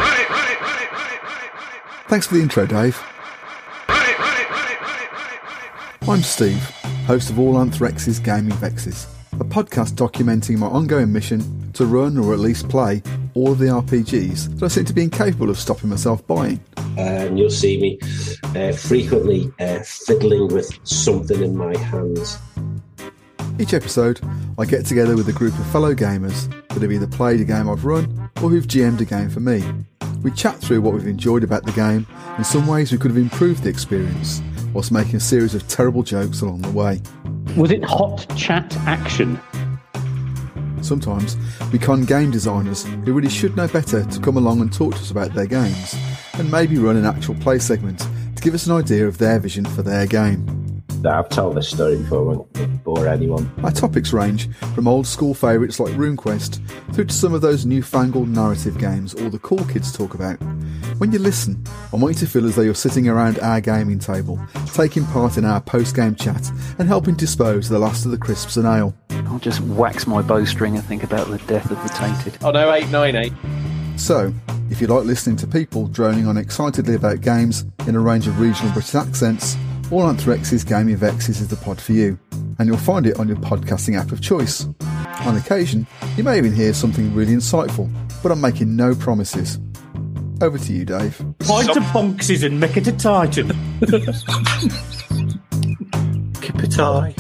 Thanks 2.08 2.28
for 2.28 2.36
the 2.36 2.42
intro, 2.42 2.66
Dave. 2.66 3.02
I'm 6.08 6.22
Steve, 6.22 6.62
host 7.08 7.32
of 7.32 7.40
All 7.40 7.56
Anthrex's 7.56 8.20
Gaming 8.20 8.56
Vexes, 8.58 9.08
a 9.34 9.44
podcast 9.44 9.94
documenting 9.94 10.60
my 10.60 10.68
ongoing 10.68 11.12
mission 11.12 11.72
to 11.74 11.88
run 11.88 12.16
or 12.20 12.32
at 12.32 12.40
least 12.40 12.70
play 12.70 13.02
all 13.34 13.52
of 13.52 13.58
the 13.58 13.66
RPGs 13.66 14.60
that 14.60 14.66
I 14.66 14.68
seem 14.68 14.86
to 14.86 14.94
be 14.94 15.02
incapable 15.02 15.50
of 15.50 15.58
stopping 15.58 15.90
myself 15.90 16.26
buying. 16.28 16.64
and 16.98 17.40
you'll 17.40 17.50
see 17.50 17.82
me 17.82 18.00
uh, 18.56 18.72
frequently 18.74 19.52
uh, 19.60 19.80
fiddling 19.80 20.50
with 20.50 20.70
something 20.88 21.42
in 21.42 21.58
my 21.58 21.76
hands. 21.76 22.38
Each 23.58 23.74
episode, 23.74 24.22
I 24.60 24.66
get 24.66 24.86
together 24.86 25.16
with 25.16 25.28
a 25.30 25.34
group 25.34 25.58
of 25.58 25.66
fellow 25.72 25.96
gamers 25.96 26.50
that 26.70 26.84
have 26.84 26.92
either 26.92 27.08
played 27.08 27.42
a 27.42 27.46
game 27.46 27.68
I've 27.68 27.84
run 27.84 28.30
or 28.44 28.50
who've 28.50 28.68
GM'd 28.68 29.02
a 29.02 29.06
game 29.06 29.30
for 29.32 29.40
me. 29.40 29.64
We 30.22 30.30
chat 30.32 30.60
through 30.60 30.82
what 30.82 30.94
we've 30.94 31.08
enjoyed 31.08 31.44
about 31.44 31.66
the 31.66 31.72
game 31.72 32.06
and 32.38 32.46
some 32.46 32.68
ways 32.68 32.92
we 32.92 33.00
could 33.00 33.10
have 33.12 33.18
improved 33.18 33.64
the 33.64 33.70
experience, 33.70 34.42
whilst 34.76 34.92
making 34.92 35.16
a 35.16 35.20
series 35.22 35.56
of 35.56 35.66
terrible 35.70 36.04
jokes 36.04 36.42
along 36.42 36.62
the 36.62 36.72
way. 36.72 37.02
Was 37.56 37.72
it 37.72 37.84
hot 37.84 38.28
chat 38.36 38.76
action? 38.80 39.40
Sometimes 40.82 41.38
we 41.72 41.80
con 41.80 42.04
game 42.04 42.30
designers 42.30 42.84
who 42.84 43.14
really 43.14 43.30
should 43.30 43.56
know 43.56 43.70
better 43.70 44.04
to 44.04 44.20
come 44.20 44.38
along 44.38 44.60
and 44.60 44.72
talk 44.72 44.94
to 44.94 45.00
us 45.00 45.10
about 45.10 45.34
their 45.34 45.48
games, 45.48 45.96
and 46.34 46.52
maybe 46.52 46.78
run 46.78 46.98
an 46.98 47.06
actual 47.06 47.36
play 47.36 47.58
segment 47.58 48.00
to 48.36 48.44
give 48.44 48.54
us 48.54 48.68
an 48.68 48.74
idea 48.74 49.08
of 49.08 49.18
their 49.18 49.40
vision 49.40 49.64
for 49.66 49.82
their 49.82 50.06
game. 50.06 50.84
I've 51.06 51.30
told 51.30 51.56
this 51.56 51.70
story 51.70 51.98
before, 51.98 52.24
won't 52.24 52.84
bore 52.84 53.08
anyone. 53.08 53.52
Our 53.64 53.72
topics 53.72 54.12
range 54.12 54.50
from 54.74 54.88
old 54.88 55.08
school 55.08 55.34
favourites 55.34 55.80
like 55.80 55.94
RuneQuest 55.94 56.94
through 56.94 57.06
to 57.06 57.14
some 57.14 57.34
of 57.34 57.42
those 57.42 57.66
newfangled 57.66 58.28
narrative 58.28 58.78
games 58.78 59.14
all 59.14 59.30
the 59.30 59.40
cool 59.40 59.64
kids 59.66 59.92
talk 59.92 60.16
about. 60.16 60.38
When 60.98 61.12
you 61.12 61.20
listen, 61.20 61.62
I 61.92 61.98
want 61.98 62.16
you 62.16 62.20
to 62.22 62.28
feel 62.28 62.46
as 62.46 62.56
though 62.56 62.62
you're 62.62 62.74
sitting 62.74 63.10
around 63.10 63.38
our 63.40 63.60
gaming 63.60 64.00
table, 64.00 64.40
taking 64.74 65.06
part 65.08 65.38
in 65.38 65.44
our 65.44 65.60
post 65.60 65.94
game 65.94 66.16
chat 66.16 66.50
and 66.80 66.88
helping 66.88 67.16
dispose 67.16 67.66
of 67.66 67.74
the 67.74 67.80
last 67.80 68.06
of 68.06 68.12
the 68.12 68.18
crisps 68.18 68.56
and 68.56 68.66
ale. 68.66 68.96
I'll 69.10 69.40
just 69.40 69.60
wax 69.60 70.08
my 70.08 70.22
bowstring 70.22 70.78
and 70.78 70.86
think 70.86 71.04
about 71.04 71.28
the 71.28 71.38
death 71.40 71.70
of 71.70 71.84
the 71.84 71.90
tainted. 71.90 72.38
Oh 72.42 72.52
no, 72.52 72.72
898. 72.72 74.00
So, 74.00 74.34
if 74.70 74.80
you 74.80 74.88
like 74.88 75.04
listening 75.04 75.36
to 75.38 75.48
people 75.48 75.88
droning 75.88 76.28
on 76.28 76.38
excitedly 76.38 76.96
about 76.96 77.20
games 77.20 77.66
in 77.88 77.96
a 77.96 78.00
range 78.00 78.28
of 78.28 78.40
regional 78.40 78.72
British 78.72 78.96
accents, 78.96 79.58
All 79.92 80.04
Anthrex's 80.04 80.64
Gaming 80.64 80.96
Vexes 80.96 81.42
is 81.42 81.50
the 81.50 81.58
pod 81.58 81.82
for 81.82 81.92
you, 81.92 82.18
and 82.58 82.70
you'll 82.70 82.78
find 82.78 83.06
it 83.06 83.20
on 83.20 83.28
your 83.28 83.38
podcasting 83.38 84.00
app 84.00 84.14
of 84.14 84.22
choice. 84.22 84.66
On 85.26 85.36
occasion, 85.36 85.88
you 86.16 86.24
may 86.24 86.38
even 86.38 86.54
hear 86.54 86.74
something 86.74 87.14
really 87.14 87.34
insightful, 87.34 87.94
but 88.24 88.32
I'm 88.32 88.40
making 88.40 88.78
no 88.78 88.96
promises. 88.96 89.60
Over 90.42 90.58
to 90.58 90.74
you, 90.74 90.86
Dave. 90.86 91.18
Point 91.40 91.74
to 91.74 91.80
bonkses 91.80 92.44
and 92.46 92.60
make 92.60 92.78
it 92.78 92.88
a 92.88 92.92
titan. 92.92 93.50
Keep 96.42 96.64
it 96.64 96.74
high. 96.76 97.16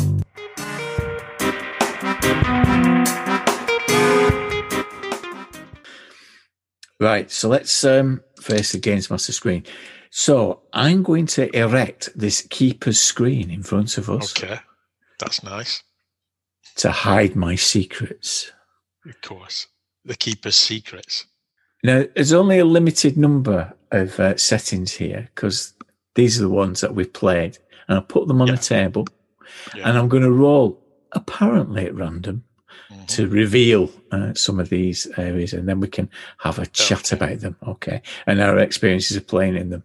Right, 7.00 7.30
so 7.30 7.50
let's 7.50 7.84
um, 7.84 8.22
face 8.40 8.72
the 8.72 8.80
Games 8.80 9.10
Master 9.10 9.34
screen. 9.34 9.64
So 10.10 10.62
I'm 10.72 11.04
going 11.04 11.26
to 11.28 11.54
erect 11.56 12.10
this 12.16 12.42
keeper's 12.50 13.00
screen 13.00 13.52
in 13.52 13.64
front 13.64 13.98
of 13.98 14.10
us 14.10 14.32
Okay, 14.32 14.60
that's 15.20 15.44
nice. 15.44 15.84
to 16.78 16.92
hide 16.92 17.36
my 17.36 17.56
secrets. 17.56 18.52
Of 19.06 19.22
course, 19.22 19.68
the 20.06 20.16
keeper's 20.16 20.56
secrets. 20.56 21.26
Now, 21.84 22.03
there's 22.15 22.34
only 22.34 22.60
a 22.60 22.65
limited 22.65 23.18
number 23.18 23.73
of 23.91 24.19
uh, 24.19 24.38
settings 24.38 24.93
here 24.93 25.30
because 25.35 25.73
these 26.15 26.39
are 26.39 26.43
the 26.43 26.49
ones 26.49 26.81
that 26.81 26.95
we've 26.95 27.11
played, 27.14 27.57
and 27.88 27.97
I 27.97 28.02
put 28.02 28.27
them 28.27 28.41
on 28.41 28.47
Yeah. 28.47 28.53
a 28.56 28.57
table, 28.57 29.07
Yeah. 29.76 29.89
and 29.89 29.97
I'm 29.97 30.10
going 30.10 30.23
to 30.23 30.31
roll 30.31 30.81
apparently 31.11 31.85
at 31.85 31.95
random 31.95 32.43
Mhm. 32.91 33.07
to 33.07 33.27
reveal 33.27 33.91
uh, 34.11 34.34
some 34.34 34.60
of 34.60 34.69
these 34.69 35.07
areas, 35.18 35.53
and 35.53 35.68
then 35.68 35.80
we 35.80 35.88
can 35.88 36.10
have 36.39 36.57
a 36.60 36.65
chat 36.68 37.11
Okay. 37.14 37.15
about 37.18 37.39
them. 37.41 37.56
Okay, 37.68 38.02
and 38.26 38.39
our 38.41 38.57
experiences 38.60 39.18
of 39.18 39.27
playing 39.27 39.56
in 39.56 39.69
them. 39.69 39.84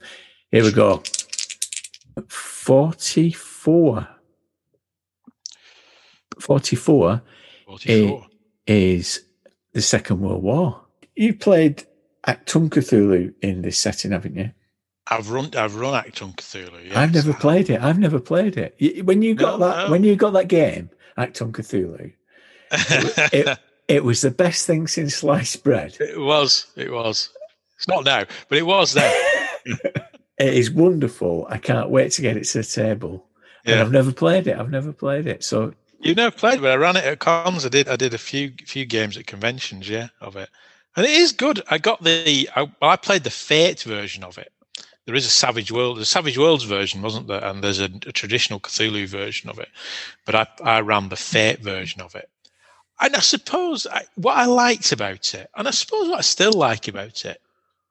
Here 0.51 0.63
we 0.65 0.73
go. 0.73 1.03
Forty-four. 2.29 4.09
Forty-four 6.41 7.23
44. 7.67 8.27
is 8.67 9.25
the 9.73 9.83
Second 9.83 10.21
World 10.21 10.43
War. 10.43 10.80
You 11.21 11.35
played 11.35 11.85
Achtung 12.27 12.71
Cthulhu 12.71 13.35
in 13.43 13.61
this 13.61 13.79
setting, 13.79 14.13
haven't 14.13 14.37
you? 14.37 14.53
I've 15.07 15.31
run 15.31 15.51
I've 15.55 15.75
run 15.75 16.03
Achtung 16.03 16.35
Cthulhu. 16.37 16.87
Yes. 16.87 16.97
I've 16.97 17.13
never 17.13 17.35
played 17.35 17.69
it. 17.69 17.81
I've 17.83 17.99
never 17.99 18.19
played 18.19 18.57
it. 18.57 19.05
When 19.05 19.21
you 19.21 19.35
got 19.35 19.61
No, 19.61 19.67
that, 19.69 19.85
no. 19.85 19.91
when 19.91 20.03
you 20.03 20.17
got 20.17 20.33
that 20.33 20.49
game, 20.49 20.89
Achtung 21.19 21.53
Cthulhu, 21.53 22.13
it, 23.33 23.59
it 23.87 24.03
was 24.05 24.23
the 24.23 24.31
best 24.31 24.67
thing 24.67 24.87
since 24.87 25.17
sliced 25.17 25.63
bread. 25.63 25.97
It 26.01 26.19
was. 26.19 26.67
It 26.75 26.91
was. 26.91 27.29
It's 27.77 27.89
not 27.89 28.05
now, 28.05 28.25
but 28.49 28.57
it 28.59 28.67
was 28.67 28.95
then. 28.95 29.15
It 30.39 30.55
is 30.55 30.71
wonderful. 30.71 31.47
I 31.51 31.59
can't 31.59 31.91
wait 31.91 32.13
to 32.13 32.23
get 32.23 32.39
it 32.39 32.45
to 32.45 32.59
the 32.59 32.65
table. 32.65 33.27
And 33.67 33.75
Yeah. 33.77 33.83
I've 33.83 33.93
never 33.93 34.11
played 34.11 34.47
it. 34.47 34.57
I've 34.59 34.71
never 34.71 34.91
played 34.91 35.27
it. 35.27 35.45
So 35.45 35.75
You 35.99 36.15
never 36.15 36.35
played, 36.35 36.63
but 36.63 36.71
I 36.71 36.77
ran 36.77 36.97
it 36.97 37.05
at 37.05 37.19
cons. 37.19 37.67
I 37.67 37.69
did. 37.69 37.89
I 37.91 37.97
did 37.97 38.15
a 38.15 38.19
few 38.19 38.55
few 38.65 38.87
games 38.87 39.19
at 39.19 39.27
conventions. 39.27 39.87
Yeah, 39.87 40.09
of 40.19 40.37
it, 40.37 40.49
and 40.97 41.07
it 41.07 41.13
is 41.13 41.33
good. 41.33 41.63
I 41.71 41.79
got 41.79 42.03
the. 42.03 42.49
I, 42.55 42.71
I 42.83 42.97
played 42.97 43.25
the 43.25 43.31
Fate 43.31 43.83
version 43.83 44.25
of 44.25 44.39
it. 44.39 44.53
There 45.07 45.15
is 45.15 45.27
a 45.27 45.31
Savage 45.31 45.73
World, 45.73 45.99
the 45.99 46.05
Savage 46.05 46.39
Worlds 46.39 46.65
version, 46.65 47.03
wasn't 47.03 47.27
there? 47.27 47.43
And 47.43 47.63
there's 47.63 47.81
a, 47.81 47.91
a 48.07 48.13
traditional 48.13 48.61
Cthulhu 48.61 49.07
version 49.07 49.51
of 49.51 49.59
it. 49.59 49.69
But 50.27 50.35
I 50.35 50.47
I 50.63 50.81
ran 50.81 51.09
the 51.09 51.17
Fate 51.17 51.61
version 51.61 52.01
of 52.01 52.15
it, 52.15 52.29
and 53.01 53.15
I 53.15 53.21
suppose 53.21 53.87
I, 53.87 54.05
what 54.17 54.37
I 54.37 54.47
liked 54.47 54.93
about 54.93 55.35
it, 55.35 55.49
and 55.57 55.69
I 55.69 55.71
suppose 55.71 56.09
what 56.09 56.19
I 56.19 56.23
still 56.23 56.53
like 56.53 56.89
about 56.89 57.25
it, 57.25 57.41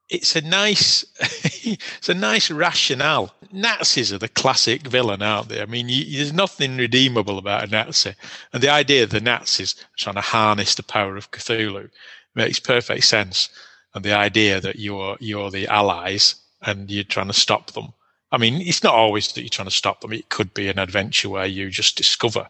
it's 0.09 0.35
a 0.35 0.41
nice 0.41 1.05
it's 1.19 2.09
a 2.09 2.13
nice 2.13 2.51
rationale. 2.51 3.33
Nazis 3.51 4.13
are 4.13 4.19
the 4.19 4.27
classic 4.27 4.83
villain, 4.83 5.21
aren't 5.21 5.49
they? 5.49 5.61
I 5.61 5.65
mean, 5.65 5.89
you, 5.89 6.17
there's 6.17 6.33
nothing 6.33 6.77
redeemable 6.77 7.37
about 7.37 7.63
a 7.63 7.67
Nazi, 7.67 8.13
and 8.53 8.61
the 8.61 8.69
idea 8.69 9.03
of 9.03 9.09
the 9.09 9.21
Nazis 9.21 9.75
trying 9.97 10.15
to 10.15 10.21
harness 10.21 10.75
the 10.75 10.83
power 10.83 11.15
of 11.15 11.31
Cthulhu 11.31 11.89
makes 12.35 12.59
perfect 12.59 13.03
sense. 13.03 13.49
And 13.93 14.03
the 14.03 14.13
idea 14.13 14.61
that 14.61 14.77
you're 14.77 15.17
you're 15.19 15.51
the 15.51 15.67
allies 15.67 16.35
and 16.61 16.89
you're 16.91 17.03
trying 17.03 17.27
to 17.27 17.33
stop 17.33 17.71
them. 17.71 17.93
I 18.31 18.37
mean, 18.37 18.61
it's 18.61 18.83
not 18.83 18.93
always 18.93 19.31
that 19.31 19.41
you're 19.41 19.49
trying 19.49 19.67
to 19.67 19.75
stop 19.75 20.01
them. 20.01 20.13
It 20.13 20.29
could 20.29 20.53
be 20.53 20.67
an 20.69 20.77
adventure 20.77 21.29
where 21.29 21.47
you 21.47 21.69
just 21.69 21.97
discover. 21.97 22.47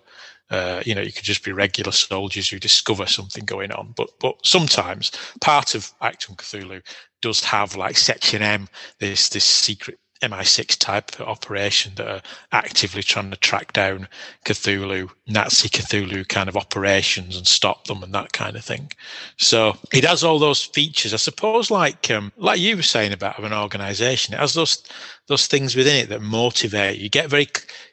Uh, 0.50 0.82
you 0.86 0.96
know, 0.96 1.02
you 1.02 1.14
could 1.14 1.24
just 1.24 1.44
be 1.44 1.52
regular 1.52 1.92
soldiers 1.92 2.50
who 2.50 2.60
discover 2.60 3.06
something 3.06 3.46
going 3.46 3.72
on. 3.72 3.94
But 3.96 4.10
but 4.20 4.36
sometimes 4.46 5.12
part 5.42 5.76
of 5.76 5.92
Act 6.02 6.28
Achtung 6.28 6.38
Cthulhu 6.38 6.82
does 7.22 7.44
have 7.44 7.76
like 7.76 7.98
Section 7.98 8.42
M, 8.42 8.68
this 9.00 9.30
this 9.30 9.46
secret 9.46 10.00
MI6 10.22 10.78
type 10.78 11.20
operation 11.22 11.94
that 11.96 12.08
are 12.08 12.22
actively 12.52 13.02
trying 13.02 13.32
to 13.32 13.38
track 13.38 13.72
down 13.72 14.08
Cthulhu, 14.46 15.10
Nazi 15.28 15.70
Cthulhu 15.70 16.28
kind 16.28 16.50
of 16.50 16.58
operations 16.58 17.38
and 17.38 17.48
stop 17.48 17.88
them 17.88 18.04
and 18.04 18.14
that 18.14 18.34
kind 18.34 18.58
of 18.58 18.66
thing. 18.66 18.92
So 19.38 19.78
it 19.94 20.04
has 20.04 20.24
all 20.24 20.40
those 20.40 20.64
features. 20.64 21.14
I 21.14 21.18
suppose 21.18 21.72
like 21.72 22.12
um, 22.12 22.34
like 22.38 22.60
you 22.60 22.76
were 22.76 22.82
saying 22.82 23.14
about 23.14 23.40
an 23.40 23.54
organization, 23.54 24.34
it 24.34 24.40
has 24.40 24.54
those 24.54 24.84
those 25.28 25.48
things 25.48 25.76
within 25.76 25.96
it 25.96 26.10
that 26.10 26.22
motivate 26.22 27.00
you. 27.00 27.10
Get 27.10 27.30
very 27.30 27.48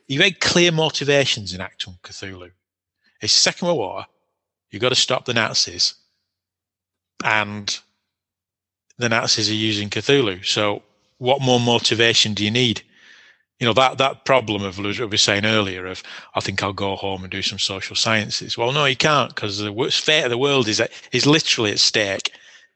you 0.09 0.19
very 0.19 0.33
clear 0.33 0.73
motivations 0.73 1.55
in 1.55 1.61
Achtung 1.61 2.01
Cthulhu. 2.01 2.51
It's 3.21 3.33
Second 3.33 3.67
World 3.67 3.79
War. 3.79 4.07
You've 4.71 4.83
got 4.83 4.91
to 4.91 4.95
stop 4.95 5.25
the 5.25 5.35
Nazis. 5.35 5.95
And 7.25 7.79
the 8.99 9.09
Nazis 9.09 9.49
are 9.49 9.55
using 9.55 9.91
Cthulhu. 9.91 10.45
So 10.45 10.83
what 11.19 11.41
more 11.41 11.61
motivation 11.61 12.35
do 12.35 12.45
you 12.45 12.51
need? 12.51 12.83
You 13.59 13.67
know, 13.67 13.73
that, 13.73 13.99
that 13.99 14.25
problem 14.27 14.63
of, 14.63 14.79
as 14.85 14.99
we 14.99 15.07
were 15.07 15.17
saying 15.17 15.47
earlier, 15.47 15.87
of 15.87 16.03
I 16.35 16.41
think 16.41 16.63
I'll 16.63 16.75
go 16.75 16.95
home 16.95 17.23
and 17.23 17.31
do 17.31 17.41
some 17.41 17.59
social 17.59 17.97
sciences. 17.97 18.59
Well, 18.59 18.73
no, 18.73 18.85
you 18.85 18.97
can't 18.97 19.35
because 19.35 19.59
the 19.59 19.91
fate 19.91 20.25
of 20.25 20.31
the 20.31 20.39
world 20.39 20.69
is, 20.69 20.83
is 21.13 21.27
literally 21.27 21.73
at 21.73 21.79
stake, 21.79 22.33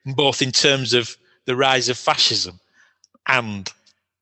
both 0.07 0.41
in 0.41 0.53
terms 0.53 0.95
of 0.95 1.17
the 1.45 1.55
rise 1.55 1.91
of 1.91 1.99
fascism 1.99 2.61
and 3.27 3.71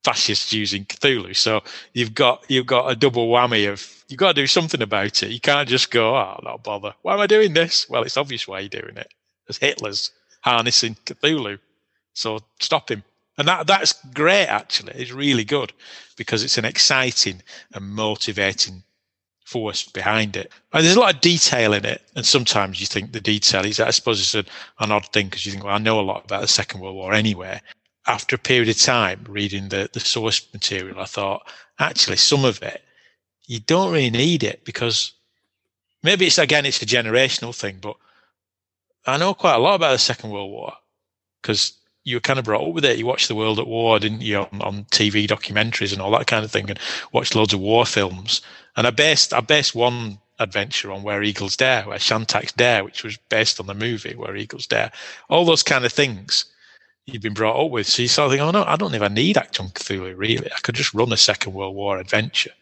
fascists 0.02 0.52
using 0.52 0.84
Cthulhu. 0.84 1.36
So 1.36 1.62
you've 1.92 2.14
got, 2.14 2.44
you've 2.48 2.66
got 2.66 2.90
a 2.90 2.96
double 2.96 3.28
whammy 3.28 3.70
of, 3.70 4.04
you've 4.08 4.18
got 4.18 4.34
to 4.34 4.42
do 4.42 4.46
something 4.48 4.82
about 4.82 5.22
it. 5.22 5.30
You 5.30 5.40
can't 5.40 5.68
just 5.68 5.92
go, 5.92 6.16
oh, 6.16 6.40
not 6.42 6.64
bother. 6.64 6.94
Why 7.02 7.14
am 7.14 7.20
I 7.20 7.28
doing 7.28 7.52
this? 7.52 7.88
Well, 7.88 8.02
it's 8.02 8.16
obvious 8.16 8.48
why 8.48 8.60
you're 8.60 8.68
doing 8.68 8.96
it. 8.96 9.12
It's 9.46 9.58
Hitler's 9.58 10.10
harnessing 10.40 10.96
Cthulhu. 11.06 11.58
So 12.14 12.40
stop 12.58 12.90
him. 12.90 13.04
And 13.38 13.46
that 13.46 13.66
that's 13.66 13.94
great 14.12 14.46
actually. 14.46 14.92
It's 14.96 15.12
really 15.12 15.44
good 15.44 15.72
because 16.16 16.42
it's 16.42 16.58
an 16.58 16.64
exciting 16.64 17.42
and 17.72 17.88
motivating 17.88 18.82
force 19.48 19.84
behind 19.84 20.36
it. 20.36 20.52
And 20.72 20.84
there's 20.84 20.96
a 20.96 21.00
lot 21.00 21.14
of 21.14 21.20
detail 21.22 21.72
in 21.72 21.86
it. 21.86 22.02
And 22.14 22.26
sometimes 22.26 22.80
you 22.80 22.86
think 22.86 23.12
the 23.12 23.20
detail 23.20 23.64
is, 23.64 23.80
I 23.80 23.90
suppose 23.90 24.20
it's 24.20 24.34
an, 24.34 24.46
an 24.80 24.92
odd 24.92 25.06
thing 25.06 25.26
because 25.26 25.46
you 25.46 25.52
think, 25.52 25.64
well, 25.64 25.74
I 25.74 25.78
know 25.78 25.98
a 25.98 26.02
lot 26.02 26.24
about 26.24 26.42
the 26.42 26.48
Second 26.48 26.80
World 26.80 26.96
War 26.96 27.14
anyway. 27.14 27.60
After 28.06 28.36
a 28.36 28.38
period 28.38 28.68
of 28.68 28.78
time 28.78 29.24
reading 29.28 29.68
the, 29.68 29.88
the 29.92 30.00
source 30.00 30.46
material, 30.52 31.00
I 31.00 31.04
thought, 31.04 31.46
actually, 31.78 32.16
some 32.16 32.44
of 32.44 32.62
it, 32.62 32.82
you 33.46 33.60
don't 33.60 33.92
really 33.92 34.10
need 34.10 34.42
it 34.42 34.64
because 34.64 35.12
maybe 36.02 36.26
it's, 36.26 36.38
again, 36.38 36.66
it's 36.66 36.82
a 36.82 36.86
generational 36.86 37.54
thing, 37.54 37.78
but 37.80 37.96
I 39.06 39.16
know 39.16 39.32
quite 39.32 39.54
a 39.54 39.58
lot 39.58 39.76
about 39.76 39.92
the 39.92 39.98
Second 39.98 40.30
World 40.30 40.50
War 40.50 40.74
because 41.40 41.77
you 42.08 42.16
were 42.16 42.20
kind 42.20 42.38
of 42.38 42.46
brought 42.46 42.66
up 42.66 42.72
with 42.72 42.86
it. 42.86 42.98
You 42.98 43.04
watched 43.04 43.28
the 43.28 43.34
World 43.34 43.58
at 43.58 43.66
War, 43.66 43.98
didn't 43.98 44.22
you, 44.22 44.38
on, 44.38 44.62
on 44.62 44.84
TV 44.84 45.26
documentaries 45.26 45.92
and 45.92 46.00
all 46.00 46.10
that 46.12 46.26
kind 46.26 46.42
of 46.42 46.50
thing, 46.50 46.70
and 46.70 46.78
watched 47.12 47.34
loads 47.34 47.52
of 47.52 47.60
war 47.60 47.84
films. 47.84 48.40
And 48.76 48.86
I 48.86 48.90
based 48.90 49.34
I 49.34 49.40
based 49.40 49.74
one 49.74 50.18
adventure 50.38 50.90
on 50.90 51.02
Where 51.02 51.22
Eagles 51.22 51.56
Dare, 51.56 51.82
where 51.82 51.98
Shantak's 51.98 52.52
Dare, 52.52 52.82
which 52.82 53.04
was 53.04 53.18
based 53.28 53.60
on 53.60 53.66
the 53.66 53.74
movie 53.74 54.14
Where 54.14 54.36
Eagles 54.36 54.66
Dare. 54.66 54.90
All 55.28 55.44
those 55.44 55.62
kind 55.62 55.84
of 55.84 55.92
things 55.92 56.46
you've 57.04 57.22
been 57.22 57.34
brought 57.34 57.62
up 57.62 57.70
with. 57.70 57.86
So 57.86 58.02
you 58.02 58.08
think, 58.08 58.40
oh 58.40 58.52
no, 58.52 58.64
I 58.64 58.76
don't 58.76 58.94
even 58.94 59.12
need 59.12 59.36
Achtung 59.36 59.72
Cthulhu 59.74 60.16
really. 60.16 60.50
I 60.50 60.58
could 60.62 60.76
just 60.76 60.94
run 60.94 61.12
a 61.12 61.16
Second 61.18 61.52
World 61.52 61.76
War 61.76 61.98
adventure 61.98 62.52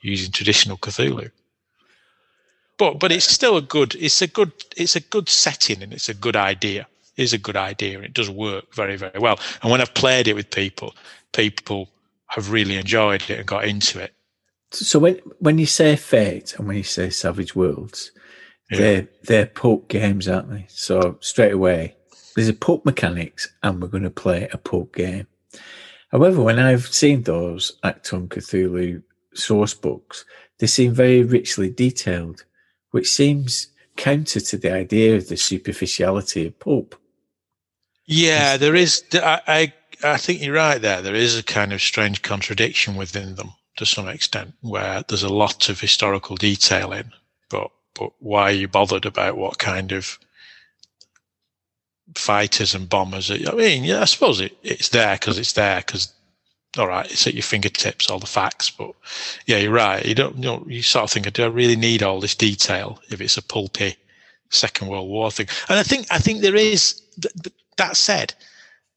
using 0.00 0.32
traditional 0.32 0.78
Cthulhu. 0.78 1.30
But 2.78 2.98
but 2.98 3.12
it's 3.12 3.26
still 3.26 3.58
a 3.58 3.62
good 3.62 3.94
it's 3.96 4.22
a 4.22 4.26
good 4.26 4.52
it's 4.76 4.96
a 4.96 5.00
good 5.00 5.28
setting 5.28 5.82
and 5.82 5.92
it's 5.92 6.08
a 6.08 6.14
good 6.14 6.36
idea. 6.36 6.86
Is 7.16 7.32
a 7.32 7.38
good 7.38 7.56
idea 7.56 7.96
and 7.96 8.04
it 8.04 8.12
does 8.12 8.28
work 8.28 8.74
very, 8.74 8.96
very 8.96 9.18
well. 9.20 9.38
And 9.62 9.70
when 9.70 9.80
I've 9.80 9.94
played 9.94 10.26
it 10.26 10.34
with 10.34 10.50
people, 10.50 10.94
people 11.32 11.88
have 12.26 12.50
really 12.50 12.76
enjoyed 12.76 13.22
it 13.30 13.38
and 13.38 13.46
got 13.46 13.64
into 13.64 14.00
it. 14.00 14.12
So 14.72 14.98
when 14.98 15.20
when 15.38 15.58
you 15.58 15.66
say 15.66 15.94
Fate 15.94 16.56
and 16.58 16.66
when 16.66 16.76
you 16.76 16.82
say 16.82 17.10
Savage 17.10 17.54
Worlds, 17.54 18.10
Yeah. 18.70 18.78
they're 18.78 19.08
they're 19.22 19.46
pulp 19.46 19.88
games, 19.88 20.26
aren't 20.26 20.50
they? 20.50 20.66
So 20.68 21.16
straight 21.20 21.52
away, 21.52 21.94
there's 22.34 22.48
a 22.48 22.54
pulp 22.54 22.84
mechanics, 22.84 23.48
and 23.62 23.80
we're 23.80 23.88
going 23.88 24.02
to 24.02 24.10
play 24.10 24.48
a 24.52 24.58
pulp 24.58 24.96
game. 24.96 25.28
However, 26.10 26.42
when 26.42 26.58
I've 26.58 26.86
seen 26.88 27.22
those 27.22 27.78
Achtung 27.84 28.28
Cthulhu 28.28 29.02
source 29.34 29.74
books, 29.74 30.24
they 30.58 30.66
seem 30.66 30.92
very 30.92 31.22
richly 31.22 31.70
detailed, 31.70 32.44
which 32.90 33.08
seems 33.08 33.68
counter 33.96 34.40
to 34.40 34.56
the 34.56 34.72
idea 34.72 35.16
of 35.16 35.28
the 35.28 35.36
superficiality 35.36 36.46
of 36.46 36.58
pulp. 36.58 36.96
Yeah, 38.06 38.56
there 38.56 38.74
is. 38.74 39.02
I, 39.14 39.40
I 39.46 39.72
I 40.02 40.16
think 40.16 40.42
you're 40.42 40.54
right 40.54 40.80
there. 40.80 41.00
There 41.00 41.14
is 41.14 41.38
a 41.38 41.42
kind 41.42 41.72
of 41.72 41.80
strange 41.80 42.22
contradiction 42.22 42.96
within 42.96 43.36
them 43.36 43.52
to 43.76 43.86
some 43.86 44.08
extent, 44.08 44.54
where 44.60 45.02
there's 45.08 45.22
a 45.22 45.32
lot 45.32 45.68
of 45.68 45.80
historical 45.80 46.36
detail 46.36 46.92
in, 46.92 47.12
but 47.50 47.70
but 47.94 48.12
why 48.18 48.42
are 48.42 48.52
you 48.52 48.68
bothered 48.68 49.06
about 49.06 49.36
what 49.36 49.58
kind 49.58 49.92
of 49.92 50.18
fighters 52.14 52.74
and 52.74 52.88
bombers? 52.88 53.30
Are, 53.30 53.50
I 53.50 53.54
mean, 53.54 53.84
yeah, 53.84 54.02
I 54.02 54.04
suppose 54.04 54.40
it, 54.40 54.56
it's 54.62 54.90
there 54.90 55.16
because 55.16 55.38
it's 55.38 55.52
there 55.54 55.82
because. 55.84 56.12
All 56.76 56.88
right, 56.88 57.08
it's 57.08 57.24
at 57.28 57.34
your 57.34 57.44
fingertips, 57.44 58.10
all 58.10 58.18
the 58.18 58.26
facts, 58.26 58.68
but 58.68 58.90
yeah, 59.46 59.58
you're 59.58 59.70
right. 59.70 60.04
You 60.04 60.16
don't, 60.16 60.34
you 60.34 60.42
know, 60.42 60.66
you 60.66 60.82
sort 60.82 61.04
of 61.04 61.10
think, 61.12 61.32
do 61.32 61.44
I 61.44 61.46
really 61.46 61.76
need 61.76 62.02
all 62.02 62.18
this 62.18 62.34
detail 62.34 63.00
if 63.10 63.20
it's 63.20 63.36
a 63.36 63.42
pulpy 63.42 63.94
Second 64.50 64.88
World 64.88 65.08
War 65.08 65.30
thing? 65.30 65.46
And 65.68 65.78
I 65.78 65.84
think, 65.84 66.08
I 66.10 66.18
think 66.18 66.40
there 66.40 66.56
is. 66.56 67.00
Th- 67.76 67.76
th- 67.76 67.88
That 67.88 67.96
said, 67.96 68.34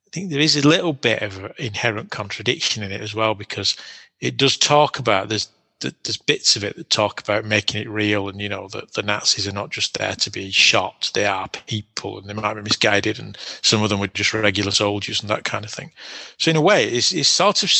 I 0.08 0.10
think 0.12 0.30
there 0.30 0.40
is 0.40 0.56
a 0.56 0.68
little 0.68 0.94
bit 0.94 1.22
of 1.22 1.52
inherent 1.58 2.12
contradiction 2.12 2.84
in 2.84 2.92
it 2.92 3.02
as 3.02 3.14
well 3.16 3.36
because 3.36 3.76
it 4.20 4.38
does 4.38 4.58
talk 4.58 5.00
about 5.00 5.30
there's 5.30 5.50
there's 5.80 6.18
bits 6.18 6.56
of 6.56 6.64
it 6.64 6.76
that 6.76 6.90
talk 6.90 7.22
about 7.22 7.46
making 7.46 7.80
it 7.80 7.90
real 7.90 8.30
and 8.30 8.42
you 8.42 8.50
know 8.50 8.68
that 8.70 8.94
the 8.94 9.04
Nazis 9.04 9.48
are 9.48 9.52
not 9.52 9.70
just 9.70 9.98
there 9.98 10.16
to 10.16 10.32
be 10.32 10.50
shot. 10.50 11.12
They 11.14 11.26
are 11.26 11.48
people 11.50 12.18
and 12.18 12.28
they 12.28 12.34
might 12.34 12.56
be 12.56 12.62
misguided 12.62 13.20
and 13.20 13.38
some 13.62 13.84
of 13.84 13.90
them 13.90 14.00
were 14.00 14.08
just 14.08 14.34
regular 14.34 14.72
soldiers 14.72 15.22
and 15.22 15.30
that 15.30 15.44
kind 15.44 15.66
of 15.66 15.72
thing. 15.72 15.92
So 16.38 16.50
in 16.50 16.58
a 16.58 16.62
way 16.62 16.86
it's, 16.86 17.12
it's 17.12 17.30
sort 17.30 17.62
of 17.62 17.72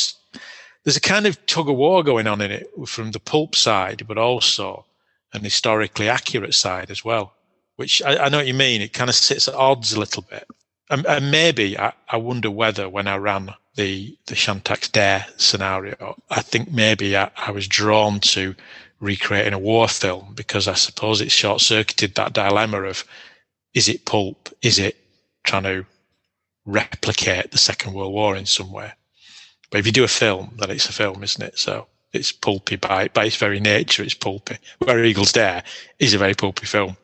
there's 0.84 0.96
a 0.96 1.00
kind 1.00 1.26
of 1.26 1.44
tug 1.46 1.68
of 1.68 1.76
war 1.76 2.04
going 2.04 2.28
on 2.28 2.40
in 2.40 2.52
it 2.52 2.70
from 2.86 3.10
the 3.10 3.20
pulp 3.20 3.56
side 3.56 4.06
but 4.06 4.18
also 4.18 4.84
an 5.32 5.42
historically 5.42 6.08
accurate 6.08 6.54
side 6.54 6.90
as 6.90 7.04
well 7.04 7.34
which 7.76 8.02
I, 8.02 8.26
I 8.26 8.28
know 8.28 8.38
what 8.38 8.46
you 8.46 8.54
mean. 8.54 8.82
It 8.82 8.92
kind 8.92 9.10
of 9.10 9.16
sits 9.16 9.48
at 9.48 9.54
odds 9.54 9.92
a 9.92 10.00
little 10.00 10.22
bit 10.22 10.46
and, 10.90 11.06
and 11.06 11.30
maybe 11.30 11.78
I, 11.78 11.92
I 12.08 12.16
wonder 12.16 12.50
whether 12.50 12.88
when 12.88 13.06
I 13.06 13.16
ran 13.16 13.54
the 13.74 14.16
the 14.26 14.34
Shantaks 14.34 14.90
Dare 14.90 15.26
scenario, 15.36 16.16
I 16.30 16.42
think 16.42 16.70
maybe 16.72 17.16
I, 17.16 17.30
I 17.36 17.50
was 17.50 17.68
drawn 17.68 18.20
to 18.20 18.54
recreating 19.00 19.52
a 19.52 19.58
war 19.58 19.88
film 19.88 20.34
because 20.34 20.66
I 20.66 20.74
suppose 20.74 21.20
it 21.20 21.30
short 21.30 21.60
circuited 21.60 22.14
that 22.14 22.32
dilemma 22.32 22.82
of 22.82 23.04
is 23.74 23.88
it 23.88 24.04
pulp? 24.04 24.48
Is 24.62 24.78
it 24.78 24.96
trying 25.44 25.62
to 25.64 25.86
replicate 26.64 27.50
the 27.50 27.58
Second 27.58 27.94
World 27.94 28.12
War 28.12 28.34
in 28.34 28.46
some 28.46 28.72
way? 28.72 28.92
But 29.70 29.80
if 29.80 29.86
you 29.86 29.92
do 29.92 30.04
a 30.04 30.08
film, 30.08 30.56
then 30.58 30.70
it's 30.70 30.88
a 30.88 30.92
film, 30.92 31.22
isn't 31.22 31.42
it? 31.42 31.58
So 31.58 31.86
it's 32.12 32.32
pulpy 32.32 32.76
by 32.76 33.08
by 33.08 33.26
its 33.26 33.36
very 33.36 33.60
nature. 33.60 34.02
It's 34.02 34.14
pulpy. 34.14 34.56
Where 34.78 35.04
Eagles 35.04 35.32
Dare 35.32 35.62
is 35.98 36.14
a 36.14 36.18
very 36.18 36.34
pulpy 36.34 36.66
film 36.66 36.96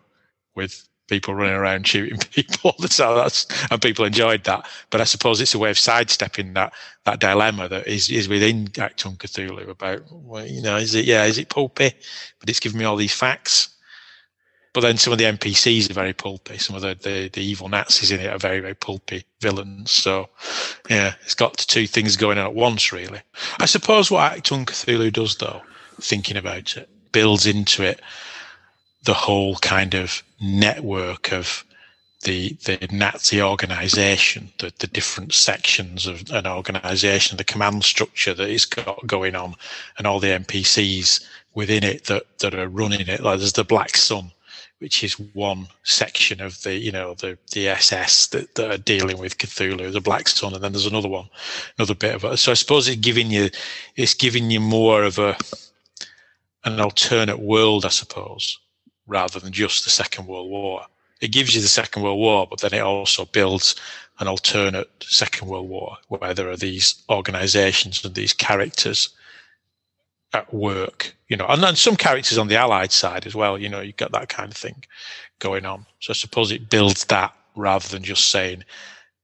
with 0.54 0.88
people 1.08 1.34
running 1.34 1.54
around 1.54 1.86
shooting 1.86 2.18
people. 2.18 2.74
so 2.88 3.14
that's 3.14 3.46
and 3.70 3.80
people 3.80 4.04
enjoyed 4.04 4.44
that. 4.44 4.66
But 4.90 5.00
I 5.00 5.04
suppose 5.04 5.40
it's 5.40 5.54
a 5.54 5.58
way 5.58 5.70
of 5.70 5.78
sidestepping 5.78 6.54
that 6.54 6.72
that 7.04 7.20
dilemma 7.20 7.68
that 7.68 7.86
is 7.86 8.10
is 8.10 8.28
within 8.28 8.68
Achtung 8.68 9.16
Cthulhu 9.16 9.68
about 9.68 10.02
well, 10.10 10.46
you 10.46 10.62
know, 10.62 10.76
is 10.76 10.94
it 10.94 11.04
yeah, 11.04 11.24
is 11.24 11.38
it 11.38 11.48
pulpy? 11.48 11.92
But 12.40 12.48
it's 12.48 12.60
giving 12.60 12.78
me 12.78 12.84
all 12.84 12.96
these 12.96 13.14
facts. 13.14 13.70
But 14.72 14.80
then 14.80 14.96
some 14.96 15.12
of 15.12 15.20
the 15.20 15.24
NPCs 15.24 15.88
are 15.88 15.94
very 15.94 16.12
pulpy. 16.12 16.58
Some 16.58 16.74
of 16.74 16.82
the, 16.82 16.96
the, 17.00 17.28
the 17.28 17.40
evil 17.40 17.68
Nazis 17.68 18.10
in 18.10 18.18
it 18.18 18.26
are 18.26 18.40
very, 18.40 18.58
very 18.58 18.74
pulpy 18.74 19.24
villains. 19.40 19.92
So, 19.92 20.28
yeah, 20.90 21.14
it's 21.22 21.36
got 21.36 21.56
two 21.56 21.86
things 21.86 22.16
going 22.16 22.38
on 22.38 22.46
at 22.46 22.54
once, 22.54 22.92
really. 22.92 23.20
I 23.60 23.66
suppose 23.66 24.10
what 24.10 24.32
Achtung 24.32 24.66
Cthulhu 24.66 25.12
does, 25.12 25.36
though, 25.36 25.62
thinking 26.00 26.36
about 26.36 26.76
it, 26.76 26.88
builds 27.12 27.46
into 27.46 27.84
it 27.84 28.00
the 29.04 29.14
whole 29.14 29.56
kind 29.56 29.94
of 29.94 30.22
network 30.40 31.32
of 31.32 31.64
the 32.24 32.56
the 32.64 32.88
Nazi 32.90 33.40
organization, 33.40 34.50
the, 34.58 34.72
the 34.78 34.86
different 34.86 35.34
sections 35.34 36.06
of 36.06 36.30
an 36.30 36.46
organization, 36.46 37.36
the 37.36 37.44
command 37.44 37.84
structure 37.84 38.34
that 38.34 38.48
it's 38.48 38.64
got 38.64 39.06
going 39.06 39.34
on, 39.34 39.54
and 39.98 40.06
all 40.06 40.20
the 40.20 40.28
NPCs 40.28 41.24
within 41.54 41.84
it 41.84 42.04
that, 42.04 42.38
that 42.38 42.54
are 42.54 42.68
running 42.68 43.08
it. 43.08 43.20
Like 43.20 43.38
there's 43.38 43.52
the 43.52 43.64
Black 43.64 43.96
Sun, 43.96 44.32
which 44.78 45.04
is 45.04 45.20
one 45.34 45.68
section 45.84 46.40
of 46.40 46.62
the 46.62 46.74
you 46.74 46.90
know 46.90 47.14
the 47.14 47.38
the 47.52 47.68
SS 47.68 48.28
that, 48.28 48.54
that 48.54 48.70
are 48.70 48.78
dealing 48.78 49.18
with 49.18 49.38
Cthulhu, 49.38 49.92
the 49.92 50.00
Black 50.00 50.28
Sun, 50.28 50.54
and 50.54 50.64
then 50.64 50.72
there's 50.72 50.86
another 50.86 51.08
one, 51.08 51.28
another 51.78 51.94
bit 51.94 52.14
of 52.14 52.24
it. 52.24 52.38
So 52.38 52.52
I 52.52 52.54
suppose 52.54 52.88
it's 52.88 53.00
giving 53.00 53.30
you 53.30 53.50
it's 53.96 54.14
giving 54.14 54.50
you 54.50 54.60
more 54.60 55.04
of 55.04 55.18
a 55.18 55.36
an 56.64 56.80
alternate 56.80 57.40
world, 57.40 57.84
I 57.84 57.90
suppose, 57.90 58.58
rather 59.06 59.38
than 59.40 59.52
just 59.52 59.84
the 59.84 59.90
Second 59.90 60.26
World 60.26 60.50
War. 60.50 60.86
It 61.20 61.28
gives 61.28 61.54
you 61.54 61.60
the 61.60 61.68
Second 61.68 62.02
World 62.02 62.18
War, 62.18 62.46
but 62.48 62.60
then 62.60 62.74
it 62.74 62.80
also 62.80 63.24
builds 63.24 63.76
an 64.18 64.28
alternate 64.28 64.90
Second 65.02 65.48
World 65.48 65.68
War 65.68 65.96
where 66.08 66.34
there 66.34 66.50
are 66.50 66.56
these 66.56 67.02
organizations 67.08 68.04
and 68.04 68.14
these 68.14 68.32
characters 68.32 69.10
at 70.32 70.52
work, 70.52 71.14
you 71.28 71.36
know, 71.36 71.46
and 71.46 71.62
then 71.62 71.76
some 71.76 71.96
characters 71.96 72.38
on 72.38 72.48
the 72.48 72.56
Allied 72.56 72.92
side 72.92 73.26
as 73.26 73.34
well. 73.34 73.58
You 73.58 73.68
know, 73.68 73.80
you've 73.80 73.96
got 73.96 74.12
that 74.12 74.28
kind 74.28 74.50
of 74.50 74.56
thing 74.56 74.84
going 75.38 75.64
on. 75.64 75.86
So 76.00 76.10
I 76.10 76.14
suppose 76.14 76.50
it 76.50 76.68
builds 76.68 77.04
that 77.06 77.34
rather 77.56 77.88
than 77.88 78.02
just 78.02 78.30
saying, 78.30 78.64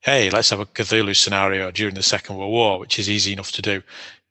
"Hey, 0.00 0.30
let's 0.30 0.50
have 0.50 0.60
a 0.60 0.66
Cthulhu 0.66 1.16
scenario 1.16 1.70
during 1.70 1.94
the 1.94 2.02
Second 2.02 2.36
World 2.36 2.52
War," 2.52 2.78
which 2.78 2.98
is 2.98 3.10
easy 3.10 3.32
enough 3.32 3.52
to 3.52 3.62
do. 3.62 3.82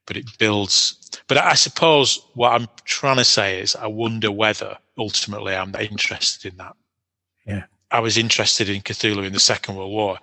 But 0.10 0.18
it 0.18 0.40
builds. 0.40 0.96
But 1.28 1.38
I 1.38 1.54
suppose 1.54 2.20
what 2.34 2.54
I'm 2.54 2.68
trying 2.84 3.18
to 3.18 3.24
say 3.24 3.62
is, 3.62 3.76
I 3.76 3.86
wonder 3.86 4.32
whether 4.32 4.76
ultimately 4.98 5.54
I'm 5.54 5.76
interested 5.76 6.52
in 6.52 6.58
that. 6.58 6.76
Yeah, 7.46 7.66
I 7.92 8.00
was 8.00 8.18
interested 8.18 8.70
in 8.70 8.82
Cthulhu 8.82 9.24
in 9.24 9.34
the 9.34 9.40
Second 9.40 9.76
World 9.76 9.92
War, 9.92 10.18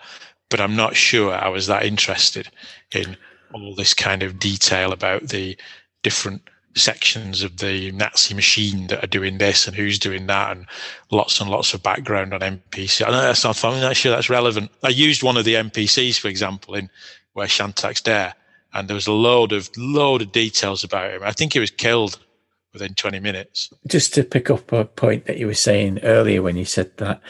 but 0.50 0.60
I'm 0.60 0.74
not 0.74 0.96
sure 0.96 1.32
I 1.32 1.46
was 1.46 1.68
that 1.68 1.84
interested 1.84 2.50
in 2.92 3.16
all 3.54 3.76
this 3.76 3.94
kind 3.94 4.24
of 4.24 4.40
detail 4.40 4.90
about 4.90 5.28
the 5.28 5.56
different 6.02 6.42
sections 6.74 7.44
of 7.44 7.58
the 7.58 7.92
Nazi 7.92 8.34
machine 8.34 8.88
that 8.88 9.04
are 9.04 9.06
doing 9.06 9.38
this 9.38 9.68
and 9.68 9.76
who's 9.76 10.00
doing 10.00 10.26
that, 10.26 10.56
and 10.56 10.66
lots 11.12 11.40
and 11.40 11.48
lots 11.48 11.74
of 11.74 11.82
background 11.84 12.34
on 12.34 12.40
NPC. 12.40 13.06
I 13.06 13.10
know 13.12 13.22
that's 13.22 13.44
not. 13.44 13.64
I'm 13.64 13.80
not 13.80 13.96
sure 13.96 14.10
that's 14.10 14.28
relevant. 14.28 14.72
I 14.82 14.88
used 14.88 15.22
one 15.22 15.36
of 15.36 15.44
the 15.44 15.54
NPCs, 15.54 16.18
for 16.18 16.26
example, 16.26 16.74
in 16.74 16.90
where 17.34 17.46
Shantak's 17.46 18.00
there, 18.00 18.34
and 18.76 18.88
there 18.88 18.94
was 18.94 19.06
a 19.06 19.12
load 19.12 19.52
of 19.52 19.70
load 19.76 20.22
of 20.22 20.32
details 20.32 20.84
about 20.84 21.10
him. 21.10 21.22
I 21.22 21.32
think 21.32 21.54
he 21.54 21.58
was 21.58 21.70
killed 21.70 22.18
within 22.72 22.94
20 22.94 23.20
minutes. 23.20 23.70
Just 23.86 24.12
to 24.14 24.22
pick 24.22 24.50
up 24.50 24.70
a 24.70 24.84
point 24.84 25.24
that 25.24 25.38
you 25.38 25.46
were 25.46 25.54
saying 25.54 26.00
earlier 26.02 26.42
when 26.42 26.56
you 26.56 26.66
said 26.66 26.94
that 26.98 27.22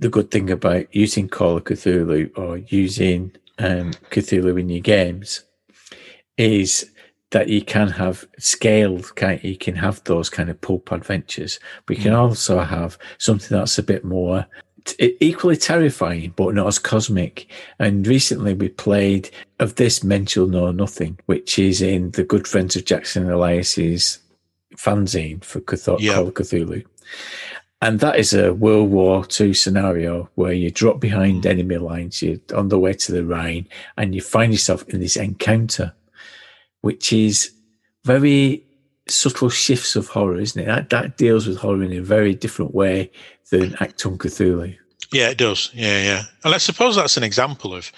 the 0.00 0.08
good 0.08 0.32
thing 0.32 0.50
about 0.50 0.92
using 0.94 1.28
Call 1.28 1.56
of 1.56 1.64
Cthulhu 1.64 2.36
or 2.36 2.58
using 2.58 3.32
um, 3.58 3.92
Cthulhu 4.10 4.58
in 4.58 4.68
your 4.68 4.80
games 4.80 5.44
is 6.36 6.90
that 7.30 7.48
you 7.48 7.62
can 7.62 7.88
have 7.88 8.26
scaled 8.38 9.14
kind 9.14 9.42
you 9.44 9.56
can 9.56 9.76
have 9.76 10.02
those 10.04 10.28
kind 10.28 10.50
of 10.50 10.60
pulp 10.60 10.90
adventures 10.90 11.60
but 11.86 11.96
you 11.96 12.02
can 12.02 12.12
mm. 12.12 12.18
also 12.18 12.60
have 12.60 12.98
something 13.18 13.56
that's 13.56 13.78
a 13.78 13.82
bit 13.82 14.04
more 14.04 14.46
t- 14.84 15.16
equally 15.20 15.56
terrifying 15.56 16.32
but 16.36 16.54
not 16.54 16.66
as 16.66 16.78
cosmic 16.78 17.46
and 17.78 18.06
recently 18.06 18.54
we 18.54 18.68
played 18.68 19.30
of 19.58 19.74
this 19.76 20.02
mental 20.02 20.46
know 20.46 20.70
nothing 20.70 21.18
which 21.26 21.58
is 21.58 21.82
in 21.82 22.10
the 22.12 22.24
good 22.24 22.46
friends 22.46 22.76
of 22.76 22.84
jackson 22.84 23.28
elias's 23.30 24.18
fanzine 24.76 25.44
for 25.44 25.60
Cthulhu, 25.60 26.00
yeah. 26.00 26.14
Call 26.14 26.28
of 26.28 26.34
Cthulhu 26.34 26.84
and 27.82 27.98
that 27.98 28.16
is 28.16 28.32
a 28.32 28.54
World 28.54 28.90
War 28.90 29.26
II 29.40 29.52
scenario 29.52 30.30
where 30.36 30.52
you 30.52 30.70
drop 30.70 31.00
behind 31.00 31.42
mm. 31.42 31.46
enemy 31.50 31.78
lines, 31.78 32.22
you're 32.22 32.38
on 32.54 32.68
the 32.68 32.78
way 32.78 32.92
to 32.92 33.10
the 33.10 33.24
Rhine, 33.24 33.66
and 33.96 34.14
you 34.14 34.20
find 34.20 34.52
yourself 34.52 34.88
in 34.88 35.00
this 35.00 35.16
encounter 35.16 35.92
which 36.82 37.12
is 37.12 37.52
very 38.04 38.64
subtle 39.08 39.50
shifts 39.50 39.96
of 39.96 40.08
horror, 40.08 40.38
isn't 40.38 40.62
it? 40.62 40.66
That, 40.66 40.90
that 40.90 41.16
deals 41.16 41.46
with 41.46 41.58
horror 41.58 41.82
in 41.82 41.92
a 41.92 42.02
very 42.02 42.34
different 42.34 42.74
way 42.74 43.10
than 43.50 43.70
Achtung 43.72 44.18
Cthulhu. 44.18 44.76
Yeah, 45.12 45.28
it 45.28 45.38
does. 45.38 45.70
Yeah, 45.74 46.02
yeah. 46.02 46.22
And 46.44 46.54
I 46.54 46.58
suppose 46.58 46.96
that's 46.96 47.16
an 47.16 47.22
example 47.22 47.74
of 47.74 47.92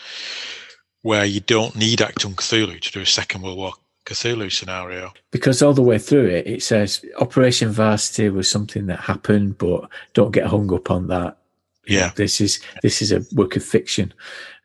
where 1.03 1.25
you 1.25 1.41
don't 1.41 1.77
need 1.77 2.01
Achtung 2.01 2.35
Cthulhu 2.35 2.81
to 2.81 2.93
do 2.93 3.01
a 3.01 3.07
Second 3.07 3.43
World 3.43 3.59
War 3.59 3.73
Cthulhu 4.07 4.51
scenario. 4.53 5.13
Because 5.31 5.63
all 5.63 5.75
the 5.75 5.83
way 5.83 5.99
through 5.99 6.27
it, 6.27 6.47
it 6.47 6.63
says 6.63 7.05
Operation 7.19 7.71
Varsity 7.71 8.29
was 8.31 8.51
something 8.51 8.87
that 8.87 9.01
happened, 9.01 9.59
but 9.59 9.89
don't 10.13 10.33
get 10.33 10.47
hung 10.47 10.73
up 10.73 10.91
on 10.91 11.09
that. 11.09 11.39
Yeah, 11.87 12.13
this 12.17 12.41
is 12.41 12.61
this 12.83 13.03
is 13.03 13.13
a 13.13 13.23
work 13.35 13.57
of 13.57 13.63
fiction, 13.63 14.15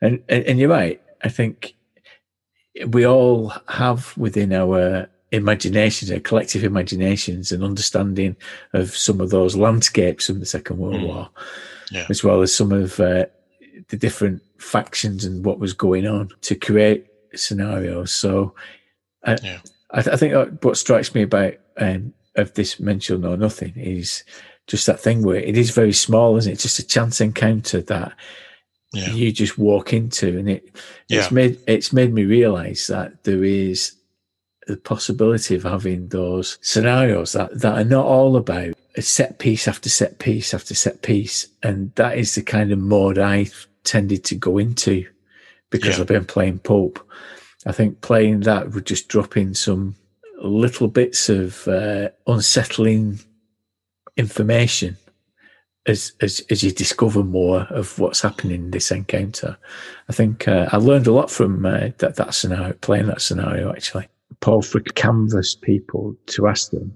and 0.02 0.24
and, 0.30 0.46
and 0.46 0.58
you're 0.58 0.70
right. 0.70 1.02
I 1.22 1.28
think 1.28 1.76
we 2.88 3.06
all 3.06 3.52
have 3.68 4.16
within 4.18 4.54
our 4.54 5.10
imaginations, 5.32 6.12
our 6.12 6.20
collective 6.20 6.64
imaginations, 6.64 7.52
and 7.52 7.64
understanding 7.64 8.36
of 8.74 8.96
some 8.96 9.22
of 9.22 9.30
those 9.30 9.56
landscapes 9.56 10.28
from 10.28 10.40
the 10.40 10.46
Second 10.46 10.78
World 10.78 10.96
mm. 10.96 11.08
War, 11.08 11.30
yeah. 11.92 12.06
as 12.10 12.24
well 12.24 12.42
as 12.42 12.54
some 12.54 12.72
of 12.72 13.00
uh, 13.00 13.26
the 13.90 13.98
different 13.98 14.42
factions 14.58 15.26
and 15.26 15.46
what 15.46 15.60
was 15.60 15.74
going 15.74 16.08
on 16.08 16.30
to 16.42 16.56
create 16.56 17.08
scenarios. 17.36 18.12
So, 18.12 18.54
uh, 19.24 19.38
yeah. 19.44 19.60
I, 19.92 20.02
th- 20.02 20.14
I, 20.14 20.18
think 20.18 20.64
what 20.64 20.78
strikes 20.78 21.14
me 21.16 21.24
about 21.24 21.54
um, 21.78 22.14
of 22.36 22.54
this 22.54 22.80
mention 22.80 23.26
or 23.26 23.38
nothing 23.38 23.74
is 23.76 24.24
just 24.68 24.86
that 24.86 25.00
thing 25.00 25.24
where 25.24 25.40
it 25.40 25.58
is 25.58 25.72
very 25.72 25.94
small, 25.94 26.38
isn't 26.38 26.54
it? 26.54 26.60
Just 26.60 26.80
a 26.80 26.86
chance 26.86 27.22
encounter 27.22 27.82
that 27.82 28.14
yeah. 28.94 29.12
you 29.12 29.32
just 29.32 29.58
walk 29.58 29.94
into, 29.94 30.38
and 30.38 30.50
it 30.50 30.76
yeah. 31.08 31.20
it's 31.20 31.32
made 31.32 31.60
it's 31.68 31.94
made 31.94 32.14
me 32.14 32.26
realize 32.26 32.88
that 32.88 33.24
there 33.24 33.44
is 33.44 33.96
the 34.68 34.78
possibility 34.78 35.56
of 35.56 35.64
having 35.64 36.10
those 36.10 36.58
scenarios 36.62 37.34
that 37.34 37.60
that 37.60 37.78
are 37.78 37.84
not 37.84 38.06
all 38.06 38.36
about 38.36 38.74
a 38.96 39.02
set 39.02 39.40
piece 39.40 39.68
after 39.68 39.90
set 39.90 40.20
piece 40.20 40.54
after 40.54 40.76
set 40.76 41.02
piece, 41.02 41.48
and 41.64 41.94
that 41.96 42.18
is 42.18 42.36
the 42.36 42.44
kind 42.44 42.72
of 42.72 42.80
mode 42.80 43.18
I 43.18 43.48
tended 43.84 44.24
to 44.26 44.36
go 44.36 44.58
into 44.58 45.06
because 45.70 45.98
yeah. 45.98 46.02
I've 46.02 46.08
been 46.08 46.26
playing 46.26 46.60
Pulp. 46.60 47.00
I 47.66 47.72
think 47.72 48.02
playing 48.02 48.42
that 48.42 48.72
would 48.72 48.86
just 48.86 49.08
drop 49.08 49.38
in 49.38 49.54
some 49.54 49.96
little 50.42 50.88
bits 50.88 51.30
of 51.30 51.68
uh, 51.68 52.10
unsettling 52.28 53.20
information 54.18 54.98
as, 55.86 56.14
as 56.22 56.42
as 56.50 56.64
you 56.64 56.72
discover 56.72 57.24
more 57.24 57.62
of 57.70 57.98
what's 58.00 58.22
happening 58.22 58.64
in 58.64 58.72
this 58.72 58.92
encounter. 58.92 59.58
I 60.08 60.14
think 60.14 60.48
uh, 60.48 60.70
I 60.72 60.78
learned 60.78 61.08
a 61.08 61.14
lot 61.14 61.32
from 61.32 61.66
uh, 61.66 61.90
that 61.98 62.16
that 62.16 62.34
scenario, 62.34 62.74
playing 62.74 63.08
that 63.08 63.22
scenario. 63.22 63.72
Actually, 63.72 64.08
Paul 64.42 64.62
Frick 64.62 64.96
canvassed 64.96 65.62
people 65.62 66.16
to 66.28 66.48
ask 66.48 66.72
them 66.72 66.96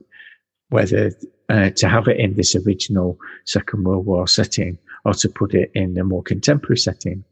whether 0.70 1.12
uh, 1.50 1.70
to 1.72 1.90
have 1.90 2.08
it 2.08 2.20
in 2.20 2.36
this 2.36 2.56
original 2.56 3.18
Second 3.46 3.84
World 3.84 4.06
War 4.06 4.28
setting 4.28 4.78
or 5.06 5.14
to 5.14 5.30
put 5.30 5.54
it 5.54 5.72
in 5.76 5.98
a 5.98 6.04
more 6.04 6.24
contemporary 6.24 6.78
setting. 6.78 7.24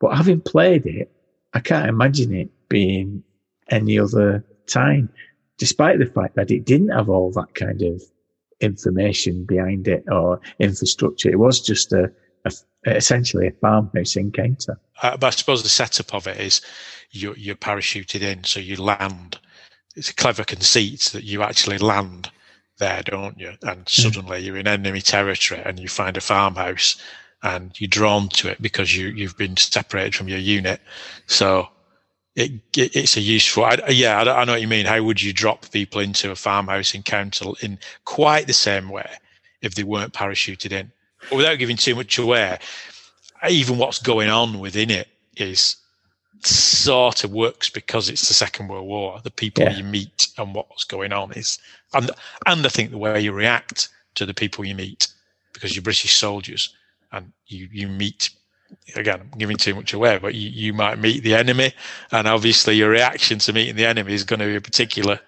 But 0.00 0.16
having 0.16 0.40
played 0.40 0.86
it, 0.86 1.10
I 1.54 1.60
can't 1.60 1.88
imagine 1.88 2.34
it 2.34 2.50
being 2.68 3.22
any 3.70 3.98
other 3.98 4.44
time, 4.66 5.08
despite 5.56 5.98
the 5.98 6.06
fact 6.06 6.36
that 6.36 6.50
it 6.50 6.64
didn't 6.64 6.88
have 6.88 7.08
all 7.08 7.30
that 7.32 7.54
kind 7.54 7.80
of 7.82 8.02
information 8.60 9.44
behind 9.44 9.86
it 9.88 10.04
or 10.10 10.40
infrastructure. 10.58 11.30
It 11.30 11.38
was 11.38 11.60
just 11.60 11.92
a, 11.92 12.12
a 12.44 12.52
essentially 12.86 13.46
a 13.46 13.52
farmhouse 13.52 14.16
encounter. 14.16 14.78
Uh, 15.02 15.16
but 15.16 15.28
I 15.28 15.30
suppose 15.30 15.62
the 15.62 15.68
setup 15.68 16.12
of 16.12 16.26
it 16.26 16.38
is 16.38 16.60
you're, 17.10 17.36
you're 17.36 17.54
parachuted 17.54 18.22
in, 18.22 18.44
so 18.44 18.60
you 18.60 18.76
land. 18.76 19.38
It's 19.96 20.10
a 20.10 20.14
clever 20.14 20.44
conceit 20.44 21.10
that 21.12 21.24
you 21.24 21.42
actually 21.42 21.78
land 21.78 22.30
there, 22.78 23.02
don't 23.02 23.38
you? 23.38 23.52
And 23.62 23.80
hmm. 23.80 23.84
suddenly 23.86 24.40
you're 24.40 24.56
in 24.56 24.68
enemy 24.68 25.00
territory 25.00 25.62
and 25.64 25.78
you 25.78 25.88
find 25.88 26.16
a 26.16 26.20
farmhouse 26.20 26.96
and 27.42 27.78
you're 27.78 27.88
drawn 27.88 28.28
to 28.30 28.48
it 28.48 28.60
because 28.60 28.96
you 28.96 29.08
you've 29.08 29.36
been 29.36 29.56
separated 29.56 30.14
from 30.14 30.28
your 30.28 30.38
unit. 30.38 30.80
So 31.26 31.68
it, 32.34 32.52
it 32.76 32.96
it's 32.96 33.16
a 33.16 33.20
useful. 33.20 33.64
I, 33.64 33.78
yeah, 33.88 34.18
I, 34.22 34.40
I 34.40 34.44
know 34.44 34.52
what 34.52 34.62
you 34.62 34.68
mean. 34.68 34.86
How 34.86 35.02
would 35.02 35.22
you 35.22 35.32
drop 35.32 35.70
people 35.70 36.00
into 36.00 36.30
a 36.30 36.36
farmhouse 36.36 36.94
encounter 36.94 37.46
in 37.60 37.78
quite 38.04 38.46
the 38.46 38.54
same 38.54 38.88
way 38.88 39.08
if 39.60 39.74
they 39.74 39.84
weren't 39.84 40.14
parachuted 40.14 40.72
in, 40.72 40.90
but 41.30 41.36
without 41.36 41.58
giving 41.58 41.76
too 41.76 41.94
much 41.94 42.18
away? 42.18 42.58
Even 43.48 43.76
what's 43.76 43.98
going 43.98 44.30
on 44.30 44.58
within 44.58 44.90
it 44.90 45.08
is 45.36 45.76
sort 46.46 47.24
of 47.24 47.32
works 47.32 47.70
because 47.70 48.08
it's 48.08 48.28
the 48.28 48.34
Second 48.34 48.68
World 48.68 48.86
War. 48.86 49.20
The 49.22 49.30
people 49.30 49.64
Yeah. 49.64 49.76
you 49.76 49.84
meet 49.84 50.28
and 50.38 50.54
what's 50.54 50.84
going 50.84 51.12
on 51.12 51.32
is, 51.32 51.58
and 51.92 52.10
and 52.46 52.64
I 52.64 52.68
think 52.68 52.90
the 52.90 52.98
way 52.98 53.20
you 53.20 53.32
react 53.32 53.88
to 54.16 54.26
the 54.26 54.34
people 54.34 54.64
you 54.64 54.74
meet 54.74 55.08
because 55.52 55.74
you're 55.74 55.82
British 55.82 56.14
soldiers 56.14 56.74
and 57.12 57.32
you 57.46 57.68
you 57.72 57.88
meet 57.88 58.30
again 58.96 59.20
I'm 59.32 59.38
giving 59.38 59.56
too 59.56 59.74
much 59.74 59.92
away 59.92 60.18
but 60.18 60.34
you, 60.34 60.48
you 60.50 60.72
might 60.72 60.98
meet 60.98 61.22
the 61.22 61.34
enemy 61.34 61.72
and 62.10 62.26
obviously 62.26 62.74
your 62.74 62.90
reaction 62.90 63.38
to 63.40 63.52
meeting 63.52 63.76
the 63.76 63.86
enemy 63.86 64.12
is 64.14 64.24
going 64.24 64.40
to 64.40 64.46
be 64.46 64.56
a 64.56 64.60
particular 64.60 65.20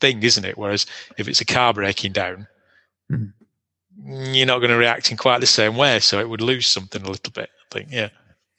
thing 0.00 0.22
isn't 0.22 0.44
it 0.44 0.56
whereas 0.58 0.86
if 1.18 1.28
it's 1.28 1.40
a 1.40 1.44
car 1.44 1.72
breaking 1.74 2.12
down 2.12 2.46
Mm. 3.10 3.32
you're 4.34 4.46
not 4.46 4.58
going 4.58 4.70
to 4.70 4.76
react 4.76 5.10
in 5.10 5.16
quite 5.16 5.40
the 5.40 5.46
same 5.46 5.76
way 5.76 6.00
so 6.00 6.18
it 6.20 6.28
would 6.28 6.40
lose 6.40 6.66
something 6.66 7.02
a 7.02 7.10
little 7.10 7.32
bit 7.32 7.50
I 7.70 7.74
think 7.74 7.88
Yeah. 7.90 8.08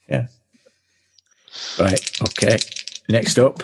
yeah 0.09 0.27
Right. 1.79 2.21
Okay. 2.21 2.57
Next 3.09 3.39
up. 3.39 3.63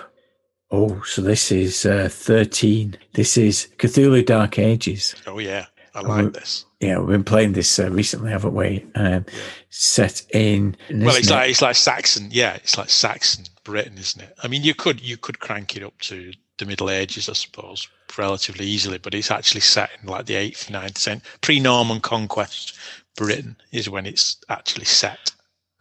Oh, 0.72 1.02
so 1.04 1.22
this 1.22 1.52
is 1.52 1.86
uh, 1.86 2.10
13. 2.12 2.98
This 3.14 3.38
is 3.38 3.68
Cthulhu 3.78 4.26
Dark 4.26 4.58
Ages. 4.58 5.14
oh 5.28 5.38
yeah 5.40 5.66
I 5.96 6.02
like 6.02 6.34
this 6.34 6.66
Yeah, 6.80 6.98
we've 6.98 7.10
been 7.10 7.24
playing 7.24 7.54
this 7.54 7.78
uh, 7.78 7.92
recently, 7.92 8.32
haven't 8.32 8.56
we? 8.56 8.84
Um, 8.96 9.26
set 9.70 10.24
in. 10.34 10.76
well 10.90 11.16
it's 11.16 11.28
it? 11.30 11.34
like 11.34 11.50
it's 11.52 11.62
like 11.62 11.76
Saxon 11.76 12.30
yeah 12.32 12.56
it's 12.56 12.78
like 12.78 12.90
Saxon 12.90 13.46
Britain 13.64 13.98
isn't 14.00 14.22
it 14.24 14.34
I 14.42 14.48
mean 14.48 14.64
you 14.64 14.74
could 14.74 15.00
you 15.02 15.18
could 15.18 15.40
crank 15.40 15.78
it 15.78 15.84
up 15.84 15.98
to 16.02 16.32
the 16.58 16.66
Middle 16.66 16.90
Ages 16.90 17.30
I 17.30 17.34
suppose 17.34 17.88
relatively 18.18 18.66
easily 18.66 18.98
but 18.98 19.14
it's 19.14 19.30
actually 19.32 19.62
set 19.62 19.90
in 20.02 20.08
like 20.10 20.26
the 20.26 20.36
8th 20.36 20.72
9th 20.72 20.98
century 20.98 21.30
pre-Norman 21.42 22.00
conquest 22.00 22.76
Britain 23.16 23.56
is 23.72 23.90
when 23.90 24.06
it's 24.08 24.38
actually 24.50 24.86
set 24.86 25.32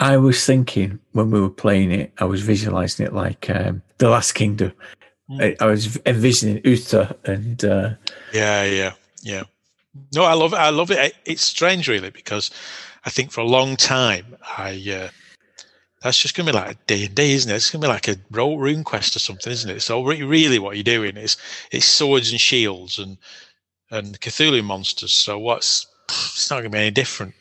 I 0.00 0.16
was 0.16 0.44
thinking 0.44 0.98
when 1.12 1.30
we 1.30 1.40
were 1.40 1.50
playing 1.50 1.92
it, 1.92 2.12
I 2.18 2.24
was 2.24 2.42
visualizing 2.42 3.06
it 3.06 3.12
like 3.12 3.48
um, 3.50 3.82
The 3.98 4.08
Last 4.08 4.32
Kingdom. 4.32 4.72
I, 5.40 5.56
I 5.60 5.66
was 5.66 5.98
envisioning 6.04 6.60
Uhtred 6.62 7.16
and 7.24 7.64
uh, 7.64 7.90
Yeah, 8.34 8.64
yeah, 8.64 8.92
yeah. 9.22 9.44
No, 10.14 10.24
I 10.24 10.34
love 10.34 10.52
it. 10.52 10.56
I 10.58 10.70
love 10.70 10.90
it. 10.90 10.98
I- 10.98 11.12
It's 11.24 11.42
strange, 11.44 11.88
really, 11.88 12.10
because 12.10 12.50
I 13.04 13.10
think 13.10 13.30
for 13.30 13.40
a 13.40 13.46
long 13.46 13.76
time, 13.76 14.36
I 14.58 14.72
uh, 14.94 15.08
that's 16.02 16.18
just 16.18 16.34
going 16.34 16.46
to 16.46 16.52
be 16.52 16.58
like 16.58 16.72
a 16.72 16.78
D 16.86 17.06
and 17.06 17.14
D, 17.14 17.32
isn't 17.34 17.50
it? 17.50 17.54
It's 17.54 17.70
going 17.70 17.80
to 17.82 17.86
be 17.86 17.92
like 17.92 18.08
a 18.08 18.16
ro- 18.30 18.56
RuneQuest 18.56 19.14
or 19.16 19.20
something, 19.20 19.52
isn't 19.52 19.70
it? 19.70 19.80
So 19.80 20.04
re- 20.04 20.22
really, 20.22 20.58
what 20.58 20.76
you're 20.76 20.82
doing 20.84 21.16
is 21.16 21.36
it's 21.70 21.86
swords 21.86 22.30
and 22.32 22.40
shields 22.40 22.98
and 22.98 23.16
and 23.90 24.20
Cthulhu 24.20 24.64
monsters. 24.64 25.12
So 25.12 25.38
what's 25.38 25.86
it's 26.08 26.50
not 26.50 26.56
going 26.60 26.72
to 26.72 26.76
be 26.76 26.78
any 26.78 26.90
different. 26.90 27.34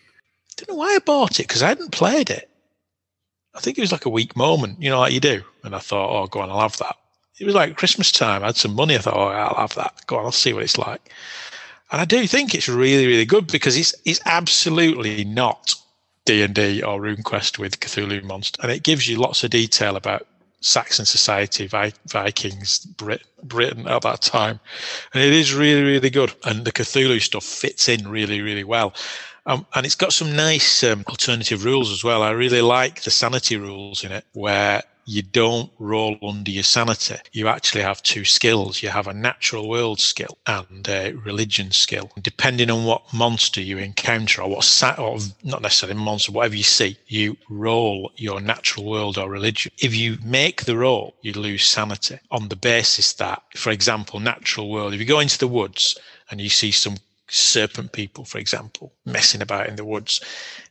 Don't 0.57 0.69
know 0.69 0.75
why 0.75 0.95
I 0.95 0.99
bought 0.99 1.39
it 1.39 1.47
because 1.47 1.63
I 1.63 1.69
hadn't 1.69 1.91
played 1.91 2.29
it. 2.29 2.49
I 3.53 3.59
think 3.59 3.77
it 3.77 3.81
was 3.81 3.91
like 3.91 4.05
a 4.05 4.09
weak 4.09 4.35
moment, 4.35 4.81
you 4.81 4.89
know, 4.89 4.99
like 4.99 5.13
you 5.13 5.19
do. 5.19 5.43
And 5.63 5.75
I 5.75 5.79
thought, 5.79 6.09
oh, 6.09 6.27
go 6.27 6.39
on, 6.39 6.49
I'll 6.49 6.61
have 6.61 6.77
that. 6.77 6.95
It 7.39 7.45
was 7.45 7.55
like 7.55 7.77
Christmas 7.77 8.11
time. 8.11 8.43
I 8.43 8.47
had 8.47 8.55
some 8.55 8.75
money. 8.75 8.95
I 8.95 8.99
thought, 8.99 9.15
oh, 9.15 9.27
I'll 9.27 9.61
have 9.61 9.75
that. 9.75 9.93
Go 10.07 10.17
on, 10.17 10.25
I'll 10.25 10.31
see 10.31 10.53
what 10.53 10.63
it's 10.63 10.77
like. 10.77 11.11
And 11.91 11.99
I 11.99 12.05
do 12.05 12.25
think 12.27 12.55
it's 12.55 12.69
really, 12.69 13.07
really 13.07 13.25
good 13.25 13.47
because 13.51 13.75
it's 13.77 13.93
it's 14.05 14.21
absolutely 14.25 15.25
not 15.25 15.75
D 16.25 16.41
and 16.41 16.53
D 16.53 16.81
or 16.81 17.01
RuneQuest 17.01 17.57
with 17.57 17.79
Cthulhu 17.79 18.23
monster, 18.23 18.61
and 18.61 18.71
it 18.71 18.83
gives 18.83 19.09
you 19.09 19.17
lots 19.17 19.43
of 19.43 19.49
detail 19.49 19.95
about 19.97 20.27
Saxon 20.61 21.05
society, 21.05 21.67
Vi- 21.67 21.91
Vikings, 22.07 22.79
Brit- 22.79 23.25
Britain 23.43 23.87
at 23.87 24.03
that 24.03 24.21
time, 24.21 24.59
and 25.13 25.23
it 25.23 25.33
is 25.33 25.53
really, 25.53 25.81
really 25.81 26.09
good. 26.09 26.33
And 26.45 26.63
the 26.63 26.71
Cthulhu 26.71 27.19
stuff 27.19 27.43
fits 27.43 27.89
in 27.89 28.07
really, 28.07 28.41
really 28.41 28.63
well. 28.63 28.93
Um, 29.45 29.65
and 29.73 29.85
it's 29.85 29.95
got 29.95 30.13
some 30.13 30.35
nice 30.35 30.83
um, 30.83 31.03
alternative 31.07 31.65
rules 31.65 31.91
as 31.91 32.03
well. 32.03 32.21
I 32.21 32.31
really 32.31 32.61
like 32.61 33.01
the 33.01 33.11
sanity 33.11 33.57
rules 33.57 34.03
in 34.03 34.11
it, 34.11 34.25
where 34.33 34.83
you 35.05 35.23
don't 35.23 35.71
roll 35.79 36.15
under 36.21 36.51
your 36.51 36.63
sanity. 36.63 37.15
You 37.31 37.47
actually 37.47 37.81
have 37.81 38.03
two 38.03 38.23
skills. 38.23 38.83
You 38.83 38.89
have 38.89 39.07
a 39.07 39.13
natural 39.13 39.67
world 39.67 39.99
skill 39.99 40.37
and 40.45 40.87
a 40.87 41.13
religion 41.13 41.71
skill. 41.71 42.11
Depending 42.21 42.69
on 42.69 42.85
what 42.85 43.11
monster 43.13 43.61
you 43.61 43.79
encounter 43.79 44.43
or 44.43 44.49
what 44.49 44.63
sa- 44.63 44.95
or 44.99 45.17
not 45.43 45.63
necessarily 45.63 45.99
monster, 45.99 46.31
whatever 46.31 46.55
you 46.55 46.63
see, 46.63 46.97
you 47.07 47.35
roll 47.49 48.11
your 48.15 48.39
natural 48.39 48.85
world 48.85 49.17
or 49.17 49.29
religion. 49.29 49.71
If 49.79 49.95
you 49.95 50.17
make 50.23 50.65
the 50.65 50.77
roll, 50.77 51.15
you 51.23 51.33
lose 51.33 51.65
sanity 51.65 52.19
on 52.29 52.49
the 52.49 52.55
basis 52.55 53.13
that, 53.13 53.41
for 53.55 53.71
example, 53.71 54.19
natural 54.19 54.69
world, 54.69 54.93
if 54.93 54.99
you 54.99 55.05
go 55.05 55.19
into 55.19 55.39
the 55.39 55.47
woods 55.47 55.97
and 56.29 56.39
you 56.39 56.49
see 56.49 56.71
some 56.71 56.97
serpent 57.31 57.93
people, 57.93 58.25
for 58.25 58.37
example, 58.37 58.93
messing 59.05 59.41
about 59.41 59.67
in 59.67 59.77
the 59.77 59.85
woods, 59.85 60.21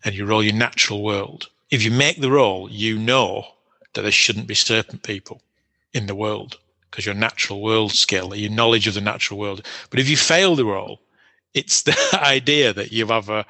and 0.05 0.15
you 0.15 0.27
roll 0.27 0.43
your 0.43 0.55
natural 0.55 1.03
world. 1.03 1.49
If 1.70 1.82
you 1.82 1.91
make 1.91 2.20
the 2.20 2.31
roll, 2.31 2.70
you 2.70 2.99
know 2.99 3.47
that 3.95 4.03
there 4.03 4.12
shouldn't 4.12 4.47
be 4.47 4.55
serpent 4.55 5.03
people 5.03 5.41
in 5.95 6.07
the 6.07 6.15
world 6.15 6.59
because 6.91 7.07
your 7.07 7.15
natural 7.15 7.62
world 7.62 7.93
skill, 7.93 8.35
your 8.35 8.51
knowledge 8.51 8.87
of 8.87 8.95
the 8.95 9.01
natural 9.01 9.41
world. 9.41 9.66
But 9.89 10.01
if 10.01 10.09
you 10.09 10.16
fail 10.16 10.55
the 10.55 10.66
roll, 10.66 11.01
it's 11.55 11.82
the 11.91 11.97
idea 12.23 12.73
that 12.74 12.93
you 12.93 13.07
have 13.07 13.31
a, 13.31 13.47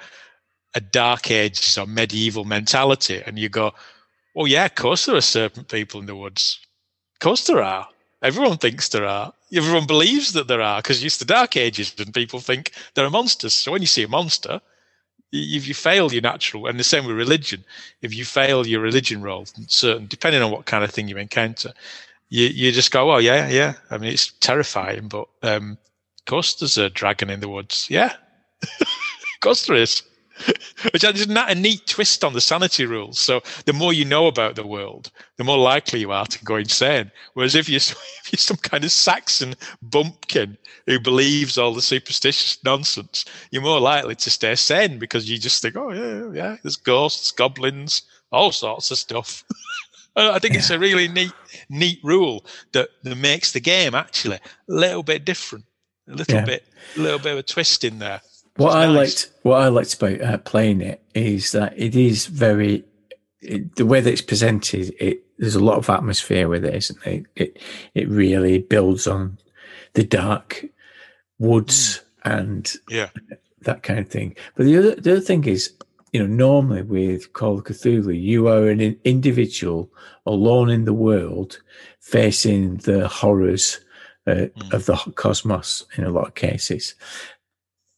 a 0.75 0.81
dark 0.81 1.31
ages 1.31 1.77
or 1.77 1.87
medieval 1.87 2.45
mentality, 2.45 3.23
and 3.27 3.39
you 3.39 3.49
go, 3.49 3.73
"Well, 4.35 4.47
yeah, 4.47 4.67
of 4.67 4.77
course 4.77 5.07
there 5.07 5.17
are 5.17 5.21
serpent 5.21 5.69
people 5.69 6.01
in 6.01 6.07
the 6.07 6.15
woods. 6.15 6.61
Of 7.15 7.19
course 7.21 7.47
there 7.47 7.63
are. 7.63 7.89
Everyone 8.23 8.59
thinks 8.59 8.89
there 8.89 9.07
are. 9.07 9.33
Everyone 9.53 9.87
believes 9.87 10.33
that 10.33 10.47
there 10.47 10.61
are 10.61 10.81
because 10.81 11.03
it's 11.03 11.17
the 11.19 11.25
dark 11.25 11.57
ages, 11.57 11.95
and 11.99 12.13
people 12.13 12.41
think 12.41 12.73
there 12.95 13.05
are 13.05 13.11
monsters. 13.11 13.55
So 13.55 13.73
when 13.73 13.81
you 13.81 13.87
see 13.87 14.03
a 14.03 14.09
monster, 14.09 14.61
if 15.33 15.67
you 15.67 15.75
fail 15.75 16.13
your 16.13 16.23
natural, 16.23 16.67
and 16.67 16.79
the 16.79 16.85
same 16.85 17.07
with 17.07 17.17
religion, 17.17 17.65
if 18.03 18.15
you 18.15 18.25
fail 18.25 18.67
your 18.67 18.81
religion 18.81 19.23
role, 19.23 19.47
certain 19.69 20.07
depending 20.07 20.43
on 20.43 20.51
what 20.51 20.67
kind 20.67 20.85
of 20.85 20.91
thing 20.91 21.09
you 21.09 21.17
encounter, 21.17 21.73
you 22.29 22.47
you 22.47 22.73
just 22.73 22.91
go, 22.91 23.11
oh 23.13 23.19
yeah, 23.19 23.49
yeah. 23.49 23.75
I 23.91 23.99
mean, 23.99 24.13
it's 24.13 24.33
terrifying, 24.41 25.09
but 25.09 25.27
um, 25.43 25.79
of 26.19 26.25
course 26.27 26.55
there's 26.57 26.79
a 26.79 26.91
dragon 26.91 27.31
in 27.31 27.41
the 27.41 27.49
woods. 27.49 27.87
Yeah, 27.89 28.15
of 28.81 29.41
course 29.41 29.67
there 29.67 29.77
is. 29.77 30.03
Which 30.93 31.05
is 31.05 31.29
not 31.29 31.51
a 31.51 31.55
neat 31.55 31.87
twist 31.87 32.25
on 32.25 32.33
the 32.33 32.41
sanity 32.41 32.87
rules. 32.87 33.19
So 33.19 33.43
the 33.67 33.73
more 33.73 33.93
you 33.93 34.05
know 34.05 34.27
about 34.27 34.55
the 34.55 34.67
world, 34.67 35.11
the 35.37 35.45
more 35.45 35.59
likely 35.59 36.01
you 36.01 36.13
are 36.13 36.27
to 36.27 36.45
go 36.45 36.57
insane. 36.57 37.11
Whereas 37.35 37.55
if 37.55 37.69
you're, 37.69 37.77
if 37.79 38.33
you're 38.33 38.39
some 38.39 38.57
kind 38.57 38.85
of 38.85 38.93
Saxon 38.93 39.55
bumpkin 39.83 40.57
who 40.87 40.99
believes 40.99 41.59
all 41.59 41.75
the 41.75 41.83
superstitious 41.83 42.59
nonsense, 42.65 43.25
you're 43.51 43.63
more 43.63 43.81
likely 43.81 44.15
to 44.17 44.31
stay 44.31 44.55
sane 44.55 44.99
because 44.99 45.29
you 45.31 45.39
just 45.39 45.63
think, 45.63 45.77
oh 45.77 45.93
yeah, 45.93 46.31
yeah, 46.33 46.57
there's 46.63 46.77
ghosts, 46.77 47.31
goblins, 47.31 48.03
all 48.33 48.53
sorts 48.53 48.91
of 48.91 48.99
stuff. 48.99 49.45
I 50.17 50.39
think 50.39 50.55
it's 50.57 50.71
a 50.71 50.79
really 50.79 51.07
neat, 51.09 51.33
neat 51.69 52.01
rule 52.03 52.45
that, 52.73 52.89
that 53.05 53.17
makes 53.17 53.53
the 53.53 53.61
game 53.61 53.95
actually 53.95 54.37
a 54.37 54.41
little 54.67 55.03
bit 55.03 55.25
different, 55.25 55.65
a 56.09 56.15
little 56.15 56.39
Yeah. 56.39 56.45
bit, 56.45 56.65
a 56.97 57.01
little 57.01 57.19
bit 57.19 57.33
of 57.33 57.39
a 57.39 57.43
twist 57.43 57.85
in 57.85 57.99
there. 58.01 58.21
What 58.57 58.77
I 58.77 58.87
nice. 58.87 58.95
liked, 58.97 59.31
what 59.43 59.63
I 59.63 59.69
liked 59.69 59.95
about 59.95 60.21
uh, 60.21 60.39
playing 60.39 60.81
it 60.81 61.03
is 61.15 61.53
that 61.53 61.73
it 61.77 61.95
is 61.97 62.27
very 62.27 62.85
it, 63.41 63.77
the 63.77 63.87
way 63.87 64.01
that 64.01 64.13
it's 64.13 64.21
presented. 64.23 64.95
It 64.99 65.25
there's 65.39 65.55
a 65.55 65.65
lot 65.65 65.79
of 65.79 65.89
atmosphere 65.89 66.49
with 66.49 66.65
it, 66.65 66.75
isn't 66.75 67.07
it? 67.07 67.27
It 67.37 67.63
it 67.95 68.09
really 68.09 68.59
builds 68.59 69.07
on 69.07 69.39
the 69.95 70.05
dark 70.05 70.65
woods 71.39 72.03
and 72.25 72.71
Yeah. 72.89 73.09
that 73.63 73.83
kind 73.83 74.01
of 74.01 74.09
thing. 74.09 74.37
But 74.57 74.67
the 74.67 74.77
other 74.77 74.95
the 74.97 75.13
other 75.13 75.21
thing 75.21 75.45
is, 75.47 75.73
you 76.13 76.21
know, 76.21 76.27
normally 76.27 76.83
with 76.83 77.33
Call 77.33 77.59
of 77.59 77.65
Cthulhu, 77.65 78.21
you 78.21 78.49
are 78.49 78.69
an 78.69 78.99
individual 79.05 79.91
alone 80.27 80.69
in 80.69 80.85
the 80.85 80.93
world, 80.93 81.61
facing 82.01 82.77
the 82.79 83.09
horrors 83.09 83.81
uh, 84.27 84.47
of 84.73 84.85
the 84.87 84.97
cosmos 85.15 85.87
in 85.97 86.05
a 86.05 86.11
lot 86.11 86.27
of 86.27 86.35
cases. 86.35 86.95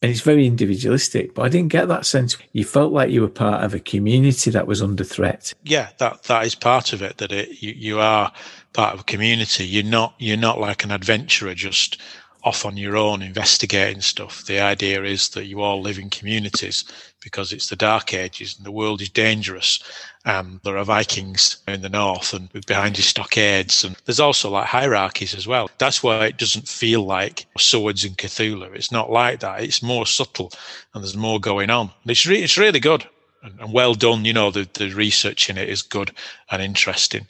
And 0.02 0.10
it's 0.10 0.20
very 0.20 0.46
individualistic, 0.48 1.32
but 1.34 1.42
I 1.42 1.48
didn't 1.48 1.68
get 1.68 1.86
that 1.86 2.04
sense. 2.06 2.36
You 2.52 2.64
felt 2.64 2.92
like 2.92 3.10
you 3.10 3.20
were 3.20 3.28
part 3.28 3.62
of 3.62 3.72
a 3.72 3.78
community 3.78 4.50
that 4.50 4.66
was 4.66 4.82
under 4.82 5.04
threat. 5.04 5.54
yeah 5.64 5.90
that 5.98 6.24
that 6.24 6.44
is 6.44 6.54
part 6.56 6.92
of 6.92 7.02
it 7.02 7.18
that 7.18 7.30
it 7.32 7.62
you, 7.62 7.72
you 7.72 8.00
are 8.00 8.32
part 8.72 8.94
of 8.94 9.00
a 9.00 9.04
community 9.04 9.64
you're 9.64 9.84
not 9.84 10.14
you're 10.18 10.36
not 10.36 10.58
like 10.58 10.82
an 10.84 10.90
adventurer 10.90 11.54
just 11.54 11.98
off 12.44 12.64
on 12.64 12.76
your 12.76 12.96
own 12.96 13.22
investigating 13.22 14.00
stuff. 14.00 14.44
The 14.46 14.58
idea 14.60 15.04
is 15.04 15.28
that 15.30 15.46
you 15.46 15.60
all 15.60 15.80
live 15.80 15.98
in 15.98 16.10
communities 16.10 16.84
because 17.20 17.52
it's 17.52 17.68
the 17.68 17.76
Dark 17.76 18.12
Ages 18.14 18.56
and 18.56 18.66
the 18.66 18.72
world 18.72 19.00
is 19.00 19.08
dangerous. 19.08 19.80
And 20.24 20.58
there 20.64 20.76
are 20.76 20.84
Vikings 20.84 21.58
in 21.68 21.82
the 21.82 21.88
north 21.88 22.32
and 22.34 22.50
behind 22.66 22.96
you 22.96 23.04
stockades. 23.04 23.84
And 23.84 23.96
there's 24.06 24.18
also 24.18 24.50
like 24.50 24.66
hierarchies 24.66 25.34
as 25.34 25.46
well. 25.46 25.70
That's 25.78 26.02
why 26.02 26.26
it 26.26 26.36
doesn't 26.38 26.66
feel 26.66 27.04
like 27.04 27.46
swords 27.58 28.04
in 28.04 28.14
Cthulhu. 28.14 28.74
It's 28.74 28.90
not 28.90 29.10
like 29.10 29.40
that. 29.40 29.62
It's 29.62 29.82
more 29.82 30.06
subtle 30.06 30.50
and 30.94 31.04
there's 31.04 31.16
more 31.16 31.38
going 31.38 31.70
on. 31.70 31.92
And 32.02 32.10
it's, 32.10 32.26
re- 32.26 32.42
it's 32.42 32.58
really 32.58 32.80
good 32.80 33.06
and, 33.44 33.58
and 33.60 33.72
well 33.72 33.94
done. 33.94 34.24
You 34.24 34.32
know, 34.32 34.50
the, 34.50 34.68
the 34.74 34.90
research 34.92 35.48
in 35.48 35.58
it 35.58 35.68
is 35.68 35.82
good 35.82 36.10
and 36.50 36.60
interesting. 36.60 37.28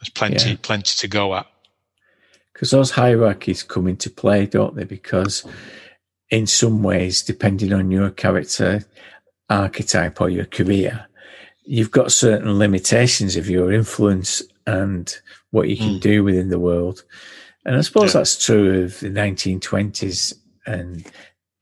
There's 0.00 0.08
plenty, 0.08 0.50
Yeah. 0.50 0.56
plenty 0.62 0.96
to 0.96 1.08
go 1.08 1.34
at. 1.34 1.46
Because 2.54 2.70
those 2.70 2.92
hierarchies 2.92 3.62
come 3.62 3.86
into 3.88 4.08
play, 4.08 4.46
don't 4.46 4.74
they? 4.76 4.84
Because 4.84 5.44
in 6.30 6.46
some 6.46 6.82
ways, 6.82 7.22
depending 7.22 7.72
on 7.72 7.90
your 7.90 8.10
character 8.10 8.82
archetype 9.50 10.20
or 10.20 10.30
your 10.30 10.46
career, 10.46 11.06
you've 11.64 11.90
got 11.90 12.12
certain 12.12 12.58
limitations 12.58 13.36
of 13.36 13.50
your 13.50 13.72
influence 13.72 14.42
and 14.66 15.16
what 15.50 15.68
you 15.68 15.76
can 15.76 15.96
Mm. 15.96 16.00
do 16.00 16.24
within 16.24 16.48
the 16.48 16.58
world. 16.58 17.04
And 17.66 17.76
I 17.76 17.80
suppose 17.82 18.14
Yeah. 18.14 18.20
that's 18.20 18.44
true 18.44 18.82
of 18.84 19.00
the 19.00 19.10
1920s 19.10 20.34
and 20.66 21.04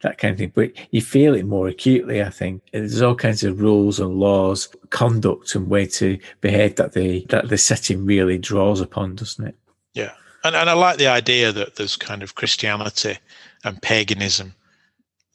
that 0.02 0.18
kind 0.18 0.32
of 0.32 0.38
thing. 0.38 0.52
But 0.54 0.72
you 0.90 1.00
feel 1.00 1.34
it 1.34 1.44
more 1.46 1.68
acutely, 1.68 2.22
I 2.22 2.30
think. 2.30 2.62
There's 2.72 3.02
all 3.02 3.14
kinds 3.14 3.44
of 3.44 3.60
rules 3.60 4.00
and 4.00 4.14
laws, 4.14 4.68
conduct 4.90 5.54
and 5.54 5.68
way 5.68 5.86
to 5.86 6.18
behave 6.40 6.76
that 6.76 6.92
the 6.92 7.24
that 7.30 7.48
the 7.48 7.58
setting 7.58 8.04
really 8.04 8.38
draws 8.38 8.80
upon, 8.80 9.14
doesn't 9.16 9.46
it? 9.46 9.54
Yeah. 9.94 10.12
And, 10.44 10.56
and 10.56 10.68
I 10.68 10.72
like 10.72 10.98
the 10.98 11.06
idea 11.06 11.52
that 11.52 11.76
there's 11.76 11.96
kind 11.96 12.22
of 12.22 12.34
Christianity 12.34 13.18
and 13.64 13.80
paganism 13.80 14.54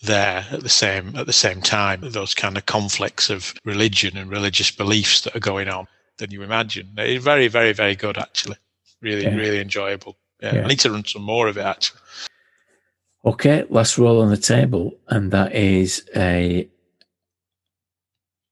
there 0.04 0.46
at 0.52 0.62
the 0.62 0.70
same 0.70 1.16
at 1.16 1.26
the 1.26 1.34
same 1.34 1.62
time. 1.62 2.02
Those 2.02 2.36
kind 2.36 2.58
of 2.58 2.66
conflicts 2.66 3.30
of 3.30 3.54
religion 3.66 4.18
and 4.18 4.30
religious 4.30 4.70
beliefs 4.70 5.22
that 5.22 5.36
are 5.36 5.40
going 5.40 5.70
on 5.70 5.88
than 6.18 6.32
you 6.32 6.44
imagine. 6.44 6.90
It's 6.98 7.24
very, 7.24 7.48
very, 7.48 7.74
very 7.74 7.96
good 7.96 8.18
actually. 8.18 8.58
Really, 9.02 9.24
Yeah. 9.24 9.36
really 9.36 9.60
enjoyable. 9.60 10.18
Yeah. 10.42 10.56
Yeah. 10.56 10.64
I 10.64 10.68
need 10.68 10.80
to 10.82 10.92
run 10.92 11.06
some 11.06 11.24
more 11.24 11.48
of 11.48 11.58
it 11.58 11.66
actually. 11.66 12.02
Okay, 13.26 13.66
last 13.70 13.98
roll 13.98 14.22
on 14.22 14.30
the 14.30 14.38
table, 14.38 14.94
and 15.08 15.32
that 15.32 15.54
is 15.54 16.08
a 16.16 16.70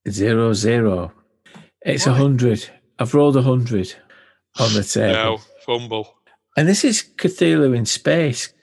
zero 0.09 0.53
zero. 0.53 1.11
It's 1.81 2.07
a 2.07 2.13
hundred. 2.13 2.67
I've 2.99 3.13
rolled 3.13 3.37
a 3.37 3.41
hundred 3.43 3.93
on 4.59 4.73
the 4.73 4.83
table, 4.83 5.13
No, 5.13 5.37
fumble. 5.65 6.14
And 6.55 6.67
this 6.67 6.83
is 6.83 7.03
Cthulhu 7.17 7.75
in 7.75 7.85
space. 7.85 8.53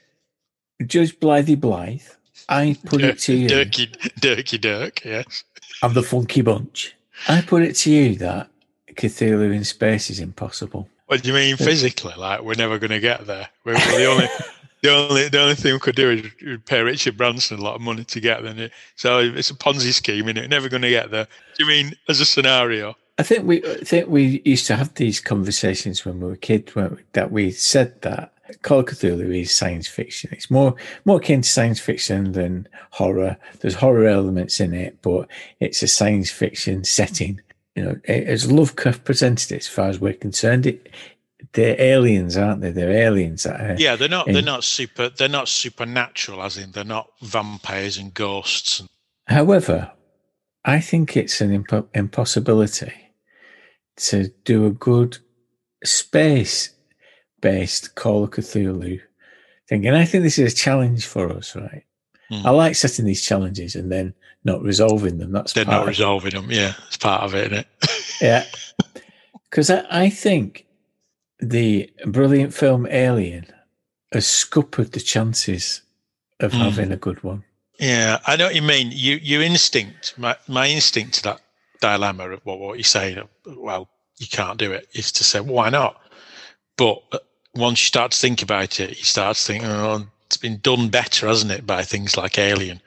Judge 0.86 1.18
Blythe 1.20 1.60
Blythe, 1.60 2.02
I 2.48 2.76
put 2.86 3.02
it 3.02 3.18
to 3.20 3.34
you. 3.34 3.48
Dirky, 3.48 3.90
dirky, 4.20 4.60
dirk. 4.60 5.04
Yes. 5.04 5.44
I'm 5.82 5.94
the 5.94 6.02
funky 6.02 6.42
bunch. 6.42 6.94
I 7.28 7.40
put 7.40 7.62
it 7.62 7.76
to 7.76 7.90
you 7.90 8.16
that 8.16 8.48
Cthulhu 8.94 9.54
in 9.54 9.64
space 9.64 10.10
is 10.10 10.20
impossible. 10.20 10.88
What 11.06 11.22
do 11.22 11.28
you 11.28 11.34
mean 11.34 11.56
physically? 11.56 12.14
Like 12.16 12.42
we're 12.42 12.54
never 12.54 12.78
going 12.78 12.90
to 12.90 13.00
get 13.00 13.26
there. 13.26 13.48
We're, 13.64 13.74
we're 13.74 13.98
the 13.98 14.06
only, 14.06 14.28
the 14.82 14.90
only, 14.90 15.28
the 15.28 15.40
only 15.40 15.54
thing 15.54 15.74
we 15.74 15.78
could 15.78 15.94
do 15.94 16.10
is 16.10 16.58
pay 16.64 16.80
Richard 16.80 17.16
Branson 17.16 17.58
a 17.58 17.62
lot 17.62 17.74
of 17.74 17.80
money 17.80 18.04
to 18.04 18.20
get 18.20 18.42
there. 18.42 18.70
So 18.96 19.18
it's 19.18 19.50
a 19.50 19.54
Ponzi 19.54 19.92
scheme, 19.92 20.28
and 20.28 20.38
it 20.38 20.48
never 20.48 20.68
going 20.68 20.82
to 20.82 20.90
get 20.90 21.10
there. 21.10 21.26
Do 21.56 21.64
you 21.64 21.68
mean 21.68 21.94
as 22.08 22.20
a 22.20 22.24
scenario? 22.24 22.96
I 23.22 23.24
think 23.24 23.46
we 23.46 23.62
I 23.64 23.76
think 23.84 24.08
we 24.08 24.42
used 24.44 24.66
to 24.66 24.74
have 24.74 24.94
these 24.94 25.20
conversations 25.20 26.04
when 26.04 26.18
we 26.18 26.26
were 26.26 26.34
kids, 26.34 26.74
weren't 26.74 26.96
we? 26.96 27.02
That 27.12 27.30
we 27.30 27.52
said 27.52 28.02
that 28.02 28.32
Call 28.62 28.80
of 28.80 28.86
Cthulhu 28.86 29.40
is 29.40 29.54
science 29.54 29.86
fiction. 29.86 30.30
It's 30.32 30.50
more 30.50 30.74
more 31.04 31.18
akin 31.18 31.42
to 31.42 31.48
science 31.48 31.78
fiction 31.78 32.32
than 32.32 32.66
horror. 32.90 33.36
There's 33.60 33.76
horror 33.76 34.08
elements 34.08 34.58
in 34.58 34.74
it, 34.74 35.00
but 35.02 35.28
it's 35.60 35.84
a 35.84 35.86
science 35.86 36.32
fiction 36.32 36.82
setting. 36.82 37.40
You 37.76 37.84
know, 37.84 38.00
as 38.08 38.50
Lovecraft 38.50 39.04
presented 39.04 39.52
it, 39.52 39.58
as 39.58 39.68
far 39.68 39.88
as 39.88 40.00
we're 40.00 40.14
concerned, 40.14 40.66
it 40.66 40.90
they're 41.52 41.80
aliens, 41.80 42.36
aren't 42.36 42.60
they? 42.60 42.72
They're 42.72 42.90
aliens 43.06 43.44
that 43.44 43.60
are 43.60 43.76
Yeah, 43.78 43.94
they're 43.94 44.08
not. 44.08 44.26
in- 44.26 44.34
They're 44.34 44.42
not 44.42 44.64
super. 44.64 45.10
They're 45.10 45.28
not 45.28 45.46
supernatural, 45.48 46.42
as 46.42 46.58
in 46.58 46.72
they're 46.72 46.82
not 46.98 47.08
vampires 47.22 47.98
and 47.98 48.12
ghosts. 48.12 48.80
And, 48.80 48.88
However, 49.28 49.92
I 50.64 50.80
think 50.80 51.16
it's 51.16 51.40
an 51.40 51.50
impo- 51.62 51.86
impossibility 51.94 52.92
to 53.96 54.28
do 54.44 54.66
a 54.66 54.70
good 54.70 55.18
space 55.84 56.70
based 57.40 57.94
Call 57.94 58.24
of 58.24 58.30
Cthulhu 58.30 59.00
thing. 59.68 59.86
And 59.86 59.96
I 59.96 60.04
think 60.04 60.22
this 60.22 60.38
is 60.38 60.52
a 60.52 60.56
challenge 60.56 61.06
for 61.06 61.30
us, 61.30 61.56
right? 61.56 61.84
Hmm. 62.30 62.46
I 62.46 62.50
like 62.50 62.76
setting 62.76 63.04
these 63.04 63.24
challenges 63.24 63.74
and 63.74 63.90
then 63.90 64.14
not 64.44 64.62
resolving 64.62 65.18
them. 65.18 65.32
That's 65.32 65.52
they're 65.52 65.64
not 65.64 65.86
resolving 65.86 66.32
them. 66.32 66.50
Yeah, 66.50 66.74
it's 66.86 66.96
part 66.96 67.22
of 67.22 67.34
it, 67.34 67.52
isn't 67.52 67.58
it? 67.58 68.14
yeah. 68.20 68.44
Because 69.50 69.70
I, 69.70 69.84
I 69.90 70.10
think 70.10 70.66
the 71.40 71.90
brilliant 72.06 72.54
film 72.54 72.86
Alien 72.86 73.46
has 74.12 74.26
scuppered 74.26 74.92
the 74.92 75.00
chances 75.00 75.82
of 76.40 76.52
Hmm. 76.52 76.58
having 76.58 76.92
a 76.92 76.96
good 76.96 77.22
one. 77.22 77.44
Yeah, 77.78 78.18
I 78.26 78.36
know 78.36 78.46
what 78.46 78.54
you 78.54 78.62
mean. 78.62 78.90
You, 78.92 79.16
your 79.16 79.42
instinct, 79.42 80.14
my, 80.16 80.36
my 80.46 80.68
instinct 80.68 81.14
to 81.14 81.22
that 81.24 81.40
dilemma 81.82 82.30
of 82.30 82.40
what, 82.44 82.58
what 82.58 82.78
you're 82.78 82.84
saying, 82.84 83.18
well, 83.44 83.88
you 84.16 84.26
can't 84.26 84.58
do 84.58 84.72
it, 84.72 84.88
is 84.94 85.12
to 85.12 85.24
say, 85.24 85.40
why 85.40 85.68
not? 85.68 86.00
But 86.78 87.02
uh, 87.12 87.18
once 87.54 87.82
you 87.82 87.86
start 87.88 88.12
to 88.12 88.18
think 88.18 88.42
about 88.42 88.80
it, 88.80 88.90
you 88.90 89.04
start 89.04 89.36
to 89.36 89.42
think, 89.42 89.64
oh, 89.66 90.06
it's 90.26 90.38
been 90.38 90.58
done 90.58 90.88
better, 90.88 91.26
hasn't 91.26 91.52
it, 91.52 91.66
by 91.66 91.82
things 91.82 92.16
like 92.16 92.38
Alien? 92.38 92.80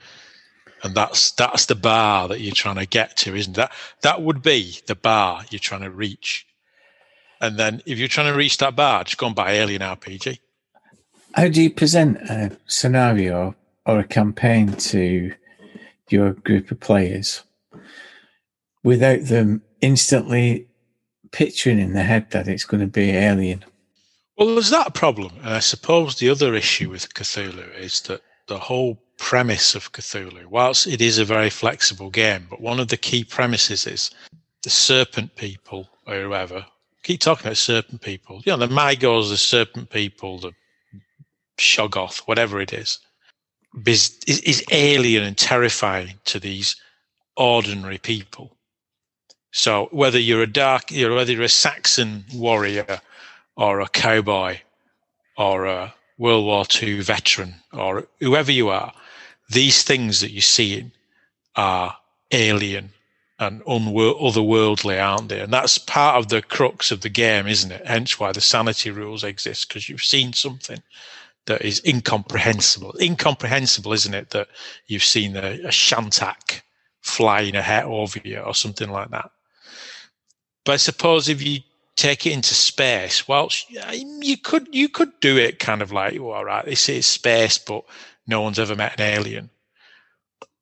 And 0.84 0.96
that's 0.96 1.32
that's 1.32 1.66
the 1.66 1.76
bar 1.76 2.28
that 2.28 2.42
you're 2.42 2.54
trying 2.54 2.76
to 2.76 2.86
get 2.86 3.18
to, 3.18 3.36
isn't 3.36 3.56
that? 3.56 3.72
That 4.02 4.22
would 4.22 4.42
be 4.42 4.78
the 4.88 4.96
bar 4.96 5.44
you're 5.50 5.60
trying 5.60 5.82
to 5.82 5.90
reach. 5.90 6.46
And 7.42 7.58
then 7.58 7.82
if 7.86 7.98
you're 7.98 8.08
trying 8.08 8.32
to 8.32 8.38
reach 8.38 8.58
that 8.58 8.76
bar, 8.76 9.04
just 9.04 9.18
go 9.18 9.28
and 9.28 9.36
buy 9.36 9.54
Alien 9.54 9.82
RPG. 9.82 10.40
How 11.34 11.48
do 11.48 11.62
you 11.62 11.70
present 11.70 12.18
a 12.30 12.56
scenario 12.68 13.56
or 13.86 14.00
a 14.00 14.04
campaign 14.04 14.74
to 14.74 15.34
your 16.10 16.34
group 16.34 16.72
of 16.72 16.80
players 16.80 17.44
without 18.86 19.26
them 19.26 19.64
instantly 19.82 20.68
picturing 21.32 21.80
in 21.80 21.94
their 21.94 22.04
head 22.04 22.30
that 22.30 22.48
it's 22.48 22.64
going 22.64 22.80
to 22.82 22.88
be 22.88 23.10
alien? 23.10 23.66
Well, 24.38 24.54
there's 24.54 24.70
that 24.70 24.94
problem. 24.94 25.32
And 25.42 25.56
I 25.56 25.60
suppose 25.60 26.16
the 26.16 26.30
other 26.30 26.54
issue 26.54 26.92
with 26.92 27.14
Cthulhu 27.14 27.76
is 27.78 28.02
that 28.02 28.22
the 28.48 28.60
whole 28.60 29.02
premise 29.18 29.74
of 29.74 29.92
Cthulhu, 29.92 30.46
whilst 30.46 30.86
it 30.86 31.02
is 31.02 31.18
a 31.18 31.26
very 31.26 31.50
flexible 31.50 32.12
game, 32.12 32.46
but 32.48 32.62
one 32.62 32.80
of 32.80 32.90
the 32.90 32.98
key 32.98 33.24
premises 33.24 33.88
is 33.88 34.12
the 34.62 34.70
serpent 34.70 35.36
people 35.36 35.90
or 36.06 36.22
whoever. 36.22 36.64
Keep 37.02 37.22
talking 37.22 37.48
about 37.48 37.58
serpent 37.58 38.02
people. 38.02 38.42
You 38.46 38.52
know, 38.52 38.68
the 38.68 38.68
Mi-Gos, 38.68 39.30
the 39.30 39.38
serpent 39.38 39.90
people, 39.90 40.40
the 40.40 40.52
Shoggoth, 41.58 42.20
whatever 42.28 42.62
it 42.62 42.72
is, 42.72 43.00
is, 43.88 44.20
is 44.28 44.64
alien 44.72 45.24
and 45.24 45.38
terrifying 45.38 46.20
to 46.26 46.40
these 46.40 46.76
ordinary 47.36 47.98
people. 47.98 48.56
So 49.58 49.88
whether 49.92 50.20
you're 50.20 50.44
a 50.44 50.48
dark, 50.48 50.92
you 50.92 51.08
know, 51.08 51.16
whether 51.16 51.32
you're 51.32 51.44
a 51.44 51.50
Saxon 51.50 52.26
warrior 52.34 53.00
or 53.56 53.80
a 53.80 53.88
cowboy 53.88 54.58
or 55.38 55.66
a 55.66 55.94
World 56.18 56.46
War 56.46 56.66
II 56.82 57.00
veteran 57.00 57.56
or 57.72 58.06
whoever 58.20 58.52
you 58.52 58.68
are, 58.68 58.92
these 59.50 59.82
things 59.82 60.20
that 60.20 60.32
you're 60.32 60.42
seeing 60.42 60.92
are 61.56 61.96
alien 62.32 62.90
and 63.40 63.64
unwor- 63.64 64.22
otherworldly, 64.22 65.02
aren't 65.02 65.30
they? 65.30 65.40
And 65.40 65.54
that's 65.54 65.78
part 65.78 66.18
of 66.18 66.28
the 66.28 66.42
crux 66.42 66.92
of 66.92 67.00
the 67.00 67.10
game, 67.10 67.48
isn't 67.48 67.72
it? 67.72 67.88
Hence 67.88 68.20
why 68.20 68.34
the 68.34 68.42
sanity 68.42 68.92
rules 68.92 69.24
exist, 69.24 69.70
because 69.70 69.88
you've 69.88 70.04
seen 70.04 70.34
something 70.34 70.84
that 71.46 71.62
is 71.62 71.82
incomprehensible. 71.86 72.94
Incomprehensible, 73.00 73.94
isn't 73.94 74.14
it? 74.14 74.32
That 74.32 74.50
you've 74.88 75.04
seen 75.06 75.38
a, 75.38 75.62
a 75.62 75.70
shantak 75.70 76.62
flying 77.00 77.56
ahead 77.56 77.86
over 77.86 78.20
you 78.22 78.40
or 78.40 78.54
something 78.54 78.90
like 78.90 79.12
that. 79.12 79.32
But 80.66 80.74
I 80.74 80.78
suppose 80.78 81.30
if 81.30 81.42
you 81.42 81.60
take 81.96 82.26
it 82.26 82.34
into 82.34 82.54
space, 82.54 83.28
well, 83.28 83.50
you 84.22 84.38
could 84.38 84.68
you 84.74 84.90
could 84.90 85.18
do 85.22 85.38
it 85.38 85.60
kind 85.60 85.82
of 85.82 85.92
like, 85.92 86.14
well, 86.14 86.32
all 86.32 86.46
right, 86.46 86.66
this 86.66 86.90
is 86.90 87.06
space, 87.06 87.58
but 87.58 87.86
no 88.28 88.42
one's 88.42 88.60
ever 88.60 88.76
met 88.76 89.00
an 89.00 89.06
alien. 89.06 89.50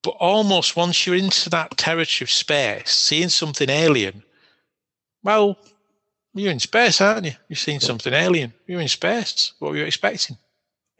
But 0.03 0.17
almost 0.19 0.75
once 0.75 1.07
you're 1.07 1.15
into 1.15 1.49
that 1.51 1.77
territory 1.77 2.25
of 2.25 2.29
space, 2.31 2.91
seeing 2.91 3.29
something 3.29 3.69
alien, 3.69 4.23
well, 5.23 5.57
you're 6.33 6.51
in 6.51 6.59
space, 6.59 6.99
aren't 6.99 7.25
you? 7.25 7.33
You've 7.47 7.59
seen 7.59 7.79
something 7.79 8.13
alien. 8.13 8.53
You're 8.67 8.81
in 8.81 8.87
space. 8.89 9.53
What 9.59 9.71
were 9.71 9.77
you 9.77 9.85
expecting? 9.85 10.37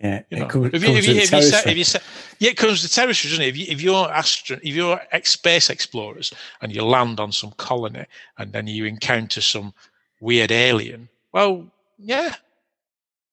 Yeah, 0.04 0.22
You 0.30 0.38
it 0.38 0.40
know, 0.42 0.48
comes, 0.48 0.74
if 0.74 0.84
you, 0.84 0.96
if 0.96 1.08
you, 1.08 1.16
if 1.16 1.32
you 1.32 1.42
say, 1.42 1.72
if 1.72 1.78
you 1.78 1.84
say, 1.86 2.00
yeah, 2.40 2.52
it 2.52 2.58
comes 2.58 2.82
to 2.82 2.90
territory, 2.90 3.30
doesn't 3.32 3.46
it? 3.46 3.48
If, 3.48 3.58
you, 3.58 3.66
if 3.70 3.82
you're 3.82 4.12
astro, 4.12 4.58
if 4.62 4.76
you're 4.76 5.00
space 5.24 5.70
explorers 5.70 6.34
and 6.62 6.76
you 6.76 6.84
land 6.84 7.22
on 7.22 7.32
some 7.32 7.52
colony 7.52 8.06
and 8.38 8.52
then 8.52 8.68
you 8.68 8.84
encounter 8.84 9.40
some 9.40 9.74
weird 10.20 10.52
alien, 10.52 11.08
well, 11.32 11.66
yeah, 11.98 12.36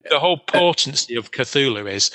The 0.09 0.18
whole 0.18 0.38
potency 0.38 1.14
of 1.14 1.30
Cthulhu 1.30 1.90
is 1.90 2.10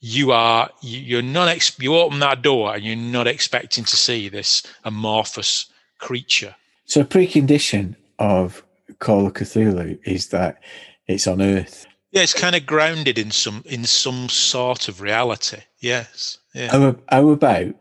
you 0.00 0.32
are 0.32 0.68
you, 0.82 0.98
you're 1.00 1.22
not 1.22 1.80
you 1.80 1.96
open 1.96 2.18
that 2.18 2.42
door 2.42 2.74
and 2.74 2.84
you're 2.84 2.96
not 2.96 3.26
expecting 3.26 3.84
to 3.84 3.96
see 3.96 4.28
this 4.28 4.62
amorphous 4.84 5.66
creature. 5.98 6.54
So 6.84 7.00
a 7.00 7.04
precondition 7.04 7.96
of 8.18 8.62
Call 8.98 9.26
of 9.26 9.32
Cthulhu 9.32 9.98
is 10.04 10.28
that 10.28 10.62
it's 11.06 11.26
on 11.26 11.40
Earth. 11.40 11.86
Yeah, 12.14 12.22
it's 12.22 12.32
kind 12.32 12.54
of 12.56 12.64
grounded 12.64 13.18
in 13.18 13.30
some 13.32 13.62
in 13.66 13.84
some 13.84 14.28
sort 14.28 14.88
of 14.88 15.00
reality. 15.00 15.58
Yes. 15.80 16.38
Yeah. 16.54 16.70
How, 16.70 16.96
how 17.10 17.28
about 17.30 17.74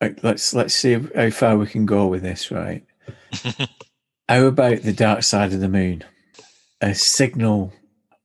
like, 0.00 0.22
let's 0.24 0.52
let's 0.52 0.74
see 0.74 0.98
how 1.14 1.30
far 1.30 1.56
we 1.56 1.66
can 1.66 1.86
go 1.86 2.06
with 2.08 2.22
this, 2.22 2.50
right? 2.50 2.84
how 4.28 4.44
about 4.46 4.82
the 4.82 4.92
dark 4.92 5.22
side 5.22 5.52
of 5.52 5.60
the 5.60 5.68
moon? 5.68 6.02
A 6.80 6.94
signal 6.94 7.72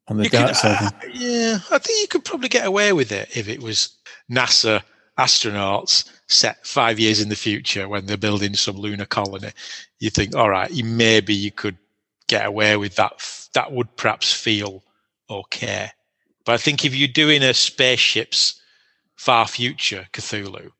on 0.07 0.17
the 0.17 0.23
You 0.23 0.29
dark 0.29 0.47
could- 0.47 0.55
side. 0.57 0.81
of- 0.87 0.87
uh, 0.93 1.07
yeah, 1.13 1.59
I 1.71 1.77
think 1.77 2.01
you 2.01 2.07
could 2.07 2.25
probably 2.25 2.49
get 2.49 2.65
away 2.65 2.91
with 2.93 3.11
it 3.11 3.37
if 3.37 3.47
it 3.47 3.61
was 3.61 3.95
NASA 4.31 4.81
astronauts 5.19 6.09
set 6.27 6.65
five 6.65 6.99
years 6.99 7.21
in 7.21 7.29
the 7.29 7.35
future 7.35 7.87
when 7.87 8.05
they're 8.07 8.17
building 8.17 8.55
some 8.55 8.75
lunar 8.77 9.05
colony. 9.05 9.51
You 9.99 10.09
think, 10.09 10.35
all 10.35 10.49
right, 10.49 10.71
you, 10.71 10.83
maybe 10.83 11.33
you 11.35 11.51
could 11.51 11.77
get 12.27 12.45
away 12.47 12.75
with 12.77 12.95
that. 12.95 13.13
That 13.53 13.71
would 13.71 13.95
perhaps 13.97 14.33
feel 14.33 14.83
okay. 15.29 15.89
But 16.45 16.53
I 16.53 16.57
think 16.57 16.85
if 16.85 16.95
you're 16.95 17.07
doing 17.07 17.43
a 17.43 17.53
spaceship's 17.53 18.59
far 19.15 19.47
future 19.47 20.07
Cthulhu, 20.13 20.71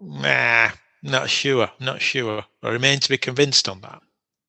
nah, 0.00 0.70
not 1.02 1.30
sure, 1.30 1.70
not 1.80 2.00
sure. 2.00 2.44
I 2.62 2.70
remain 2.70 3.00
to 3.00 3.08
be 3.08 3.18
convinced 3.18 3.68
on 3.68 3.80
that. 3.82 4.00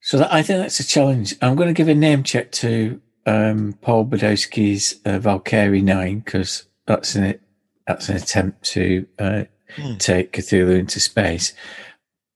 So 0.02 0.18
that, 0.19 0.34
I 0.34 0.41
think 0.41 0.60
that's 0.61 0.80
a 0.80 0.88
challenge. 0.88 1.35
I'm 1.41 1.56
going 1.56 1.68
to 1.68 1.73
give 1.73 1.88
a 1.88 1.95
name 1.95 2.23
check 2.23 2.52
to 2.53 3.02
um, 3.26 3.77
Paul 3.81 4.06
Badowski's 4.06 4.99
uh, 5.06 5.19
Valkyrie 5.19 5.81
Nine 5.81 6.19
because 6.19 6.65
that's 6.88 7.15
an 7.15 7.39
that's 7.88 8.10
an 8.10 8.18
attempt 8.18 8.64
to 8.72 9.06
uh, 9.19 9.43
Hmm. 9.76 9.95
take 9.98 10.34
Cthulhu 10.34 10.77
into 10.77 10.99
space. 10.99 11.53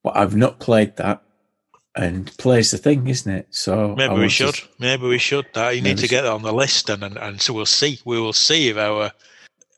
But 0.03 0.16
I've 0.18 0.36
not 0.38 0.60
played 0.60 0.95
that, 0.98 1.24
and 1.95 2.35
play's 2.38 2.72
the 2.72 2.77
thing, 2.77 3.07
isn't 3.07 3.31
it? 3.31 3.47
So 3.51 3.95
Maybe 3.95 4.13
we 4.13 4.19
want 4.22 4.31
to- 4.31 4.51
should. 4.51 4.59
Maybe 4.80 5.07
we 5.07 5.17
should. 5.17 5.45
Uh, 5.55 5.69
you 5.69 5.81
need 5.81 5.97
to 5.99 6.07
get 6.07 6.22
that 6.23 6.31
on 6.31 6.41
the 6.43 6.53
list, 6.53 6.89
and, 6.89 7.03
and 7.03 7.17
and 7.17 7.41
so 7.41 7.53
we'll 7.53 7.65
see. 7.65 7.99
We 8.05 8.19
will 8.19 8.34
see 8.34 8.69
if 8.69 8.77
our 8.77 9.11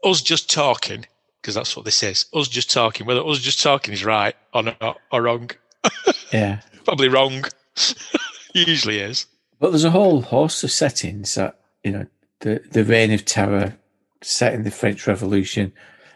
us 0.04 0.22
just 0.22 0.50
talking, 0.50 1.06
because 1.42 1.56
that's 1.56 1.76
what 1.76 1.86
this 1.86 2.02
is. 2.04 2.26
Us 2.34 2.48
just 2.48 2.72
talking. 2.72 3.06
Whether 3.06 3.26
us 3.26 3.40
just 3.40 3.62
talking 3.62 3.94
is 3.94 4.04
right 4.06 4.36
or 4.54 4.64
not 4.64 4.98
or 5.12 5.22
wrong. 5.24 5.52
yeah. 6.34 6.62
Probably 6.86 7.10
wrong. 7.10 7.44
Usually 8.54 9.00
is. 9.00 9.26
But 9.60 9.72
there's 9.72 9.84
a 9.84 9.92
whole 9.92 10.22
host 10.22 10.64
of 10.64 10.72
settings 10.72 11.36
that 11.36 11.60
you 11.84 11.92
know 11.92 12.06
the 12.40 12.62
the 12.72 12.84
Reign 12.84 13.12
of 13.12 13.26
Terror, 13.26 13.76
set 14.22 14.54
in 14.54 14.64
the 14.64 14.72
French 14.72 15.06
Revolution. 15.08 15.74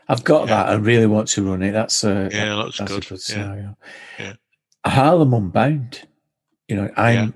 I've 0.08 0.24
got 0.24 0.48
that. 0.48 0.68
I 0.68 0.74
really 0.74 1.06
want 1.08 1.28
to 1.30 1.50
run 1.50 1.62
it. 1.64 1.72
That's 1.72 2.04
a 2.04 2.30
Yeah, 2.32 2.56
that's 2.64 2.78
that's 2.78 2.92
good. 2.92 3.06
a 3.06 3.10
good 3.10 3.12
Yeah. 3.12 3.18
scenario. 3.18 3.78
Yeah. 4.20 4.34
Harlem 4.86 5.34
Unbound. 5.34 6.08
You 6.68 6.76
know, 6.78 6.92
I'm 6.96 7.34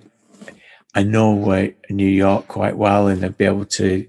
I 0.94 1.04
know 1.04 1.72
New 1.90 2.08
York 2.08 2.48
quite 2.48 2.78
well, 2.78 3.08
and 3.08 3.24
I'd 3.24 3.38
be 3.38 3.46
able 3.46 3.66
to 3.66 4.08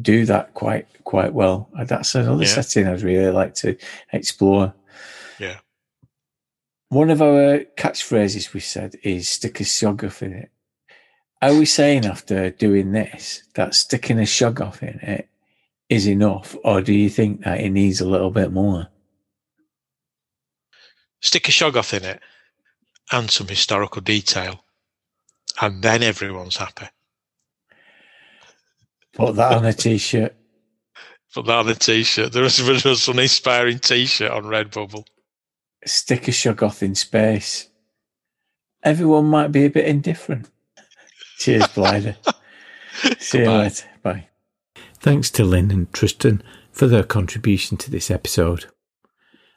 do 0.00 0.24
that 0.26 0.54
quite 0.54 0.86
quite 1.04 1.32
well. 1.34 1.68
Uh, 1.78 1.84
that's 1.84 2.14
another 2.14 2.44
Yeah. 2.44 2.48
setting 2.48 2.86
I'd 2.86 3.02
really 3.02 3.30
like 3.30 3.54
to 3.56 3.76
explore. 4.12 4.74
Yeah. 5.38 5.58
One 6.88 7.10
of 7.10 7.20
our 7.22 7.60
catchphrases 7.76 8.52
we 8.54 8.60
said 8.60 8.96
is 9.02 9.28
stick 9.28 9.60
a 9.60 9.64
shoggoth 9.64 10.22
in 10.22 10.32
it. 10.32 10.50
Are 11.42 11.54
we 11.54 11.66
saying 11.66 12.06
after 12.06 12.50
doing 12.50 12.92
this 12.92 13.42
that 13.54 13.74
sticking 13.74 14.18
a 14.18 14.22
shoggoth 14.22 14.82
in 14.82 15.00
it 15.00 15.28
is 15.88 16.06
enough, 16.06 16.56
or 16.64 16.80
do 16.80 16.94
you 16.94 17.10
think 17.10 17.44
that 17.44 17.60
it 17.60 17.70
needs 17.70 18.00
a 18.00 18.08
little 18.08 18.30
bit 18.30 18.52
more? 18.52 18.88
Stick 21.20 21.48
a 21.48 21.52
shoggoth 21.52 21.92
in 21.94 22.04
it, 22.04 22.20
and 23.10 23.30
some 23.30 23.48
historical 23.48 24.00
detail, 24.00 24.64
and 25.60 25.82
then 25.82 26.02
everyone's 26.02 26.56
happy. 26.56 26.86
Put 29.12 29.36
that 29.36 29.52
on 29.52 29.64
a 29.64 29.72
t-shirt. 29.72 30.34
Put 31.34 31.46
that 31.46 31.58
on 31.58 31.68
a 31.68 31.74
t-shirt. 31.74 32.32
There 32.32 32.42
was 32.42 32.56
there 32.56 33.14
an 33.14 33.20
inspiring 33.20 33.78
t-shirt 33.78 34.30
on 34.30 34.44
Redbubble. 34.44 35.04
Stick 35.84 36.28
a 36.28 36.30
shoggoth 36.30 36.82
in 36.82 36.94
space. 36.94 37.68
Everyone 38.82 39.26
might 39.26 39.52
be 39.52 39.64
a 39.64 39.70
bit 39.70 39.86
indifferent. 39.86 40.48
Cheers, 41.38 41.66
Blinder. 41.68 42.16
See 43.18 43.40
you 43.40 43.50
later. 43.50 43.86
Bye. 44.02 44.28
Thanks 44.94 45.30
to 45.32 45.44
Lynne 45.44 45.70
and 45.70 45.92
Tristan 45.92 46.42
for 46.70 46.86
their 46.86 47.02
contribution 47.02 47.76
to 47.78 47.90
this 47.90 48.10
episode. 48.10 48.66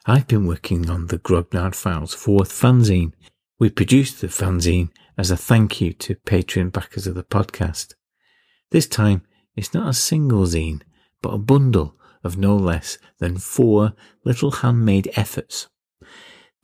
I've 0.04 0.28
been 0.28 0.46
working 0.46 0.88
on 0.90 1.08
the 1.08 1.18
Grognard 1.18 1.74
Files 1.74 2.14
fourth 2.14 2.50
fanzine. 2.50 3.12
We 3.58 3.70
produced 3.70 4.20
the 4.20 4.26
fanzine 4.26 4.90
as 5.16 5.30
a 5.30 5.36
thank 5.36 5.80
you 5.80 5.94
to 5.94 6.14
Patreon 6.14 6.72
backers 6.72 7.06
of 7.06 7.14
the 7.14 7.24
podcast. 7.24 7.94
This 8.70 8.86
time, 8.86 9.22
it's 9.56 9.72
not 9.72 9.88
a 9.88 9.94
single 9.94 10.44
zine, 10.44 10.82
but 11.22 11.32
a 11.32 11.38
bundle 11.38 11.96
of 12.22 12.36
no 12.36 12.54
less 12.54 12.98
than 13.18 13.38
four 13.38 13.94
little 14.24 14.50
handmade 14.50 15.10
efforts. 15.16 15.68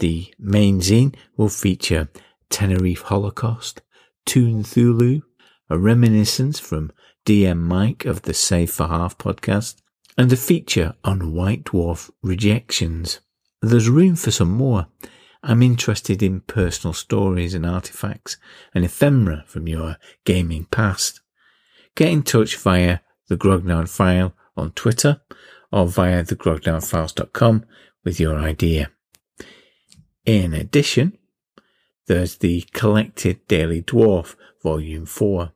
The 0.01 0.35
main 0.39 0.81
zine 0.81 1.15
will 1.35 1.49
feature 1.49 2.11
Tenerife 2.51 3.03
Holocaust, 3.03 3.81
Toon 4.27 4.63
Cthulhu, 4.63 5.23
a 5.71 5.79
reminiscence 5.79 6.61
from 6.61 6.93
DM 7.25 7.59
Mike 7.59 8.05
of 8.05 8.23
the 8.23 8.35
Save 8.35 8.71
for 8.71 8.89
Half 8.89 9.17
podcast, 9.17 9.77
and 10.19 10.31
a 10.31 10.37
feature 10.37 10.95
on 11.05 11.33
White 11.33 11.65
Dwarf 11.65 12.11
rejections. 12.23 13.21
There's 13.63 13.89
room 13.89 14.15
for 14.17 14.31
some 14.31 14.51
more. 14.51 14.89
I'm 15.45 15.63
interested 15.63 16.23
in 16.23 16.43
personal 16.43 16.95
stories 16.95 17.55
and 17.55 17.67
artifacts 17.67 18.37
and 18.75 18.85
ephemera 18.85 19.45
from 19.47 19.67
your 19.67 19.97
gaming 20.25 20.67
past. 20.67 21.21
Get 21.97 22.11
in 22.11 22.23
touch 22.23 22.57
via 22.57 23.01
the 23.29 23.37
Grognard 23.37 23.89
File 23.89 24.35
on 24.57 24.71
Twitter 24.73 25.21
or 25.73 25.87
via 25.87 26.23
thegrognardfiles.com 26.23 27.65
with 28.05 28.21
your 28.21 28.39
idea. 28.39 28.91
In 30.25 30.55
addition, 30.55 31.19
there's 32.07 32.37
the 32.37 32.63
Collected 32.73 33.47
Daily 33.49 33.83
Dwarf 33.83 34.37
Volume 34.63 35.07
4, 35.07 35.53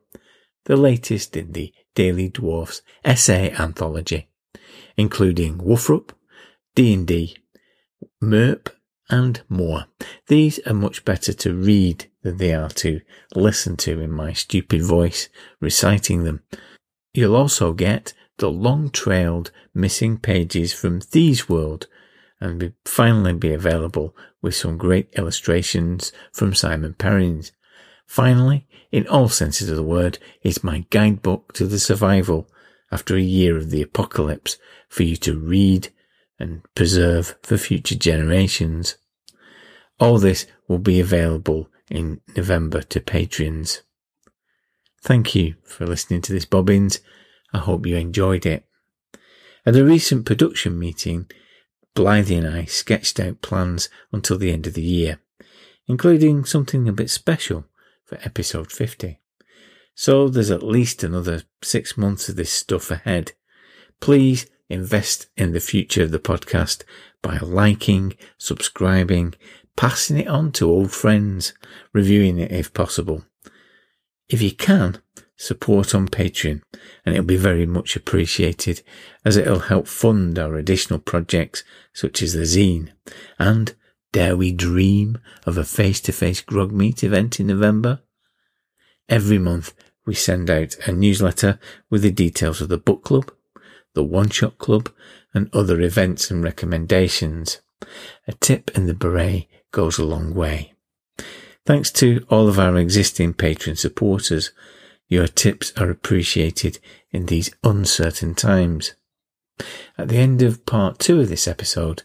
the 0.65 0.75
latest 0.75 1.37
in 1.37 1.53
the 1.53 1.73
Daily 1.95 2.29
Dwarfs 2.29 2.81
essay 3.05 3.51
anthology, 3.51 4.27
including 4.97 5.59
WFRP, 5.59 6.09
D&D, 6.75 7.37
MERP, 8.21 8.69
and 9.09 9.41
more. 9.49 9.85
These 10.27 10.59
are 10.65 10.73
much 10.73 11.05
better 11.05 11.33
to 11.33 11.53
read 11.53 12.09
than 12.23 12.37
they 12.37 12.53
are 12.53 12.69
to 12.69 13.01
listen 13.35 13.77
to 13.77 13.99
in 13.99 14.11
my 14.11 14.33
stupid 14.33 14.81
voice 14.81 15.29
reciting 15.59 16.23
them. 16.23 16.43
You'll 17.13 17.35
also 17.35 17.73
get 17.73 18.13
the 18.37 18.51
long-trailed 18.51 19.51
missing 19.73 20.17
pages 20.17 20.73
from 20.73 21.01
Thieves 21.01 21.49
World 21.49 21.87
and 22.39 22.59
be 22.59 22.73
finally 22.85 23.33
be 23.33 23.53
available 23.53 24.15
with 24.41 24.55
some 24.55 24.77
great 24.77 25.09
illustrations 25.17 26.11
from 26.31 26.53
Simon 26.53 26.93
Perrins. 26.93 27.51
Finally, 28.05 28.67
in 28.91 29.07
all 29.07 29.27
senses 29.27 29.69
of 29.69 29.75
the 29.75 29.83
word, 29.83 30.19
is 30.43 30.63
my 30.63 30.85
guidebook 30.89 31.53
to 31.53 31.65
the 31.65 31.79
survival 31.79 32.47
after 32.91 33.15
a 33.15 33.21
year 33.21 33.57
of 33.57 33.69
the 33.69 33.81
apocalypse 33.81 34.57
for 34.87 35.03
you 35.03 35.15
to 35.17 35.37
read 35.37 35.89
and 36.39 36.61
preserve 36.75 37.35
for 37.43 37.57
future 37.57 37.95
generations. 37.95 38.95
All 39.99 40.19
this 40.19 40.45
will 40.67 40.79
be 40.79 40.99
available 40.99 41.69
in 41.89 42.21
November 42.35 42.81
to 42.83 42.99
patrons. 42.99 43.81
Thank 45.01 45.35
you 45.35 45.55
for 45.63 45.85
listening 45.85 46.21
to 46.23 46.33
this 46.33 46.45
Bobbins. 46.45 46.99
I 47.53 47.59
hope 47.59 47.85
you 47.85 47.95
enjoyed 47.95 48.45
it. 48.45 48.65
At 49.65 49.75
a 49.75 49.83
recent 49.83 50.25
production 50.25 50.77
meeting, 50.77 51.27
Blythe 51.93 52.31
and 52.31 52.47
I 52.47 52.65
sketched 52.65 53.19
out 53.19 53.41
plans 53.41 53.89
until 54.11 54.37
the 54.37 54.51
end 54.51 54.67
of 54.67 54.73
the 54.73 54.81
year, 54.81 55.19
including 55.87 56.45
something 56.45 56.87
a 56.87 56.93
bit 56.93 57.09
special 57.09 57.65
for 58.05 58.19
episode 58.23 58.71
50. 58.71 59.19
So 59.95 60.29
there's 60.29 60.51
at 60.51 60.61
least 60.61 61.03
another 61.03 61.43
six 61.63 61.97
months 61.97 62.29
of 62.29 62.35
this 62.35 62.51
stuff 62.51 62.91
ahead. 62.91 63.31
Please 63.99 64.45
invest 64.69 65.27
in 65.37 65.53
the 65.53 65.59
future 65.59 66.03
of 66.03 66.11
the 66.11 66.19
podcast 66.19 66.83
by 67.21 67.37
liking, 67.37 68.15
subscribing, 68.37 69.33
passing 69.75 70.17
it 70.17 70.27
on 70.27 70.51
to 70.53 70.69
old 70.69 70.91
friends, 70.91 71.53
reviewing 71.93 72.39
it 72.39 72.51
if 72.51 72.73
possible. 72.73 73.23
If 74.29 74.41
you 74.41 74.51
can, 74.51 74.99
support 75.37 75.93
on 75.93 76.07
Patreon 76.07 76.61
and 77.05 77.15
it'll 77.15 77.25
be 77.25 77.37
very 77.37 77.65
much 77.65 77.95
appreciated 77.95 78.81
as 79.23 79.37
it'll 79.37 79.59
help 79.59 79.87
fund 79.87 80.37
our 80.39 80.55
additional 80.55 80.99
projects 80.99 81.63
such 81.93 82.21
as 82.21 82.33
the 82.33 82.41
zine 82.41 82.91
and 83.37 83.75
dare 84.11 84.35
we 84.35 84.51
dream 84.51 85.19
of 85.45 85.57
a 85.57 85.63
face-to-face 85.63 86.41
grog 86.41 86.71
meet 86.71 87.03
event 87.03 87.39
in 87.39 87.47
November? 87.47 88.01
Every 89.07 89.37
month 89.37 89.73
we 90.05 90.15
send 90.15 90.49
out 90.49 90.75
a 90.87 90.91
newsletter 90.91 91.59
with 91.89 92.01
the 92.01 92.11
details 92.11 92.61
of 92.61 92.69
the 92.69 92.77
book 92.77 93.03
club, 93.03 93.31
the 93.97 94.03
one 94.03 94.29
shot 94.29 94.59
club, 94.59 94.93
and 95.33 95.49
other 95.53 95.81
events 95.81 96.29
and 96.29 96.43
recommendations. 96.43 97.61
A 98.27 98.33
tip 98.33 98.69
in 98.77 98.85
the 98.85 98.93
beret 98.93 99.47
goes 99.71 99.97
a 99.97 100.05
long 100.05 100.35
way. 100.35 100.75
Thanks 101.65 101.91
to 101.93 102.23
all 102.29 102.47
of 102.47 102.59
our 102.59 102.77
existing 102.77 103.33
patron 103.33 103.75
supporters. 103.75 104.51
Your 105.07 105.27
tips 105.27 105.73
are 105.77 105.89
appreciated 105.89 106.77
in 107.09 107.25
these 107.25 107.49
uncertain 107.63 108.35
times. 108.35 108.93
At 109.97 110.09
the 110.09 110.17
end 110.17 110.43
of 110.43 110.67
part 110.67 110.99
two 110.99 111.21
of 111.21 111.29
this 111.29 111.47
episode, 111.47 112.03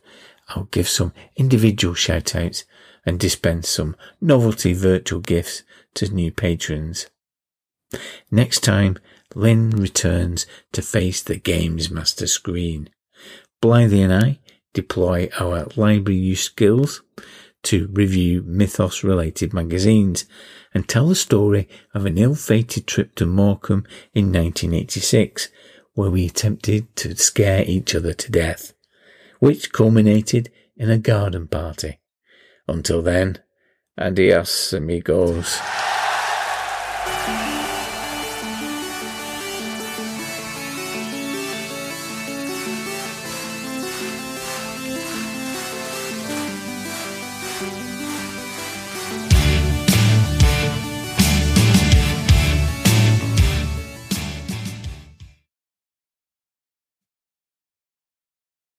I'll 0.48 0.68
give 0.70 0.88
some 0.88 1.12
individual 1.36 1.94
shout 1.94 2.34
outs 2.34 2.64
and 3.04 3.20
dispense 3.20 3.68
some 3.68 3.96
novelty 4.18 4.72
virtual 4.72 5.20
gifts 5.20 5.62
to 5.94 6.08
new 6.08 6.32
patrons. 6.32 7.10
Next 8.30 8.60
time, 8.60 8.98
Lynne 9.34 9.70
returns 9.70 10.46
to 10.72 10.82
face 10.82 11.22
the 11.22 11.36
game's 11.36 11.90
master 11.90 12.26
screen. 12.26 12.88
Blythe 13.60 13.94
and 13.94 14.12
I 14.12 14.40
deploy 14.72 15.28
our 15.38 15.66
library 15.76 16.18
use 16.18 16.42
skills 16.42 17.02
to 17.64 17.88
review 17.92 18.42
mythos 18.44 19.04
related 19.04 19.52
magazines 19.52 20.24
and 20.74 20.88
tell 20.88 21.08
the 21.08 21.14
story 21.14 21.68
of 21.94 22.06
an 22.06 22.18
ill-fated 22.18 22.86
trip 22.86 23.14
to 23.14 23.26
Morecambe 23.26 23.86
in 24.14 24.32
1986 24.32 25.48
where 25.94 26.10
we 26.10 26.26
attempted 26.26 26.94
to 26.96 27.14
scare 27.16 27.64
each 27.64 27.94
other 27.94 28.14
to 28.14 28.32
death, 28.32 28.72
which 29.38 29.72
culminated 29.72 30.50
in 30.76 30.90
a 30.90 30.98
garden 30.98 31.46
party. 31.46 32.00
Until 32.66 33.02
then, 33.02 33.38
adios 33.98 34.72
amigos. 34.72 35.60